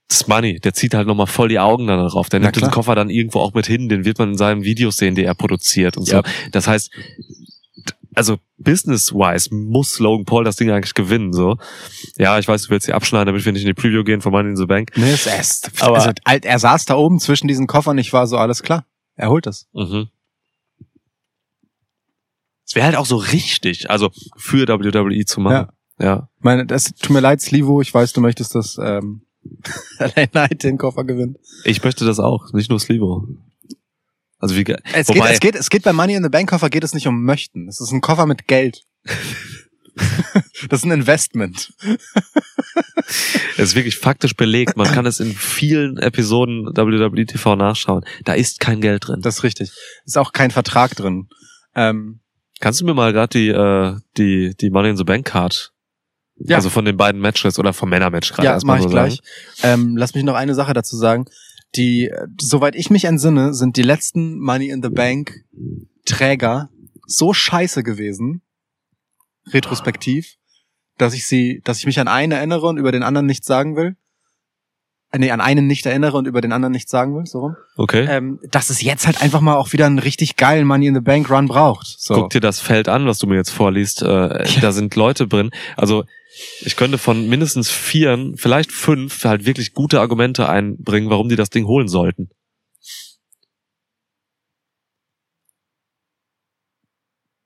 Das 0.10 0.28
Money, 0.28 0.60
der 0.60 0.74
zieht 0.74 0.94
halt 0.94 1.08
nochmal 1.08 1.28
voll 1.28 1.50
die 1.50 1.60
Augen 1.60 1.88
dann 1.88 2.00
darauf. 2.00 2.30
Der 2.30 2.40
Na 2.40 2.46
nimmt 2.46 2.56
den 2.56 2.62
klar. 2.62 2.72
Koffer 2.72 2.96
dann 2.96 3.10
irgendwo 3.10 3.40
auch 3.40 3.54
mit 3.54 3.68
hin, 3.68 3.90
den 3.90 4.06
wird 4.06 4.20
man 4.20 4.32
in 4.32 4.38
seinen 4.38 4.64
Videos 4.64 4.98
sehen, 4.98 5.16
die 5.16 5.24
er 5.24 5.36
produziert 5.36 5.98
und 5.98 6.06
so. 6.06 6.18
Ja. 6.18 6.24
Das 6.52 6.68
heißt, 6.68 6.92
also 8.16 8.38
business-wise 8.58 9.54
muss 9.54 10.00
Logan 10.00 10.26
Paul 10.26 10.44
das 10.44 10.56
Ding 10.56 10.70
eigentlich 10.72 10.94
gewinnen, 10.94 11.32
so. 11.34 11.58
Ja, 12.18 12.40
ich 12.40 12.48
weiß, 12.48 12.64
du 12.64 12.70
willst 12.72 12.86
hier 12.88 12.96
abschneiden, 12.96 13.28
damit 13.28 13.46
wir 13.46 13.52
nicht 13.54 13.62
in 13.62 13.68
die 13.68 13.74
Preview 13.74 14.04
gehen 14.04 14.22
von 14.22 14.32
Money 14.32 14.50
in 14.50 14.58
the 14.58 14.66
Bank. 14.66 14.92
Nee, 14.96 15.14
ist 15.14 15.28
erst. 15.28 15.82
Aber- 15.82 15.98
also, 15.98 16.12
er 16.26 16.60
saß 16.60 16.86
da 16.86 16.96
oben 16.96 17.20
zwischen 17.20 17.48
diesen 17.48 17.68
Koffern, 17.68 17.98
ich 17.98 18.14
war 18.14 18.26
so, 18.28 18.38
alles 18.38 18.64
klar. 18.64 18.86
Er 19.16 19.30
holt 19.30 19.48
es. 19.48 19.68
Mhm. 19.74 20.08
Es 22.66 22.76
wäre 22.76 22.86
halt 22.88 22.96
auch 22.98 23.06
so 23.06 23.16
richtig, 23.16 23.90
also 23.90 24.10
für 24.36 24.68
WWE 24.68 25.26
zu 25.26 25.40
machen. 25.40 25.68
Ja. 26.00 26.30
Ich 26.38 26.44
meine, 26.44 26.66
das 26.66 26.94
tut 26.94 27.12
mir 27.12 27.22
leid, 27.22 27.42
Slivo, 27.42 27.82
ich 27.82 27.94
weiß, 27.94 28.14
du 28.14 28.22
möchtest, 28.22 28.56
dass 28.56 28.78
ähm, 28.78 29.22
LA 30.00 30.28
Knight 30.28 30.64
den 30.64 30.78
Koffer 30.78 31.04
gewinnt. 31.06 31.38
Ich 31.64 31.84
möchte 31.84 32.06
das 32.06 32.20
auch, 32.20 32.52
nicht 32.54 32.70
nur 32.70 32.80
Slivo. 32.80 33.28
Also 34.40 34.56
wie 34.56 34.66
Es 34.94 35.08
geht, 35.08 35.24
es 35.24 35.40
geht, 35.40 35.56
es 35.56 35.70
geht 35.70 35.84
bei 35.84 35.94
Money 35.94 36.14
in 36.16 36.24
the 36.24 36.30
Bank 36.30 36.50
Koffer 36.50 36.70
geht 36.70 36.84
es 36.84 36.94
nicht 36.94 37.08
um 37.08 37.24
möchten. 37.24 37.68
Es 37.68 37.82
ist 37.82 37.92
ein 37.92 38.02
Koffer 38.02 38.26
mit 38.26 38.48
Geld. 38.48 38.84
das 40.70 40.80
ist 40.80 40.86
ein 40.86 40.92
Investment. 40.92 41.74
es 43.58 43.58
ist 43.58 43.76
wirklich 43.76 43.98
faktisch 43.98 44.36
belegt. 44.36 44.78
Man 44.78 44.88
kann 44.92 45.06
es 45.06 45.20
in 45.20 45.34
vielen 45.34 45.98
Episoden 45.98 46.68
WWE 46.68 47.26
TV 47.26 47.56
nachschauen. 47.56 48.06
Da 48.26 48.34
ist 48.34 48.60
kein 48.60 48.82
Geld 48.82 49.08
drin. 49.08 49.22
Das 49.22 49.38
ist 49.38 49.44
richtig. 49.44 49.72
Ist 50.06 50.18
auch 50.18 50.34
kein 50.34 50.52
Vertrag 50.52 50.96
drin. 50.96 51.30
Ähm, 51.76 52.20
Kannst 52.60 52.82
du 52.82 52.86
mir 52.86 52.94
mal 52.94 53.14
gerade 53.14 53.38
die, 53.38 53.50
äh, 53.50 53.96
die, 54.18 54.56
die 54.58 54.70
Money 54.70 54.90
in 54.90 54.98
the 54.98 55.04
Bank 55.04 55.26
Card 55.26 55.72
Ja. 56.38 56.58
Also 56.58 56.70
von 56.70 56.86
den 56.86 56.98
beiden 56.98 57.22
Matches 57.22 57.60
oder 57.60 57.74
vom 57.74 57.90
Männermatch 57.90 58.34
gerade 58.34 58.46
Ja, 58.46 58.52
das 58.54 58.58
erstmal 58.58 58.78
mache 58.78 58.86
ich 58.88 58.90
so 58.90 58.90
gleich. 58.90 59.22
Ähm, 59.64 59.96
lass 59.98 60.14
mich 60.16 60.24
noch 60.24 60.36
eine 60.36 60.56
Sache 60.56 60.74
dazu 60.74 60.98
sagen. 60.98 61.26
Die, 61.76 62.12
soweit 62.40 62.76
ich 62.76 62.90
mich 62.90 63.06
entsinne, 63.06 63.54
sind 63.54 63.78
die 63.78 63.84
letzten 63.84 64.40
Money 64.40 64.70
in 64.70 64.82
the 64.82 64.90
Bank 64.90 65.44
Träger 66.06 66.70
so 67.06 67.34
scheiße 67.34 67.84
gewesen, 67.84 68.42
retrospektiv, 69.48 70.36
dass 70.98 71.14
ich 71.14 71.28
sie, 71.28 71.62
dass 71.64 71.80
ich 71.80 71.86
mich 71.86 72.00
an 72.00 72.08
einen 72.08 72.32
erinnere 72.32 72.68
und 72.68 72.78
über 72.78 72.92
den 72.92 73.04
anderen 73.04 73.26
nichts 73.28 73.46
sagen 73.46 73.76
will. 73.76 73.96
Äh, 75.12 75.20
Nee, 75.20 75.32
an 75.32 75.42
einen 75.42 75.68
nicht 75.68 75.86
erinnere 75.86 76.18
und 76.18 76.28
über 76.28 76.42
den 76.42 76.52
anderen 76.52 76.74
nichts 76.74 76.92
sagen 76.92 77.16
will, 77.16 77.26
so 77.26 77.40
rum. 77.40 77.56
Okay. 77.78 78.06
Ähm, 78.10 78.40
dass 78.52 78.70
es 78.70 78.82
jetzt 78.82 79.06
halt 79.06 79.22
einfach 79.22 79.42
mal 79.42 79.56
auch 79.56 79.72
wieder 79.72 79.86
einen 79.86 80.00
richtig 80.00 80.36
geilen 80.36 80.68
Money 80.68 80.88
in 80.88 80.96
the 80.96 81.02
Bank 81.02 81.30
Run 81.30 81.48
braucht. 81.48 81.88
So. 81.98 82.14
Guck 82.14 82.30
dir 82.32 82.42
das 82.42 82.60
Feld 82.60 82.90
an, 82.90 83.06
was 83.06 83.20
du 83.20 83.28
mir 83.28 83.36
jetzt 83.36 83.52
vorliest. 83.52 84.02
Äh, 84.02 84.46
Da 84.62 84.72
sind 84.72 84.96
Leute 84.96 85.28
drin. 85.28 85.52
Also 85.76 86.04
ich 86.62 86.76
könnte 86.76 86.98
von 86.98 87.28
mindestens 87.28 87.70
vieren, 87.70 88.38
vielleicht 88.38 88.72
fünf, 88.72 89.24
halt 89.24 89.46
wirklich 89.46 89.74
gute 89.74 90.00
Argumente 90.02 90.48
einbringen, 90.50 91.10
warum 91.10 91.30
die 91.30 91.36
das 91.36 91.50
Ding 91.50 91.66
holen 91.66 91.88
sollten. 91.88 92.30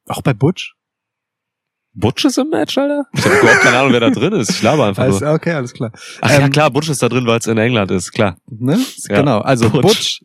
Auch 0.08 0.22
bei 0.22 0.34
Butch? 0.34 0.76
Butch 1.94 2.24
ist 2.26 2.38
im 2.38 2.50
Match, 2.50 2.78
Alter? 2.78 3.06
Ich 3.14 3.26
habe 3.26 3.36
überhaupt 3.38 3.62
keine 3.62 3.78
Ahnung, 3.80 3.92
wer 3.92 4.00
da 4.00 4.10
drin 4.10 4.32
ist. 4.34 4.50
Ich 4.50 4.60
glaube 4.62 4.86
einfach 4.86 5.04
Alles, 5.04 5.22
okay, 5.22 5.52
alles 5.52 5.74
klar. 5.74 5.92
Ach 6.22 6.30
ja, 6.30 6.40
ähm, 6.40 6.52
klar, 6.52 6.72
Butch 6.72 6.90
ist 6.90 7.04
da 7.04 7.10
drin, 7.10 7.26
weil 7.28 7.40
es 7.40 7.48
in 7.48 7.58
England 7.58 7.92
ist, 7.92 8.12
klar. 8.14 8.38
Ne? 8.48 8.80
Ja. 9.10 9.20
Genau. 9.20 9.40
Also 9.40 9.70
Butch. 9.70 9.82
Butch. 9.84 10.22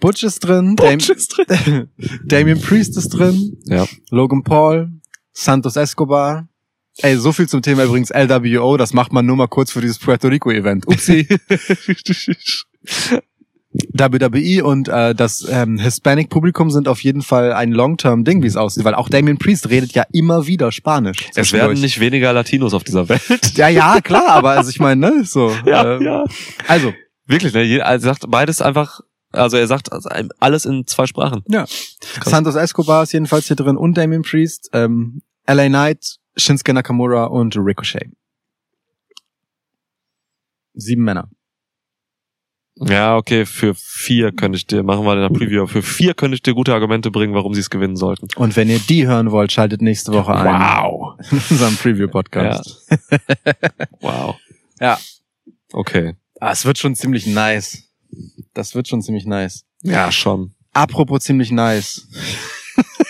Butch 0.00 0.22
ist 0.22 0.40
drin. 0.40 0.76
Butch 0.76 1.08
Dam- 1.08 1.16
ist 1.16 1.28
drin. 1.28 1.90
Damien 2.24 2.60
Priest 2.60 2.96
ist 2.98 3.08
drin. 3.08 3.56
Ja. 3.64 3.86
Logan 4.10 4.42
Paul. 4.44 4.90
Santos 5.32 5.76
Escobar. 5.76 6.48
Ey, 7.00 7.16
so 7.16 7.32
viel 7.32 7.48
zum 7.48 7.62
Thema 7.62 7.84
übrigens 7.84 8.10
LWO. 8.10 8.76
Das 8.76 8.92
macht 8.92 9.12
man 9.12 9.24
nur 9.24 9.36
mal 9.36 9.46
kurz 9.46 9.70
für 9.70 9.80
dieses 9.80 9.98
Puerto 9.98 10.28
Rico 10.28 10.50
Event. 10.50 10.86
Upsi. 10.88 11.28
WWE 13.92 14.64
und 14.64 14.88
äh, 14.88 15.14
das 15.14 15.46
ähm, 15.48 15.78
Hispanic 15.78 16.30
Publikum 16.30 16.70
sind 16.70 16.88
auf 16.88 17.02
jeden 17.02 17.22
Fall 17.22 17.52
ein 17.52 17.70
Long-Term-Ding, 17.70 18.42
wie 18.42 18.46
es 18.46 18.56
aussieht, 18.56 18.84
weil 18.84 18.94
auch 18.94 19.08
Damien 19.08 19.38
Priest 19.38 19.68
redet 19.68 19.92
ja 19.92 20.04
immer 20.12 20.46
wieder 20.46 20.72
Spanisch. 20.72 21.28
es 21.34 21.52
werden 21.52 21.78
nicht 21.80 22.00
weniger 22.00 22.32
Latinos 22.32 22.72
auf 22.74 22.82
dieser 22.82 23.08
Welt. 23.08 23.56
Ja, 23.56 23.68
ja, 23.68 24.00
klar, 24.00 24.28
aber 24.30 24.50
also 24.52 24.70
ich 24.70 24.80
meine, 24.80 25.00
ne, 25.18 25.24
so. 25.24 25.50
ähm, 25.66 26.02
ja. 26.02 26.24
Also, 26.66 26.92
Wirklich, 27.26 27.52
ne? 27.52 27.62
Jeder- 27.62 27.84
Er 27.84 28.00
sagt 28.00 28.24
beides 28.28 28.62
einfach, 28.62 29.00
also 29.32 29.58
er 29.58 29.66
sagt 29.66 29.90
alles 30.40 30.64
in 30.64 30.86
zwei 30.86 31.06
Sprachen. 31.06 31.44
Ja. 31.46 31.66
Santos 32.24 32.54
Escobar 32.54 33.02
ist 33.02 33.12
jedenfalls 33.12 33.46
hier 33.46 33.56
drin 33.56 33.76
und 33.76 33.98
Damien 33.98 34.22
Priest, 34.22 34.70
ähm, 34.72 35.20
LA 35.46 35.68
Knight, 35.68 36.16
Shinsuke 36.38 36.72
Nakamura 36.72 37.24
und 37.24 37.56
Ricochet. 37.56 38.10
Sieben 40.74 41.04
Männer. 41.04 41.28
Ja, 42.80 43.16
okay, 43.16 43.44
für 43.44 43.74
vier 43.74 44.30
könnte 44.30 44.56
ich 44.56 44.66
dir, 44.66 44.84
machen 44.84 45.04
wir 45.04 45.12
in 45.14 45.20
der 45.20 45.36
Preview, 45.36 45.66
für 45.66 45.82
vier 45.82 46.14
könnte 46.14 46.36
ich 46.36 46.42
dir 46.42 46.54
gute 46.54 46.72
Argumente 46.72 47.10
bringen, 47.10 47.34
warum 47.34 47.52
sie 47.52 47.60
es 47.60 47.70
gewinnen 47.70 47.96
sollten. 47.96 48.28
Und 48.36 48.54
wenn 48.54 48.68
ihr 48.68 48.78
die 48.78 49.04
hören 49.04 49.32
wollt, 49.32 49.50
schaltet 49.50 49.82
nächste 49.82 50.12
Woche 50.12 50.32
ein. 50.32 50.60
Wow. 50.60 51.18
In 51.32 51.42
unserem 51.50 51.76
Preview-Podcast. 51.76 52.86
Wow. 54.00 54.36
Ja. 54.80 54.96
Okay. 55.72 56.14
Ah, 56.38 56.52
es 56.52 56.64
wird 56.64 56.78
schon 56.78 56.94
ziemlich 56.94 57.26
nice. 57.26 57.90
Das 58.54 58.76
wird 58.76 58.86
schon 58.86 59.02
ziemlich 59.02 59.26
nice. 59.26 59.64
Ja, 59.82 60.12
schon. 60.12 60.54
Apropos 60.72 61.24
ziemlich 61.24 61.50
nice. 61.50 62.06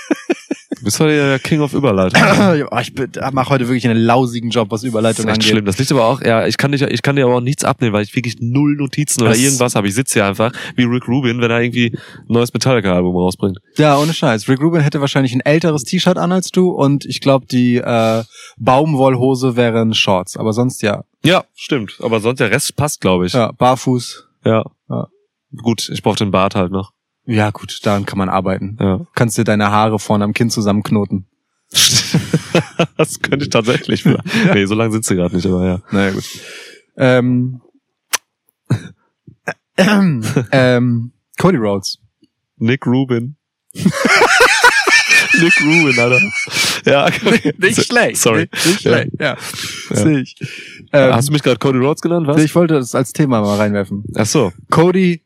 Du 0.88 0.90
bist 0.90 1.00
heute 1.00 1.16
der 1.16 1.38
King 1.38 1.60
of 1.60 1.74
Überleitung. 1.74 2.18
Ich 2.80 2.92
mache 3.34 3.50
heute 3.50 3.68
wirklich 3.68 3.86
einen 3.86 4.00
lausigen 4.00 4.48
Job, 4.48 4.70
was 4.70 4.80
Das 4.80 4.88
Überleitung 4.88 5.26
ist 5.26 5.30
echt 5.32 5.34
angeht. 5.34 5.50
schlimm. 5.50 5.64
Das 5.66 5.76
liegt 5.76 5.92
aber 5.92 6.06
auch, 6.06 6.22
ja, 6.22 6.46
ich 6.46 6.56
kann, 6.56 6.72
dich, 6.72 6.80
ich 6.80 7.02
kann 7.02 7.14
dir 7.14 7.26
aber 7.26 7.36
auch 7.36 7.40
nichts 7.42 7.62
abnehmen, 7.62 7.92
weil 7.92 8.04
ich 8.04 8.16
wirklich 8.16 8.36
null 8.40 8.74
Notizen 8.74 9.20
oder 9.20 9.32
Das- 9.32 9.38
irgendwas 9.38 9.74
habe. 9.74 9.86
Ich 9.86 9.94
sitze 9.94 10.14
hier 10.14 10.24
einfach 10.24 10.50
wie 10.76 10.84
Rick 10.84 11.06
Rubin, 11.06 11.42
wenn 11.42 11.50
er 11.50 11.60
irgendwie 11.60 11.92
ein 11.94 11.98
neues 12.28 12.54
Metallica-Album 12.54 13.14
rausbringt. 13.14 13.58
Ja, 13.76 13.98
ohne 13.98 14.14
Scheiß. 14.14 14.48
Rick 14.48 14.62
Rubin 14.62 14.80
hätte 14.80 15.02
wahrscheinlich 15.02 15.34
ein 15.34 15.40
älteres 15.42 15.84
T-Shirt 15.84 16.16
an 16.16 16.32
als 16.32 16.52
du 16.52 16.70
und 16.70 17.04
ich 17.04 17.20
glaube, 17.20 17.44
die 17.44 17.76
äh, 17.76 18.24
Baumwollhose 18.56 19.56
wären 19.56 19.92
Shorts. 19.92 20.38
Aber 20.38 20.54
sonst 20.54 20.80
ja. 20.80 21.04
Ja, 21.22 21.44
stimmt. 21.54 21.98
Aber 22.02 22.20
sonst 22.20 22.38
der 22.40 22.50
Rest 22.50 22.76
passt, 22.76 23.02
glaube 23.02 23.26
ich. 23.26 23.34
Ja, 23.34 23.52
barfuß. 23.52 24.24
Ja. 24.46 24.64
Ja. 24.88 25.08
Gut, 25.62 25.90
ich 25.92 26.02
brauche 26.02 26.16
den 26.16 26.30
Bart 26.30 26.54
halt 26.54 26.72
noch. 26.72 26.92
Ja, 27.30 27.50
gut, 27.50 27.80
daran 27.82 28.06
kann 28.06 28.16
man 28.16 28.30
arbeiten. 28.30 28.78
Ja. 28.80 29.06
Kannst 29.14 29.36
dir 29.36 29.44
deine 29.44 29.70
Haare 29.70 29.98
vorne 29.98 30.24
am 30.24 30.32
Kinn 30.32 30.48
zusammenknoten. 30.48 31.26
das 32.96 33.20
könnte 33.20 33.44
ich 33.44 33.50
tatsächlich. 33.50 34.02
nee, 34.54 34.64
so 34.64 34.74
lange 34.74 34.92
sind 34.92 35.04
sie 35.04 35.14
gerade 35.14 35.36
nicht, 35.36 35.44
aber 35.46 35.66
ja. 35.66 35.82
Naja, 35.90 36.12
gut. 36.12 36.24
Ähm, 36.96 37.60
ähm, 39.76 40.24
ähm, 40.52 41.12
Cody 41.38 41.58
Rhodes. 41.58 41.98
Nick 42.56 42.86
Rubin. 42.86 43.36
Nick 43.74 45.60
Rubin, 45.60 45.98
Alter. 46.00 46.20
Ja, 46.86 47.06
okay. 47.08 47.52
schlecht. 47.74 48.16
Sorry. 48.22 48.48
Nicht, 48.50 48.66
nicht 48.66 48.84
Ja. 48.84 48.90
schlecht, 48.90 49.10
ja. 49.20 49.36
Ja. 49.90 49.96
Sehe 49.96 50.20
ich. 50.20 50.34
Ähm, 50.94 51.12
Hast 51.12 51.28
du 51.28 51.32
mich 51.34 51.42
gerade 51.42 51.58
Cody 51.58 51.78
Rhodes 51.78 52.00
genannt, 52.00 52.26
was? 52.26 52.42
ich 52.42 52.54
wollte 52.54 52.72
das 52.74 52.94
als 52.94 53.12
Thema 53.12 53.42
mal 53.42 53.58
reinwerfen. 53.58 54.04
Ach 54.16 54.24
so. 54.24 54.50
Cody, 54.70 55.22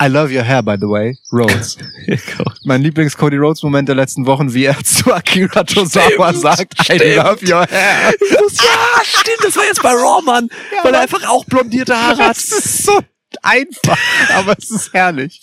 I 0.00 0.08
love 0.08 0.30
your 0.32 0.42
hair, 0.44 0.62
by 0.62 0.76
the 0.78 0.86
way. 0.88 1.16
Rhodes. 1.32 1.76
mein 2.64 2.82
Lieblings-Cody 2.82 3.36
Rhodes-Moment 3.36 3.88
der 3.88 3.94
letzten 3.96 4.26
Wochen, 4.26 4.52
wie 4.54 4.64
er 4.64 4.76
zu 4.84 5.12
Akira 5.12 5.64
Tozawa 5.64 6.28
Stimmt, 6.30 6.42
sagt, 6.42 6.74
I 6.80 6.84
stimmt. 6.84 7.16
love 7.16 7.46
your 7.46 7.66
hair. 7.66 8.12
ja, 8.30 9.02
stimmt, 9.04 9.38
das 9.44 9.56
war 9.56 9.64
jetzt 9.64 9.82
bei 9.82 9.90
Raw, 9.92 10.22
Mann. 10.24 10.48
weil 10.82 10.94
er 10.94 11.00
einfach 11.00 11.26
auch 11.28 11.44
blondierte 11.44 11.96
Haare 11.96 12.24
hat. 12.28 12.36
Das 12.36 12.44
ist 12.44 12.84
so 12.84 13.00
einfach, 13.42 13.98
aber 14.34 14.54
es 14.58 14.70
ist 14.70 14.92
herrlich. 14.94 15.40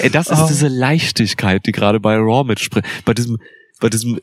Ey, 0.00 0.10
das 0.10 0.28
ist 0.28 0.40
Oh. 0.40 0.46
diese 0.48 0.68
Leichtigkeit, 0.68 1.66
die 1.66 1.72
gerade 1.72 2.00
bei 2.00 2.16
Raw 2.16 2.44
mitspringt. 2.44 2.86
Bei 3.04 3.14
diesem, 3.14 3.38
bei 3.80 3.88
diesem 3.88 4.20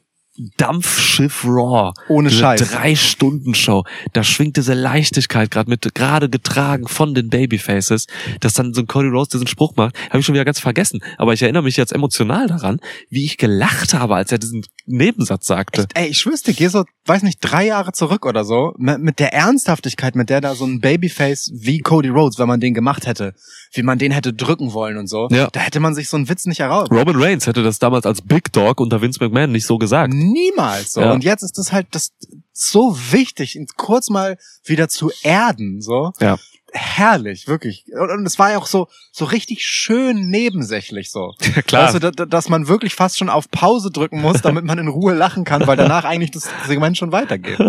Dampfschiff 0.57 1.45
Raw. 1.45 1.94
Ohne 2.10 2.30
diese 2.30 2.41
Scheiß. 2.41 2.70
drei 2.72 2.95
Stunden 2.95 3.56
Show. 3.56 3.84
Da 4.14 4.24
schwingt 4.24 4.57
diese 4.57 4.74
Leichtigkeit 4.74 5.52
gerade 5.52 5.70
mit, 5.70 5.94
gerade 5.95 6.30
getragen 6.30 6.88
von 6.88 7.14
den 7.14 7.30
Babyfaces, 7.30 8.07
dass 8.40 8.53
dann 8.53 8.74
so 8.74 8.82
ein 8.82 8.88
Cody 8.88 9.07
Rhodes 9.10 9.30
diesen 9.30 9.48
Spruch 9.48 9.76
macht. 9.76 9.95
Habe 10.10 10.20
ich 10.20 10.26
schon 10.26 10.34
wieder 10.34 10.45
ganz 10.45 10.60
vergessen. 10.60 11.02
Aber 11.18 11.34
ich 11.34 11.41
erinnere 11.41 11.64
mich 11.64 11.78
jetzt 11.78 11.94
emotional 11.94 12.48
daran, 12.48 12.80
wie 13.10 13.26
ich 13.26 13.38
gelacht 13.38 13.94
habe, 13.94 14.16
als 14.16 14.32
er 14.32 14.38
diesen 14.40 14.66
Nebensatz 14.86 15.48
sagte. 15.48 15.82
Echt, 15.82 15.91
ey, 15.98 16.07
ich 16.10 16.18
schwör's 16.20 16.44
dir, 16.44 16.53
geh 16.53 16.68
so, 16.68 16.86
weiß 17.06 17.24
nicht, 17.24 17.40
drei 17.41 17.66
Jahre 17.66 17.91
zurück 17.91 18.26
oder 18.26 18.44
so, 18.44 18.74
mit, 18.78 18.99
mit 18.99 19.20
der 19.20 19.34
Ernsthaftigkeit, 19.34 20.16
mit 20.16 20.30
der 20.30 20.41
da 20.41 20.56
so 20.56 20.66
ein 20.66 20.80
Babyface 20.80 21.52
wie 21.56 21.80
Cody 21.80 22.10
Rhodes, 22.10 22.38
wenn 22.40 22.48
man 22.48 22.60
den 22.60 22.74
gemacht 22.74 23.07
hätte, 23.07 23.34
wie 23.74 23.84
man 23.84 23.98
den 23.98 24.12
hätte 24.12 24.34
drücken 24.34 24.74
wollen 24.74 24.98
und 24.98 25.07
so, 25.07 25.28
Ja. 25.32 25.48
da 25.52 25.60
hätte 25.62 25.80
man 25.80 25.95
sich 25.95 26.10
so 26.10 26.18
einen 26.18 26.30
Witz 26.30 26.45
nicht 26.45 26.60
erraubt. 26.60 26.91
Roman 26.91 27.16
Reigns 27.16 27.48
hätte 27.48 27.64
das 27.64 27.80
damals 27.80 28.06
als 28.06 28.22
Big 28.22 28.52
Dog 28.53 28.80
unter 28.80 29.02
Vince 29.02 29.24
McMahon 29.24 29.52
nicht 29.52 29.66
so 29.66 29.78
gesagt. 29.78 30.14
Niemals 30.32 30.94
so. 30.94 31.02
Ja. 31.02 31.12
Und 31.12 31.24
jetzt 31.24 31.44
ist 31.44 31.58
es 31.60 31.72
halt 31.72 31.88
das 31.92 32.14
so 32.54 32.98
wichtig, 33.12 33.56
ihn 33.56 33.68
kurz 33.76 34.10
mal 34.10 34.38
wieder 34.64 34.88
zu 34.90 35.12
erden, 35.24 35.82
so. 35.82 36.12
Ja. 36.20 36.38
Herrlich, 36.78 37.48
wirklich. 37.48 37.86
Und, 37.98 38.26
es 38.26 38.38
war 38.38 38.52
ja 38.52 38.58
auch 38.58 38.66
so, 38.68 38.88
so 39.14 39.24
richtig 39.26 39.64
schön 39.64 40.30
nebensächlich 40.30 41.10
so. 41.12 41.32
Ja, 41.56 41.62
klar. 41.62 42.00
Da- 42.00 42.12
dass 42.26 42.50
man 42.50 42.68
wirklich 42.68 42.96
fast 42.96 43.18
schon 43.18 43.30
auf 43.30 43.50
Pause 43.50 43.92
drücken 43.92 44.20
muss, 44.22 44.42
damit 44.42 44.66
man 44.66 44.78
in 44.78 44.90
Ruhe 44.90 45.14
lachen 45.14 45.46
kann, 45.46 45.66
weil 45.68 45.78
danach 45.78 46.04
eigentlich 46.06 46.32
das 46.32 46.50
Segment 46.68 46.98
schon 46.98 47.12
weitergeht. 47.14 47.60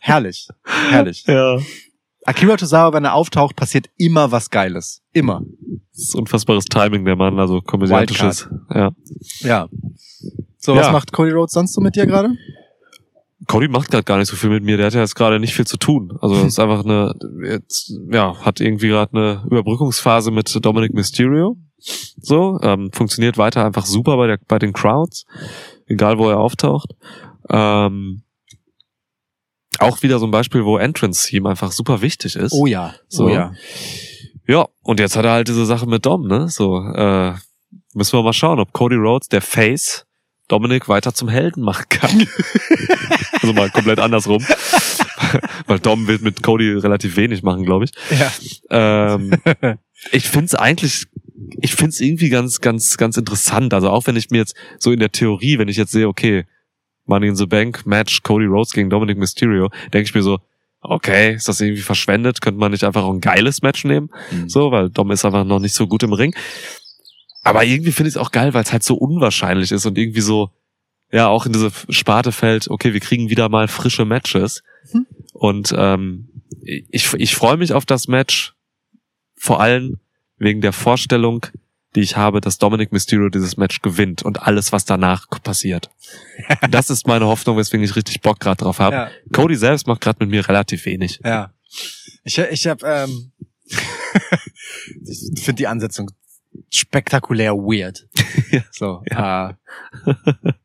Herrlich. 0.00 0.48
Herrlich. 0.90 1.24
ja. 1.26 1.58
Akira 2.24 2.56
Tozawa, 2.56 2.92
wenn 2.92 3.04
er 3.04 3.14
auftaucht, 3.14 3.56
passiert 3.56 3.88
immer 3.96 4.30
was 4.30 4.48
Geiles. 4.50 5.02
Immer. 5.12 5.42
Das 5.92 6.02
ist 6.04 6.14
unfassbares 6.14 6.66
Timing, 6.66 7.04
der 7.04 7.16
Mann, 7.16 7.38
also 7.40 7.60
komödiantisches. 7.60 8.48
Ja. 8.72 8.92
Ja. 9.40 9.68
So, 10.58 10.74
Ja. 10.74 10.80
was 10.82 10.92
macht 10.92 11.12
Cody 11.12 11.30
Rhodes 11.32 11.52
sonst 11.52 11.72
so 11.74 11.80
mit 11.80 11.96
dir 11.96 12.06
gerade? 12.06 12.30
Cody 13.48 13.66
macht 13.68 13.90
gerade 13.90 14.04
gar 14.04 14.18
nicht 14.18 14.28
so 14.28 14.36
viel 14.36 14.50
mit 14.50 14.62
mir. 14.62 14.76
Der 14.76 14.86
hat 14.86 14.94
ja 14.94 15.00
jetzt 15.00 15.16
gerade 15.16 15.40
nicht 15.40 15.54
viel 15.54 15.66
zu 15.66 15.76
tun. 15.76 16.16
Also 16.20 16.36
es 16.36 16.44
ist 16.44 16.58
einfach 16.60 16.84
eine, 16.84 17.14
jetzt, 17.44 17.92
ja, 18.10 18.36
hat 18.44 18.60
irgendwie 18.60 18.88
gerade 18.88 19.12
eine 19.16 19.42
Überbrückungsphase 19.46 20.30
mit 20.30 20.56
Dominic 20.64 20.94
Mysterio. 20.94 21.56
So, 22.20 22.60
ähm, 22.62 22.90
funktioniert 22.92 23.38
weiter 23.38 23.64
einfach 23.64 23.86
super 23.86 24.16
bei 24.16 24.28
der, 24.28 24.38
bei 24.46 24.60
den 24.60 24.72
Crowds, 24.72 25.24
egal 25.86 26.18
wo 26.18 26.28
er 26.30 26.38
auftaucht. 26.38 26.94
Ähm, 27.50 28.22
auch 29.80 30.00
wieder 30.02 30.20
so 30.20 30.26
ein 30.26 30.30
Beispiel, 30.30 30.64
wo 30.64 30.76
Entrance 30.78 31.26
Team 31.26 31.46
einfach 31.46 31.72
super 31.72 32.00
wichtig 32.02 32.36
ist. 32.36 32.52
Oh 32.52 32.66
ja. 32.66 32.94
So. 33.08 33.24
Oh 33.24 33.28
ja. 33.28 33.52
Ja, 34.46 34.68
und 34.82 35.00
jetzt 35.00 35.16
hat 35.16 35.24
er 35.24 35.32
halt 35.32 35.48
diese 35.48 35.66
Sache 35.66 35.86
mit 35.86 36.06
Dom, 36.06 36.26
ne? 36.28 36.48
So, 36.48 36.78
äh, 36.78 37.34
müssen 37.94 38.16
wir 38.18 38.22
mal 38.22 38.32
schauen, 38.32 38.60
ob 38.60 38.72
Cody 38.72 38.96
Rhodes, 38.96 39.28
der 39.28 39.40
Face, 39.40 40.06
Dominic 40.52 40.86
weiter 40.86 41.14
zum 41.14 41.30
Helden 41.30 41.62
machen 41.62 41.86
kann. 41.88 42.10
also 43.40 43.54
mal 43.54 43.70
komplett 43.70 43.98
andersrum. 43.98 44.44
Weil 45.66 45.78
Dom 45.78 46.06
wird 46.08 46.20
mit 46.20 46.42
Cody 46.42 46.72
relativ 46.74 47.16
wenig 47.16 47.42
machen, 47.42 47.64
glaube 47.64 47.86
ich. 47.86 47.92
Ja. 48.68 49.14
Ähm, 49.14 49.32
ich 50.12 50.28
find's 50.28 50.54
eigentlich, 50.54 51.06
ich 51.56 51.74
find's 51.74 52.00
irgendwie 52.00 52.28
ganz, 52.28 52.60
ganz, 52.60 52.98
ganz 52.98 53.16
interessant. 53.16 53.72
Also 53.72 53.88
auch 53.88 54.06
wenn 54.06 54.16
ich 54.16 54.28
mir 54.28 54.38
jetzt 54.38 54.54
so 54.78 54.92
in 54.92 55.00
der 55.00 55.10
Theorie, 55.10 55.58
wenn 55.58 55.68
ich 55.68 55.78
jetzt 55.78 55.92
sehe, 55.92 56.06
okay, 56.06 56.44
Money 57.06 57.28
in 57.28 57.36
the 57.36 57.46
Bank 57.46 57.86
Match 57.86 58.22
Cody 58.22 58.44
Rhodes 58.44 58.74
gegen 58.74 58.90
Dominic 58.90 59.16
Mysterio, 59.16 59.70
denke 59.94 60.06
ich 60.06 60.14
mir 60.14 60.22
so, 60.22 60.38
okay, 60.82 61.34
ist 61.34 61.48
das 61.48 61.62
irgendwie 61.62 61.80
verschwendet? 61.80 62.42
Könnte 62.42 62.60
man 62.60 62.72
nicht 62.72 62.84
einfach 62.84 63.04
auch 63.04 63.14
ein 63.14 63.22
geiles 63.22 63.62
Match 63.62 63.84
nehmen? 63.84 64.10
Mhm. 64.30 64.50
So, 64.50 64.70
weil 64.70 64.90
Dom 64.90 65.10
ist 65.12 65.24
einfach 65.24 65.44
noch 65.44 65.60
nicht 65.60 65.74
so 65.74 65.86
gut 65.86 66.02
im 66.02 66.12
Ring. 66.12 66.34
Aber 67.42 67.64
irgendwie 67.64 67.92
finde 67.92 68.08
ich 68.08 68.14
es 68.14 68.20
auch 68.20 68.30
geil, 68.30 68.54
weil 68.54 68.62
es 68.62 68.72
halt 68.72 68.84
so 68.84 68.94
unwahrscheinlich 68.94 69.72
ist 69.72 69.84
und 69.84 69.98
irgendwie 69.98 70.20
so, 70.20 70.50
ja, 71.10 71.28
auch 71.28 71.44
in 71.44 71.52
diese 71.52 71.70
Sparte 71.90 72.32
fällt, 72.32 72.70
okay, 72.70 72.92
wir 72.92 73.00
kriegen 73.00 73.30
wieder 73.30 73.48
mal 73.48 73.68
frische 73.68 74.04
Matches. 74.04 74.62
Mhm. 74.92 75.06
Und 75.32 75.74
ähm, 75.76 76.28
ich, 76.62 77.12
ich 77.14 77.34
freue 77.34 77.56
mich 77.56 77.72
auf 77.72 77.84
das 77.84 78.08
Match, 78.08 78.54
vor 79.36 79.60
allem 79.60 79.98
wegen 80.38 80.60
der 80.60 80.72
Vorstellung, 80.72 81.46
die 81.94 82.00
ich 82.00 82.16
habe, 82.16 82.40
dass 82.40 82.58
Dominic 82.58 82.92
Mysterio 82.92 83.28
dieses 83.28 83.56
Match 83.56 83.82
gewinnt 83.82 84.22
und 84.22 84.42
alles, 84.42 84.72
was 84.72 84.84
danach 84.84 85.28
passiert. 85.42 85.90
das 86.70 86.90
ist 86.90 87.06
meine 87.06 87.26
Hoffnung, 87.26 87.56
weswegen 87.56 87.84
ich 87.84 87.96
richtig 87.96 88.20
Bock 88.20 88.40
gerade 88.40 88.62
drauf 88.64 88.78
habe. 88.78 88.94
Ja. 88.94 89.10
Cody 89.32 89.56
selbst 89.56 89.86
macht 89.86 90.00
gerade 90.00 90.18
mit 90.20 90.30
mir 90.30 90.48
relativ 90.48 90.86
wenig. 90.86 91.20
Ja. 91.24 91.52
Ich, 92.24 92.38
ich 92.38 92.66
habe, 92.66 92.86
ähm, 92.86 93.32
ich 95.06 95.44
finde 95.44 95.58
die 95.58 95.66
Ansetzung 95.66 96.10
spektakulär 96.70 97.54
weird. 97.54 98.06
Ja. 98.50 98.62
So, 98.70 99.02
äh, 99.06 99.54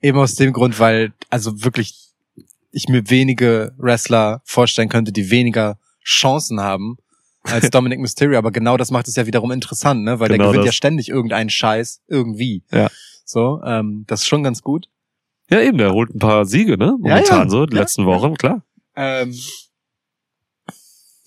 eben 0.02 0.18
aus 0.18 0.36
dem 0.36 0.52
Grund, 0.52 0.78
weil, 0.80 1.14
also 1.30 1.64
wirklich, 1.64 2.10
ich 2.72 2.90
mir 2.90 3.10
wenige 3.10 3.74
Wrestler 3.78 4.42
vorstellen 4.44 4.90
könnte, 4.90 5.14
die 5.14 5.32
weniger 5.32 5.78
Chancen 6.04 6.60
haben 6.60 6.98
als 7.44 7.70
Dominic 7.72 8.00
Mysterio. 8.00 8.38
Aber 8.38 8.52
genau 8.52 8.76
das 8.76 8.92
macht 8.92 9.08
es 9.08 9.16
ja 9.16 9.26
wiederum 9.26 9.52
interessant, 9.52 10.04
ne? 10.04 10.20
Weil 10.20 10.28
Genau 10.30 10.44
der 10.44 10.48
gewinnt 10.48 10.60
das. 10.62 10.66
ja 10.68 10.72
ständig 10.74 11.08
irgendeinen 11.10 11.50
Scheiß 11.50 12.02
irgendwie. 12.08 12.64
Ja. 12.72 12.90
So, 13.24 13.62
ähm, 13.66 14.04
das 14.08 14.22
ist 14.22 14.28
schon 14.28 14.44
ganz 14.44 14.62
gut. 14.62 14.88
Ja, 15.50 15.62
eben, 15.62 15.78
der 15.78 15.94
holt 15.94 16.14
ein 16.14 16.20
paar 16.20 16.46
Siege, 16.46 16.78
ne? 16.78 16.86
Ja, 16.88 16.92
Momentan 17.16 17.44
ja. 17.44 17.50
so, 17.50 17.66
die 17.66 17.76
Ja, 17.76 17.82
letzten 17.84 18.06
Wochen, 18.06 18.36
klar. 18.36 18.64
Ähm, 18.98 19.34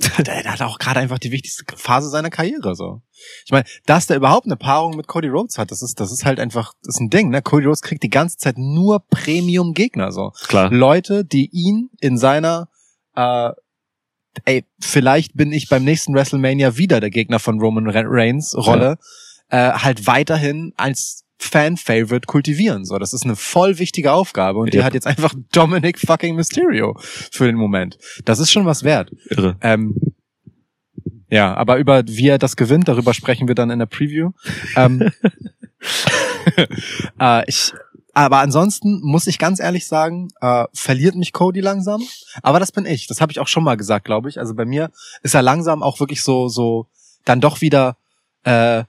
der, 0.19 0.45
hat 0.45 0.63
auch 0.63 0.79
gerade 0.79 1.01
einfach 1.01 1.19
die 1.19 1.31
wichtigste 1.31 1.65
Phase 1.77 2.09
seiner 2.09 2.31
Karriere. 2.31 2.75
So, 2.75 3.03
ich 3.45 3.53
meine, 3.53 3.65
dass 3.87 4.07
der 4.07 4.17
überhaupt 4.17 4.47
eine 4.47 4.57
Paarung 4.57 4.97
mit 4.97 5.07
Cody 5.07 5.29
Rhodes 5.29 5.59
hat, 5.59 5.71
das 5.71 5.83
ist, 5.83 6.01
das 6.01 6.11
ist 6.11 6.25
halt 6.25 6.41
einfach, 6.41 6.73
das 6.83 6.97
ist 6.97 7.01
ein 7.01 7.11
Ding. 7.11 7.31
Ne? 7.31 7.43
Cody 7.43 7.67
Rhodes 7.67 7.83
kriegt 7.83 8.03
die 8.03 8.11
ganze 8.11 8.39
Zeit 8.39 8.57
nur 8.57 9.01
Premium-Gegner. 9.11 10.13
So 10.13 10.33
Klar. 10.49 10.71
Leute, 10.71 11.25
die 11.25 11.51
ihn 11.53 11.91
in 12.01 12.17
seiner 12.17 12.69
äh, 13.15 13.51
Ey, 14.45 14.65
vielleicht 14.81 15.35
bin 15.37 15.53
ich 15.53 15.69
beim 15.69 15.85
nächsten 15.85 16.15
WrestleMania 16.15 16.77
wieder 16.77 17.01
der 17.01 17.11
Gegner 17.11 17.41
von 17.41 17.61
Roman 17.61 17.89
Re- 17.89 18.05
Reigns 18.07 18.55
Rolle, 18.57 18.97
äh, 19.49 19.73
halt 19.73 20.07
weiterhin 20.07 20.73
als 20.77 21.25
Fan-Favorite 21.43 22.27
kultivieren. 22.27 22.85
So, 22.85 22.99
das 22.99 23.13
ist 23.13 23.25
eine 23.25 23.35
voll 23.37 23.79
wichtige 23.79 24.13
Aufgabe 24.13 24.59
und 24.61 24.73
die 24.75 24.79
Ja. 24.79 24.85
hat 24.85 24.95
jetzt 24.95 25.07
einfach 25.07 25.35
Dominic 25.53 25.99
fucking 25.99 26.37
Mysterio 26.37 26.97
für 27.01 27.47
den 27.47 27.57
Moment. 27.57 27.99
Das 28.25 28.39
ist 28.39 28.53
schon 28.53 28.67
was 28.67 28.85
wert. 28.85 29.11
Irre. 29.31 29.57
Ähm, 29.61 29.97
ja, 31.31 31.55
aber 31.55 31.79
über 31.79 32.03
wie 32.07 32.29
er 32.29 32.39
das 32.39 32.57
gewinnt, 32.57 32.89
darüber 32.89 33.15
sprechen 33.15 33.49
wir 33.49 33.55
dann 33.55 33.71
in 33.71 33.79
der 33.79 33.87
Preview. 33.87 34.33
Ähm, 34.77 35.11
äh, 37.21 37.49
ich, 37.49 37.73
aber 38.13 38.39
ansonsten 38.39 39.01
muss 39.03 39.27
ich 39.27 39.39
ganz 39.39 39.61
ehrlich 39.61 39.87
sagen, 39.87 40.29
äh, 40.41 40.65
verliert 40.75 41.15
mich 41.15 41.33
Cody 41.33 41.61
langsam. 41.61 42.03
Aber 42.43 42.59
das 42.61 42.73
bin 42.73 42.85
ich. 42.85 43.07
Das 43.07 43.21
habe 43.21 43.33
ich 43.33 43.39
auch 43.41 43.49
schon 43.49 43.65
mal 43.65 43.77
gesagt, 43.77 44.05
glaube 44.05 44.29
ich. 44.29 44.39
Also 44.39 44.55
bei 44.55 44.65
mir 44.65 44.91
ist 45.23 45.35
er 45.35 45.43
langsam 45.43 45.83
auch 45.83 46.01
wirklich 46.01 46.23
so 46.23 46.49
so 46.49 46.87
dann 47.25 47.41
doch 47.41 47.61
wieder 47.61 47.97
äh, 48.43 48.85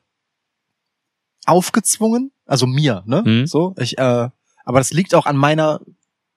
aufgezwungen. 1.45 2.31
Also 2.51 2.67
mir, 2.67 3.01
ne? 3.05 3.23
Mhm. 3.25 3.47
So 3.47 3.73
ich. 3.79 3.97
Äh, 3.97 4.29
aber 4.63 4.79
das 4.79 4.91
liegt 4.91 5.15
auch 5.15 5.25
an 5.25 5.37
meiner 5.37 5.79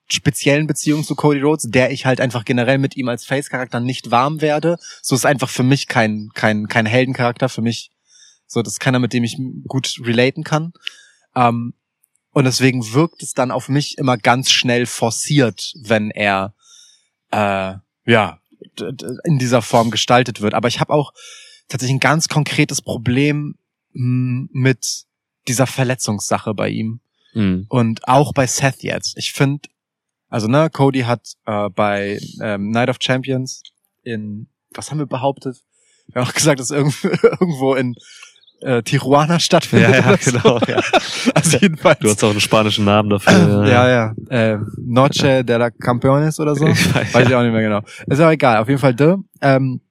speziellen 0.07 0.65
Beziehung 0.65 1.03
zu 1.03 1.13
Cody 1.13 1.41
Rhodes, 1.41 1.69
der 1.69 1.91
ich 1.91 2.05
halt 2.05 2.21
einfach 2.21 2.45
generell 2.45 2.77
mit 2.77 2.95
ihm 2.95 3.09
als 3.09 3.25
Face-Charakter 3.25 3.81
nicht 3.81 4.11
warm 4.11 4.39
werde. 4.39 4.77
So 5.01 5.13
ist 5.13 5.25
einfach 5.25 5.49
für 5.49 5.63
mich 5.63 5.87
kein, 5.87 6.29
kein, 6.33 6.67
kein 6.67 6.85
Heldencharakter, 6.85 7.49
für 7.49 7.61
mich 7.61 7.91
so, 8.47 8.61
das 8.61 8.73
ist 8.73 8.79
keiner, 8.79 8.99
mit 8.99 9.11
dem 9.11 9.25
ich 9.25 9.37
gut 9.67 9.95
relaten 10.03 10.45
kann. 10.45 10.71
Ähm, 11.35 11.73
und 12.31 12.45
deswegen 12.45 12.93
wirkt 12.93 13.21
es 13.21 13.33
dann 13.33 13.51
auf 13.51 13.67
mich 13.67 13.97
immer 13.97 14.17
ganz 14.17 14.51
schnell 14.51 14.85
forciert, 14.85 15.73
wenn 15.81 16.11
er 16.11 16.53
äh, 17.31 17.73
ja 18.05 18.39
in 19.25 19.37
dieser 19.37 19.61
Form 19.61 19.91
gestaltet 19.91 20.39
wird. 20.39 20.53
Aber 20.53 20.69
ich 20.69 20.79
habe 20.79 20.93
auch 20.93 21.11
tatsächlich 21.67 21.97
ein 21.97 21.99
ganz 21.99 22.29
konkretes 22.29 22.81
Problem 22.81 23.55
mit 23.91 25.05
dieser 25.47 25.67
Verletzungssache 25.67 26.53
bei 26.53 26.69
ihm 26.69 26.99
Mhm. 27.33 27.65
und 27.67 28.07
auch 28.07 28.31
bei 28.33 28.47
Seth 28.47 28.81
jetzt. 28.81 29.17
Ich 29.17 29.33
finde, 29.33 29.67
also 30.29 30.47
ne, 30.47 30.69
Cody 30.69 31.01
hat 31.01 31.33
äh, 31.45 31.69
bei 31.69 32.17
ähm, 32.41 32.71
Night 32.71 32.89
of 32.89 32.95
Champions 33.01 33.61
in, 34.03 34.47
was 34.73 34.89
haben 34.89 34.99
wir 34.99 35.05
behauptet? 35.05 35.57
Wir 36.07 36.21
haben 36.21 36.29
auch 36.29 36.33
gesagt, 36.33 36.59
dass 36.61 36.71
irgendwo, 36.71 37.07
irgendwo 37.41 37.75
in 37.75 37.95
äh, 38.61 38.81
Tijuana 38.83 39.39
stattfindet. 39.39 39.89
Ja, 39.91 40.11
ja, 40.11 40.17
so. 40.17 40.31
genau, 40.31 40.59
ja. 40.65 40.81
Also 41.33 41.57
jedenfalls. 41.57 41.99
Du 41.99 42.09
hast 42.09 42.23
auch 42.23 42.29
einen 42.31 42.39
spanischen 42.39 42.85
Namen 42.85 43.09
dafür. 43.09 43.67
ja, 43.67 43.89
ja. 43.89 44.13
Äh, 44.29 44.59
Noche 44.77 45.43
de 45.43 45.57
la 45.57 45.71
Campeones 45.71 46.39
oder 46.39 46.55
so. 46.55 46.65
Ich 46.67 46.95
weiß, 46.95 47.13
Weiß 47.13 47.27
ich 47.27 47.35
auch 47.35 47.43
nicht 47.43 47.51
mehr 47.51 47.61
genau. 47.63 47.81
Ist 48.07 48.21
auch 48.21 48.31
egal. 48.31 48.59
Auf 48.61 48.69
jeden 48.69 48.79
Fall, 48.79 48.95
de, 48.95 49.15
ähm, 49.41 49.81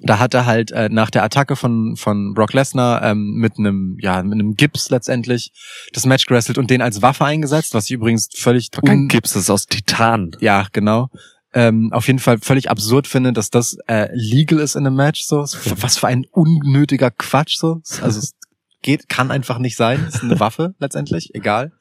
da 0.00 0.18
hat 0.18 0.34
er 0.34 0.46
halt 0.46 0.72
äh, 0.72 0.88
nach 0.88 1.10
der 1.10 1.22
Attacke 1.22 1.56
von 1.56 1.96
von 1.96 2.34
Brock 2.34 2.52
Lesnar 2.52 3.02
ähm, 3.02 3.34
mit 3.34 3.58
einem 3.58 3.96
ja 4.00 4.22
mit 4.22 4.34
einem 4.34 4.54
Gips 4.54 4.90
letztendlich 4.90 5.52
das 5.92 6.06
Match 6.06 6.26
gewrestelt 6.26 6.58
und 6.58 6.70
den 6.70 6.82
als 6.82 7.02
Waffe 7.02 7.24
eingesetzt, 7.24 7.74
was 7.74 7.86
ich 7.86 7.92
übrigens 7.92 8.28
völlig 8.34 8.70
Kein 8.70 9.08
Gips, 9.08 9.32
das 9.32 9.44
ist 9.44 9.50
aus 9.50 9.66
Titan. 9.66 10.32
ja 10.40 10.66
genau. 10.72 11.08
Ähm, 11.54 11.90
auf 11.92 12.06
jeden 12.06 12.18
Fall 12.18 12.38
völlig 12.38 12.70
absurd 12.70 13.06
finde, 13.06 13.32
dass 13.32 13.48
das 13.48 13.78
äh, 13.86 14.08
legal 14.12 14.58
ist 14.58 14.76
in 14.76 14.86
einem 14.86 14.96
Match 14.96 15.22
so. 15.22 15.38
Was 15.38 15.96
für 15.96 16.06
ein 16.06 16.26
unnötiger 16.30 17.10
Quatsch 17.10 17.56
so. 17.56 17.80
Also 18.02 18.18
es 18.18 18.34
geht 18.86 19.08
kann 19.10 19.30
einfach 19.30 19.58
nicht 19.58 19.76
sein 19.76 20.06
ist 20.08 20.22
eine 20.22 20.40
Waffe 20.40 20.74
letztendlich 20.80 21.34
egal 21.34 21.72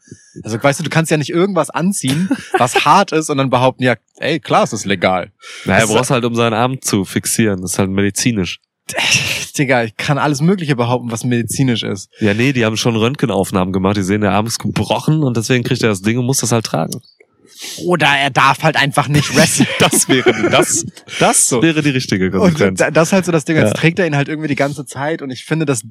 also 0.44 0.62
weißt 0.62 0.80
du 0.82 0.84
du 0.84 0.90
kannst 0.90 1.10
ja 1.12 1.16
nicht 1.18 1.30
irgendwas 1.30 1.70
anziehen 1.70 2.30
was 2.58 2.84
hart 2.84 3.14
ist 3.14 3.30
und 3.30 3.38
dann 3.38 3.50
behaupten 3.50 3.84
ja 3.84 3.96
ey 4.20 4.40
klar 4.42 4.64
es 4.64 4.74
ist 4.74 4.86
legal 4.86 5.32
Naja, 5.64 5.86
er 5.86 5.88
brauchst 5.88 6.12
halt, 6.12 6.26
um 6.26 6.36
seinen 6.36 6.54
Arm 6.54 6.82
zu 6.82 7.06
fixieren. 7.06 7.62
Das 7.62 7.72
ist 7.74 7.80
halt 7.80 7.90
medizinisch. 7.90 8.60
Digga, 9.58 9.84
ich 9.84 9.96
kann 9.96 10.18
alles 10.18 10.42
Mögliche 10.42 10.76
behaupten, 10.76 11.12
was 11.12 11.24
medizinisch 11.24 11.84
ist. 11.84 12.10
Ja, 12.20 12.34
nee, 12.34 12.52
die 12.54 12.66
haben 12.66 12.76
schon 12.78 12.96
Röntgenaufnahmen 12.98 13.72
gemacht. 13.74 13.96
Die 13.98 14.04
sehen, 14.04 14.22
der 14.22 14.32
Arm 14.34 14.46
ist 14.48 14.60
gebrochen 14.60 15.24
und 15.24 15.38
deswegen 15.38 15.64
kriegt 15.64 15.82
er 15.82 15.90
das 15.90 16.02
Ding 16.02 16.18
und 16.20 16.26
muss 16.26 16.40
das 16.42 16.52
halt 16.52 16.66
tragen. 16.66 17.00
Oder 17.86 18.08
er 18.08 18.30
darf 18.32 18.64
halt 18.64 18.76
einfach 18.76 19.08
nicht 19.08 19.34
wresteln. 19.36 19.68
Das 19.80 20.10
wäre, 20.10 20.50
das, 20.50 20.86
das 21.20 21.48
So. 21.48 21.62
wäre 21.62 21.82
die 21.82 21.90
richtige 21.92 22.26
Und 22.26 22.32
Konsequenz. 22.40 22.80
da- 22.80 22.92
das 22.92 23.08
ist 23.10 23.14
halt 23.14 23.26
so 23.26 23.32
das 23.32 23.46
Ding, 23.46 23.56
jetzt 23.56 23.70
Ja. 23.70 23.74
trägt 23.74 23.98
er 24.00 24.08
ihn 24.08 24.16
halt 24.16 24.28
irgendwie 24.28 24.50
die 24.50 24.56
ganze 24.56 24.86
Zeit 24.86 25.22
und 25.22 25.30
ich 25.32 25.46
finde 25.46 25.66
das, 25.66 25.82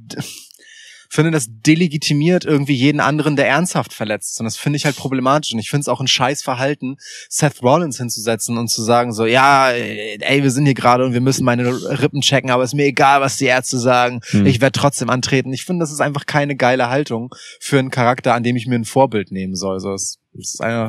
finde 1.15 1.31
das 1.31 1.47
delegitimiert 1.49 2.45
irgendwie 2.45 2.75
jeden 2.75 3.01
anderen, 3.01 3.37
der 3.37 3.49
ernsthaft 3.49 3.93
verletzt 3.93 4.33
ist. 4.33 4.41
Und 4.41 4.45
das 4.45 4.57
finde 4.57 4.77
ich 4.77 4.85
halt 4.85 4.97
problematisch. 4.97 5.53
Und 5.53 5.61
ich 5.61 5.71
finde 5.71 5.83
es 5.83 5.89
auch 5.89 6.01
ein 6.01 6.09
scheiß 6.09 6.43
Verhalten, 6.43 6.97
Seth 7.29 7.63
Rollins 7.63 7.99
hinzusetzen 7.99 8.59
und 8.59 8.69
zu 8.69 8.83
sagen 8.83 9.13
so, 9.13 9.25
ja, 9.25 9.71
ey, 9.71 10.43
wir 10.43 10.51
sind 10.51 10.65
hier 10.65 10.75
gerade 10.75 11.05
und 11.05 11.13
wir 11.13 11.21
müssen 11.21 11.45
meine 11.45 11.69
Rippen 11.69 12.21
checken, 12.21 12.51
aber 12.51 12.65
ist 12.65 12.75
mir 12.75 12.87
egal, 12.87 13.21
was 13.21 13.37
die 13.37 13.47
Ärzte 13.47 13.79
sagen. 13.79 14.21
Hm. 14.31 14.47
Ich 14.47 14.61
werde 14.61 14.79
trotzdem 14.79 15.09
antreten. 15.09 15.53
Ich 15.53 15.65
finde, 15.65 15.85
das 15.85 15.93
ist 15.93 16.01
einfach 16.01 16.27
keine 16.27 16.57
geile 16.57 16.89
Haltung 16.89 17.33
für 17.61 17.79
einen 17.79 17.91
Charakter, 17.91 18.35
an 18.35 18.43
dem 18.43 18.57
ich 18.57 18.67
mir 18.67 18.77
ein 18.77 18.85
Vorbild 18.85 19.31
nehmen 19.31 19.55
soll. 19.55 19.79
So, 19.81 19.95
es 20.39 20.55
ist 20.55 20.61
einer 20.61 20.89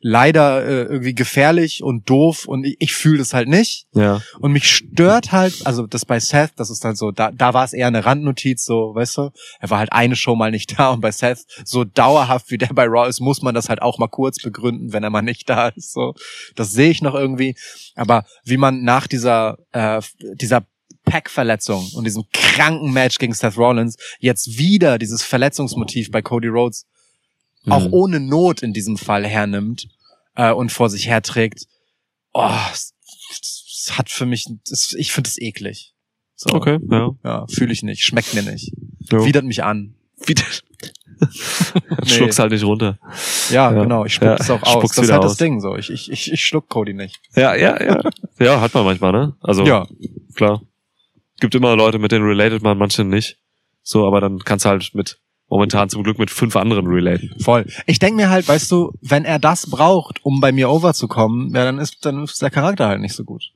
leider 0.00 0.64
äh, 0.64 0.82
irgendwie 0.82 1.14
gefährlich 1.14 1.82
und 1.82 2.08
doof 2.08 2.46
und 2.46 2.64
ich, 2.64 2.76
ich 2.78 2.94
fühle 2.94 3.18
das 3.18 3.34
halt 3.34 3.48
nicht. 3.48 3.86
ja. 3.94 4.20
Und 4.40 4.52
mich 4.52 4.70
stört 4.70 5.32
halt, 5.32 5.66
also 5.66 5.86
das 5.86 6.04
bei 6.04 6.20
Seth, 6.20 6.52
das 6.56 6.70
ist 6.70 6.84
halt 6.84 6.96
so, 6.96 7.10
da, 7.10 7.30
da 7.30 7.54
war 7.54 7.64
es 7.64 7.72
eher 7.72 7.86
eine 7.86 8.04
Randnotiz, 8.04 8.64
so, 8.64 8.94
weißt 8.94 9.18
du, 9.18 9.30
er 9.60 9.70
war 9.70 9.78
halt 9.78 9.92
eine 9.92 10.16
Show 10.16 10.34
mal 10.34 10.50
nicht 10.50 10.78
da 10.78 10.90
und 10.90 11.00
bei 11.00 11.12
Seth, 11.12 11.44
so 11.64 11.84
dauerhaft 11.84 12.50
wie 12.50 12.58
der 12.58 12.68
bei 12.72 12.84
Raw 12.84 13.08
ist, 13.08 13.20
muss 13.20 13.42
man 13.42 13.54
das 13.54 13.68
halt 13.68 13.82
auch 13.82 13.98
mal 13.98 14.08
kurz 14.08 14.42
begründen, 14.42 14.92
wenn 14.92 15.02
er 15.02 15.10
mal 15.10 15.22
nicht 15.22 15.48
da 15.48 15.68
ist, 15.68 15.92
so. 15.92 16.14
Das 16.56 16.72
sehe 16.72 16.90
ich 16.90 17.02
noch 17.02 17.14
irgendwie. 17.14 17.56
Aber 17.94 18.24
wie 18.44 18.56
man 18.56 18.82
nach 18.82 19.06
dieser, 19.06 19.58
äh, 19.72 20.00
dieser 20.34 20.66
Pack-Verletzung 21.04 21.90
und 21.94 22.04
diesem 22.04 22.24
kranken 22.32 22.92
Match 22.92 23.18
gegen 23.18 23.34
Seth 23.34 23.56
Rollins 23.56 23.96
jetzt 24.20 24.56
wieder 24.58 24.98
dieses 24.98 25.22
Verletzungsmotiv 25.22 26.10
bei 26.10 26.22
Cody 26.22 26.48
Rhodes 26.48 26.86
auch 27.68 27.86
Mhm. 27.86 27.92
ohne 27.92 28.20
Not 28.20 28.62
in 28.62 28.72
diesem 28.72 28.96
Fall 28.96 29.26
hernimmt 29.26 29.88
äh, 30.34 30.52
und 30.52 30.72
vor 30.72 30.90
sich 30.90 31.06
herträgt, 31.08 31.66
oh, 32.32 32.48
es, 32.72 32.94
es 33.30 33.92
hat 33.98 34.10
für 34.10 34.26
mich, 34.26 34.46
es, 34.70 34.94
ich 34.98 35.12
finde 35.12 35.28
es 35.28 35.38
eklig. 35.38 35.94
So, 36.34 36.54
Okay, 36.56 36.78
ja. 36.90 37.10
Ja, 37.24 37.46
fühle 37.48 37.72
ich 37.72 37.82
nicht, 37.82 38.02
schmeckt 38.04 38.34
mir 38.34 38.42
nicht, 38.42 38.72
Jo. 39.10 39.24
widert 39.24 39.44
mich 39.44 39.62
an. 39.62 39.94
Wieder. 40.26 40.44
Nee. 42.04 42.08
Schluck's 42.08 42.38
halt 42.40 42.50
nicht 42.50 42.64
runter. 42.64 42.98
Ja, 43.50 43.72
Ja. 43.72 43.82
genau, 43.82 44.04
ich 44.04 44.14
spuck 44.14 44.26
Ja, 44.26 44.34
es 44.34 44.50
auch 44.50 44.60
aus. 44.62 44.72
spuck's 44.72 44.96
Das 44.96 45.04
ist 45.04 45.12
halt 45.12 45.22
das 45.22 45.32
aus. 45.32 45.36
Ding 45.38 45.60
so. 45.60 45.76
Ich, 45.76 45.88
ich, 45.90 46.10
ich, 46.10 46.32
ich 46.32 46.44
schluck 46.44 46.68
Cody 46.68 46.94
nicht. 46.94 47.20
Ja, 47.36 47.54
ja, 47.54 47.80
ja. 47.80 48.00
Ja, 48.40 48.60
hat 48.60 48.74
man 48.74 48.84
manchmal, 48.84 49.12
ne? 49.12 49.36
Also, 49.40 49.64
Ja, 49.64 49.86
klar. 50.34 50.62
Gibt 51.40 51.54
immer 51.54 51.76
Leute, 51.76 51.98
mit 52.00 52.10
denen 52.10 52.24
related 52.24 52.62
man, 52.62 52.76
manche 52.76 53.04
nicht. 53.04 53.38
So, 53.84 54.04
aber 54.06 54.20
dann 54.20 54.40
kannst 54.40 54.64
du 54.64 54.70
halt 54.70 54.90
mit 54.94 55.20
momentan 55.48 55.88
zum 55.88 56.02
Glück 56.02 56.18
mit 56.18 56.30
fünf 56.30 56.56
anderen 56.56 56.86
relaten. 56.86 57.34
Voll. 57.40 57.66
Ich 57.86 57.98
denk 57.98 58.16
mir 58.16 58.30
halt, 58.30 58.48
weißt 58.48 58.70
du, 58.70 58.92
wenn 59.00 59.24
er 59.24 59.38
das 59.38 59.68
braucht, 59.68 60.24
um 60.24 60.40
bei 60.40 60.52
mir 60.52 60.70
overzukommen, 60.70 61.54
ja, 61.54 61.64
dann 61.64 61.78
ist, 61.78 62.04
dann 62.04 62.24
ist 62.24 62.40
der 62.40 62.50
Charakter 62.50 62.88
halt 62.88 63.00
nicht 63.00 63.14
so 63.14 63.24
gut. 63.24 63.52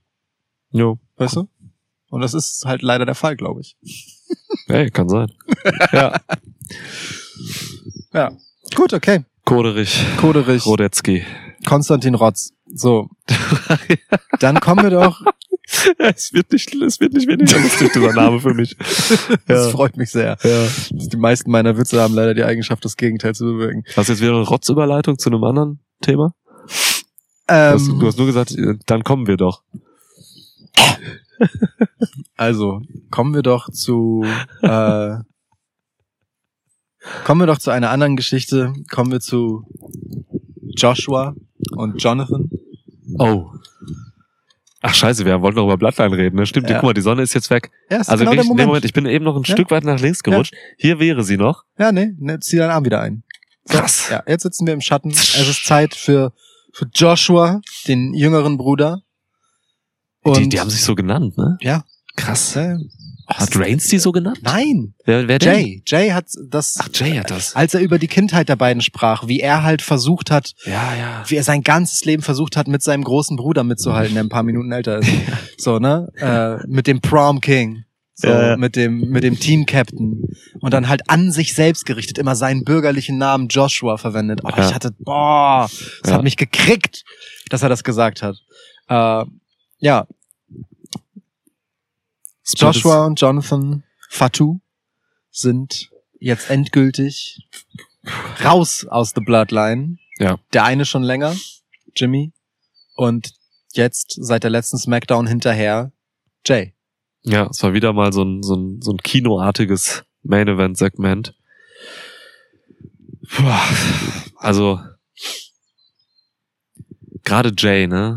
Jo. 0.71 0.99
Weißt 1.17 1.37
du? 1.37 1.49
Und 2.09 2.21
das 2.21 2.35
ist 2.35 2.65
halt 2.65 2.83
leider 2.83 3.07
der 3.07 3.15
Fall, 3.15 3.37
glaube 3.37 3.61
ich. 3.61 3.77
Hey, 4.67 4.91
kann 4.91 5.09
sein. 5.09 5.33
ja. 5.93 6.21
Ja. 8.13 8.33
Gut, 8.75 8.93
okay. 8.93 9.25
Koderich. 9.45 10.05
Koderich, 10.17 10.67
Rodetzky. 10.67 11.25
Konstantin 11.67 12.15
Rotz. 12.15 12.53
So. 12.67 13.09
Dann 14.41 14.61
kommen 14.61 14.83
wir 14.83 14.91
doch. 14.91 15.23
es 15.99 16.33
wird 16.33 16.53
nicht, 16.53 16.75
es 16.75 17.01
wird 17.01 17.13
nicht 17.13 17.29
weniger 17.29 17.59
lustig, 17.59 17.93
dieser 17.93 18.13
Name 18.13 18.41
für 18.41 18.55
mich. 18.55 18.77
Das 19.47 19.67
Ja. 19.67 19.71
freut 19.71 19.97
mich 19.97 20.11
sehr. 20.11 20.37
Ja. 20.43 20.69
Die 20.91 21.17
meisten 21.17 21.51
meiner 21.51 21.77
Witze 21.79 22.01
haben 22.01 22.15
leider 22.15 22.35
die 22.35 22.45
Eigenschaft, 22.45 22.85
das 22.85 22.97
Gegenteil 22.97 23.35
zu 23.35 23.45
bewirken. 23.45 23.85
Hast 23.97 24.09
du 24.09 24.13
jetzt 24.13 24.21
wieder 24.23 24.33
eine 24.35 24.43
Rotzüberleitung 24.47 25.19
zu 25.19 25.31
einem 25.31 25.43
anderen 25.45 25.81
Thema? 26.03 26.35
Du 27.49 27.55
hast, 27.55 27.89
Ähm, 27.89 27.99
du 28.01 28.07
hast 28.07 28.17
nur 28.19 28.27
gesagt, 28.27 28.57
dann 28.87 29.05
kommen 29.05 29.27
wir 29.27 29.37
doch. 29.37 29.63
also, 32.37 32.83
kommen 33.11 33.35
wir 33.35 33.43
doch 33.43 33.71
zu, 33.71 34.25
äh, 34.63 35.17
kommen 37.25 37.41
wir 37.41 37.47
doch 37.47 37.59
zu 37.59 37.71
einer 37.71 37.91
anderen 37.91 38.17
Geschichte. 38.17 38.73
Kommen 38.91 39.13
wir 39.13 39.21
zu 39.21 39.65
Joshua 40.77 41.35
und 41.77 42.03
Jonathan. 42.03 42.51
Oh. 43.19 43.51
Ach 44.89 44.95
scheiße, 44.95 45.25
wir 45.25 45.41
wollten 45.43 45.57
noch 45.57 45.65
über 45.65 45.77
Bloodline 45.77 46.17
reden, 46.17 46.37
ne? 46.37 46.47
Stimmt, 46.47 46.71
Ja. 46.71 46.77
guck 46.77 46.85
mal, 46.85 46.93
die 46.95 47.01
Sonne 47.01 47.23
ist 47.23 47.35
jetzt 47.35 47.51
weg. 47.51 47.71
Ja, 47.91 47.99
ist 47.99 48.09
Also 48.09 48.21
genau 48.25 48.33
wirklich, 48.33 48.37
der 48.37 48.43
in 48.43 48.47
dem 48.47 48.49
Moment. 48.49 48.67
Moment, 48.69 48.85
ich 48.85 48.93
bin 48.93 49.07
eben 49.07 49.25
noch 49.25 49.37
ein 49.37 49.43
Ja. 49.43 49.53
Stück 49.55 49.71
weit 49.73 49.85
nach 49.85 49.99
links 50.01 50.23
gerutscht. 50.23 50.55
Hier 50.79 51.01
wäre 51.01 51.25
sie 51.25 51.37
noch. 51.37 51.65
Ja, 51.79 51.91
nee, 51.93 52.13
ne, 52.19 52.39
zieh 52.41 52.57
deinen 52.57 52.71
Arm 52.71 52.85
wieder 52.85 53.01
ein. 53.01 53.25
So, 53.65 53.79
Krass. 53.79 54.09
Ja, 54.11 54.23
jetzt 54.29 54.45
sitzen 54.45 54.65
wir 54.67 54.75
im 54.75 54.81
Schatten. 54.81 55.11
Es 55.11 55.37
ist 55.37 55.65
Zeit 55.67 55.95
für, 55.97 56.33
für 56.73 56.87
Joshua, 56.95 57.61
den 57.89 58.15
jüngeren 58.15 58.57
Bruder. 58.59 59.03
Und 60.23 60.37
Die, 60.39 60.49
die 60.51 60.61
haben 60.61 60.71
sich 60.71 60.83
so 60.85 60.95
genannt, 60.95 61.37
ne? 61.37 61.57
ja, 61.61 61.85
Krass. 62.17 62.57
Hat 63.27 63.57
Reigns 63.57 63.89
die 63.89 63.99
so 63.99 64.13
genannt? 64.13 64.39
nein, 64.43 64.95
Wer, 65.05 65.27
wer 65.29 65.39
denn? 65.39 65.55
Jay. 65.55 65.83
Jay 65.87 66.11
hat 66.11 66.27
das, 66.49 66.77
Ach, 66.81 66.89
Jay 66.95 67.17
hat 67.19 67.31
das. 67.31 67.55
als 67.57 67.75
er 67.75 67.81
über 67.81 67.99
die 67.99 68.07
Kindheit 68.09 68.49
der 68.49 68.57
beiden 68.57 68.81
sprach, 68.83 69.27
wie 69.27 69.41
er 69.41 69.63
halt 69.63 69.83
versucht 69.83 70.31
hat, 70.31 70.53
Ja, 70.65 70.95
ja. 70.97 71.25
wie 71.27 71.37
er 71.37 71.43
sein 71.43 71.63
ganzes 71.63 72.05
Leben 72.05 72.23
versucht 72.23 72.57
hat, 72.57 72.69
mit 72.69 72.83
seinem 72.83 73.05
großen 73.05 73.37
Bruder 73.37 73.65
mitzuhalten, 73.65 74.15
der 74.15 74.25
ein 74.25 74.29
paar 74.29 74.43
Minuten 74.43 74.71
älter 74.73 74.99
ist. 74.99 75.09
So, 75.59 75.79
ne? 75.79 76.09
Äh, 76.17 76.67
mit 76.69 76.87
dem 76.87 77.01
Prom 77.01 77.41
King. 77.41 77.85
So, 78.15 78.29
Ja, 78.29 78.49
ja. 78.51 78.57
mit 78.57 78.77
dem, 78.77 79.11
mit 79.11 79.25
dem 79.25 79.39
Team 79.41 79.67
Captain. 79.67 80.23
Und 80.61 80.73
dann 80.73 80.89
halt 80.89 81.11
an 81.11 81.33
sich 81.33 81.55
selbst 81.55 81.85
gerichtet, 81.87 82.17
immer 82.19 82.35
seinen 82.37 82.65
bürgerlichen 82.65 83.19
Namen 83.19 83.49
Joshua 83.49 83.97
verwendet. 83.99 84.41
Oh, 84.45 84.49
Ja. 84.57 84.69
ich 84.69 84.75
hatte, 84.75 84.93
boah, 84.99 85.69
das 86.03 86.11
Ja. 86.11 86.17
hat 86.17 86.23
mich 86.23 86.37
gekriegt, 86.37 87.05
dass 87.51 87.63
er 87.63 87.69
das 87.69 87.85
gesagt 87.85 88.23
hat. 88.23 88.37
Äh, 88.89 89.25
ja, 89.81 90.07
Joshua 92.55 93.07
und 93.07 93.21
Jonathan 93.21 93.83
Fatu 94.09 94.61
sind 95.31 95.91
jetzt 96.19 96.51
endgültig 96.51 97.49
raus 98.45 98.87
aus 98.89 99.13
The 99.15 99.21
Bloodline. 99.21 99.99
Ja. 100.19 100.39
Der 100.53 100.65
eine 100.65 100.85
schon 100.85 101.03
länger, 101.03 101.35
Jimmy. 101.95 102.33
Und 102.95 103.35
jetzt 103.73 104.17
seit 104.19 104.45
der 104.45 104.51
letzten 104.51 104.79
Smackdown 104.79 105.27
hinterher, 105.27 105.93
Jay. 106.47 106.75
Ja, 107.23 107.49
es 107.51 107.63
war 107.63 107.75
wieder 107.75 107.93
mal 107.93 108.13
so 108.13 108.23
ein, 108.23 108.43
so 108.43 108.55
ein, 108.55 108.81
so 108.81 108.93
ein 108.93 108.99
kinoartiges 108.99 110.05
Main-Event-Segment. 110.23 111.35
Puh, 113.29 113.43
Also, 114.37 114.81
gerade 117.25 117.53
Jay, 117.57 117.87
ne? 117.87 118.17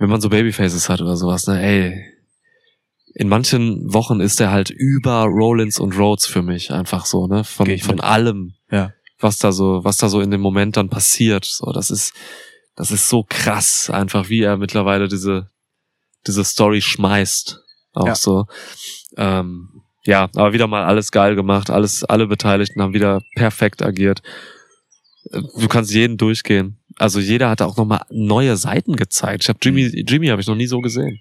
Wenn 0.00 0.08
man 0.08 0.20
so 0.20 0.28
Babyfaces 0.30 0.88
hat 0.88 1.00
oder 1.02 1.16
sowas, 1.16 1.46
ne, 1.46 1.62
ey. 1.62 2.04
In 3.14 3.28
manchen 3.28 3.92
Wochen 3.92 4.20
ist 4.20 4.40
er 4.40 4.50
halt 4.50 4.70
über 4.70 5.24
Rollins 5.24 5.78
und 5.78 5.96
Rhodes 5.98 6.26
für 6.26 6.42
mich 6.42 6.72
einfach 6.72 7.04
so, 7.06 7.26
ne? 7.26 7.44
Von, 7.44 7.68
ich 7.68 7.82
von 7.82 7.96
mit. 7.96 8.04
allem. 8.04 8.54
Ja. 8.70 8.92
Was 9.18 9.36
da 9.38 9.52
so, 9.52 9.84
was 9.84 9.98
da 9.98 10.08
so 10.08 10.20
in 10.20 10.30
dem 10.30 10.40
Moment 10.40 10.76
dann 10.76 10.88
passiert. 10.88 11.44
So, 11.44 11.70
das 11.72 11.90
ist, 11.90 12.14
das 12.76 12.90
ist 12.90 13.08
so 13.08 13.24
krass, 13.28 13.90
einfach 13.90 14.28
wie 14.30 14.42
er 14.42 14.56
mittlerweile 14.56 15.06
diese, 15.08 15.50
diese 16.26 16.44
Story 16.44 16.80
schmeißt. 16.80 17.60
Auch 17.92 18.06
Ja. 18.06 18.14
so. 18.14 18.46
Ähm, 19.18 19.82
ja, 20.04 20.30
aber 20.36 20.54
wieder 20.54 20.66
mal 20.68 20.84
alles 20.84 21.10
geil 21.12 21.34
gemacht. 21.34 21.68
Alles, 21.68 22.04
alle 22.04 22.26
Beteiligten 22.26 22.80
haben 22.80 22.94
wieder 22.94 23.20
perfekt 23.34 23.82
agiert. 23.82 24.22
Äh, 25.30 25.42
Du 25.58 25.68
kannst 25.68 25.92
jeden 25.92 26.16
durchgehen. 26.16 26.79
Also 27.00 27.18
jeder 27.18 27.48
hat 27.48 27.62
auch 27.62 27.78
nochmal 27.78 28.02
neue 28.10 28.58
Seiten 28.58 28.94
gezeigt. 28.94 29.44
Ich 29.44 29.48
habe 29.48 29.58
Jimmy, 29.62 29.86
Jimmy 30.06 30.26
habe 30.26 30.42
ich 30.42 30.46
noch 30.46 30.54
nie 30.54 30.66
so 30.66 30.82
gesehen. 30.82 31.18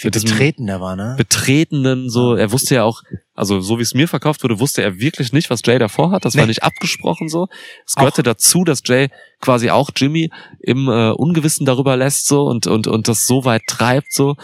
Wie 0.00 0.08
betreten 0.10 0.66
der 0.66 0.80
war, 0.80 0.94
ne? 0.94 1.14
Betretenen, 1.16 2.10
so, 2.10 2.36
er 2.36 2.52
wusste 2.52 2.76
ja 2.76 2.84
auch, 2.84 3.02
also 3.34 3.60
so 3.60 3.78
wie 3.78 3.82
es 3.82 3.92
mir 3.92 4.06
verkauft 4.06 4.44
wurde, 4.44 4.60
wusste 4.60 4.82
er 4.82 5.00
wirklich 5.00 5.32
nicht, 5.32 5.50
was 5.50 5.62
Jay 5.64 5.78
davor 5.80 6.12
hat. 6.12 6.24
Das 6.24 6.36
war 6.36 6.42
Nee. 6.42 6.48
nicht 6.50 6.62
abgesprochen 6.62 7.28
so. 7.28 7.48
Es 7.84 7.96
gehörte 7.96 8.22
dazu, 8.22 8.62
dass 8.62 8.82
Jay 8.84 9.08
quasi 9.40 9.70
auch 9.70 9.90
Jimmy 9.96 10.30
im 10.60 10.86
äh, 10.88 11.10
Ungewissen 11.10 11.66
darüber 11.66 11.96
lässt 11.96 12.26
so 12.26 12.44
und 12.44 12.68
und 12.68 12.86
und 12.86 13.08
das 13.08 13.26
so 13.26 13.44
weit 13.44 13.62
treibt 13.66 14.12
so, 14.12 14.36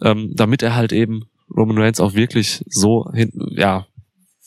ähm, 0.00 0.30
damit 0.34 0.62
er 0.62 0.74
halt 0.74 0.92
eben 0.92 1.24
Roman 1.54 1.76
Reigns 1.76 2.00
auch 2.00 2.14
wirklich 2.14 2.62
so 2.66 3.10
hinten, 3.12 3.58
ja 3.58 3.86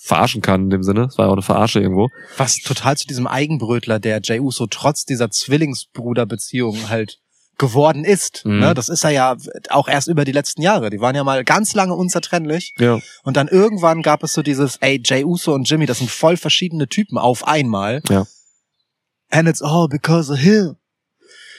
verarschen 0.03 0.41
kann 0.41 0.63
in 0.63 0.69
dem 0.69 0.83
Sinne. 0.83 1.05
Es 1.05 1.17
war 1.17 1.25
ja 1.25 1.29
auch 1.29 1.35
eine 1.35 1.41
Verarsche 1.41 1.79
irgendwo. 1.79 2.09
Was 2.37 2.57
total 2.57 2.97
zu 2.97 3.07
diesem 3.07 3.25
Eigenbrötler, 3.25 3.99
der 3.99 4.19
Jay 4.21 4.39
Uso 4.39 4.67
trotz 4.67 5.05
dieser 5.05 5.31
Zwillingsbruderbeziehung 5.31 6.89
halt 6.89 7.19
geworden 7.57 8.03
ist. 8.03 8.45
Mhm. 8.45 8.59
Ne? 8.59 8.73
Das 8.73 8.89
ist 8.89 9.05
er 9.05 9.11
ja 9.11 9.37
auch 9.69 9.87
erst 9.87 10.09
über 10.09 10.25
die 10.25 10.33
letzten 10.33 10.61
Jahre. 10.61 10.89
Die 10.89 10.99
waren 10.99 11.15
ja 11.15 11.23
mal 11.23 11.45
ganz 11.45 11.73
lange 11.73 11.93
unzertrennlich. 11.93 12.73
Ja. 12.77 12.99
Und 13.23 13.37
dann 13.37 13.47
irgendwann 13.47 14.01
gab 14.01 14.23
es 14.23 14.33
so 14.33 14.41
dieses, 14.41 14.75
ey, 14.77 15.01
Jay 15.01 15.23
Uso 15.23 15.53
und 15.53 15.69
Jimmy, 15.69 15.85
das 15.85 15.99
sind 15.99 16.11
voll 16.11 16.35
verschiedene 16.35 16.89
Typen 16.89 17.17
auf 17.17 17.47
einmal. 17.47 18.01
Ja. 18.09 18.25
And 19.29 19.47
it's 19.47 19.61
all 19.61 19.87
because 19.87 20.31
of 20.31 20.39
him. 20.39 20.75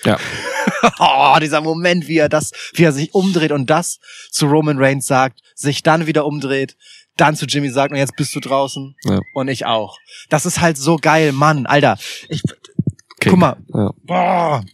Ja. 0.04 0.18
oh, 0.98 1.38
dieser 1.40 1.62
Moment, 1.62 2.08
wie 2.08 2.18
er 2.18 2.28
das, 2.28 2.52
wie 2.74 2.84
er 2.84 2.92
sich 2.92 3.14
umdreht 3.14 3.52
und 3.52 3.70
das 3.70 4.00
zu 4.30 4.46
Roman 4.46 4.78
Reigns 4.78 5.06
sagt, 5.06 5.40
sich 5.54 5.82
dann 5.82 6.06
wieder 6.06 6.26
umdreht, 6.26 6.76
dann 7.16 7.36
zu 7.36 7.46
Jimmy 7.46 7.70
sagt, 7.70 7.92
und 7.92 7.98
jetzt 7.98 8.16
bist 8.16 8.34
du 8.34 8.40
draußen. 8.40 8.96
Ja. 9.04 9.20
Und 9.34 9.48
ich 9.48 9.66
auch. 9.66 9.98
Das 10.28 10.46
ist 10.46 10.60
halt 10.60 10.76
so 10.76 10.96
geil, 10.96 11.32
Mann, 11.32 11.66
Alter. 11.66 11.96
Ich, 12.28 12.42
guck 13.22 13.38
mal, 13.38 13.56
Ja. 13.72 13.90
boah, 14.02 14.64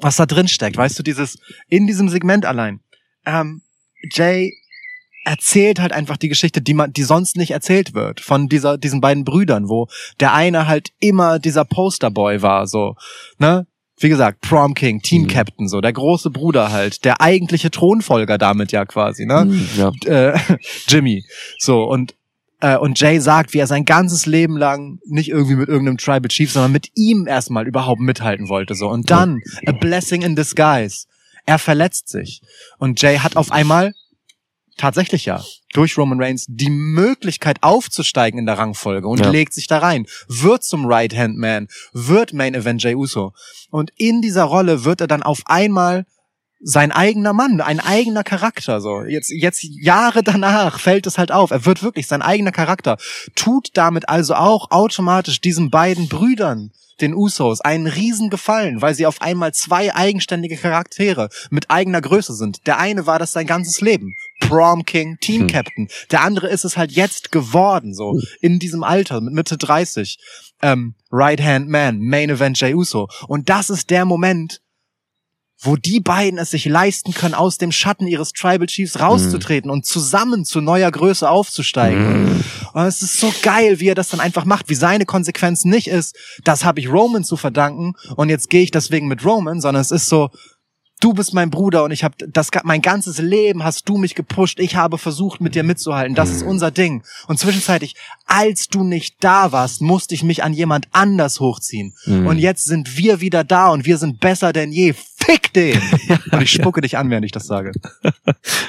was 0.00 0.16
da 0.16 0.26
drin 0.26 0.48
steckt, 0.48 0.76
weißt 0.76 0.98
du, 0.98 1.02
dieses, 1.02 1.38
in 1.68 1.86
diesem 1.86 2.08
Segment 2.08 2.46
allein. 2.46 2.80
Ähm, 3.24 3.62
Jay 4.12 4.52
erzählt 5.24 5.80
halt 5.80 5.92
einfach 5.92 6.16
die 6.16 6.28
Geschichte, 6.28 6.62
die 6.62 6.72
man, 6.74 6.92
die 6.92 7.02
sonst 7.02 7.36
nicht 7.36 7.50
erzählt 7.50 7.94
wird, 7.94 8.20
von 8.20 8.48
dieser, 8.48 8.78
diesen 8.78 9.00
beiden 9.00 9.24
Brüdern, 9.24 9.68
wo 9.68 9.88
der 10.20 10.32
eine 10.32 10.68
halt 10.68 10.92
immer 11.00 11.40
dieser 11.40 11.64
Posterboy 11.64 12.42
war, 12.42 12.66
so, 12.68 12.94
ne? 13.38 13.66
Wie 13.98 14.08
gesagt, 14.10 14.42
Prom 14.42 14.74
King, 14.74 15.00
Team 15.00 15.22
Mhm. 15.22 15.26
Captain, 15.28 15.68
so, 15.68 15.80
der 15.80 15.92
große 15.92 16.30
Bruder 16.30 16.70
halt, 16.70 17.04
der 17.04 17.20
eigentliche 17.20 17.70
Thronfolger 17.70 18.36
damit 18.36 18.70
ja 18.72 18.84
quasi, 18.84 19.24
ne? 19.24 19.46
Mhm, 19.46 19.68
ja. 19.76 19.90
äh, 20.04 20.38
Jimmy. 20.88 21.24
So, 21.58 21.84
und, 21.84 22.14
äh, 22.60 22.76
und 22.76 23.00
Jay 23.00 23.18
sagt, 23.20 23.54
wie 23.54 23.58
er 23.58 23.66
sein 23.66 23.84
ganzes 23.86 24.26
Leben 24.26 24.56
lang 24.58 24.98
nicht 25.06 25.30
irgendwie 25.30 25.56
mit 25.56 25.68
irgendeinem 25.68 25.96
Tribal 25.96 26.28
Chief, 26.28 26.50
sondern 26.52 26.72
mit 26.72 26.90
ihm 26.94 27.26
erstmal 27.26 27.66
überhaupt 27.66 28.00
mithalten 28.00 28.48
wollte. 28.48 28.74
So. 28.74 28.88
Und 28.88 29.10
dann, 29.10 29.40
a 29.66 29.72
blessing 29.72 30.22
in 30.22 30.36
disguise. 30.36 31.06
Er 31.46 31.58
verletzt 31.58 32.08
sich. 32.08 32.42
Und 32.78 33.00
Jay 33.00 33.18
hat 33.18 33.36
auf 33.36 33.50
einmal, 33.52 33.92
tatsächlich 34.76 35.24
ja, 35.26 35.44
durch 35.72 35.96
Roman 35.98 36.20
Reigns 36.22 36.46
die 36.48 36.70
Möglichkeit 36.70 37.62
aufzusteigen 37.62 38.38
in 38.38 38.46
der 38.46 38.58
Rangfolge 38.58 39.06
und 39.08 39.20
Ja. 39.20 39.30
legt 39.30 39.54
sich 39.54 39.66
da 39.66 39.78
rein, 39.78 40.06
wird 40.28 40.64
zum 40.64 40.86
Right-Hand-Man, 40.86 41.68
wird 41.92 42.32
Main 42.32 42.54
Event 42.54 42.82
Jay 42.82 42.94
Uso. 42.94 43.32
Und 43.70 43.90
in 43.96 44.22
dieser 44.22 44.44
Rolle 44.44 44.84
wird 44.84 45.00
er 45.00 45.06
dann 45.06 45.22
auf 45.22 45.40
einmal 45.46 46.04
sein 46.60 46.90
eigener 46.90 47.32
Mann, 47.34 47.60
ein 47.60 47.80
eigener 47.80 48.24
Charakter, 48.24 48.80
so. 48.80 49.02
Jetzt, 49.02 49.30
jetzt 49.30 49.62
Jahre 49.62 50.22
danach 50.22 50.80
fällt 50.80 51.06
es 51.06 51.18
halt 51.18 51.30
auf. 51.30 51.50
Er 51.50 51.66
wird 51.66 51.82
wirklich 51.82 52.06
sein 52.06 52.22
eigener 52.22 52.52
Charakter. 52.52 52.96
Tut 53.34 53.70
damit 53.74 54.08
also 54.08 54.34
auch 54.34 54.70
automatisch 54.70 55.40
diesen 55.40 55.70
beiden 55.70 56.08
Brüdern, 56.08 56.70
den 57.02 57.14
Usos, 57.14 57.60
einen 57.60 57.86
riesen 57.86 58.30
Gefallen, 58.30 58.80
weil 58.80 58.94
sie 58.94 59.04
auf 59.04 59.20
einmal 59.20 59.52
zwei 59.52 59.94
eigenständige 59.94 60.56
Charaktere 60.56 61.28
mit 61.50 61.70
eigener 61.70 62.00
Größe 62.00 62.32
sind. 62.32 62.66
Der 62.66 62.78
eine 62.78 63.06
war 63.06 63.18
das 63.18 63.32
sein 63.32 63.46
ganzes 63.46 63.82
Leben. 63.82 64.14
Prom 64.48 64.84
King, 64.84 65.18
Team 65.20 65.42
Hm. 65.42 65.48
Captain. 65.48 65.88
Der 66.10 66.22
andere 66.22 66.48
ist 66.48 66.64
es 66.64 66.76
halt 66.76 66.92
jetzt 66.92 67.32
geworden, 67.32 67.94
so. 67.94 68.20
In 68.40 68.58
diesem 68.58 68.82
Alter, 68.82 69.20
mit 69.20 69.34
Mitte 69.34 69.56
30. 69.58 70.18
Ähm, 70.62 70.94
Right 71.12 71.40
Hand 71.40 71.68
Man, 71.68 71.98
Main 72.00 72.30
Event 72.30 72.58
Jey 72.58 72.74
Uso. 72.74 73.08
Und 73.28 73.48
das 73.48 73.70
ist 73.70 73.90
der 73.90 74.04
Moment, 74.04 74.60
wo 75.58 75.76
die 75.76 76.00
beiden 76.00 76.38
es 76.38 76.50
sich 76.50 76.66
leisten 76.66 77.14
können, 77.14 77.32
aus 77.34 77.56
dem 77.56 77.72
Schatten 77.72 78.06
ihres 78.06 78.32
Tribal 78.32 78.66
Chiefs 78.66 79.00
rauszutreten 79.00 79.70
und 79.70 79.86
zusammen 79.86 80.44
zu 80.44 80.60
neuer 80.60 80.90
Größe 80.90 81.28
aufzusteigen. 81.28 82.44
Und 82.74 82.84
es 82.84 83.00
ist 83.02 83.18
so 83.18 83.32
geil, 83.42 83.80
wie 83.80 83.88
er 83.88 83.94
das 83.94 84.10
dann 84.10 84.20
einfach 84.20 84.44
macht, 84.44 84.68
wie 84.68 84.74
seine 84.74 85.06
Konsequenz 85.06 85.64
nicht 85.64 85.88
ist, 85.88 86.14
das 86.44 86.64
habe 86.64 86.80
ich 86.80 86.90
Roman 86.90 87.24
zu 87.24 87.38
verdanken 87.38 87.94
und 88.16 88.28
jetzt 88.28 88.50
gehe 88.50 88.62
ich 88.62 88.70
deswegen 88.70 89.08
mit 89.08 89.24
Roman, 89.24 89.62
sondern 89.62 89.80
es 89.80 89.90
ist 89.90 90.08
so, 90.08 90.28
du 91.00 91.12
bist 91.12 91.34
mein 91.34 91.50
Bruder 91.50 91.84
und 91.84 91.90
ich 91.90 92.04
habe 92.04 92.14
das 92.28 92.50
mein 92.64 92.82
ganzes 92.82 93.18
Leben 93.18 93.64
hast 93.64 93.88
du 93.88 93.96
mich 93.96 94.14
gepusht. 94.14 94.58
Ich 94.60 94.76
habe 94.76 94.98
versucht 94.98 95.40
mit 95.40 95.54
dir 95.54 95.62
mitzuhalten. 95.62 96.14
Das 96.14 96.30
ist 96.30 96.42
unser 96.42 96.70
Ding. 96.70 97.02
Und 97.28 97.38
zwischenzeitlich, 97.38 97.94
als 98.26 98.68
du 98.68 98.84
nicht 98.84 99.16
da 99.20 99.52
warst, 99.52 99.82
musste 99.82 100.14
ich 100.14 100.22
mich 100.22 100.42
an 100.42 100.52
jemand 100.52 100.88
anders 100.92 101.40
hochziehen. 101.40 101.94
Und 102.06 102.38
jetzt 102.38 102.64
sind 102.64 102.96
wir 102.96 103.20
wieder 103.20 103.44
da 103.44 103.68
und 103.68 103.84
wir 103.84 103.98
sind 103.98 104.20
besser 104.20 104.52
denn 104.52 104.72
je. 104.72 104.94
Fick 104.94 105.52
den! 105.52 105.80
und 106.30 106.42
ich 106.42 106.52
spucke 106.52 106.80
dich 106.80 106.96
an, 106.96 107.10
während 107.10 107.24
ich 107.24 107.32
das 107.32 107.46
sage. 107.46 107.72
Bin 108.02 108.14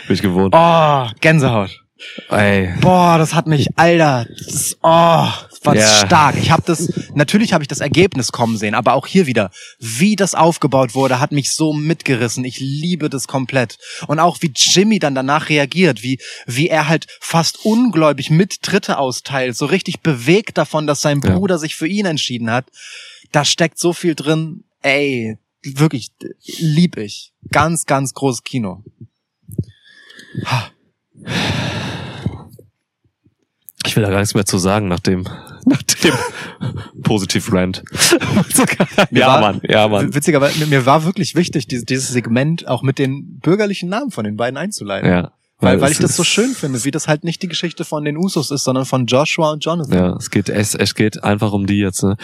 ich 0.10 0.22
gewohnt. 0.22 0.56
Oh, 0.58 1.08
Gänsehaut. 1.22 1.84
Ey. 2.30 2.74
Boah, 2.82 3.18
das 3.18 3.34
hat 3.34 3.48
mich, 3.48 3.68
Alter, 3.76 4.28
das, 4.46 4.78
oh, 4.84 5.28
das 5.50 5.60
war 5.64 5.76
Ja. 5.76 6.06
stark. 6.06 6.36
Ich 6.38 6.52
habe 6.52 6.64
das, 6.66 6.92
natürlich 7.14 7.54
habe 7.54 7.64
ich 7.64 7.68
das 7.68 7.80
Ergebnis 7.80 8.32
kommen 8.32 8.58
sehen, 8.58 8.76
aber 8.76 8.94
auch 8.94 9.08
hier 9.08 9.26
wieder, 9.26 9.52
wie 9.80 10.16
das 10.16 10.36
aufgebaut 10.36 10.96
wurde, 10.96 11.20
hat 11.20 11.32
mich 11.32 11.52
so 11.54 11.74
mitgerissen. 11.74 12.46
Ich 12.46 12.60
liebe 12.60 13.10
das 13.10 13.28
komplett. 13.28 13.78
Und 14.08 14.20
auch 14.20 14.38
wie 14.42 14.52
Jimmy 14.56 15.00
dann 15.00 15.16
danach 15.16 15.50
reagiert, 15.50 16.04
wie, 16.04 16.20
wie 16.46 16.68
er 16.70 16.88
halt 16.88 17.08
fast 17.20 17.66
ungläubig 17.66 18.30
mit 18.30 18.62
Tritte 18.62 18.98
austeilt, 19.00 19.56
so 19.58 19.66
richtig 19.66 20.02
bewegt 20.02 20.58
davon, 20.58 20.88
dass 20.88 21.02
sein 21.02 21.22
Ja. 21.24 21.36
Bruder 21.36 21.58
sich 21.58 21.76
für 21.76 21.88
ihn 21.88 22.06
entschieden 22.06 22.50
hat. 22.52 22.66
Da 23.32 23.44
steckt 23.44 23.80
so 23.80 23.94
viel 23.94 24.16
drin. 24.16 24.64
Ey, 24.82 25.38
wirklich, 25.64 26.12
lieb 26.60 26.98
ich. 26.98 27.34
Ganz, 27.52 27.86
ganz 27.86 28.14
großes 28.14 28.44
Kino. 28.44 28.84
Ha. 30.46 30.72
Ich 33.88 33.96
will 33.96 34.04
da 34.04 34.10
gar 34.10 34.20
nichts 34.20 34.36
mehr 34.36 34.46
zu 34.46 34.58
sagen 34.58 34.88
nach 34.88 35.00
dem, 35.00 35.28
nach 35.66 35.82
dem 35.82 36.14
Positiv 37.04 37.52
Rant. 37.52 37.84
Ja, 39.12 39.28
war- 39.28 39.42
Mann, 39.42 39.62
ja, 39.64 39.88
Mann. 39.88 40.14
Witzigerweise, 40.14 40.60
mir- 40.60 40.68
mir 40.68 40.86
war 40.86 41.06
wirklich 41.06 41.36
wichtig, 41.36 41.68
dieses, 41.68 41.86
dieses 41.86 42.08
Segment 42.10 42.68
auch 42.68 42.82
mit 42.84 43.00
den 43.00 43.40
bürgerlichen 43.40 43.90
Namen 43.90 44.12
von 44.12 44.26
den 44.26 44.36
beiden 44.38 44.58
einzuleiten. 44.58 45.10
Ja. 45.10 45.32
Weil, 45.60 45.82
weil 45.82 45.92
ich 45.92 45.98
das 45.98 46.16
so 46.16 46.24
schön 46.24 46.52
finde, 46.52 46.84
wie 46.86 46.92
das 46.92 47.08
halt 47.08 47.24
nicht 47.24 47.42
die 47.42 47.48
Geschichte 47.48 47.84
von 47.84 48.06
den 48.06 48.16
Usos 48.16 48.52
ist, 48.52 48.64
sondern 48.64 48.86
von 48.86 49.08
Joshua 49.08 49.52
und 49.54 49.66
Jonathan. 49.66 49.98
Ja, 49.98 50.16
es 50.16 50.30
geht, 50.30 50.50
es, 50.50 50.76
es 50.76 50.94
geht 50.94 51.24
einfach 51.24 51.52
um 51.52 51.66
die 51.66 51.80
jetzt, 51.80 52.04
ne? 52.04 52.16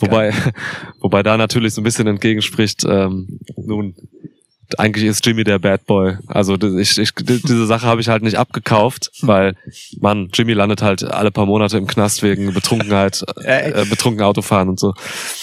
Wobei, 0.00 0.32
wobei 1.00 1.22
da 1.22 1.36
natürlich 1.36 1.74
so 1.74 1.82
ein 1.82 1.84
bisschen 1.84 2.06
entgegenspricht, 2.06 2.84
ähm, 2.88 3.40
nun, 3.58 3.94
eigentlich 4.76 5.04
ist 5.06 5.24
Jimmy 5.24 5.44
der 5.44 5.58
Bad 5.58 5.86
Boy. 5.86 6.16
Also 6.26 6.56
ich, 6.56 6.98
ich, 6.98 7.14
diese 7.14 7.66
Sache 7.66 7.86
habe 7.86 8.00
ich 8.00 8.08
halt 8.08 8.22
nicht 8.22 8.36
abgekauft, 8.36 9.10
weil, 9.22 9.54
Mann, 10.00 10.28
Jimmy 10.34 10.52
landet 10.52 10.82
halt 10.82 11.02
alle 11.04 11.30
paar 11.30 11.46
Monate 11.46 11.78
im 11.78 11.86
Knast 11.86 12.22
wegen 12.22 12.52
Betrunkenheit, 12.52 13.24
Äh, 13.44 13.86
betrunken 13.88 14.22
Autofahren 14.22 14.68
und 14.68 14.78
so. 14.78 14.92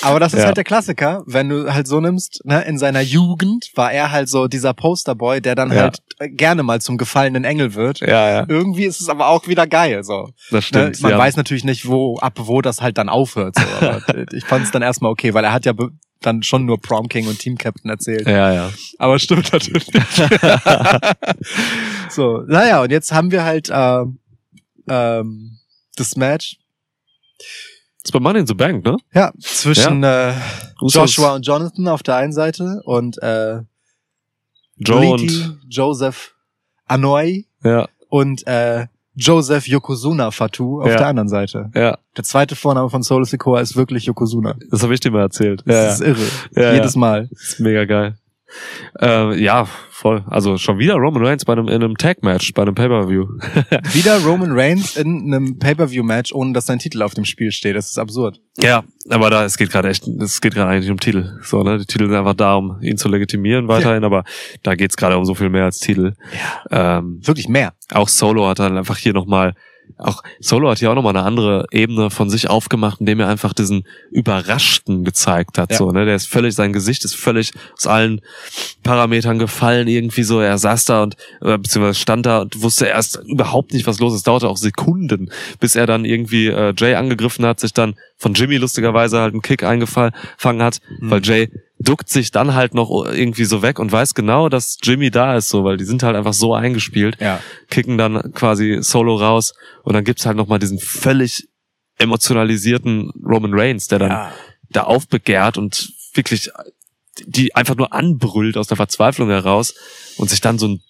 Aber 0.03 0.19
das 0.19 0.33
ist 0.33 0.39
Ja. 0.41 0.45
halt 0.47 0.57
der 0.57 0.63
Klassiker, 0.63 1.23
wenn 1.25 1.49
du 1.49 1.73
halt 1.73 1.87
so 1.87 1.99
nimmst, 1.99 2.41
ne, 2.45 2.63
in 2.65 2.77
seiner 2.77 3.01
Jugend 3.01 3.71
war 3.75 3.91
er 3.91 4.11
halt 4.11 4.29
so 4.29 4.47
dieser 4.47 4.73
Posterboy, 4.73 5.41
der 5.41 5.55
dann 5.55 5.71
Ja. 5.71 5.83
halt 5.83 5.99
äh, 6.19 6.29
gerne 6.29 6.61
mal 6.63 6.81
zum 6.81 6.97
gefallenen 6.97 7.43
Engel 7.45 7.73
wird. 7.73 8.01
Ja, 8.01 8.29
ja, 8.29 8.45
Irgendwie 8.47 8.83
ist 8.85 9.01
es 9.01 9.09
aber 9.09 9.27
auch 9.29 9.47
wieder 9.47 9.65
geil, 9.65 10.03
so. 10.03 10.29
das 10.51 10.51
Ne? 10.51 10.61
stimmt. 10.61 11.01
Man 11.01 11.11
ja. 11.11 11.17
weiß 11.17 11.35
natürlich 11.37 11.63
nicht, 11.63 11.87
wo, 11.87 12.17
ab 12.19 12.33
wo 12.37 12.61
das 12.61 12.81
halt 12.81 12.97
dann 12.97 13.09
aufhört, 13.09 13.55
so. 13.57 13.65
Ich 14.33 14.45
fand 14.45 14.65
es 14.65 14.71
dann 14.71 14.81
erstmal 14.81 15.11
okay, 15.11 15.33
weil 15.33 15.43
er 15.43 15.53
hat 15.53 15.65
ja 15.65 15.73
dann 16.25 16.43
schon 16.43 16.65
nur 16.65 16.79
Prom 16.79 17.07
King 17.09 17.27
und 17.27 17.39
Team 17.39 17.57
Captain 17.57 17.89
erzählt. 17.89 18.27
ja, 18.27 18.53
ja. 18.53 18.71
Aber 18.97 19.19
stimmt 19.19 19.51
natürlich. 19.51 19.85
so, 22.09 22.39
naja, 22.47 22.81
und 22.81 22.91
jetzt 22.91 23.11
haben 23.11 23.31
wir 23.31 23.43
halt 23.43 23.69
ähm, 23.71 24.19
ähm, 24.87 25.57
das 25.95 26.15
Match. 26.15 26.57
Das 28.03 28.11
bei 28.11 28.19
Money 28.19 28.39
in 28.39 28.47
the 28.47 28.53
Bank, 28.53 28.85
ne? 28.85 28.97
Ja, 29.13 29.33
zwischen 29.39 30.03
äh, 30.03 30.33
Usos- 30.79 30.95
Joshua 30.95 31.35
und 31.35 31.45
Jonathan 31.45 31.87
auf 31.87 32.03
der 32.03 32.15
einen 32.17 32.33
Seite 32.33 32.81
und 32.85 33.21
äh, 33.21 33.61
Joe 34.77 35.15
Liti, 35.17 35.43
und, 35.43 35.59
Joseph 35.69 36.35
Anoi 36.85 37.45
ja, 37.63 37.87
und 38.09 38.45
äh, 38.45 38.87
Joseph 39.15 39.67
Yokozuna 39.67 40.31
Fatu 40.31 40.81
auf 40.81 40.89
Ja. 40.89 40.97
der 40.97 41.07
anderen 41.07 41.29
Seite. 41.29 41.69
ja, 41.73 41.97
Der 42.17 42.23
zweite 42.23 42.55
Vorname 42.55 42.89
von 42.89 43.01
Solo 43.03 43.23
Sikoa 43.23 43.61
ist 43.61 43.75
wirklich 43.75 44.05
Yokozuna. 44.05 44.55
das 44.69 44.83
habe 44.83 44.93
ich 44.93 44.99
dir 44.99 45.11
mal 45.11 45.21
erzählt. 45.21 45.63
Das 45.65 45.99
Ja, 45.99 46.05
ist 46.07 46.17
irre. 46.19 46.27
Ja, 46.55 46.73
Jedes 46.73 46.95
Mal. 46.95 47.27
Das 47.31 47.41
ist 47.43 47.59
mega 47.59 47.85
geil. 47.85 48.15
Äh, 49.01 49.41
ja, 49.41 49.65
voll. 49.89 50.23
Also 50.27 50.57
schon 50.57 50.77
wieder 50.79 50.95
Roman 50.95 51.25
Reigns 51.25 51.45
bei 51.45 51.53
einem, 51.53 51.67
in 51.67 51.75
einem 51.75 51.97
Tag-Match, 51.97 52.53
bei 52.53 52.61
einem 52.61 52.75
Pay-Per-View. 52.75 53.25
Wieder 53.93 54.19
Roman 54.23 54.51
Reigns 54.51 54.97
in 54.97 55.33
einem 55.33 55.57
Pay-Per-View-Match, 55.57 56.33
ohne 56.33 56.53
dass 56.53 56.65
sein 56.65 56.79
Titel 56.79 57.01
auf 57.01 57.13
dem 57.13 57.25
Spiel 57.25 57.51
steht. 57.51 57.75
Das 57.75 57.87
ist 57.89 57.97
absurd. 57.97 58.39
ja, 58.57 58.83
aber 59.09 59.29
da, 59.29 59.45
es 59.45 59.57
geht 59.57 59.71
gerade 59.71 59.89
echt, 59.89 60.07
es 60.07 60.41
geht 60.41 60.55
gerade 60.55 60.71
eigentlich 60.71 60.91
um 60.91 60.99
Titel. 60.99 61.39
So, 61.41 61.63
ne? 61.63 61.77
Die 61.77 61.85
Titel 61.85 62.05
sind 62.07 62.15
einfach 62.15 62.33
da, 62.33 62.55
um 62.55 62.81
ihn 62.81 62.97
zu 62.97 63.07
legitimieren 63.09 63.67
weiterhin, 63.67 64.03
aber 64.03 64.23
da 64.63 64.75
geht's 64.75 64.97
gerade 64.97 65.17
um 65.17 65.25
so 65.25 65.35
viel 65.35 65.49
mehr 65.49 65.65
als 65.65 65.79
Titel. 65.79 66.13
Ähm, 66.71 67.19
Wirklich 67.23 67.47
mehr. 67.47 67.73
auch 67.91 68.07
Solo 68.09 68.47
hat 68.47 68.59
dann 68.59 68.77
einfach 68.77 68.97
hier 68.97 69.13
nochmal, 69.13 69.53
auch 69.97 70.23
Solo 70.39 70.69
hat 70.69 70.79
hier 70.79 70.91
auch 70.91 70.95
nochmal 70.95 71.15
eine 71.15 71.25
andere 71.25 71.67
Ebene 71.71 72.09
von 72.09 72.29
sich 72.29 72.49
aufgemacht, 72.49 72.99
indem 72.99 73.19
er 73.19 73.27
einfach 73.27 73.53
diesen 73.53 73.85
Überraschten 74.11 75.03
gezeigt 75.03 75.57
hat. 75.57 75.71
Ja. 75.71 75.77
So, 75.77 75.91
ne? 75.91 76.05
Der 76.05 76.15
ist 76.15 76.27
völlig, 76.27 76.53
sein 76.55 76.73
Gesicht 76.73 77.05
ist 77.05 77.15
völlig 77.15 77.51
aus 77.77 77.87
allen 77.87 78.21
Parametern 78.83 79.39
gefallen, 79.39 79.87
irgendwie 79.87 80.23
so. 80.23 80.39
Er 80.41 80.57
saß 80.57 80.85
da 80.85 81.03
und 81.03 81.15
äh, 81.41 81.57
beziehungsweise 81.57 81.99
stand 81.99 82.25
da 82.25 82.41
und 82.41 82.61
wusste 82.61 82.85
erst 82.85 83.19
überhaupt 83.25 83.73
nicht, 83.73 83.87
was 83.87 83.99
los 83.99 84.13
ist. 84.13 84.19
Es 84.19 84.23
dauerte 84.23 84.49
auch 84.49 84.57
Sekunden, 84.57 85.29
bis 85.59 85.75
er 85.75 85.85
dann 85.85 86.05
irgendwie 86.05 86.47
äh, 86.47 86.73
Jay 86.77 86.95
angegriffen 86.95 87.45
hat, 87.45 87.59
sich 87.59 87.73
dann 87.73 87.95
von 88.17 88.33
Jimmy 88.33 88.57
lustigerweise 88.57 89.19
halt 89.19 89.33
einen 89.33 89.41
Kick 89.41 89.63
eingefangen 89.63 90.13
hat, 90.63 90.79
weil 91.01 91.21
Jay 91.23 91.49
duckt 91.79 92.09
sich 92.09 92.31
dann 92.31 92.53
halt 92.55 92.73
noch 92.73 92.89
irgendwie 93.05 93.43
so 93.45 93.61
weg 93.61 93.79
und 93.79 93.91
weiß 93.91 94.13
genau, 94.15 94.47
dass 94.49 94.77
Jimmy 94.81 95.11
da 95.11 95.35
ist, 95.35 95.49
so, 95.49 95.63
weil 95.65 95.77
die 95.77 95.83
sind 95.83 96.01
halt 96.03 96.15
einfach 96.15 96.33
so 96.33 96.53
eingespielt 96.53 97.17
Ja. 97.19 97.39
kicken 97.69 97.97
dann 97.97 98.31
quasi 98.33 98.77
Solo 98.81 99.15
raus 99.17 99.53
und 99.83 99.93
dann 99.93 100.03
gibt's 100.05 100.25
halt 100.25 100.37
nochmal 100.37 100.59
diesen 100.59 100.79
völlig 100.79 101.47
emotionalisierten 101.97 103.11
Roman 103.25 103.53
Reigns, 103.53 103.87
der 103.87 103.99
dann 103.99 104.11
Ja. 104.11 104.31
da 104.69 104.83
aufbegehrt 104.83 105.57
und 105.57 105.91
wirklich 106.13 106.49
die 107.25 107.55
einfach 107.55 107.75
nur 107.75 107.93
anbrüllt 107.93 108.57
aus 108.57 108.67
der 108.67 108.77
Verzweiflung 108.77 109.29
heraus 109.29 109.73
und 110.17 110.29
sich 110.29 110.41
dann 110.41 110.57
so 110.59 110.65
einen 110.67 110.81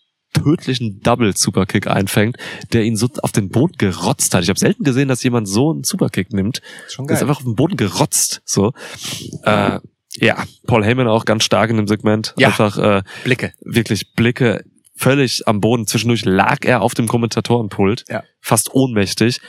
tödlichen 0.43 0.99
Double 1.01 1.35
Superkick 1.35 1.87
einfängt, 1.87 2.37
der 2.73 2.83
ihn 2.83 2.95
so 2.95 3.09
auf 3.21 3.31
den 3.31 3.49
Boden 3.49 3.73
gerotzt 3.77 4.33
hat. 4.35 4.43
Ich 4.43 4.49
habe 4.49 4.59
selten 4.59 4.83
gesehen, 4.83 5.07
dass 5.07 5.23
jemand 5.23 5.47
so 5.47 5.71
einen 5.71 5.83
Superkick 5.83 6.31
nimmt. 6.33 6.61
Schon 6.89 7.07
Der 7.07 7.15
ist 7.15 7.19
geil. 7.21 7.29
einfach 7.29 7.39
auf 7.41 7.45
den 7.45 7.55
Boden 7.55 7.77
gerotzt. 7.77 8.41
So, 8.45 8.73
äh, 9.43 9.79
ja, 10.17 10.43
Paul 10.67 10.85
Heyman 10.85 11.07
auch 11.07 11.25
ganz 11.25 11.43
stark 11.43 11.69
in 11.69 11.77
dem 11.77 11.87
Segment. 11.87 12.33
Ja. 12.37 12.47
Einfach 12.49 12.77
äh, 12.77 13.03
Blicke. 13.23 13.53
wirklich 13.61 14.13
Blicke 14.13 14.63
völlig 14.95 15.47
am 15.47 15.59
Boden. 15.59 15.87
Zwischendurch 15.87 16.23
lag 16.23 16.59
er 16.63 16.81
auf 16.81 16.93
dem 16.93 17.07
Kommentatorenpult, 17.07 18.05
Ja. 18.09 18.23
fast 18.39 18.73
ohnmächtig. 18.73 19.41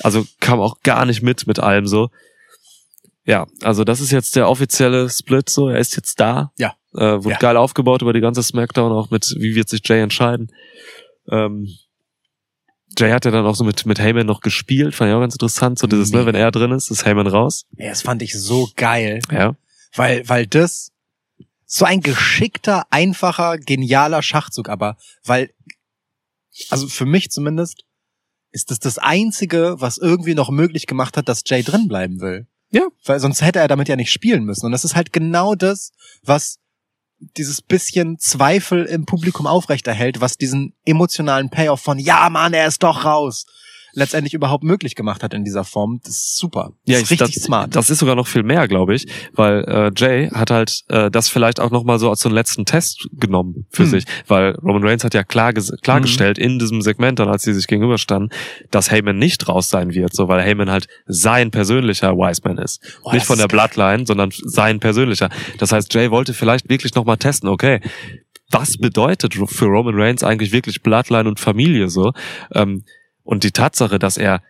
Also 0.00 0.24
kam 0.40 0.60
auch 0.60 0.80
gar 0.82 1.04
nicht 1.04 1.22
mit 1.22 1.46
mit 1.46 1.58
allem 1.58 1.86
so. 1.86 2.08
Ja, 3.24 3.46
also 3.62 3.82
das 3.84 4.00
ist 4.00 4.12
jetzt 4.12 4.36
der 4.36 4.48
offizielle 4.48 5.10
Split 5.10 5.50
so. 5.50 5.68
Er 5.68 5.80
ist 5.80 5.96
jetzt 5.96 6.20
da. 6.20 6.52
Ja. 6.58 6.74
Äh, 6.96 7.22
wurde 7.24 7.30
Ja. 7.30 7.38
geil 7.38 7.56
aufgebaut 7.56 8.02
über 8.02 8.12
die 8.12 8.20
ganze 8.20 8.42
Smackdown, 8.42 8.92
auch 8.92 9.10
mit 9.10 9.34
wie 9.38 9.54
wird 9.54 9.68
sich 9.68 9.80
Jay 9.84 10.00
entscheiden. 10.00 10.52
Ähm, 11.30 11.68
Jay 12.98 13.10
hat 13.10 13.24
ja 13.24 13.30
dann 13.30 13.44
auch 13.44 13.56
so 13.56 13.64
mit, 13.64 13.84
mit 13.84 13.98
Heyman 13.98 14.26
noch 14.26 14.40
gespielt, 14.40 14.94
fand 14.94 15.10
ich 15.10 15.14
auch 15.14 15.20
ganz 15.20 15.34
interessant. 15.34 15.78
So 15.78 15.86
dieses, 15.86 16.10
ne, 16.10 16.18
Mega. 16.18 16.28
wenn 16.28 16.34
er 16.34 16.50
drin 16.50 16.72
ist, 16.72 16.90
ist 16.90 17.04
Heyman 17.04 17.26
raus. 17.26 17.64
Ja, 17.76 17.90
das 17.90 18.02
fand 18.02 18.22
ich 18.22 18.32
so 18.38 18.68
geil. 18.76 19.20
Ja. 19.30 19.54
Weil, 19.94 20.26
weil 20.28 20.46
das 20.46 20.92
so 21.66 21.84
ein 21.84 22.00
geschickter, 22.00 22.86
einfacher, 22.90 23.58
genialer 23.58 24.22
Schachzug, 24.22 24.68
aber 24.68 24.96
weil, 25.24 25.50
also 26.70 26.86
für 26.86 27.06
mich 27.06 27.30
zumindest, 27.30 27.82
ist 28.52 28.70
das 28.70 28.78
das 28.78 28.96
einzige, 28.98 29.74
was 29.78 29.98
irgendwie 29.98 30.34
noch 30.34 30.48
möglich 30.50 30.86
gemacht 30.86 31.16
hat, 31.18 31.28
dass 31.28 31.42
Jay 31.44 31.62
drin 31.62 31.88
bleiben 31.88 32.20
will. 32.20 32.46
Ja. 32.70 32.88
Weil 33.04 33.20
sonst 33.20 33.42
hätte 33.42 33.58
er 33.58 33.68
damit 33.68 33.88
ja 33.88 33.96
nicht 33.96 34.12
spielen 34.12 34.44
müssen. 34.44 34.64
Und 34.64 34.72
das 34.72 34.84
ist 34.84 34.96
halt 34.96 35.12
genau 35.12 35.54
das, 35.54 35.92
was 36.22 36.58
dieses 37.18 37.62
bisschen 37.62 38.18
Zweifel 38.18 38.84
im 38.84 39.06
Publikum 39.06 39.46
aufrechterhält, 39.46 40.20
was 40.20 40.36
diesen 40.36 40.74
emotionalen 40.84 41.50
Payoff 41.50 41.80
von, 41.80 41.98
ja 41.98 42.28
Mann, 42.28 42.54
er 42.54 42.66
ist 42.66 42.82
doch 42.82 43.04
raus, 43.04 43.46
letztendlich 43.96 44.34
überhaupt 44.34 44.62
möglich 44.62 44.94
gemacht 44.94 45.22
hat 45.22 45.34
in 45.34 45.42
dieser 45.44 45.64
Form. 45.64 46.00
Das 46.04 46.12
ist 46.16 46.36
super. 46.38 46.72
Das 46.84 46.94
Ja, 46.94 46.96
ist 46.98 47.10
ich- 47.10 47.20
richtig 47.20 47.34
das, 47.36 47.44
smart. 47.44 47.74
Das 47.74 47.90
ist 47.90 47.98
sogar 47.98 48.14
noch 48.14 48.26
viel 48.26 48.42
mehr, 48.42 48.68
glaube 48.68 48.94
ich, 48.94 49.06
weil 49.34 49.64
äh, 49.64 49.90
Jay 49.96 50.28
hat 50.30 50.50
halt 50.50 50.82
äh, 50.88 51.10
das 51.10 51.28
vielleicht 51.28 51.58
auch 51.60 51.70
noch 51.70 51.82
mal 51.82 51.98
so 51.98 52.10
als 52.10 52.20
so 52.20 52.28
einen 52.28 52.34
letzten 52.36 52.64
Test 52.66 53.08
genommen 53.12 53.66
für 53.70 53.84
Hm. 53.84 53.90
sich, 53.90 54.04
weil 54.28 54.54
Roman 54.62 54.84
Reigns 54.84 55.02
hat 55.02 55.14
ja 55.14 55.24
klar 55.24 55.50
ges- 55.50 55.76
klargestellt 55.82 56.38
in 56.38 56.58
diesem 56.58 56.82
Segment 56.82 57.18
dann, 57.18 57.28
als 57.28 57.42
sie 57.42 57.54
sich 57.54 57.66
gegenüberstanden, 57.66 58.30
dass 58.70 58.90
Heyman 58.90 59.18
nicht 59.18 59.48
raus 59.48 59.68
sein 59.70 59.94
wird, 59.94 60.14
so 60.14 60.28
weil 60.28 60.42
Heyman 60.42 60.70
halt 60.70 60.86
sein 61.06 61.50
persönlicher 61.50 62.12
Wiseman 62.16 62.58
ist, 62.58 62.80
Oh, 63.02 63.12
nicht 63.12 63.26
von 63.26 63.38
der. 63.38 63.46
Bloodline, 63.48 64.04
sondern 64.06 64.30
sein 64.44 64.80
persönlicher. 64.80 65.30
Das 65.58 65.72
heißt, 65.72 65.94
Jay 65.94 66.10
wollte 66.10 66.34
vielleicht 66.34 66.68
wirklich 66.68 66.94
noch 66.94 67.04
mal 67.06 67.16
testen, 67.16 67.48
okay. 67.48 67.80
Was 68.50 68.76
bedeutet 68.76 69.34
für 69.34 69.64
Roman 69.66 69.94
Reigns 69.94 70.22
eigentlich 70.22 70.52
wirklich 70.52 70.82
Bloodline 70.82 71.28
und 71.28 71.40
Familie 71.40 71.88
so? 71.88 72.12
Ähm, 72.54 72.84
und 73.26 73.44
die 73.44 73.50
Tatsache, 73.50 73.98
dass 73.98 74.16
er 74.16 74.40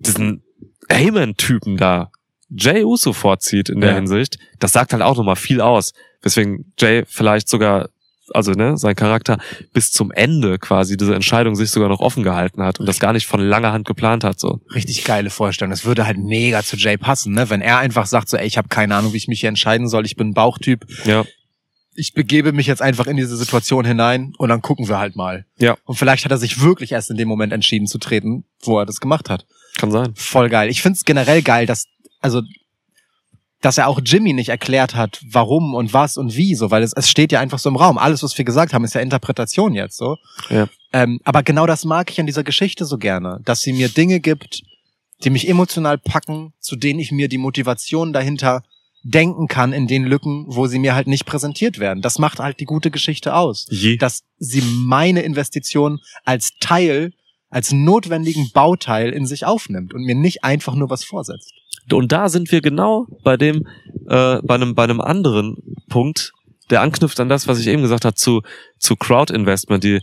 diesen 0.00 0.42
Heyman-Typen 0.90 1.76
da 1.76 2.10
Jay 2.50 2.84
Uso 2.84 3.12
vorzieht 3.12 3.68
in 3.68 3.80
der 3.80 3.90
Ja. 3.90 3.96
Hinsicht, 3.96 4.38
das 4.58 4.72
sagt 4.72 4.92
halt 4.92 5.02
auch 5.02 5.16
nochmal 5.16 5.36
viel 5.36 5.60
aus. 5.60 5.92
Weswegen 6.22 6.72
Jay 6.78 7.04
vielleicht 7.06 7.48
sogar, 7.48 7.88
also 8.32 8.52
ne, 8.52 8.76
sein 8.76 8.94
Charakter 8.94 9.38
bis 9.72 9.90
zum 9.92 10.10
Ende 10.12 10.58
quasi 10.58 10.96
diese 10.96 11.14
Entscheidung 11.14 11.54
sich 11.56 11.70
sogar 11.70 11.88
noch 11.88 12.00
offen 12.00 12.22
gehalten 12.22 12.62
hat 12.62 12.80
und 12.80 12.86
das 12.86 13.00
gar 13.00 13.12
nicht 13.12 13.26
von 13.26 13.40
langer 13.40 13.72
Hand 13.72 13.86
geplant 13.86 14.24
hat. 14.24 14.38
so. 14.38 14.60
richtig 14.74 15.04
geile 15.04 15.30
Vorstellung. 15.30 15.70
Das 15.70 15.84
würde 15.84 16.06
halt 16.06 16.18
mega 16.18 16.62
zu 16.62 16.76
Jay 16.76 16.96
passen, 16.96 17.32
ne? 17.32 17.48
Wenn 17.50 17.60
er 17.60 17.78
einfach 17.78 18.06
sagt 18.06 18.28
so, 18.28 18.36
ey, 18.36 18.46
ich 18.46 18.58
habe 18.58 18.68
keine 18.68 18.94
Ahnung, 18.94 19.12
wie 19.12 19.18
ich 19.18 19.28
mich 19.28 19.40
hier 19.40 19.48
entscheiden 19.48 19.88
soll. 19.88 20.04
Ich 20.04 20.16
bin 20.16 20.28
ein 20.28 20.34
Bauchtyp. 20.34 20.84
Ja, 21.04 21.24
Ich 21.96 22.12
begebe 22.12 22.52
mich 22.52 22.66
jetzt 22.66 22.82
einfach 22.82 23.06
in 23.06 23.16
diese 23.16 23.36
Situation 23.36 23.84
hinein 23.84 24.34
und 24.38 24.48
dann 24.48 24.62
gucken 24.62 24.88
wir 24.88 24.98
halt 24.98 25.16
mal. 25.16 25.46
Ja. 25.58 25.76
Und 25.84 25.96
vielleicht 25.96 26.24
hat 26.24 26.32
er 26.32 26.38
sich 26.38 26.60
wirklich 26.60 26.92
erst 26.92 27.10
in 27.10 27.16
dem 27.16 27.28
Moment 27.28 27.52
entschieden 27.52 27.86
zu 27.86 27.98
treten, 27.98 28.44
wo 28.62 28.78
er 28.78 28.86
das 28.86 29.00
gemacht 29.00 29.30
hat. 29.30 29.46
kann 29.76 29.90
sein. 29.90 30.12
Voll 30.14 30.48
geil. 30.48 30.68
Ich 30.70 30.82
find's 30.82 31.04
generell 31.04 31.42
geil, 31.42 31.66
dass, 31.66 31.86
also, 32.20 32.42
dass 33.60 33.78
er 33.78 33.88
auch 33.88 34.00
Jimmy 34.04 34.32
nicht 34.32 34.50
erklärt 34.50 34.94
hat, 34.94 35.22
warum 35.30 35.74
und 35.74 35.92
was 35.92 36.16
und 36.16 36.36
wie, 36.36 36.54
so, 36.54 36.70
weil 36.70 36.82
es, 36.82 36.92
es 36.92 37.08
steht 37.08 37.32
ja 37.32 37.40
einfach 37.40 37.58
so 37.58 37.68
im 37.70 37.76
Raum. 37.76 37.96
Alles, 37.96 38.22
was 38.22 38.36
wir 38.36 38.44
gesagt 38.44 38.72
haben, 38.72 38.84
ist 38.84 38.94
ja 38.94 39.00
Interpretation 39.00 39.74
jetzt, 39.74 39.96
so. 39.96 40.16
Ja. 40.50 40.68
Ähm, 40.92 41.20
aber 41.24 41.42
genau 41.42 41.66
das 41.66 41.84
mag 41.84 42.10
ich 42.10 42.20
an 42.20 42.26
dieser 42.26 42.44
Geschichte 42.44 42.84
so 42.84 42.98
gerne, 42.98 43.40
dass 43.44 43.62
sie 43.62 43.72
mir 43.72 43.88
Dinge 43.88 44.20
gibt, 44.20 44.62
die 45.24 45.30
mich 45.30 45.48
emotional 45.48 45.98
packen, 45.98 46.52
zu 46.60 46.76
denen 46.76 47.00
ich 47.00 47.10
mir 47.10 47.28
die 47.28 47.38
Motivation 47.38 48.12
dahinter 48.12 48.62
denken 49.04 49.48
kann 49.48 49.72
in 49.72 49.86
den 49.86 50.04
Lücken, 50.04 50.46
wo 50.48 50.66
sie 50.66 50.78
mir 50.78 50.94
halt 50.94 51.06
nicht 51.06 51.26
präsentiert 51.26 51.78
werden. 51.78 52.00
Das 52.00 52.18
macht 52.18 52.38
halt 52.38 52.58
die 52.58 52.64
gute 52.64 52.90
Geschichte 52.90 53.34
aus 53.34 53.66
Je. 53.70 53.96
dass 53.96 54.22
sie 54.38 54.62
meine 54.62 55.22
Investition 55.22 56.00
als 56.24 56.52
Teil, 56.58 57.12
als 57.50 57.70
notwendigen 57.70 58.50
Bauteil 58.52 59.10
in 59.10 59.26
sich 59.26 59.44
aufnimmt 59.44 59.94
und 59.94 60.04
mir 60.04 60.14
nicht 60.14 60.42
einfach 60.42 60.74
nur 60.74 60.90
was 60.90 61.04
vorsetzt. 61.04 61.52
Und 61.92 62.12
da 62.12 62.28
sind 62.28 62.50
wir 62.50 62.62
genau 62.62 63.06
bei 63.22 63.36
dem, 63.36 63.66
äh, 64.08 64.38
bei 64.42 64.54
einem, 64.54 64.74
bei 64.74 64.84
einem 64.84 65.00
anderen 65.00 65.56
Punkt, 65.88 66.32
der 66.70 66.80
anknüpft 66.80 67.20
an 67.20 67.28
das, 67.28 67.46
was 67.46 67.58
ich 67.58 67.66
eben 67.66 67.82
gesagt 67.82 68.04
habe, 68.04 68.14
zu, 68.14 68.42
zu 68.78 68.96
Crowd-Investment. 68.96 69.84
Die, 69.84 70.00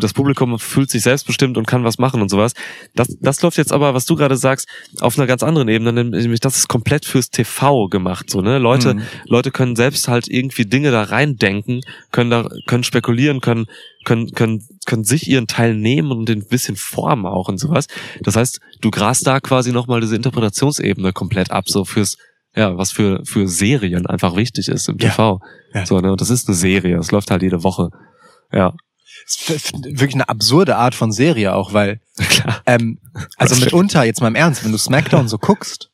das 0.00 0.12
Publikum 0.12 0.58
fühlt 0.58 0.90
sich 0.90 1.02
selbstbestimmt 1.02 1.56
und 1.56 1.66
kann 1.66 1.84
was 1.84 1.98
machen 1.98 2.22
und 2.22 2.28
sowas. 2.28 2.52
Das, 2.94 3.08
das 3.20 3.42
läuft 3.42 3.58
jetzt 3.58 3.72
aber, 3.72 3.94
was 3.94 4.04
du 4.04 4.14
gerade 4.16 4.36
sagst, 4.36 4.68
auf 5.00 5.18
einer 5.18 5.26
ganz 5.26 5.42
anderen 5.42 5.68
Ebene, 5.68 5.92
nämlich 5.92 6.40
das 6.40 6.56
ist 6.56 6.68
komplett 6.68 7.04
fürs 7.04 7.30
TV 7.30 7.88
gemacht, 7.88 8.30
so, 8.30 8.40
ne? 8.40 8.58
Leute, 8.58 8.94
Mhm. 8.94 9.02
Leute 9.26 9.50
können 9.50 9.76
selbst 9.76 10.08
halt 10.08 10.28
irgendwie 10.28 10.64
Dinge 10.66 10.90
da 10.90 11.04
reindenken, 11.04 11.80
können 12.10 12.30
da, 12.30 12.48
können 12.66 12.84
spekulieren, 12.84 13.40
können, 13.40 13.66
können, 14.04 14.32
können, 14.32 14.66
können 14.86 15.04
sich 15.04 15.28
ihren 15.28 15.46
Teil 15.46 15.74
nehmen 15.74 16.10
und 16.10 16.28
den 16.28 16.40
ein 16.40 16.48
bisschen 16.48 16.76
formen 16.76 17.26
auch 17.26 17.48
und 17.48 17.58
sowas. 17.58 17.86
Das 18.22 18.36
heißt, 18.36 18.60
du 18.80 18.90
grast 18.90 19.26
da 19.26 19.40
quasi 19.40 19.72
nochmal 19.72 20.00
diese 20.00 20.16
Interpretationsebene 20.16 21.12
komplett 21.12 21.50
ab, 21.50 21.68
so 21.68 21.84
fürs, 21.84 22.16
ja, 22.54 22.76
was 22.76 22.92
für, 22.92 23.24
für 23.24 23.48
Serien 23.48 24.06
einfach 24.06 24.36
wichtig 24.36 24.68
ist 24.68 24.88
im. 24.88 24.98
TV. 24.98 25.40
Ja. 25.74 25.86
So, 25.86 26.00
ne? 26.00 26.12
Und 26.12 26.20
das 26.20 26.30
ist 26.30 26.48
eine 26.48 26.56
Serie, 26.56 26.96
das 26.96 27.10
läuft 27.10 27.30
halt 27.30 27.42
jede 27.42 27.62
Woche. 27.64 27.90
Ja, 28.52 28.74
Es 29.26 29.48
ist 29.48 29.72
wirklich 29.84 30.14
eine 30.14 30.28
absurde 30.28 30.76
Art 30.76 30.94
von 30.94 31.12
Serie 31.12 31.54
auch, 31.54 31.72
weil 31.72 32.00
klar. 32.18 32.62
ähm, 32.66 32.98
also 33.38 33.56
mitunter, 33.56 34.04
jetzt 34.04 34.20
mal 34.20 34.28
im 34.28 34.34
Ernst, 34.34 34.64
wenn 34.64 34.72
du 34.72 34.78
SmackDown 34.78 35.28
so 35.28 35.38
guckst, 35.38 35.90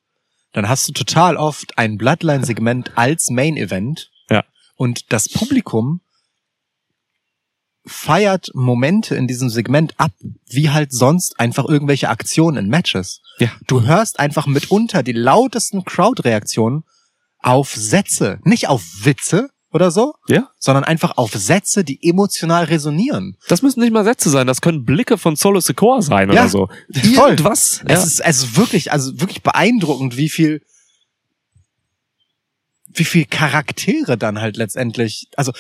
dann 0.53 0.69
hast 0.69 0.89
du 0.89 0.93
total 0.93 1.37
oft 1.37 1.79
ein 1.79 1.99
Bloodline-Segment 1.99 2.93
als 2.97 3.31
Main-Event 3.31 4.11
Ja. 4.31 4.45
und 4.77 5.13
das 5.13 5.29
Publikum 5.29 6.01
feiert 7.89 8.51
Momente 8.55 9.15
in 9.17 9.27
diesem 9.27 9.49
Segment 9.51 9.95
ab, 9.99 10.13
wie 10.49 10.71
halt 10.71 10.93
sonst 10.93 11.41
einfach 11.41 11.65
irgendwelche 11.67 12.09
Aktionen 12.09 12.57
in 12.65 12.69
Matches. 12.71 13.21
Ja. 13.39 13.49
Du 13.67 13.83
hörst 13.83 14.21
einfach 14.21 14.47
mitunter 14.47 15.03
die 15.03 15.13
lautesten 15.13 15.85
Crowd-Reaktionen 15.85 16.85
auf 17.41 17.73
Sätze, 17.75 18.39
nicht 18.45 18.69
auf 18.69 18.83
Witze 19.03 19.49
oder 19.71 19.91
so, 19.91 20.15
Ja. 20.29 20.49
sondern 20.59 20.85
einfach 20.85 21.17
auf 21.19 21.33
Sätze, 21.33 21.85
die 21.85 21.99
emotional 22.03 22.65
resonieren. 22.65 23.37
Das 23.49 23.63
müssen 23.63 23.81
nicht 23.81 23.93
mal 23.93 24.05
Sätze 24.05 24.31
sein, 24.31 24.47
das 24.47 24.61
können 24.61 24.85
Blicke 24.85 25.19
von 25.19 25.37
Solo 25.37 25.61
Secor 25.61 26.01
sein 26.03 26.31
Ja, 26.33 26.43
oder 26.43 26.49
so. 26.49 26.67
voll. 27.15 27.31
Irgendwas. 27.31 27.83
Es 27.85 28.01
Ja. 28.01 28.05
ist 28.07 28.25
also 28.25 28.57
wirklich, 28.57 28.93
also 28.93 29.21
wirklich 29.21 29.43
beeindruckend, 29.43 30.17
wie 30.17 30.29
viel, 30.31 30.63
wie 32.95 33.05
viel 33.05 33.25
Charaktere 33.27 34.17
dann 34.17 34.41
halt 34.41 34.57
letztendlich, 34.57 35.29
also 35.37 35.53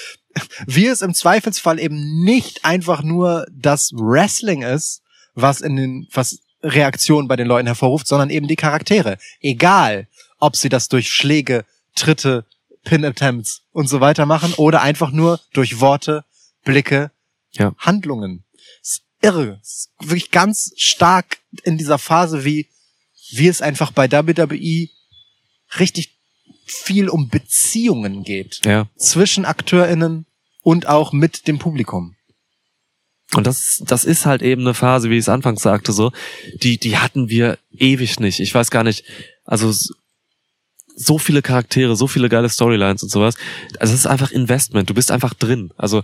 wie 0.66 0.86
es 0.86 1.02
im 1.02 1.14
Zweifelsfall 1.14 1.78
eben 1.78 2.24
nicht 2.24 2.64
einfach 2.64 3.02
nur 3.02 3.46
das 3.52 3.92
Wrestling 3.92 4.62
ist, 4.62 5.02
was 5.34 5.60
in 5.60 5.76
den, 5.76 6.08
was 6.12 6.40
Reaktionen 6.62 7.28
bei 7.28 7.36
den 7.36 7.46
Leuten 7.46 7.66
hervorruft, 7.66 8.06
sondern 8.06 8.30
eben 8.30 8.48
die 8.48 8.56
Charaktere. 8.56 9.18
Egal, 9.40 10.08
ob 10.38 10.56
sie 10.56 10.68
das 10.68 10.88
durch 10.88 11.12
Schläge, 11.12 11.64
Tritte, 11.94 12.44
Pin-Attempts 12.84 13.62
und 13.72 13.88
so 13.88 14.00
weiter 14.00 14.26
machen 14.26 14.54
oder 14.54 14.82
einfach 14.82 15.10
nur 15.10 15.40
durch 15.52 15.80
Worte, 15.80 16.24
Blicke, 16.64 17.10
Ja. 17.52 17.74
Handlungen. 17.78 18.44
ist 18.82 19.02
irre. 19.22 19.60
Ist 19.62 19.90
wirklich 20.00 20.30
ganz 20.30 20.72
stark 20.76 21.38
in 21.64 21.78
dieser 21.78 21.98
Phase, 21.98 22.44
wie, 22.44 22.68
wie 23.30 23.48
es 23.48 23.62
einfach 23.62 23.90
bei 23.90 24.10
WWE 24.10 24.88
richtig 25.78 26.17
viel 26.72 27.08
um 27.08 27.28
Beziehungen 27.28 28.24
geht. 28.24 28.64
ja. 28.64 28.86
Zwischen 28.96 29.44
AkteurInnen 29.44 30.26
und 30.62 30.86
auch 30.86 31.12
mit 31.12 31.48
dem 31.48 31.58
Publikum. 31.58 32.14
Und 33.34 33.46
das, 33.46 33.82
das 33.84 34.04
ist 34.04 34.24
halt 34.24 34.42
eben 34.42 34.62
eine 34.62 34.74
Phase, 34.74 35.10
wie 35.10 35.14
ich 35.14 35.20
es 35.20 35.28
anfangs 35.28 35.62
sagte, 35.62 35.92
so, 35.92 36.12
die, 36.62 36.78
die 36.78 36.96
hatten 36.96 37.28
wir 37.28 37.58
ewig 37.76 38.20
nicht. 38.20 38.40
Ich 38.40 38.54
weiß 38.54 38.70
gar 38.70 38.84
nicht, 38.84 39.04
also 39.44 39.72
so 40.98 41.18
viele 41.18 41.42
Charaktere, 41.42 41.94
so 41.94 42.06
viele 42.06 42.28
geile 42.28 42.48
Storylines 42.48 43.02
und 43.02 43.10
sowas. 43.10 43.36
Also 43.78 43.94
es 43.94 44.00
ist 44.00 44.06
einfach 44.06 44.32
Investment. 44.32 44.90
Du 44.90 44.94
bist 44.94 45.10
einfach 45.10 45.32
drin. 45.34 45.72
Also 45.76 46.02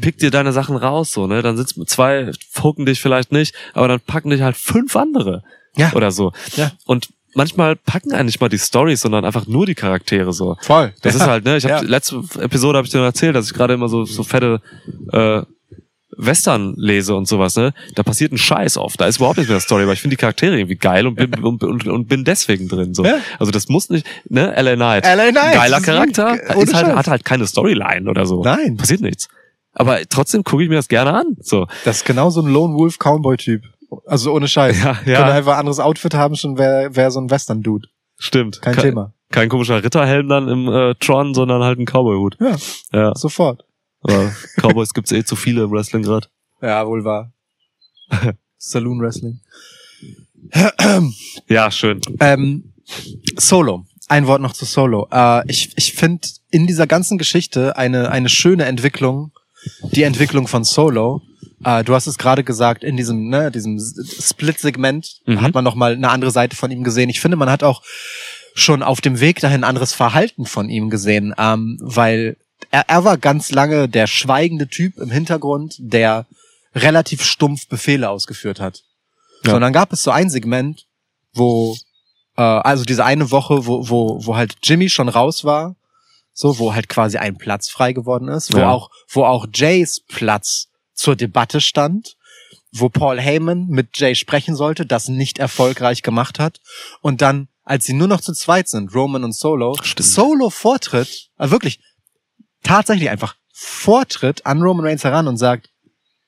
pick 0.00 0.18
dir 0.18 0.30
deine 0.30 0.52
Sachen 0.52 0.76
raus, 0.76 1.12
so, 1.12 1.26
ne? 1.26 1.42
Dann 1.42 1.56
sitzt 1.56 1.76
mit 1.76 1.88
zwei, 1.88 2.32
hucken 2.60 2.86
dich 2.86 3.00
vielleicht 3.00 3.30
nicht, 3.30 3.54
aber 3.72 3.86
dann 3.86 4.00
packen 4.00 4.30
dich 4.30 4.40
halt 4.40 4.56
fünf 4.56 4.96
andere. 4.96 5.44
Ja. 5.76 5.92
Oder 5.92 6.10
so. 6.10 6.32
Ja. 6.56 6.72
Und 6.86 7.10
manchmal 7.34 7.76
packen 7.76 8.12
eigentlich 8.12 8.40
mal 8.40 8.48
die 8.48 8.58
Stories, 8.58 9.00
sondern 9.00 9.24
einfach 9.24 9.46
nur 9.46 9.66
die 9.66 9.74
Charaktere 9.74 10.32
so. 10.32 10.56
Voll. 10.60 10.92
Das 11.02 11.14
ja. 11.14 11.20
ist 11.20 11.26
halt, 11.26 11.44
ne? 11.44 11.56
Ich 11.56 11.64
habe 11.64 11.84
Ja. 11.84 11.90
letzte 11.90 12.22
Episode 12.40 12.78
habe 12.78 12.86
ich 12.86 12.92
dir 12.92 12.98
noch 12.98 13.06
erzählt, 13.06 13.34
dass 13.36 13.46
ich 13.46 13.54
gerade 13.54 13.74
immer 13.74 13.88
so 13.88 14.04
so 14.04 14.22
fette 14.22 14.60
äh, 15.12 15.42
Western 16.16 16.74
lese 16.76 17.14
und 17.14 17.26
sowas, 17.26 17.56
ne? 17.56 17.72
Da 17.94 18.02
passiert 18.02 18.32
ein 18.32 18.38
Scheiß 18.38 18.76
oft. 18.76 19.00
Da 19.00 19.06
ist 19.06 19.16
überhaupt 19.16 19.38
nicht 19.38 19.48
mehr 19.48 19.60
Story, 19.60 19.84
aber 19.84 19.94
ich 19.94 20.00
finde 20.00 20.16
die 20.16 20.20
Charaktere 20.20 20.58
irgendwie 20.58 20.76
geil 20.76 21.06
und 21.06 21.14
bin, 21.14 21.34
und, 21.42 21.62
und, 21.64 21.86
und 21.88 22.08
bin 22.08 22.24
deswegen 22.24 22.68
drin. 22.68 22.94
So. 22.94 23.04
Ja. 23.04 23.16
Also 23.38 23.50
das 23.50 23.68
muss 23.68 23.88
nicht, 23.88 24.06
ne? 24.28 24.52
LA 24.60 24.74
Knight. 24.76 25.04
LA 25.06 25.30
Knight, 25.30 25.54
Geiler 25.54 25.78
ist 25.78 25.82
Charakter. 25.84 26.38
ohne 26.54 26.64
Ist 26.64 26.74
halt, 26.74 26.94
hat 26.94 27.08
halt 27.08 27.24
keine 27.24 27.46
Storyline 27.46 28.08
oder 28.08 28.26
so. 28.26 28.42
Nein. 28.42 28.76
Passiert 28.76 29.00
nichts. 29.00 29.28
Aber 29.74 30.00
trotzdem 30.08 30.44
gucke 30.44 30.62
ich 30.62 30.68
mir 30.68 30.76
das 30.76 30.88
gerne 30.88 31.14
an. 31.14 31.36
So. 31.40 31.66
Das 31.84 31.98
ist 31.98 32.04
genau 32.04 32.28
so 32.28 32.42
ein 32.42 32.52
Lone 32.52 32.74
Wolf 32.74 32.98
Cowboy 32.98 33.38
Typ. 33.38 33.62
Also 34.06 34.32
ohne 34.32 34.48
Scheiß. 34.48 34.78
Ja, 34.82 34.90
ja. 35.04 35.16
Könnte 35.18 35.32
einfach 35.32 35.52
ein 35.54 35.58
anderes 35.60 35.80
Outfit 35.80 36.14
haben, 36.14 36.36
schon 36.36 36.58
wäre 36.58 36.94
wär 36.96 37.10
so 37.10 37.20
ein 37.20 37.30
Western 37.30 37.62
Dude. 37.62 37.88
Stimmt. 38.18 38.62
Kein 38.62 38.74
Ke- 38.74 38.82
Thema. 38.82 39.12
Kein 39.30 39.48
komischer 39.48 39.82
Ritterhelm 39.82 40.28
dann 40.28 40.48
im 40.48 40.68
äh, 40.68 40.94
Tron, 40.96 41.34
sondern 41.34 41.62
halt 41.62 41.78
ein 41.78 41.86
Cowboy-Hut. 41.86 42.36
Ja, 42.40 42.56
Ja. 42.92 43.14
sofort. 43.14 43.64
Aber 44.02 44.32
Cowboys 44.60 44.92
gibt's 44.94 45.12
eh 45.12 45.24
zu 45.24 45.36
viele 45.36 45.64
im 45.64 45.70
Wrestling 45.70 46.02
gerade. 46.02 46.26
Ja, 46.60 46.86
wohl 46.86 47.04
wahr. 47.04 47.32
Saloon 48.58 49.00
Wrestling. 49.00 49.40
Ja, 51.48 51.70
schön. 51.70 52.00
Ähm, 52.20 52.72
Solo. 53.36 53.84
Ein 54.08 54.26
Wort 54.26 54.42
noch 54.42 54.52
zu 54.52 54.64
Solo. 54.64 55.08
Äh, 55.10 55.48
ich 55.50 55.72
ich 55.76 55.92
finde 55.94 56.28
in 56.50 56.66
dieser 56.66 56.86
ganzen 56.86 57.16
Geschichte 57.16 57.76
eine, 57.76 58.10
eine 58.10 58.28
schöne 58.28 58.64
Entwicklung, 58.66 59.32
die 59.92 60.02
Entwicklung 60.02 60.48
von 60.48 60.64
Solo. 60.64 61.22
Äh, 61.64 61.84
du 61.84 61.94
hast 61.94 62.06
es 62.06 62.18
gerade 62.18 62.44
gesagt, 62.44 62.84
in 62.84 62.96
diesem, 62.96 63.28
ne, 63.28 63.50
diesem 63.50 63.78
Split-Segment 63.78 65.20
Mhm. 65.26 65.40
hat 65.42 65.54
man 65.54 65.64
nochmal 65.64 65.92
eine 65.94 66.10
andere 66.10 66.30
Seite 66.30 66.56
von 66.56 66.70
ihm 66.70 66.84
gesehen. 66.84 67.08
Ich 67.08 67.20
finde, 67.20 67.36
man 67.36 67.50
hat 67.50 67.62
auch 67.62 67.82
schon 68.54 68.82
auf 68.82 69.00
dem 69.00 69.20
Weg 69.20 69.40
dahin 69.40 69.64
anderes 69.64 69.92
Verhalten 69.92 70.44
von 70.46 70.68
ihm 70.68 70.90
gesehen, 70.90 71.34
ähm, 71.38 71.78
weil 71.80 72.36
er, 72.70 72.88
er 72.88 73.04
war 73.04 73.16
ganz 73.16 73.50
lange 73.50 73.88
der 73.88 74.06
schweigende 74.06 74.68
Typ 74.68 74.98
im 74.98 75.10
Hintergrund, 75.10 75.76
der 75.78 76.26
relativ 76.74 77.24
stumpf 77.24 77.66
Befehle 77.68 78.08
ausgeführt 78.10 78.60
hat. 78.60 78.82
So, 79.44 79.54
und 79.54 79.60
dann 79.60 79.72
gab 79.72 79.92
es 79.92 80.02
so 80.02 80.10
ein 80.10 80.30
Segment, 80.30 80.86
wo, 81.34 81.76
äh, 82.36 82.42
also 82.42 82.84
diese 82.84 83.04
eine 83.04 83.30
Woche, 83.30 83.66
wo, 83.66 83.88
wo, 83.88 84.24
wo 84.24 84.36
halt 84.36 84.56
Jimmy 84.62 84.88
schon 84.88 85.08
raus 85.08 85.44
war, 85.44 85.74
so, 86.34 86.58
wo 86.58 86.72
halt 86.74 86.88
quasi 86.88 87.18
ein 87.18 87.36
Platz 87.36 87.68
frei 87.68 87.92
geworden 87.92 88.28
ist, 88.28 88.52
wo 88.54 88.58
Ja. 88.58 88.70
auch, 88.70 88.90
wo 89.08 89.24
auch 89.24 89.46
Jays 89.52 90.00
Platz 90.08 90.68
zur 90.94 91.16
Debatte 91.16 91.60
stand, 91.60 92.16
wo 92.72 92.88
Paul 92.88 93.20
Heyman 93.20 93.66
mit 93.68 93.98
Jay 93.98 94.14
sprechen 94.14 94.56
sollte, 94.56 94.86
das 94.86 95.08
nicht 95.08 95.38
erfolgreich 95.38 96.02
gemacht 96.02 96.38
hat. 96.38 96.60
Und 97.00 97.20
dann, 97.22 97.48
als 97.64 97.84
sie 97.84 97.92
nur 97.92 98.08
noch 98.08 98.20
zu 98.20 98.32
zweit 98.32 98.68
sind, 98.68 98.94
Roman 98.94 99.24
und 99.24 99.34
Solo, 99.34 99.76
Stimmt. 99.82 100.08
Solo 100.08 100.50
vortritt, 100.50 101.30
äh, 101.38 101.50
wirklich, 101.50 101.80
tatsächlich 102.62 103.10
einfach 103.10 103.36
vortritt 103.52 104.46
an 104.46 104.62
Roman 104.62 104.86
Reigns 104.86 105.04
heran 105.04 105.28
und 105.28 105.36
sagt, 105.36 105.68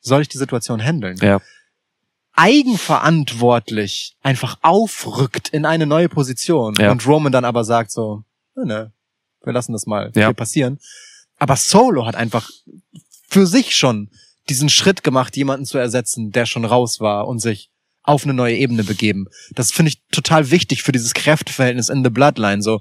soll 0.00 0.20
ich 0.22 0.28
die 0.28 0.38
Situation 0.38 0.82
handeln? 0.82 1.16
Ja. 1.22 1.40
eigenverantwortlich 2.36 4.16
einfach 4.22 4.58
aufrückt 4.62 5.48
in 5.50 5.64
eine 5.64 5.86
neue 5.86 6.08
Position 6.08 6.74
Ja. 6.78 6.90
und 6.90 7.06
Roman 7.06 7.32
dann 7.32 7.44
aber 7.44 7.64
sagt 7.64 7.90
so, 7.92 8.24
ne, 8.56 8.92
wir 9.44 9.52
lassen 9.52 9.72
das 9.72 9.86
mal 9.86 10.10
Ja. 10.14 10.32
passieren. 10.32 10.80
Aber 11.38 11.56
Solo 11.56 12.06
hat 12.06 12.16
einfach 12.16 12.50
für 13.28 13.46
sich 13.46 13.76
schon 13.76 14.10
diesen 14.48 14.68
Schritt 14.68 15.02
gemacht, 15.02 15.36
jemanden 15.36 15.66
zu 15.66 15.78
ersetzen, 15.78 16.30
der 16.30 16.46
schon 16.46 16.64
raus 16.64 17.00
war 17.00 17.26
und 17.26 17.40
sich 17.40 17.70
auf 18.02 18.24
eine 18.24 18.34
neue 18.34 18.56
Ebene 18.56 18.84
begeben. 18.84 19.26
Das 19.54 19.72
finde 19.72 19.90
ich 19.90 20.02
total 20.12 20.50
wichtig 20.50 20.82
für 20.82 20.92
dieses 20.92 21.14
Kräfteverhältnis 21.14 21.88
in 21.88 22.04
the 22.04 22.10
Bloodline, 22.10 22.62
so, 22.62 22.80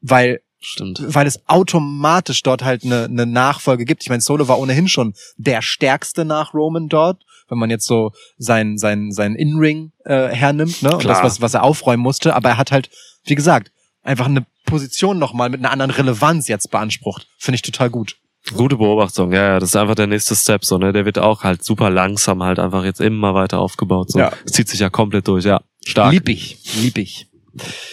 weil 0.00 0.40
Stimmt. 0.60 1.02
weil 1.04 1.26
es 1.26 1.48
automatisch 1.48 2.42
dort 2.42 2.62
halt 2.62 2.84
eine, 2.84 3.04
eine 3.04 3.26
Nachfolge 3.26 3.84
gibt. 3.84 4.02
Ich 4.02 4.08
meine, 4.08 4.20
Solo 4.20 4.48
war 4.48 4.58
ohnehin 4.58 4.88
schon 4.88 5.14
der 5.36 5.62
stärkste 5.62 6.24
nach 6.24 6.54
Roman 6.54 6.88
dort, 6.88 7.24
wenn 7.48 7.58
man 7.58 7.70
jetzt 7.70 7.86
so 7.86 8.12
sein 8.36 8.78
sein 8.78 9.12
sein 9.12 9.36
In-Ring 9.36 9.92
äh, 10.04 10.28
hernimmt, 10.28 10.82
ne? 10.82 10.92
Und 10.92 11.04
das 11.04 11.18
Klar. 11.18 11.24
was 11.24 11.40
was 11.40 11.54
er 11.54 11.62
aufräumen 11.62 12.02
musste, 12.02 12.34
aber 12.34 12.50
er 12.50 12.56
hat 12.58 12.72
halt, 12.72 12.90
wie 13.24 13.34
gesagt, 13.36 13.70
einfach 14.02 14.26
eine 14.26 14.44
Position 14.64 15.18
nochmal 15.18 15.50
mit 15.50 15.60
einer 15.60 15.70
anderen 15.70 15.90
Relevanz 15.90 16.48
jetzt 16.48 16.70
beansprucht. 16.70 17.28
Finde 17.38 17.56
ich 17.56 17.62
total 17.62 17.90
gut. 17.90 18.16
Gute 18.56 18.76
Beobachtung, 18.76 19.32
ja, 19.32 19.42
ja, 19.52 19.58
das 19.60 19.70
ist 19.70 19.76
einfach 19.76 19.94
der 19.94 20.08
nächste 20.08 20.34
Step, 20.34 20.64
so, 20.64 20.76
ne, 20.76 20.92
der 20.92 21.04
wird 21.04 21.18
auch 21.18 21.44
halt 21.44 21.62
super 21.64 21.90
langsam 21.90 22.42
halt 22.42 22.58
einfach 22.58 22.84
jetzt 22.84 23.00
immer 23.00 23.34
weiter 23.34 23.60
aufgebaut, 23.60 24.10
so. 24.10 24.18
Ja. 24.18 24.32
Es 24.44 24.52
zieht 24.52 24.68
sich 24.68 24.80
ja 24.80 24.90
komplett 24.90 25.28
durch, 25.28 25.44
ja. 25.44 25.60
Stark. 25.84 26.12
Lieb 26.12 26.28
ich, 26.28 26.58
lieb 26.82 26.98
ich. 26.98 27.28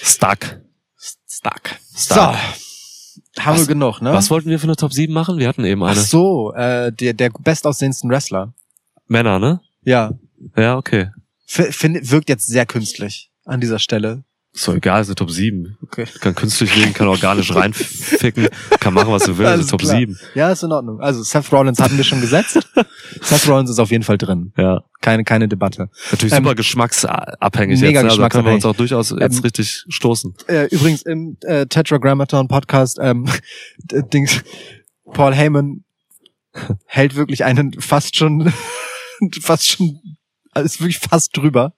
Stuck. 0.02 0.60
Stark. 1.28 1.80
Stark. 1.96 2.36
So, 2.36 3.42
haben 3.44 3.54
Was- 3.54 3.60
wir 3.60 3.68
genug, 3.68 4.02
ne? 4.02 4.12
Was 4.14 4.30
wollten 4.32 4.50
wir 4.50 4.58
für 4.60 4.66
eine 4.66 4.76
Top 4.76 4.92
7 4.92 5.14
machen? 5.14 5.38
Wir 5.38 5.48
hatten 5.48 5.64
eben 5.66 5.84
Ach 5.84 5.92
eine. 5.92 6.02
so, 6.02 6.52
äh, 6.54 6.92
der 6.92 7.14
der 7.14 7.30
bestaussehendsten 7.30 8.10
Wrestler. 8.10 8.54
Männer, 9.08 9.40
ne? 9.40 9.62
Ja, 9.84 10.12
Ja, 10.58 10.78
okay. 10.78 11.12
F 11.48 11.76
find, 11.76 12.10
wirkt 12.12 12.30
jetzt 12.30 12.48
sehr 12.48 12.66
künstlich 12.66 13.32
an 13.46 13.60
dieser 13.62 13.80
Stelle. 13.80 14.24
Ist 14.52 14.68
doch 14.68 14.74
egal, 14.74 15.02
ist 15.02 15.08
eine 15.08 15.16
Top 15.16 15.30
7. 15.30 15.78
Okay. 15.84 16.06
Kann 16.22 16.34
künstlich 16.34 16.76
legen, 16.76 16.94
kann 16.94 17.08
organisch 17.08 17.54
reinficken, 17.54 18.48
kann 18.80 18.94
machen, 18.96 19.14
was 19.14 19.24
du 19.24 19.38
willst, 19.38 19.52
Alles 19.52 19.66
ist 19.66 19.72
Top 19.72 19.82
klar. 19.82 19.98
7. 19.98 20.20
Ja, 20.34 20.52
ist 20.52 20.64
in 20.64 20.72
Ordnung. 20.72 21.00
Also 21.00 21.22
Seth 21.22 21.52
Rollins 21.52 21.80
hatten 21.80 21.98
wir 21.98 22.04
schon 22.04 22.20
gesetzt. 22.20 22.60
Seth 23.22 23.48
Rollins 23.48 23.70
ist 23.70 23.80
auf 23.80 23.92
jeden 23.92 24.04
Fall 24.04 24.18
drin. 24.18 24.52
Ja. 24.58 24.84
Keine, 25.02 25.24
keine 25.24 25.48
Debatte. 25.48 25.90
Natürlich 26.12 26.34
Ähm, 26.34 26.44
super 26.44 26.56
geschmacksabhängig 26.56 27.80
mega 27.80 28.02
jetzt, 28.02 28.04
ne? 28.04 28.10
Also 28.10 28.22
da 28.22 28.30
können 28.30 28.46
wir 28.46 28.54
uns 28.54 28.64
geschmacksabhängig. 28.64 28.66
auch 28.66 28.76
durchaus 28.76 29.10
jetzt 29.12 29.38
Ähm, 29.38 29.44
richtig 29.44 29.86
stoßen. 29.88 30.36
Äh, 30.48 30.66
übrigens 30.72 31.04
im 31.04 31.38
äh, 31.42 31.68
Tetragrammaton 31.68 32.48
Podcast, 32.48 32.98
ähm, 33.02 33.26
Dings, 34.12 34.42
Paul 35.14 35.34
Heyman 35.36 35.84
hält 36.86 37.16
wirklich 37.16 37.44
einen 37.46 37.80
fast 37.80 38.16
schon, 38.16 38.52
fast 39.42 39.70
schon, 39.70 40.00
also 40.52 40.66
ist 40.66 40.82
wirklich 40.82 40.98
fast 41.00 41.38
drüber, 41.38 41.74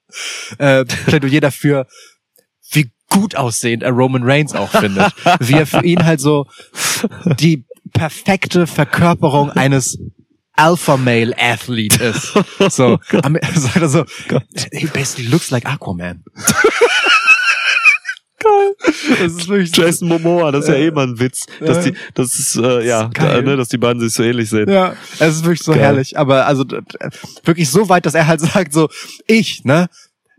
äh, 0.58 0.84
Plädoyer 0.84 1.40
dafür, 1.40 1.86
wie 2.72 2.90
gut 3.08 3.36
aussehend 3.36 3.82
er 3.82 3.90
Roman 3.92 4.22
Reigns 4.24 4.54
auch 4.54 4.70
findet. 4.70 5.12
wie 5.40 5.54
er 5.54 5.66
für 5.66 5.84
ihn 5.84 6.04
halt 6.04 6.20
so 6.20 6.46
die 7.38 7.64
perfekte 7.92 8.66
Verkörperung 8.66 9.50
eines 9.50 9.98
Alpha 10.54 10.96
Male 10.96 11.34
Athlete 11.38 12.02
ist. 12.04 12.32
So, 12.70 12.98
am, 13.22 13.36
sagt 13.54 13.76
er 13.76 13.88
so, 13.88 14.04
he 14.72 14.86
basically 14.86 15.26
looks 15.28 15.50
like 15.50 15.66
Aquaman. 15.66 16.22
Geil. 18.38 18.74
Das 19.20 19.32
ist 19.32 19.48
wirklich 19.48 19.70
so- 19.72 19.82
Jason 19.82 20.08
Momoa, 20.08 20.50
das 20.50 20.64
ist 20.64 20.68
ja 20.70 20.74
Äh, 20.74 20.86
eh 20.86 20.90
mal 20.90 21.06
ein 21.06 21.18
Witz, 21.20 21.46
dass 21.60 21.84
ja. 21.84 21.92
die, 21.92 21.96
das 22.14 22.34
ist, 22.34 22.56
äh, 22.56 22.84
ja, 22.84 23.04
ist 23.06 23.16
da, 23.18 23.40
ne, 23.40 23.56
dass 23.56 23.68
die 23.68 23.78
beiden 23.78 24.00
sich 24.02 24.12
so 24.12 24.22
ähnlich 24.24 24.50
sehen. 24.50 24.68
Ja, 24.68 24.94
es 25.20 25.36
ist 25.36 25.44
wirklich 25.44 25.62
so 25.62 25.72
Geil. 25.72 25.80
herrlich. 25.82 26.18
Aber 26.18 26.46
also 26.46 26.64
wirklich 27.44 27.70
so 27.70 27.88
weit, 27.88 28.04
dass 28.04 28.14
er 28.14 28.26
halt 28.26 28.40
sagt 28.40 28.72
so, 28.72 28.88
ich, 29.28 29.62
ne? 29.64 29.88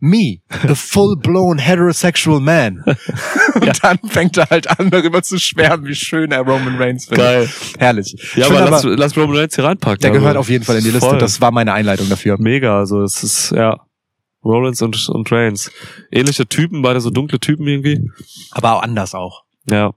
Me, 0.05 0.41
the 0.67 0.75
full-blown 0.75 1.59
heterosexual 1.59 2.41
man. 2.41 2.83
Und 3.55 3.83
dann 3.83 3.99
fängt 4.09 4.35
er 4.35 4.49
halt 4.49 4.69
an, 4.77 4.89
darüber 4.89 5.23
zu 5.23 5.39
schwärmen, 5.39 5.85
wie 5.87 5.95
schön 5.95 6.33
er 6.33 6.41
Roman 6.41 6.75
Reigns 6.75 7.05
findet. 7.05 7.23
Geil. 7.23 7.49
Herrlich. 7.79 8.13
Ja, 8.35 8.47
Ich 8.47 8.51
aber 8.51 8.69
lass, 8.69 8.83
lass 8.83 9.15
Roman 9.15 9.37
Reigns 9.37 9.55
hier 9.55 9.63
reinpacken. 9.63 10.01
der 10.01 10.11
also, 10.11 10.19
gehört 10.19 10.35
auf 10.35 10.49
jeden 10.49 10.65
Fall 10.65 10.75
in 10.75 10.83
die 10.83 10.91
Liste. 10.91 11.07
voll. 11.07 11.19
Das 11.19 11.39
war 11.39 11.51
meine 11.51 11.71
Einleitung 11.71 12.09
dafür. 12.09 12.35
Mega, 12.37 12.77
also 12.77 13.01
es 13.01 13.23
ist, 13.23 13.51
ja. 13.51 13.79
Rollins 14.43 14.81
und, 14.81 15.07
und 15.07 15.31
Reigns. 15.31 15.71
Ähnliche 16.11 16.45
Typen, 16.47 16.81
beide 16.81 16.99
so 16.99 17.09
dunkle 17.09 17.39
Typen 17.39 17.65
irgendwie. 17.65 18.01
Aber 18.51 18.73
auch 18.73 18.81
anders 18.83 19.15
auch. 19.15 19.43
Ja. 19.69 19.93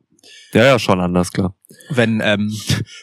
Ja, 0.53 0.65
ja, 0.65 0.79
schon 0.79 1.01
anders, 1.01 1.33
klar. 1.33 1.57
Wenn, 1.89 2.21
ähm, 2.23 2.53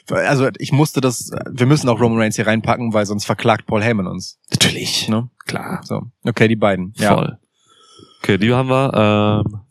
also 0.10 0.50
ich 0.58 0.72
musste 0.72 1.02
das, 1.02 1.32
wir 1.50 1.66
müssen 1.66 1.90
auch 1.90 2.00
Roman 2.00 2.20
Reigns 2.20 2.36
hier 2.36 2.48
reinpacken, 2.48 2.94
weil 2.94 3.06
sonst 3.06 3.26
verklagt 3.26 3.66
Paul 3.66 3.84
Heyman 3.84 4.08
uns. 4.08 4.40
Natürlich. 4.52 5.08
Ne? 5.10 5.30
Klar. 5.46 5.82
So, 5.84 6.02
okay, 6.24 6.48
die 6.48 6.56
beiden. 6.56 6.94
Ja. 6.98 7.16
Voll. 7.16 7.38
Okay, 8.22 8.38
die 8.38 8.54
haben 8.54 8.70
wir. 8.70 9.44
Ähm, 9.46 9.62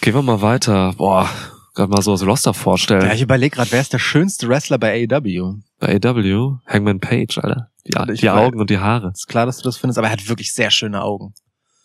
gehen 0.00 0.14
wir 0.14 0.22
mal 0.22 0.40
weiter. 0.40 0.94
Boah, 0.96 1.28
gerade 1.74 1.90
mal 1.90 2.02
so 2.02 2.12
das 2.12 2.26
Roster 2.26 2.54
vorstellen. 2.54 3.02
Ja, 3.02 3.12
ich 3.12 3.22
überlege 3.22 3.56
gerade, 3.56 3.72
wer 3.72 3.80
ist 3.80 3.92
der 3.92 3.98
schönste 3.98 4.48
Wrestler 4.48 4.78
bei 4.78 5.06
AEW? 5.10 5.56
Bei 5.80 5.96
AW, 5.96 6.56
Hangman 6.66 7.00
Page, 7.00 7.38
Alter. 7.38 7.70
Die, 7.86 8.14
die. 8.14 8.30
Augen 8.30 8.58
und 8.58 8.70
die 8.70 8.78
Haare. 8.78 9.10
Ist 9.10 9.28
klar, 9.28 9.44
dass 9.44 9.58
du 9.58 9.64
das 9.64 9.76
findest, 9.76 9.98
aber 9.98 10.08
er 10.08 10.14
hat 10.14 10.28
wirklich 10.28 10.54
sehr 10.54 10.70
schöne 10.70 11.02
Augen. 11.02 11.34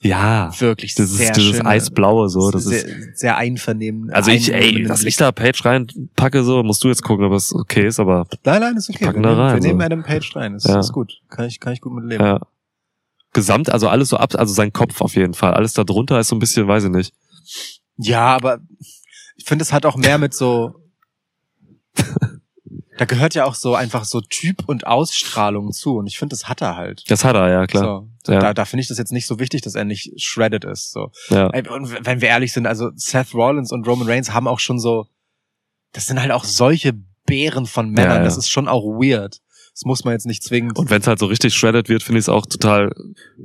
Ja. 0.02 0.52
Wirklich 0.60 0.96
Das 0.96 1.10
sehr 1.10 1.30
ist 1.32 1.36
dieses 1.38 1.58
schöne, 1.58 1.66
Eisblaue 1.70 2.30
so. 2.30 2.52
Das 2.52 2.64
sehr, 2.64 2.86
ist. 2.86 3.20
sehr 3.20 3.36
einvernehmen. 3.38 4.10
Also 4.12 4.32
ich, 4.32 4.54
ey, 4.54 4.84
dass 4.86 5.04
ich 5.04 5.18
da 5.18 5.32
Page 5.34 5.66
reinpacke, 5.66 6.44
so, 6.44 6.64
musst 6.64 6.84
du 6.84 6.88
jetzt 6.88 7.04
gucken, 7.04 7.26
ob 7.26 7.34
es 7.34 7.54
okay 7.54 7.88
ist, 7.88 8.00
aber 8.00 8.26
Nein, 8.46 8.62
nein, 8.62 8.78
ist 8.78 8.90
okay. 8.90 9.06
packen 9.06 9.22
wir 9.22 9.24
da 9.24 9.30
nehmen, 9.36 9.42
rein, 9.42 9.56
wir 9.56 9.62
so. 9.62 9.68
nehmen 9.68 9.82
Adam 9.82 10.04
Page 10.04 10.36
rein. 10.38 10.56
Ist, 10.56 10.68
Ja. 10.68 10.80
ist 10.80 10.94
gut. 10.94 11.22
Kann 11.30 11.46
ich, 11.46 11.60
kann 11.60 11.74
ich 11.74 11.82
gut 11.82 11.94
mit 11.94 12.06
leben. 12.06 12.24
ja. 12.24 12.40
Gesamt, 13.34 13.70
also 13.70 13.88
alles 13.90 14.10
so 14.10 14.18
ab, 14.18 14.34
also 14.36 14.54
sein 14.54 14.74
Kopf 14.74 15.02
auf 15.02 15.16
jeden 15.16 15.34
Fall. 15.36 15.54
Alles 15.54 15.74
da 15.74 15.84
drunter 15.84 16.20
ist 16.20 16.30
so 16.30 16.36
ein 16.36 16.40
bisschen, 16.40 16.68
weiß 16.68 16.86
ich 16.86 16.90
nicht. 16.90 17.14
Ja, 17.98 18.36
aber 18.36 18.60
ich 19.36 19.46
finde, 19.46 19.62
es 19.64 19.72
hat 19.74 19.86
auch 19.86 19.98
mehr 19.98 20.18
mit 20.18 20.34
so. 20.34 20.76
da 22.98 23.06
gehört 23.06 23.36
ja 23.36 23.46
auch 23.46 23.54
so 23.56 23.76
einfach 23.76 24.04
so 24.06 24.22
Typ 24.22 24.64
und 24.68 24.88
Ausstrahlung 24.88 25.72
zu. 25.74 25.98
Und 25.98 26.08
ich 26.08 26.18
finde, 26.18 26.34
das 26.34 26.48
hat 26.50 26.62
er 26.62 26.76
halt. 26.76 27.04
Das 27.10 27.24
hat 27.24 27.36
er, 27.36 27.50
ja, 27.52 27.68
klar. 27.68 27.84
So. 27.84 28.09
Ja. 28.28 28.40
Da, 28.40 28.54
da 28.54 28.66
finde 28.66 28.82
ich 28.82 28.88
das 28.88 28.98
jetzt 28.98 29.12
nicht 29.12 29.26
so 29.26 29.40
wichtig, 29.40 29.62
dass 29.62 29.76
er 29.76 29.86
nicht 29.86 30.22
shredded 30.22 30.66
ist. 30.66 30.92
So. 30.92 31.12
Ja. 31.30 31.48
Und 31.48 32.06
wenn 32.06 32.22
wir 32.22 32.30
ehrlich 32.30 32.54
sind, 32.54 32.68
also 32.68 32.92
Seth 32.96 33.34
Rollins 33.34 33.72
und 33.72 33.88
Roman 33.88 34.08
Reigns 34.08 34.34
haben 34.34 34.48
auch 34.48 34.60
schon 34.60 34.80
so, 34.80 35.08
das 35.94 36.08
sind 36.08 36.22
halt 36.22 36.32
auch 36.32 36.44
solche 36.44 36.94
Bären 37.26 37.66
von 37.66 37.90
Männern. 37.92 38.18
Ja. 38.18 38.24
Das 38.24 38.38
ist 38.38 38.50
schon 38.50 38.68
auch 38.68 38.84
weird. 38.84 39.40
Das 39.74 39.86
muss 39.86 40.04
man 40.04 40.14
jetzt 40.14 40.26
nicht 40.26 40.44
zwingend. 40.44 40.78
Und 40.78 40.90
wenn 40.90 41.00
es 41.00 41.08
halt 41.08 41.20
so 41.20 41.28
richtig 41.28 41.54
shredded 41.54 41.88
wird, 41.88 42.04
finde 42.04 42.20
ich 42.20 42.26
es 42.26 42.30
auch 42.30 42.46
total 42.46 42.92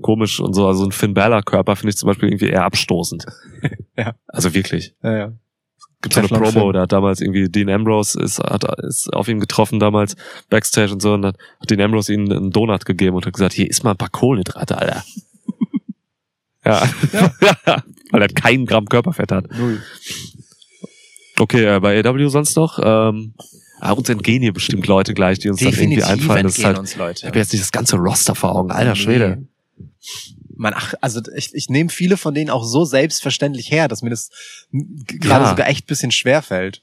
komisch 0.03 0.41
und 0.41 0.55
so. 0.55 0.67
Also 0.67 0.85
ein 0.85 0.91
Finn 0.91 1.15
Balor 1.15 1.43
Körper 1.43 1.77
finde 1.77 1.91
ich 1.91 1.97
zum 1.97 2.09
Beispiel 2.09 2.29
irgendwie 2.29 2.49
eher 2.49 2.65
abstoßend. 2.65 3.27
Ja. 3.97 4.17
Also 4.27 4.55
wirklich. 4.55 4.97
ja, 5.05 5.17
ja. 5.17 5.33
Gibt 6.05 6.13
so 6.13 6.21
eine 6.21 6.29
Promo, 6.29 6.71
da 6.71 6.83
hat 6.83 6.93
damals 6.93 7.23
irgendwie 7.23 7.49
Dean 7.49 7.71
Ambrose 7.71 8.21
ist, 8.21 8.39
hat, 8.39 8.63
ist 8.85 9.11
auf 9.15 9.27
ihn 9.27 9.41
getroffen 9.41 9.81
damals, 9.81 10.17
Backstage 10.51 10.93
und 10.93 11.01
so, 11.01 11.15
und 11.15 11.23
dann 11.23 11.33
hat 11.61 11.71
Dean 11.71 11.81
Ambrose 11.81 12.13
ihnen 12.13 12.31
einen 12.31 12.51
Donut 12.51 12.85
gegeben 12.85 13.17
und 13.17 13.25
hat 13.25 13.33
gesagt, 13.33 13.55
hier 13.55 13.71
isst 13.71 13.85
mal 13.85 13.93
ein 13.93 13.97
paar 13.97 14.11
Kohlenhydrate, 14.11 14.77
Alter. 14.77 15.03
ja. 16.67 16.83
ja. 17.67 17.83
Weil 18.11 18.21
er 18.21 18.29
keinen 18.29 18.67
Gramm 18.67 18.85
Körperfett 18.85 19.33
hat. 19.33 19.47
Null. 19.57 19.81
Okay, 21.39 21.65
äh, 21.65 21.81
bei 21.81 22.05
AW 22.05 22.29
sonst 22.29 22.55
noch? 22.55 22.79
Ähm, 22.83 23.33
ah, 23.81 23.93
uns 23.93 24.11
entgehen 24.11 24.43
hier 24.43 24.53
bestimmt 24.53 24.87
Leute 24.87 25.15
gleich, 25.15 25.39
die 25.39 25.49
uns 25.49 25.61
dann 25.61 25.73
irgendwie 25.73 26.03
einfallen. 26.03 26.43
Das 26.43 26.59
ist 26.59 26.65
halt, 26.67 26.79
uns 26.79 26.93
ich 26.93 26.99
Leute. 26.99 27.27
habe 27.27 27.39
jetzt 27.39 27.53
nicht 27.55 27.65
das 27.65 27.73
ganze 27.73 27.97
Roster 27.97 28.35
vor 28.35 28.55
Augen. 28.55 28.71
Alter 28.71 28.95
Schwede. 28.95 29.39
Nee. 29.41 29.87
Man, 30.57 30.73
ach, 30.75 30.95
also 31.01 31.21
ich, 31.37 31.55
ich 31.55 31.69
nehme 31.69 31.91
viele 31.91 32.17
von 32.17 32.35
denen 32.35 32.51
auch 32.51 32.65
so 32.65 32.85
selbstverständlich 32.85 33.71
her, 33.71 33.89
dass 33.89 34.03
mir 34.03 34.11
das 34.11 34.31
gerade 34.71 35.45
Ja. 35.45 35.51
sogar 35.51 35.69
echt 35.69 35.87
bisschen 35.87 36.11
schwer 36.13 36.43
fällt. 36.43 36.83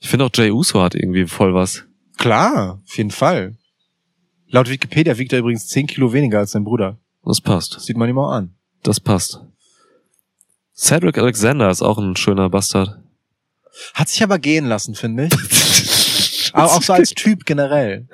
Ich 0.00 0.08
finde 0.08 0.24
auch 0.26 0.30
Jay 0.34 0.50
Uso 0.50 0.80
hat 0.82 0.94
irgendwie 0.94 1.26
voll 1.26 1.54
was. 1.54 1.84
Klar, 2.16 2.80
auf 2.86 2.96
jeden 2.96 3.10
Fall. 3.10 3.56
Laut 4.48 4.68
Wikipedia 4.68 5.18
wiegt 5.18 5.32
er 5.32 5.40
übrigens 5.40 5.66
10 5.68 5.86
Kilo 5.86 6.12
weniger 6.12 6.38
als 6.38 6.52
sein 6.52 6.64
Bruder. 6.64 6.98
Das 7.24 7.40
passt. 7.40 7.74
Das 7.76 7.84
sieht 7.86 7.96
man 7.96 8.08
ihm 8.08 8.18
auch 8.18 8.30
an. 8.30 8.54
Das 8.82 9.00
passt. 9.00 9.40
Cedric 10.74 11.18
Alexander 11.18 11.68
ist 11.70 11.82
auch 11.82 11.98
ein 11.98 12.16
schöner 12.16 12.48
Bastard. 12.48 12.98
Hat 13.94 14.08
sich 14.08 14.22
aber 14.22 14.38
gehen 14.38 14.66
lassen, 14.66 14.94
finde 14.94 15.26
ich. 15.26 15.32
Aber 16.54 16.66
auch 16.66 16.82
so 16.82 16.92
als 16.92 17.10
Typ 17.10 17.44
generell. 17.44 18.08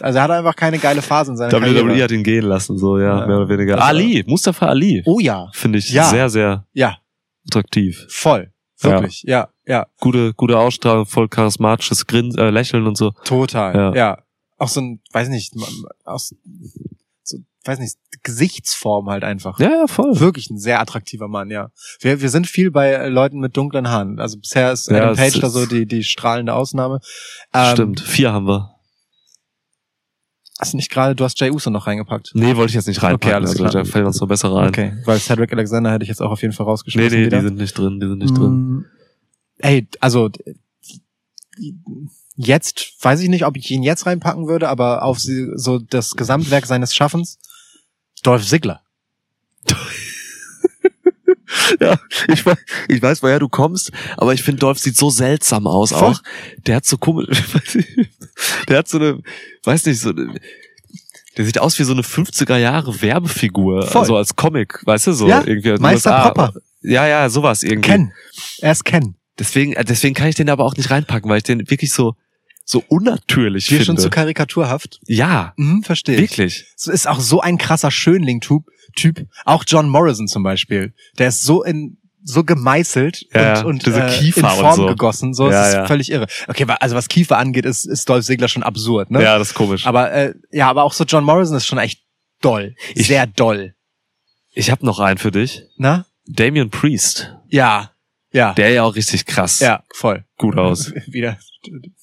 Also 0.00 0.18
er 0.18 0.24
hat 0.24 0.30
einfach 0.30 0.56
keine 0.56 0.78
geile 0.78 1.02
Phase 1.02 1.32
in 1.32 1.36
seiner 1.36 1.52
WWE 1.52 1.74
Karriere. 1.74 2.02
hat 2.04 2.10
ihn 2.10 2.22
gehen 2.24 2.44
lassen, 2.44 2.78
so, 2.78 2.98
ja, 2.98 3.20
Ja. 3.20 3.26
mehr 3.26 3.36
oder 3.38 3.48
weniger. 3.48 3.74
Das 3.76 3.80
war- 3.82 3.88
Ali, 3.88 4.24
Mustafa 4.26 4.66
Ali, 4.66 5.02
Oh 5.06 5.18
ja, 5.20 5.48
finde 5.52 5.78
ich 5.78 5.90
Ja. 5.90 6.04
sehr, 6.04 6.28
sehr 6.30 6.66
ja, 6.72 6.98
attraktiv. 7.46 8.06
voll. 8.08 8.52
Wirklich, 8.82 9.22
ja, 9.26 9.48
ja, 9.66 9.86
Gute, 10.00 10.32
gute 10.32 10.58
Ausstrahlung, 10.58 11.04
voll 11.04 11.28
charismatisches 11.28 12.06
Grin 12.06 12.34
äh, 12.38 12.48
Lächeln 12.50 12.86
und 12.86 12.96
so. 12.96 13.10
total. 13.24 13.74
Ja. 13.74 13.94
Ja. 13.94 14.18
Auch 14.56 14.68
so 14.68 14.80
ein, 14.80 15.00
weiß 15.12 15.28
nicht, 15.28 15.52
aus, 16.04 16.34
weiß 17.64 17.78
nicht, 17.78 17.96
Gesichtsform 18.22 19.10
halt 19.10 19.24
einfach. 19.24 19.58
Ja, 19.60 19.70
ja, 19.70 19.86
voll. 19.86 20.18
Wirklich 20.18 20.50
ein 20.50 20.58
sehr 20.58 20.80
attraktiver 20.80 21.28
Mann, 21.28 21.50
ja. 21.50 21.70
Wir, 22.00 22.20
wir 22.20 22.30
sind 22.30 22.46
viel 22.46 22.70
bei 22.70 22.90
äh, 22.92 23.08
Leuten 23.08 23.38
mit 23.40 23.56
dunklen 23.56 23.88
Haaren. 23.88 24.18
Also 24.18 24.38
bisher 24.38 24.72
ist 24.72 24.90
Ja, 24.90 24.96
Adam 24.98 25.10
es 25.12 25.18
Page 25.18 25.40
da 25.40 25.50
so 25.50 25.66
die, 25.66 25.86
die 25.86 26.02
strahlende 26.04 26.54
Ausnahme. 26.54 27.00
Ähm, 27.52 27.72
Stimmt. 27.72 28.00
Vier 28.00 28.32
haben 28.32 28.46
wir. 28.46 28.74
Hast 30.58 30.74
du 30.74 30.76
nicht 30.76 30.90
gerade, 30.90 31.14
du 31.14 31.24
hast 31.24 31.40
Jay 31.40 31.50
Uso 31.50 31.70
noch 31.70 31.86
reingepackt? 31.86 32.32
Nee, 32.34 32.54
wollte 32.54 32.70
ich 32.70 32.74
jetzt 32.74 32.86
nicht 32.86 33.02
reinpacken. 33.02 33.28
Okay, 33.28 33.34
alles 33.34 33.50
also, 33.52 33.62
klar. 33.64 33.72
da 33.72 33.84
fällt 33.84 34.06
uns 34.06 34.20
noch 34.20 34.28
besser 34.28 34.52
rein. 34.54 34.68
Okay, 34.68 34.92
weil 35.06 35.18
Cedric 35.18 35.52
Alexander 35.52 35.90
hätte 35.90 36.02
ich 36.02 36.10
jetzt 36.10 36.20
auch 36.20 36.30
auf 36.30 36.42
jeden 36.42 36.52
Fall 36.52 36.66
Nee, 36.66 36.70
rausgeschmissen 36.70 37.18
nee, 37.18 37.26
wieder. 37.26 37.38
die 37.38 37.44
sind 37.46 37.56
nicht 37.56 37.78
drin, 37.78 37.98
die 37.98 38.06
sind 38.06 38.18
nicht 38.18 38.36
drin. 38.36 38.52
Mm, 38.52 38.84
Ey, 39.62 39.88
also 40.00 40.30
jetzt 42.36 42.92
weiß 43.00 43.20
ich 43.20 43.28
nicht, 43.28 43.44
ob 43.46 43.56
ich 43.56 43.70
ihn 43.70 43.82
jetzt 43.82 44.06
reinpacken 44.06 44.48
würde, 44.48 44.68
aber 44.68 45.02
auf 45.02 45.18
so 45.20 45.78
das 45.78 46.16
Gesamtwerk 46.16 46.66
seines 46.66 46.94
Schaffens, 46.94 47.38
Dolph 48.22 48.46
Ziggler. 48.46 48.82
Ja, 51.80 51.98
ich 52.28 52.44
weiß, 52.46 52.58
ich 52.88 53.02
weiß, 53.02 53.22
woher 53.22 53.38
du 53.38 53.48
kommst, 53.48 53.90
aber 54.16 54.32
ich 54.34 54.42
finde, 54.42 54.60
Dolph 54.60 54.78
sieht 54.78 54.96
so 54.96 55.10
seltsam 55.10 55.66
aus 55.66 55.90
Voll. 55.90 56.00
auch. 56.12 56.22
Der 56.66 56.76
hat 56.76 56.84
so 56.86 56.96
komisch, 56.96 57.28
der 58.68 58.78
hat 58.78 58.88
so 58.88 58.98
eine, 58.98 59.20
weiß 59.64 59.86
nicht, 59.86 60.00
so 60.00 60.10
eine, 60.10 60.34
der 61.36 61.44
sieht 61.44 61.58
aus 61.58 61.78
wie 61.78 61.84
so 61.84 61.92
eine 61.92 62.02
50er 62.02 62.56
Jahre 62.56 63.00
Werbefigur, 63.02 63.86
Voll. 63.86 64.00
also 64.00 64.16
als 64.16 64.34
Comic, 64.36 64.80
weißt 64.84 65.08
du, 65.08 65.12
so 65.12 65.28
Ja, 65.28 65.40
irgendwie 65.44 65.70
den 65.70 65.82
Meister 65.82 66.10
USA. 66.10 66.28
Popper. 66.30 66.60
Ja, 66.82 67.06
ja, 67.06 67.28
sowas 67.28 67.62
irgendwie. 67.62 67.90
Ken. 67.90 68.12
Er 68.60 68.72
ist 68.72 68.84
Ken. 68.84 69.16
Deswegen, 69.38 69.72
äh, 69.72 69.84
deswegen 69.84 70.14
kann 70.14 70.28
ich 70.28 70.34
den 70.36 70.50
aber 70.50 70.64
auch 70.64 70.76
nicht 70.76 70.90
reinpacken, 70.90 71.28
weil 71.30 71.38
ich 71.38 71.44
den 71.44 71.68
wirklich 71.70 71.92
so, 71.92 72.14
so 72.70 72.84
unnatürlich 72.88 73.66
Dir 73.66 73.70
finde. 73.76 73.84
schon 73.86 73.96
zu 73.98 74.10
karikaturhaft. 74.10 75.00
ja, 75.06 75.52
Mhm, 75.56 75.82
verstehe 75.82 76.14
ich. 76.16 76.20
wirklich. 76.30 76.64
Es 76.76 76.86
ist 76.86 77.06
auch 77.08 77.20
so 77.20 77.40
ein 77.40 77.58
krasser 77.58 77.90
Schönling-Typ. 77.90 78.64
Typ. 78.96 79.26
Auch 79.44 79.64
John 79.66 79.88
Morrison 79.88 80.26
zum 80.26 80.42
Beispiel. 80.42 80.92
Der 81.18 81.28
ist 81.28 81.42
so 81.42 81.62
in 81.62 81.98
so 82.22 82.44
gemeißelt 82.44 83.24
Ja, 83.32 83.60
und, 83.60 83.66
und 83.66 83.86
diese 83.86 84.02
äh, 84.02 84.26
in 84.26 84.32
Form 84.32 84.76
so. 84.76 84.86
gegossen. 84.86 85.32
So, 85.32 85.50
Ja, 85.50 85.62
es 85.62 85.68
ist 85.68 85.74
ja. 85.74 85.86
völlig 85.86 86.10
irre. 86.10 86.26
Okay, 86.48 86.66
also 86.80 86.94
was 86.96 87.08
Kiefer 87.08 87.38
angeht, 87.38 87.64
ist, 87.64 87.86
ist 87.86 88.08
Dolph 88.08 88.26
Ziggler 88.26 88.48
schon 88.48 88.62
absurd, 88.62 89.10
ne? 89.10 89.22
Ja, 89.22 89.38
das 89.38 89.48
ist 89.48 89.54
komisch. 89.54 89.86
Aber 89.86 90.12
äh, 90.12 90.34
ja, 90.50 90.68
aber 90.68 90.82
auch 90.84 90.92
so 90.92 91.04
John 91.04 91.24
Morrison 91.24 91.56
ist 91.56 91.66
schon 91.66 91.78
echt 91.78 92.02
doll. 92.42 92.74
Ich- 92.94 93.06
Sehr 93.06 93.26
doll. 93.26 93.74
ich 94.52 94.70
habe 94.70 94.84
noch 94.84 94.98
einen 95.00 95.18
für 95.18 95.30
dich. 95.30 95.62
Na? 95.78 96.04
Damien 96.26 96.68
Priest. 96.70 97.34
Ja. 97.48 97.92
Ja. 98.32 98.52
Der 98.54 98.70
ja 98.70 98.82
auch 98.84 98.94
richtig 98.94 99.26
krass 99.26 99.58
ja, 99.60 99.82
voll. 99.92 100.24
gut 100.38 100.56
aus. 100.58 100.92
Wieder. 101.06 101.38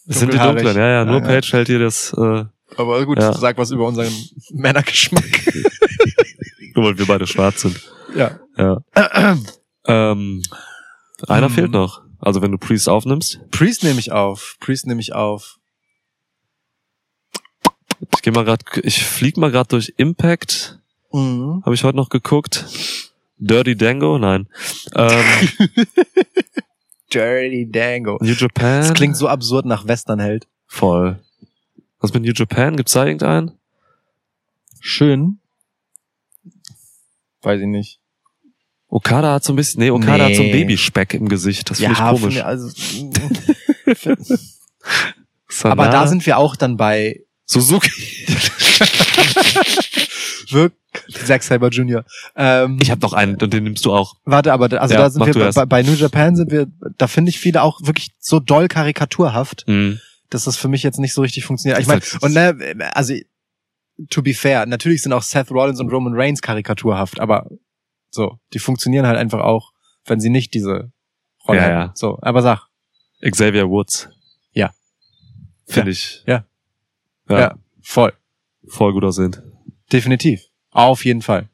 Das 0.06 0.20
sind 0.20 0.34
die 0.34 0.38
dunklen, 0.38 0.76
ja, 0.78 0.88
ja. 0.88 1.06
Nur 1.06 1.16
Ja, 1.16 1.22
ja. 1.22 1.28
Page 1.28 1.54
hält 1.54 1.68
dir 1.70 1.80
das, 1.80 2.14
äh, 2.14 2.45
Aber 2.76 3.06
gut, 3.06 3.18
Ja. 3.20 3.34
sag 3.34 3.58
was 3.58 3.72
über 3.72 3.88
unseren 3.88 4.12
Männergeschmack. 4.52 5.24
nur 6.76 6.86
weil 6.86 6.98
wir 6.98 7.06
beide 7.06 7.26
schwarz 7.28 7.62
sind. 7.62 7.80
ja. 8.16 8.40
Ja. 8.58 8.82
ähm, 9.88 10.44
einer 11.28 11.48
Hm. 11.48 11.54
fehlt 11.54 11.72
noch. 11.72 12.02
Also 12.20 12.41
wenn 12.41 12.52
du 12.52 12.58
Priest 12.58 12.90
aufnimmst. 12.90 13.40
Priest 13.52 13.84
nehme 13.84 13.99
ich 13.99 14.12
auf. 14.12 14.58
Priest 14.60 14.86
nehme 14.88 14.99
ich 14.99 15.14
auf. 15.14 15.58
Ich 18.16 18.22
gehe 18.22 18.34
mal 18.34 18.44
grad, 18.45 18.62
ich 18.84 19.04
flieg 19.06 19.38
mal 19.38 19.52
grad 19.52 19.72
durch 19.72 19.94
Impact. 19.98 20.80
Mhm. 21.12 21.62
Habe 21.66 21.74
ich 21.76 21.84
heute 21.84 21.95
noch 21.98 22.10
geguckt. 22.10 22.66
Dirty 23.39 23.76
Dango? 23.76 24.18
Nein. 24.18 24.47
Ähm, 24.95 25.23
Dirty 27.14 27.69
Dango. 27.72 28.18
New 28.22 28.34
Japan? 28.34 28.81
Das 28.81 28.93
klingt 28.93 29.15
so 29.18 29.27
absurd 29.27 29.65
nach 29.65 29.88
Westernheld. 29.88 30.47
voll. 30.68 31.19
Was 31.99 32.14
mit 32.14 32.23
New 32.23 32.34
Japan? 32.34 32.76
Gibt's 32.76 32.91
da 32.93 33.05
irgendeinen? 33.05 33.51
Schön. 34.80 35.39
Weiß 37.41 37.59
ich 37.59 37.65
nicht. 37.68 37.99
Okada 38.89 39.34
hat 39.34 39.43
so 39.43 39.51
ein 39.53 39.55
bisschen, 39.55 39.80
nee, 39.81 39.89
Okada 39.89 40.18
Nee. 40.18 40.23
hat 40.31 40.35
so 40.35 40.43
ein 40.43 40.51
Babyspeck 40.51 41.14
im 41.15 41.27
Gesicht. 41.27 41.69
Das 41.69 41.80
finde 41.80 41.93
ich 41.93 41.99
komisch. 41.99 42.41
also, 42.41 42.69
aber 45.64 45.88
da 45.89 46.07
sind 46.07 46.26
wir 46.26 46.38
auch 46.38 46.55
dann 46.55 46.77
bei 46.77 47.22
Suzuki. 47.45 47.89
Wirk 50.51 50.73
Zack 51.26 51.44
Saber 51.44 51.69
Jr. 51.69 52.03
Ähm, 52.36 52.78
Ich 52.82 52.91
habe 52.91 53.02
noch 53.02 53.14
einen 53.14 53.36
und 53.41 53.53
den 53.53 53.64
nimmst 53.64 53.86
du 53.86 53.94
auch. 53.94 54.15
warte, 54.26 54.53
aber 54.53 54.65
also 54.82 54.94
Ja, 54.94 55.02
da 55.02 55.10
sind 55.10 55.26
wir 55.26 55.52
bei, 55.53 55.65
bei, 55.65 55.82
New 55.84 55.94
Japan 55.94 56.36
sind 56.36 56.52
wir, 56.52 56.68
da 56.98 57.07
finde 57.07 57.30
ich 57.30 57.40
viele 57.40 57.61
auch 57.61 57.80
wirklich 57.84 58.11
so 58.19 58.40
doll 58.40 58.68
karikaturhaft, 58.68 59.65
Hm. 59.68 59.99
dass 60.30 60.44
das 60.45 60.57
für 60.57 60.68
mich 60.68 60.84
jetzt 60.84 60.99
nicht 60.99 61.14
so 61.14 61.22
richtig 61.22 61.45
funktioniert. 61.45 61.80
Ich 61.80 61.88
meine, 61.88 62.02
und 62.22 62.34
ne, 62.34 62.91
also 62.94 63.14
to 64.10 64.22
be 64.22 64.34
fair, 64.34 64.65
natürlich 64.65 65.02
sind 65.02 65.14
auch 65.14 65.24
Seth 65.24 65.52
Rollins 65.52 65.80
und 65.80 65.90
Roman 65.91 66.14
Reigns 66.15 66.41
karikaturhaft, 66.41 67.19
aber 67.19 67.49
so, 68.10 68.38
die 68.53 68.60
funktionieren 68.60 69.06
halt 69.07 69.18
einfach 69.18 69.40
auch, 69.41 69.72
wenn 70.06 70.19
sie 70.19 70.30
nicht 70.30 70.53
diese 70.53 70.91
Rolle 71.48 71.60
Ja, 71.60 71.64
haben. 71.65 71.72
ja. 71.72 71.91
So, 71.95 72.18
aber 72.22 72.41
sag. 72.41 72.68
Xavier 73.22 73.68
Woods. 73.69 74.10
Ja. 74.53 74.72
Finde 75.65 75.91
ich. 75.91 76.24
Ja. 76.28 76.45
ja. 77.30 77.40
Ja. 77.40 77.56
voll. 77.82 78.14
Voll 78.68 78.94
gut 78.94 79.03
aussehend. 79.03 79.41
Definitiv. 79.91 80.41
Auf 80.78 81.06
jeden 81.06 81.24
Fall. 81.24 81.49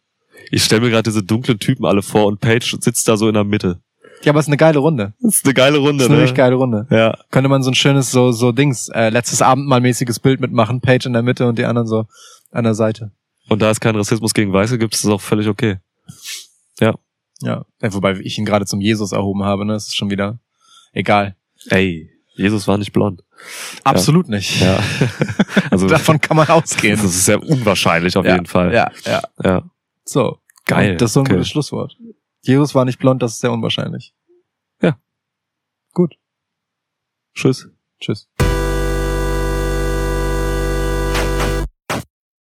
Ich 0.51 0.65
stelle 0.65 0.81
mir 0.81 0.89
gerade 0.89 1.09
diese 1.09 1.23
dunklen 1.23 1.57
Typen 1.57 1.85
alle 1.85 2.01
vor 2.01 2.25
und 2.25 2.41
Paige 2.41 2.77
sitzt 2.81 3.07
da 3.07 3.15
so 3.15 3.29
in 3.29 3.33
der 3.33 3.45
Mitte. 3.45 3.79
Ja, 4.23 4.33
aber 4.33 4.39
es 4.39 4.45
ist 4.45 4.49
eine 4.49 4.57
geile 4.57 4.79
Runde. 4.79 5.13
Das 5.21 5.35
ist 5.35 5.45
eine 5.45 5.53
geile 5.53 5.77
Runde, 5.77 5.99
Das 5.99 6.05
ist 6.05 6.09
eine 6.09 6.17
ne? 6.17 6.23
richtig 6.23 6.37
geile 6.37 6.55
Runde. 6.55 6.87
Ja. 6.89 7.17
Könnte 7.31 7.47
man 7.47 7.63
so 7.63 7.71
ein 7.71 7.73
schönes, 7.73 8.11
so, 8.11 8.33
so 8.33 8.51
Dings, 8.51 8.89
äh, 8.89 9.09
letztes 9.09 9.41
Abendmahl-mäßiges 9.41 10.19
Bild 10.19 10.41
mitmachen, 10.41 10.81
Page 10.81 11.05
in 11.05 11.13
der 11.13 11.21
Mitte 11.21 11.47
und 11.47 11.57
die 11.57 11.63
anderen 11.63 11.87
so 11.87 12.05
an 12.51 12.65
der 12.65 12.73
Seite. 12.73 13.11
Und 13.47 13.61
da 13.61 13.69
es 13.69 13.79
keinen 13.79 13.95
Rassismus 13.95 14.33
gegen 14.33 14.51
Weiße 14.51 14.77
gibt, 14.77 14.93
ist 14.93 15.05
es 15.05 15.09
auch 15.09 15.21
völlig 15.21 15.47
okay. 15.47 15.77
Ja. 16.81 16.95
ja. 17.39 17.63
Wobei 17.79 18.19
ich 18.19 18.37
ihn 18.37 18.45
gerade 18.45 18.65
zum 18.65 18.81
Jesus 18.81 19.13
erhoben 19.13 19.43
habe, 19.43 19.65
ne? 19.65 19.71
Das 19.71 19.87
ist 19.87 19.95
schon 19.95 20.09
wieder 20.09 20.39
egal. 20.91 21.37
Ey, 21.69 22.09
Jesus 22.35 22.67
war 22.67 22.77
nicht 22.77 22.93
blond. 22.93 23.23
Absolut 23.83 24.29
nicht. 24.29 24.61
Ja. 24.61 24.81
Also 25.71 25.87
Davon 25.87 26.21
kann 26.21 26.37
man 26.37 26.47
ausgehen. 26.49 26.95
das 26.97 27.05
ist 27.05 27.25
sehr 27.25 27.41
unwahrscheinlich 27.41 28.15
auf 28.15 28.25
ja, 28.25 28.33
jeden 28.33 28.45
Fall. 28.45 28.71
Ja, 28.73 28.91
ja. 29.05 29.21
ja. 29.43 29.63
So. 30.05 30.37
Geil. 30.65 30.91
Und 30.91 31.01
das 31.01 31.09
ist 31.09 31.13
so 31.13 31.21
ein 31.21 31.25
Okay. 31.25 31.33
gutes 31.33 31.49
Schlusswort. 31.49 31.97
Jesus 32.41 32.75
war 32.75 32.85
nicht 32.85 32.99
blond, 32.99 33.23
das 33.23 33.33
ist 33.33 33.39
sehr 33.39 33.51
unwahrscheinlich. 33.51 34.13
Ja. 34.81 34.97
Gut. 35.93 36.15
Tschüss. 37.33 37.69
Tschüss. 37.99 38.29